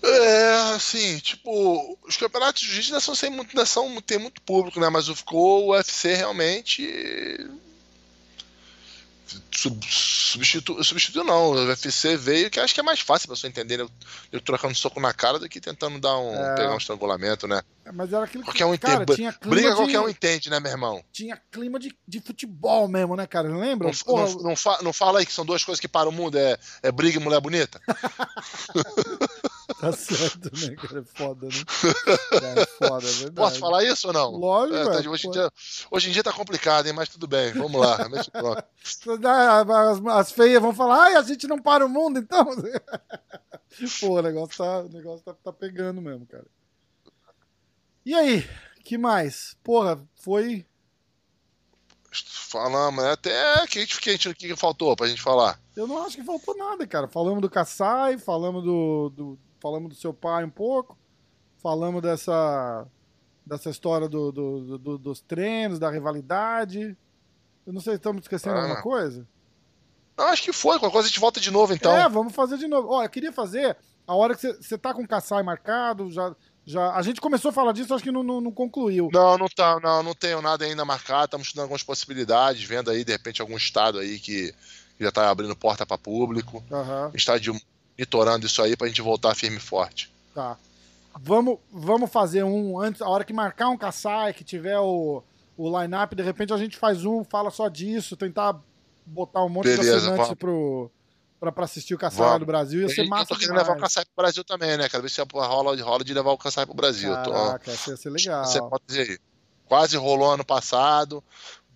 É, 0.04 0.74
assim, 0.74 1.18
tipo, 1.18 1.98
os 2.06 2.16
campeonatos 2.16 2.62
de 2.62 2.68
jiu-jitsu 2.68 3.16
são, 3.16 3.30
ainda 3.30 3.66
são, 3.66 4.00
tem 4.00 4.18
muito 4.18 4.40
público, 4.42 4.80
né? 4.80 4.88
Mas 4.88 5.08
ficou 5.08 5.66
o 5.66 5.70
UFC 5.72 6.14
realmente 6.14 7.48
substituiu, 9.50 10.82
substituiu 10.82 11.24
não. 11.24 11.52
O 11.52 11.66
UFC 11.66 12.16
veio 12.16 12.50
que 12.50 12.60
acho 12.60 12.74
que 12.74 12.80
é 12.80 12.82
mais 12.82 13.00
fácil 13.00 13.28
pra 13.28 13.36
pessoa 13.36 13.48
entender 13.48 13.80
eu, 13.80 13.90
eu 14.30 14.40
trocando 14.40 14.74
soco 14.74 15.00
na 15.00 15.12
cara 15.12 15.38
do 15.38 15.48
que 15.48 15.60
tentando 15.60 15.98
dar 16.00 16.18
um, 16.18 16.34
é. 16.34 16.54
pegar 16.54 16.74
um 16.74 16.78
estrangulamento, 16.78 17.46
né? 17.46 17.62
É, 17.84 17.92
mas 17.92 18.12
era 18.12 18.24
aquilo 18.24 18.44
que. 18.44 18.50
Qualquer 18.50 18.66
um 18.66 18.76
cara, 18.76 19.02
entende. 19.02 19.16
Tinha 19.16 19.32
clima 19.32 19.56
Briga 19.56 19.70
de... 19.70 19.76
qualquer 19.76 20.00
um 20.00 20.08
entende, 20.08 20.50
né, 20.50 20.60
meu 20.60 20.70
irmão? 20.70 21.04
Tinha 21.12 21.40
clima 21.50 21.78
de, 21.78 21.96
de 22.06 22.20
futebol 22.20 22.86
mesmo, 22.86 23.16
né, 23.16 23.26
cara? 23.26 23.48
Lembra? 23.48 23.88
Não, 23.88 23.94
Porra... 23.94 24.26
não, 24.26 24.42
não, 24.42 24.56
fa, 24.56 24.78
não 24.82 24.92
fala 24.92 25.18
aí 25.18 25.26
que 25.26 25.32
são 25.32 25.44
duas 25.44 25.64
coisas 25.64 25.80
que 25.80 25.88
param 25.88 26.10
o 26.10 26.12
mundo: 26.12 26.38
é, 26.38 26.56
é 26.82 26.92
briga 26.92 27.18
e 27.18 27.22
mulher 27.22 27.40
bonita? 27.40 27.80
Tá 29.80 29.90
certo, 29.90 30.44
né, 30.44 30.76
cara? 30.76 31.00
É 31.00 31.04
foda, 31.04 31.46
né? 31.46 32.62
É 32.62 32.66
foda, 32.66 33.04
é 33.04 33.10
verdade. 33.10 33.34
Posso 33.34 33.58
falar 33.58 33.82
isso 33.82 34.06
ou 34.06 34.12
não? 34.12 34.30
Lógico, 34.30 34.76
é, 34.76 35.02
tá, 35.02 35.10
hoje, 35.10 35.26
em 35.26 35.30
dia, 35.30 35.50
hoje 35.90 36.08
em 36.08 36.12
dia 36.12 36.22
tá 36.22 36.32
complicado, 36.32 36.86
hein? 36.86 36.92
Mas 36.92 37.08
tudo 37.08 37.26
bem, 37.26 37.52
vamos 37.52 37.80
lá. 37.80 37.96
as, 38.84 40.06
as 40.06 40.30
feias 40.30 40.62
vão 40.62 40.72
falar, 40.72 41.06
ai, 41.06 41.14
a 41.16 41.22
gente 41.22 41.48
não 41.48 41.58
para 41.58 41.84
o 41.84 41.88
mundo, 41.88 42.20
então. 42.20 42.46
Pô, 44.00 44.18
o 44.18 44.22
negócio 44.22 44.56
tá, 44.56 44.80
o 44.80 44.88
negócio 44.88 45.24
tá, 45.24 45.34
tá 45.34 45.52
pegando 45.52 46.00
mesmo, 46.00 46.26
cara. 46.26 46.46
E 48.04 48.14
aí, 48.14 48.48
que 48.84 48.98
mais? 48.98 49.56
Porra, 49.62 50.02
foi 50.14 50.66
Falamos, 52.12 53.02
né? 53.02 53.12
até 53.12 53.66
que, 53.66 53.86
que, 53.86 54.18
que, 54.18 54.34
que 54.34 54.56
faltou 54.56 54.94
pra 54.94 55.08
gente 55.08 55.22
falar? 55.22 55.58
Eu 55.74 55.86
não 55.86 56.04
acho 56.04 56.16
que 56.16 56.24
faltou 56.24 56.54
nada, 56.54 56.86
cara. 56.86 57.08
Falamos 57.08 57.40
do 57.40 57.48
Kassai, 57.48 58.18
falamos 58.18 58.62
do, 58.62 59.08
do, 59.08 59.38
falamos 59.58 59.88
do 59.88 59.94
seu 59.94 60.12
pai 60.12 60.44
um 60.44 60.50
pouco, 60.50 60.98
falamos 61.56 62.02
dessa, 62.02 62.86
dessa 63.46 63.70
história 63.70 64.06
do, 64.06 64.30
do, 64.30 64.78
do 64.78 64.98
dos 64.98 65.22
treinos, 65.22 65.78
da 65.78 65.90
rivalidade. 65.90 66.94
Eu 67.66 67.72
não 67.72 67.80
sei 67.80 67.94
se 67.94 67.96
estamos 67.96 68.22
esquecendo 68.22 68.56
ah. 68.56 68.60
alguma 68.60 68.82
coisa. 68.82 69.26
Não, 70.14 70.26
acho 70.26 70.42
que 70.42 70.52
foi. 70.52 70.78
Qualquer 70.78 70.92
coisa 70.92 71.06
a 71.06 71.08
gente 71.08 71.20
volta 71.20 71.40
de 71.40 71.50
novo, 71.50 71.72
então. 71.72 71.96
É, 71.96 72.06
vamos 72.06 72.34
fazer 72.34 72.58
de 72.58 72.68
novo. 72.68 72.88
Ó, 72.90 73.02
eu 73.02 73.08
queria 73.08 73.32
fazer 73.32 73.74
a 74.06 74.14
hora 74.14 74.34
que 74.34 74.52
você 74.52 74.76
tá 74.76 74.92
com 74.92 75.02
o 75.02 75.08
Kassai 75.08 75.42
marcado, 75.42 76.10
já 76.10 76.36
já, 76.64 76.94
a 76.94 77.02
gente 77.02 77.20
começou 77.20 77.50
a 77.50 77.52
falar 77.52 77.72
disso, 77.72 77.92
acho 77.92 78.04
que 78.04 78.12
não, 78.12 78.22
não, 78.22 78.40
não, 78.40 78.52
concluiu. 78.52 79.08
Não, 79.12 79.36
não 79.36 79.48
tá, 79.48 79.80
não, 79.82 80.02
não 80.02 80.14
tenho 80.14 80.40
nada 80.40 80.64
ainda 80.64 80.84
marcado. 80.84 81.24
Estamos 81.24 81.46
estudando 81.48 81.64
algumas 81.64 81.82
possibilidades, 81.82 82.62
vendo 82.62 82.90
aí, 82.90 83.04
de 83.04 83.12
repente, 83.12 83.40
algum 83.40 83.56
estado 83.56 83.98
aí 83.98 84.18
que 84.18 84.54
já 85.00 85.08
está 85.08 85.28
abrindo 85.28 85.56
porta 85.56 85.84
para 85.84 85.98
público. 85.98 86.62
Uhum. 86.70 87.10
Está 87.14 87.34
monitorando 87.98 88.46
isso 88.46 88.62
aí 88.62 88.76
para 88.76 88.86
a 88.86 88.88
gente 88.88 89.02
voltar 89.02 89.34
firme 89.34 89.56
e 89.56 89.60
forte. 89.60 90.12
Tá. 90.34 90.56
Vamos, 91.20 91.58
vamos 91.70 92.10
fazer 92.10 92.42
um 92.42 92.80
antes, 92.80 93.02
a 93.02 93.08
hora 93.08 93.24
que 93.24 93.32
marcar 93.32 93.68
um 93.68 93.76
caçai, 93.76 94.32
que 94.32 94.44
tiver 94.44 94.78
o, 94.78 95.22
o 95.56 95.80
line-up, 95.80 96.14
de 96.14 96.22
repente 96.22 96.52
a 96.52 96.56
gente 96.56 96.76
faz 96.76 97.04
um, 97.04 97.22
fala 97.22 97.50
só 97.50 97.68
disso, 97.68 98.16
tentar 98.16 98.58
botar 99.04 99.44
um 99.44 99.48
monte 99.48 99.64
Beleza, 99.64 99.82
de 99.82 99.90
assinantes 99.90 100.26
vamos. 100.26 100.38
pro 100.38 100.90
pra, 101.42 101.50
pra 101.50 101.64
assistir 101.64 101.92
o 101.92 101.98
Kassai 101.98 102.38
do 102.38 102.46
Brasil. 102.46 102.82
Ia 102.82 102.88
ser 102.88 103.08
massa. 103.08 103.24
Eu 103.24 103.26
tô 103.26 103.36
querendo 103.36 103.56
levar 103.56 103.76
o 103.76 103.80
Kassai 103.80 104.04
pro 104.04 104.22
Brasil 104.22 104.44
também, 104.44 104.76
né? 104.76 104.88
Quero 104.88 105.02
ver 105.02 105.08
se 105.08 105.20
rola, 105.20 105.82
rola 105.82 106.04
de 106.04 106.14
levar 106.14 106.30
o 106.30 106.38
Kassai 106.38 106.64
pro 106.64 106.74
Brasil. 106.74 107.12
Caraca, 107.12 107.72
tô... 107.84 107.90
ia 107.90 107.96
ser 107.96 108.10
legal. 108.10 108.44
Você 108.44 108.60
pode 108.60 108.84
dizer 108.86 109.10
aí. 109.10 109.18
Quase 109.66 109.96
rolou 109.96 110.30
ano 110.30 110.44
passado, 110.44 111.24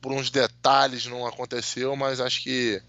por 0.00 0.12
uns 0.12 0.30
detalhes 0.30 1.06
não 1.06 1.26
aconteceu, 1.26 1.96
mas 1.96 2.20
acho 2.20 2.44
que 2.44 2.80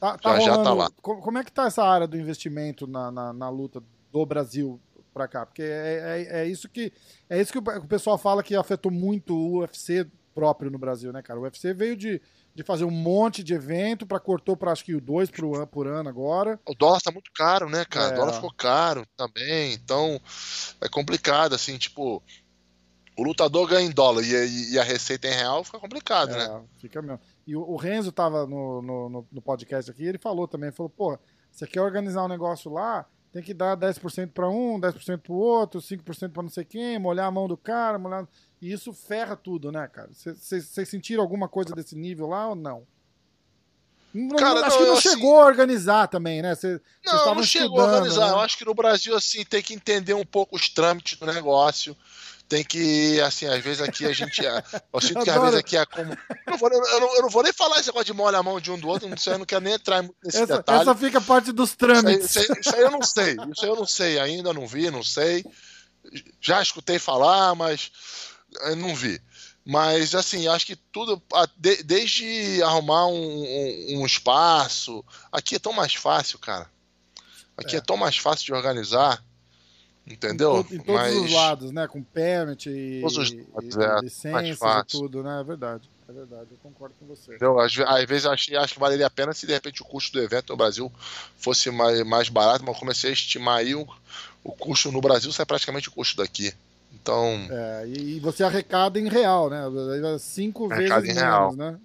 tá, 0.00 0.16
tá 0.16 0.40
já, 0.40 0.52
rolando, 0.52 0.56
já 0.56 0.64
tá 0.64 0.72
lá. 0.72 0.90
Como 1.02 1.38
é 1.38 1.44
que 1.44 1.52
tá 1.52 1.66
essa 1.66 1.82
área 1.82 2.06
do 2.06 2.16
investimento 2.16 2.86
na, 2.86 3.10
na, 3.10 3.32
na 3.34 3.48
luta 3.50 3.82
do 4.10 4.24
Brasil 4.24 4.80
para 5.12 5.28
cá? 5.28 5.44
Porque 5.44 5.62
é, 5.62 6.28
é, 6.30 6.40
é, 6.40 6.46
isso 6.46 6.66
que 6.66 6.92
é 7.28 7.38
isso 7.42 7.52
que 7.52 7.58
o 7.58 7.86
pessoal 7.86 8.16
fala 8.16 8.42
que 8.42 8.56
afetou 8.56 8.90
muito 8.90 9.34
o 9.34 9.58
UFC 9.58 10.06
próprio 10.34 10.70
no 10.70 10.78
Brasil, 10.78 11.12
né, 11.12 11.20
cara? 11.20 11.38
O 11.38 11.42
UFC 11.42 11.74
veio 11.74 11.94
de 11.96 12.22
de 12.54 12.62
fazer 12.62 12.84
um 12.84 12.90
monte 12.90 13.42
de 13.42 13.52
evento, 13.52 14.06
para 14.06 14.20
cortou 14.20 14.56
para 14.56 14.70
acho 14.70 14.84
que 14.84 14.94
o 14.94 15.00
dois 15.00 15.30
por, 15.30 15.56
an, 15.60 15.66
por 15.66 15.86
ano 15.88 16.08
agora. 16.08 16.60
O 16.66 16.74
dólar 16.74 17.00
tá 17.00 17.10
muito 17.10 17.30
caro, 17.34 17.68
né, 17.68 17.84
cara? 17.84 18.10
É. 18.10 18.12
O 18.12 18.16
dólar 18.20 18.32
ficou 18.34 18.52
caro 18.54 19.04
também, 19.16 19.72
então 19.74 20.20
é 20.80 20.88
complicado, 20.88 21.54
assim, 21.54 21.76
tipo, 21.76 22.22
o 23.16 23.22
lutador 23.24 23.68
ganha 23.68 23.86
em 23.86 23.90
dólar 23.90 24.22
e, 24.22 24.72
e 24.72 24.78
a 24.78 24.84
receita 24.84 25.26
em 25.26 25.32
real, 25.32 25.64
fica 25.64 25.78
complicado, 25.80 26.32
É, 26.32 26.48
né? 26.48 26.62
fica 26.78 27.02
mesmo. 27.02 27.20
E 27.46 27.56
o, 27.56 27.60
o 27.62 27.76
Renzo 27.76 28.12
tava 28.12 28.46
no, 28.46 28.80
no, 28.80 29.08
no- 29.08 29.28
no 29.32 29.42
podcast 29.42 29.90
aqui, 29.90 30.04
ele 30.04 30.18
falou 30.18 30.46
também, 30.46 30.70
falou, 30.70 30.90
pô, 30.90 31.18
você 31.50 31.66
quer 31.66 31.80
organizar 31.80 32.24
um 32.24 32.28
negócio 32.28 32.72
lá, 32.72 33.04
tem 33.32 33.42
que 33.42 33.52
dar 33.52 33.76
10% 33.76 34.30
para 34.32 34.48
um, 34.48 34.80
10% 34.80 35.18
pro 35.18 35.34
outro, 35.34 35.80
5% 35.80 36.30
para 36.32 36.42
não 36.44 36.50
sei 36.50 36.64
quem, 36.64 37.00
molhar 37.00 37.26
a 37.26 37.30
mão 37.32 37.48
do 37.48 37.56
cara, 37.56 37.98
molhar... 37.98 38.28
E 38.64 38.72
isso 38.72 38.94
ferra 38.94 39.36
tudo, 39.36 39.70
né, 39.70 39.86
cara? 39.92 40.08
Vocês 40.12 40.88
sentiram 40.88 41.22
alguma 41.22 41.48
coisa 41.48 41.74
desse 41.74 41.94
nível 41.94 42.28
lá 42.28 42.48
ou 42.48 42.54
não? 42.54 42.86
Cara, 44.38 44.60
acho 44.66 44.76
não, 44.76 44.78
que 44.78 44.84
não 44.90 44.92
assim- 44.98 45.08
chegou 45.10 45.38
a 45.40 45.44
organizar 45.44 46.06
também, 46.08 46.40
né? 46.40 46.54
Cê- 46.54 46.80
Não, 47.04 47.34
não 47.34 47.42
chegou 47.42 47.80
a 47.80 47.84
organizar. 47.84 48.26
né? 48.26 48.30
Eu 48.32 48.40
acho 48.40 48.56
que 48.56 48.64
no 48.64 48.72
Brasil, 48.72 49.14
assim, 49.14 49.44
tem 49.44 49.60
que 49.60 49.74
entender 49.74 50.14
um 50.14 50.24
pouco 50.24 50.56
os 50.56 50.68
trâmites 50.70 51.18
do 51.18 51.26
negócio. 51.26 51.94
Tem 52.48 52.62
que, 52.64 53.20
assim, 53.22 53.46
às 53.46 53.62
vezes 53.62 53.82
aqui 53.82 54.06
a 54.06 54.12
gente. 54.12 54.40
Eu 54.44 55.00
sinto 55.00 55.24
que 55.24 55.30
às 55.30 55.40
vezes 55.42 55.56
aqui 55.58 55.76
é 55.76 55.84
como. 55.84 56.12
Eu 56.12 56.18
não, 56.52 56.56
vou, 56.58 56.70
eu, 56.70 57.00
não, 57.00 57.16
eu 57.16 57.22
não 57.22 57.28
vou 57.28 57.42
nem 57.42 57.52
falar 57.52 57.78
esse 57.80 57.88
negócio 57.88 58.06
de 58.06 58.12
molha 58.12 58.38
a 58.38 58.42
mão 58.42 58.60
de 58.60 58.70
um 58.70 58.78
do 58.78 58.86
outro, 58.88 59.08
não 59.08 59.16
sei, 59.16 59.32
eu 59.34 59.38
não 59.38 59.46
quero 59.46 59.64
nem 59.64 59.74
entrar 59.74 60.02
nesse 60.22 60.42
essa, 60.42 60.58
detalhe. 60.58 60.82
essa 60.82 60.94
fica 60.94 61.20
parte 61.20 61.52
dos 61.52 61.70
Isso 61.70 61.76
aí, 61.82 61.88
trâmites. 61.88 62.36
isso 62.36 62.38
aí- 62.52 62.60
isso 62.60 62.76
aí 62.76 62.82
eu 62.82 62.90
não 62.90 63.02
sei. 63.02 63.32
Isso 63.32 63.64
aí 63.64 63.68
eu 63.70 63.76
não 63.76 63.86
sei 63.86 64.18
ainda, 64.20 64.52
não 64.54 64.66
vi, 64.66 64.90
não 64.90 65.02
sei. 65.02 65.44
Já 66.40 66.62
escutei 66.62 66.98
falar, 66.98 67.54
mas 67.54 67.90
eu 68.62 68.76
não 68.76 68.94
vi. 68.94 69.20
Mas, 69.64 70.14
assim, 70.14 70.46
acho 70.46 70.66
que 70.66 70.76
tudo, 70.76 71.22
desde 71.84 72.62
arrumar 72.62 73.06
um, 73.06 73.14
um- 73.14 74.00
um 74.00 74.06
espaço. 74.06 75.02
Aqui 75.32 75.56
é 75.56 75.58
tão 75.58 75.72
mais 75.72 75.94
fácil, 75.94 76.38
cara. 76.38 76.70
Aqui 77.56 77.76
É. 77.76 77.78
é, 77.78 77.80
tão 77.80 77.96
mais 77.96 78.16
fácil 78.18 78.44
de 78.44 78.52
organizar. 78.52 79.22
Entendeu? 80.06 80.66
Em, 80.70 80.74
em 80.74 80.78
todos 80.78 80.92
mas, 80.92 81.16
os 81.16 81.32
lados, 81.32 81.70
né? 81.72 81.88
Com 81.88 82.02
permit 82.02 82.68
e, 82.68 83.00
Todos 83.00 83.16
os 83.16 83.30
lados, 83.32 83.74
e 83.74 83.82
é, 83.82 83.86
mais 83.88 84.02
licenças 84.02 84.82
e 84.82 84.84
tudo, 84.86 85.22
né? 85.22 85.40
É 85.40 85.44
verdade. 85.44 85.88
É 86.06 86.12
verdade, 86.12 86.48
eu 86.50 86.58
concordo 86.62 86.94
com 87.00 87.06
você. 87.06 87.30
Entendeu? 87.30 87.58
Às, 87.58 87.78
às 87.78 88.04
vezes 88.04 88.26
achei, 88.26 88.54
acho 88.54 88.74
que 88.74 88.80
valeria 88.80 89.06
a 89.06 89.10
pena 89.10 89.32
se 89.32 89.46
de 89.46 89.54
repente 89.54 89.80
o 89.80 89.86
custo 89.86 90.12
do 90.12 90.22
evento 90.22 90.50
no 90.50 90.56
Brasil 90.58 90.92
fosse 91.38 91.70
mais, 91.70 92.02
mais 92.04 92.28
barato, 92.28 92.62
mas 92.62 92.74
eu 92.74 92.78
comecei 92.80 93.08
a 93.08 93.12
estimar 93.14 93.60
aí 93.60 93.74
o, 93.74 93.88
o 94.42 94.52
custo 94.52 94.92
no 94.92 95.00
Brasil 95.00 95.32
sai 95.32 95.46
praticamente 95.46 95.88
o 95.88 95.92
custo 95.92 96.18
daqui. 96.18 96.52
Então, 96.94 97.46
É, 97.50 97.84
e, 97.88 98.20
você 98.20 98.42
arrecada 98.44 98.98
em 98.98 99.08
real, 99.08 99.50
né? 99.50 99.62
Cinco 100.18 100.72
Arrecada 100.72 101.00
vezes 101.02 101.16
em 101.16 101.20
real. 101.20 101.52
menos, 101.52 101.56
né? 101.56 101.80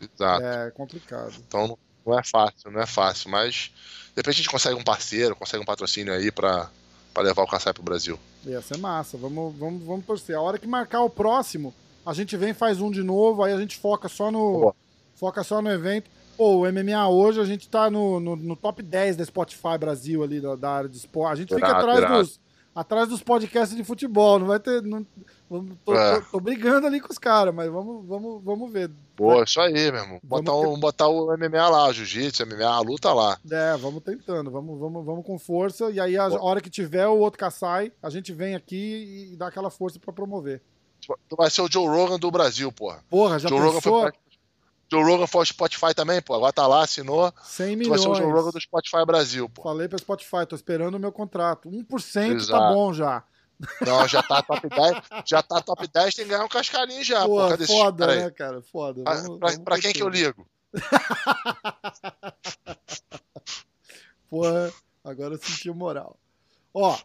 exato. 0.00 0.44
É 0.44 0.70
complicado. 0.70 1.32
Então 1.46 1.78
não- 2.06 2.18
é 2.18 2.22
fácil, 2.24 2.70
não 2.70 2.80
é 2.80 2.86
fácil, 2.86 3.30
mas 3.30 3.70
de 4.08 4.16
repente 4.16 4.34
a 4.34 4.36
gente 4.38 4.48
consegue 4.50 4.74
um 4.78 4.82
parceiro, 4.84 5.36
consegue 5.36 5.62
um 5.62 5.66
patrocínio 5.66 6.12
aí 6.12 6.30
pra, 6.32 6.68
pra 7.14 7.22
levar 7.22 7.42
o 7.42 7.46
Kassai 7.46 7.72
pro 7.72 7.82
Brasil. 7.82 8.18
Ia 8.44 8.60
ser 8.60 8.78
massa. 8.78 9.16
Vamos, 9.16 9.54
vamos, 9.56 9.82
vamos 9.84 10.04
torcer. 10.04 10.36
A 10.36 10.40
hora 10.40 10.58
que 10.58 10.66
marcar 10.66 11.02
o 11.02 11.10
próximo, 11.10 11.72
a 12.04 12.12
gente 12.12 12.36
vem 12.36 12.52
faz 12.52 12.80
um 12.80 12.90
de 12.90 13.02
novo, 13.02 13.42
aí 13.44 13.52
a 13.52 13.58
gente 13.58 13.76
foca 13.78 14.08
só 14.08 14.30
no. 14.30 14.52
Boa. 14.60 14.74
Foca 15.14 15.44
só 15.44 15.62
no 15.62 15.70
evento. 15.70 16.10
Pô, 16.36 16.62
o 16.62 16.66
MMA 16.72 17.08
hoje 17.08 17.40
a 17.40 17.44
gente 17.44 17.68
tá 17.68 17.88
no, 17.90 18.18
no, 18.18 18.34
no 18.34 18.56
top 18.56 18.82
10 18.82 19.16
da 19.16 19.24
Spotify 19.24 19.78
Brasil 19.78 20.22
ali, 20.24 20.40
da, 20.40 20.56
da 20.56 20.70
área 20.70 20.88
de 20.88 20.96
esporte. 20.96 21.32
A 21.32 21.36
gente 21.36 21.54
fica 21.54 21.66
Irado, 21.68 21.78
atrás 21.78 21.98
irado. 21.98 22.18
dos, 22.18 22.40
atrás 22.74 23.08
dos 23.08 23.22
podcasts 23.22 23.76
de 23.76 23.84
futebol. 23.84 24.38
Não 24.38 24.46
vai 24.46 24.58
ter. 24.60 24.82
Não, 24.82 25.06
vamos- 25.50 25.76
tô, 25.84 25.94
É. 25.94 26.20
tô- 26.20 26.26
tô 26.32 26.40
brigando 26.40 26.86
ali 26.86 27.00
com 27.00 27.12
os 27.12 27.18
caras, 27.18 27.54
mas 27.54 27.70
vamos, 27.70 28.06
vamos, 28.06 28.42
vamos 28.42 28.72
ver. 28.72 28.90
Boa, 29.16 29.44
isso 29.44 29.60
aí, 29.60 29.72
meu 29.72 30.00
irmão. 30.02 30.20
Botar, 30.22 30.52
Vamos 30.52 30.76
um- 30.76 30.80
botar 30.80 31.08
o 31.08 31.32
MMA 31.36 31.68
lá, 31.68 31.92
jiu-jitsu, 31.92 32.42
MMA, 32.44 32.66
a 32.74 32.80
luta 32.80 33.12
lá. 33.12 33.38
É, 33.50 33.76
vamos 33.76 34.02
tentando, 34.02 34.50
vamos, 34.50 34.78
vamos, 34.80 35.04
vamos 35.04 35.24
com 35.26 35.38
força. 35.38 35.90
E 35.90 36.00
aí, 36.00 36.16
a 36.16 36.26
hora 36.28 36.60
que 36.60 36.70
tiver 36.70 37.06
o 37.06 37.18
outro 37.18 37.38
Kassai, 37.38 37.92
a 38.02 38.08
gente 38.10 38.32
vem 38.32 38.54
aqui 38.54 39.30
e 39.32 39.36
dá 39.36 39.48
aquela 39.48 39.70
força 39.70 39.98
pra 39.98 40.12
promover. 40.12 40.62
Tu 41.28 41.36
vai 41.36 41.50
ser 41.50 41.62
o 41.62 41.68
Joe 41.70 41.86
Rogan 41.86 42.18
do 42.18 42.30
Brasil, 42.30 42.70
porra. 42.72 43.02
Porra, 43.10 43.38
já 43.38 43.48
Joe 43.48 43.58
Rogan 43.58 43.74
pensou? 43.74 44.00
foi 44.02 44.10
pra- 44.12 44.20
Joe 44.92 45.02
Rogan 45.02 45.26
foi 45.26 45.40
ao 45.40 45.46
Spotify 45.46 45.94
também, 45.94 46.20
pô. 46.22 46.34
Agora 46.34 46.52
tá 46.52 46.66
lá, 46.66 46.84
assinou. 46.84 47.32
100 47.44 47.78
Tu 47.78 47.88
vai 47.88 47.98
ser 47.98 48.08
o 48.08 48.14
Joe 48.14 48.24
Rogan 48.24 48.36
milhões. 48.36 48.54
do 48.54 48.60
Spotify 48.60 49.04
Brasil, 49.06 49.48
pô. 49.48 49.62
Falei 49.62 49.88
pra 49.88 49.98
Spotify, 49.98 50.46
tô 50.46 50.54
esperando 50.54 50.94
o 50.96 50.98
meu 51.00 51.10
contrato. 51.12 51.68
1% 51.70 51.86
tá 52.12 52.26
Exato. 52.34 52.74
bom 52.74 52.92
já. 52.92 53.24
Não, 53.86 54.06
já 54.08 54.22
tá 54.22 54.42
top 54.42 54.68
10. 54.68 54.96
Já 55.24 55.42
tá 55.42 55.60
top 55.60 55.86
10, 55.86 56.14
tem 56.14 56.24
que 56.24 56.30
ganhar 56.32 56.44
um 56.44 56.48
cascarinho 56.48 57.02
já, 57.04 57.22
pô. 57.22 57.36
Pô, 57.42 57.48
Cadê 57.48 57.66
foda, 57.66 58.06
cara 58.06 58.20
né, 58.20 58.30
cara? 58.30 58.62
Foda. 58.62 59.02
Pra, 59.04 59.14
Vamos- 59.14 59.38
pra- 59.38 59.48
vamos 59.50 59.64
pra 59.64 59.78
quem 59.78 59.92
que 59.92 60.02
eu 60.02 60.08
ligo? 60.08 60.46
Porra, 64.28 64.72
agora 65.04 65.34
eu 65.34 65.38
senti 65.38 65.70
moral. 65.70 66.18
Ó, 66.74 66.98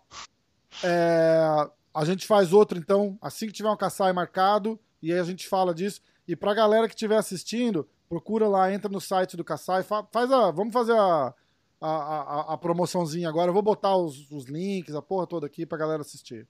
é, 0.84 1.46
a 1.94 2.06
gente 2.06 2.26
faz 2.26 2.54
outro, 2.54 2.78
então, 2.78 3.18
assim 3.22 3.48
que 3.48 3.54
tiver 3.54 3.70
um 3.70 3.78
Kassai 3.78 4.14
marcado, 4.14 4.80
e 5.02 5.12
aí 5.12 5.20
a 5.20 5.24
gente 5.24 5.48
fala 5.48 5.74
disso. 5.74 6.02
E 6.28 6.36
pra 6.36 6.54
galera 6.54 6.88
que 6.88 6.94
estiver 6.94 7.18
assistindo, 7.18 7.88
procura 8.10 8.48
lá, 8.48 8.72
entra 8.74 8.90
no 8.92 9.00
site 9.00 9.38
do 9.38 9.44
Kassai, 9.44 9.84
fa- 9.84 10.06
faz 10.12 10.32
a. 10.32 10.52
Vamos 10.52 10.74
fazer 10.74 10.94
a, 10.98 11.34
a, 11.80 11.90
a, 11.90 12.54
a 12.54 12.58
promoçãozinha 12.58 13.30
agora. 13.30 13.50
Eu 13.50 13.54
vou 13.54 13.62
botar 13.64 13.96
os, 13.96 14.30
os 14.32 14.46
links, 14.46 14.94
a 14.96 15.02
porra 15.02 15.26
toda 15.28 15.46
aqui 15.48 15.66
pra 15.66 15.78
galera 15.78 16.02
assistir. 16.02 16.48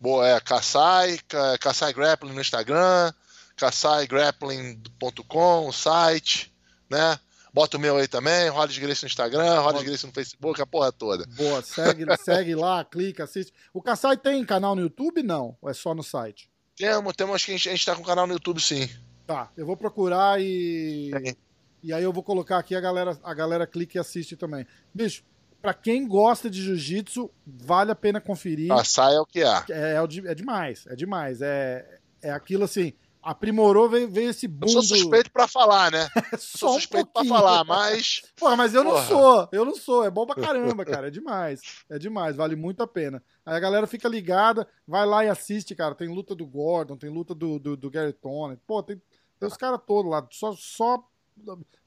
Boa, 0.00 0.26
é 0.28 0.40
Kassai, 0.40 1.18
Ka- 1.28 1.58
Kassai 1.58 1.92
Grappling 1.92 2.32
no 2.32 2.40
Instagram, 2.40 3.12
kassaigrappling.com, 3.56 5.68
o 5.68 5.72
site, 5.72 6.52
né? 6.90 7.18
Bota 7.52 7.78
o 7.78 7.80
meu 7.80 7.96
aí 7.96 8.06
também, 8.06 8.50
Roda 8.50 8.70
de 8.70 8.78
Grace 8.80 9.02
no 9.02 9.08
Instagram, 9.08 9.60
Roda 9.60 9.78
de 9.78 9.86
Grace 9.86 10.06
no 10.06 10.12
Facebook, 10.12 10.60
a 10.60 10.66
porra 10.66 10.92
toda. 10.92 11.24
Boa, 11.36 11.62
segue, 11.62 12.04
segue 12.18 12.54
lá, 12.54 12.84
clica, 12.84 13.24
assiste. 13.24 13.50
O 13.72 13.80
Kassai 13.80 14.18
tem 14.18 14.44
canal 14.44 14.76
no 14.76 14.82
YouTube? 14.82 15.22
Não. 15.22 15.56
Ou 15.62 15.70
é 15.70 15.72
só 15.72 15.94
no 15.94 16.02
site? 16.02 16.50
Temos, 16.76 17.14
temos 17.14 17.44
que 17.44 17.52
a 17.52 17.56
gente, 17.56 17.68
a 17.68 17.72
gente 17.72 17.86
tá 17.86 17.94
com 17.94 18.02
um 18.02 18.04
canal 18.04 18.26
no 18.26 18.34
YouTube 18.34 18.60
sim. 18.60 18.88
Tá, 19.26 19.50
eu 19.56 19.66
vou 19.66 19.76
procurar 19.76 20.40
e. 20.40 21.10
Tem. 21.10 21.36
E 21.82 21.92
aí 21.92 22.02
eu 22.02 22.12
vou 22.12 22.22
colocar 22.22 22.58
aqui 22.58 22.74
a 22.74 22.80
galera, 22.80 23.18
a 23.22 23.34
galera 23.34 23.66
clica 23.66 23.96
e 23.96 24.00
assiste 24.00 24.36
também. 24.36 24.66
Bicho, 24.92 25.24
pra 25.62 25.72
quem 25.72 26.06
gosta 26.06 26.50
de 26.50 26.62
jiu-jitsu, 26.62 27.30
vale 27.46 27.92
a 27.92 27.94
pena 27.94 28.20
conferir. 28.20 28.68
Kassai 28.68 29.14
é 29.14 29.20
o 29.20 29.26
que 29.26 29.40
é. 29.40 29.64
É, 29.70 29.92
é, 29.94 30.02
o 30.02 30.04
é 30.04 30.34
demais, 30.34 30.86
é 30.88 30.96
demais. 30.96 31.40
É, 31.40 31.98
é 32.22 32.30
aquilo 32.30 32.64
assim, 32.64 32.92
aprimorou, 33.30 33.88
veio, 33.88 34.08
veio 34.08 34.30
esse 34.30 34.46
boom. 34.48 34.66
Eu 34.68 34.72
sou 34.72 34.82
do- 34.82 34.88
suspeito 34.88 35.30
pra 35.30 35.46
falar, 35.48 35.90
né? 35.90 36.08
Só 36.38 36.58
sou 36.58 36.70
um 36.70 36.74
suspeito 36.74 37.06
pra 37.06 37.22
pouquinho. 37.22 37.34
falar, 37.34 37.64
mas. 37.64 38.22
Porra, 38.36 38.56
mas 38.56 38.74
eu 38.74 38.84
não 38.84 38.92
Porra. 38.92 39.06
sou, 39.06 39.48
eu 39.52 39.64
não 39.64 39.74
sou. 39.74 40.04
É 40.04 40.10
bom 40.10 40.24
pra 40.26 40.40
caramba, 40.40 40.84
cara. 40.84 41.08
É 41.08 41.10
demais. 41.10 41.60
É 41.90 41.98
demais, 41.98 42.36
vale 42.36 42.56
muito 42.56 42.82
a 42.82 42.86
pena. 42.86 43.22
Aí 43.44 43.54
a 43.56 43.60
galera 43.60 43.86
fica 43.86 44.08
ligada, 44.08 44.66
vai 44.86 45.04
lá 45.06 45.24
e 45.24 45.28
assiste, 45.28 45.74
cara. 45.74 45.94
Tem 45.94 46.08
luta 46.08 46.34
do 46.34 46.46
Gordon, 46.46 46.96
tem 46.96 47.10
luta 47.10 47.34
do, 47.34 47.58
do, 47.58 47.76
do 47.76 47.90
Gary 47.90 48.12
Tony. 48.12 48.56
Pô, 48.66 48.82
tem, 48.82 49.00
tem 49.38 49.48
os 49.48 49.56
caras 49.56 49.80
todos 49.86 50.10
lá. 50.10 50.26
Só, 50.30 50.52
só 50.56 51.04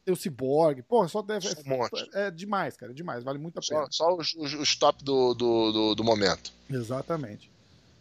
tem 0.05 0.13
o 0.13 0.17
Cyborg. 0.17 0.81
Pô, 0.83 1.07
só 1.07 1.21
deve. 1.21 1.47
Só 1.47 1.59
um. 1.65 1.85
É, 2.13 2.27
é 2.27 2.31
demais, 2.31 2.75
cara. 2.77 2.91
É 2.91 2.95
demais. 2.95 3.23
Vale 3.23 3.37
muito 3.39 3.59
a 3.59 3.61
Só, 3.61 3.75
pena. 3.75 3.87
só 3.91 4.15
os, 4.15 4.33
os, 4.35 4.53
os 4.53 4.75
top 4.75 5.03
do, 5.03 5.33
do, 5.33 5.71
do, 5.71 5.95
do 5.95 6.03
momento. 6.03 6.51
Exatamente. 6.69 7.49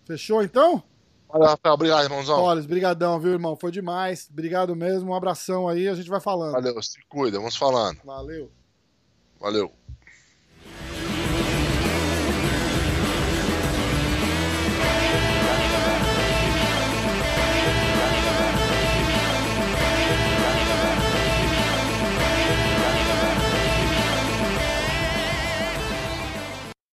Fechou 0.06 0.43
então? 0.43 0.82
Olha, 1.29 1.49
Rafael, 1.49 1.75
obrigado, 1.75 2.05
irmãozão. 2.05 2.41
Olha, 2.41 2.63
brigadão, 2.63 3.21
viu, 3.21 3.33
irmão? 3.33 3.55
Foi 3.55 3.71
demais. 3.71 4.29
Obrigado 4.31 4.75
mesmo. 4.75 5.11
Um 5.11 5.15
abração 5.15 5.69
aí. 5.69 5.89
A 5.89 5.95
gente 5.95 6.09
vai 6.09 6.21
falando. 6.21 6.53
Valeu, 6.53 6.83
se 6.83 6.99
cuida, 7.09 7.39
vamos 7.39 7.57
falando. 7.57 7.99
Valeu. 8.05 8.51
Valeu. 9.39 9.78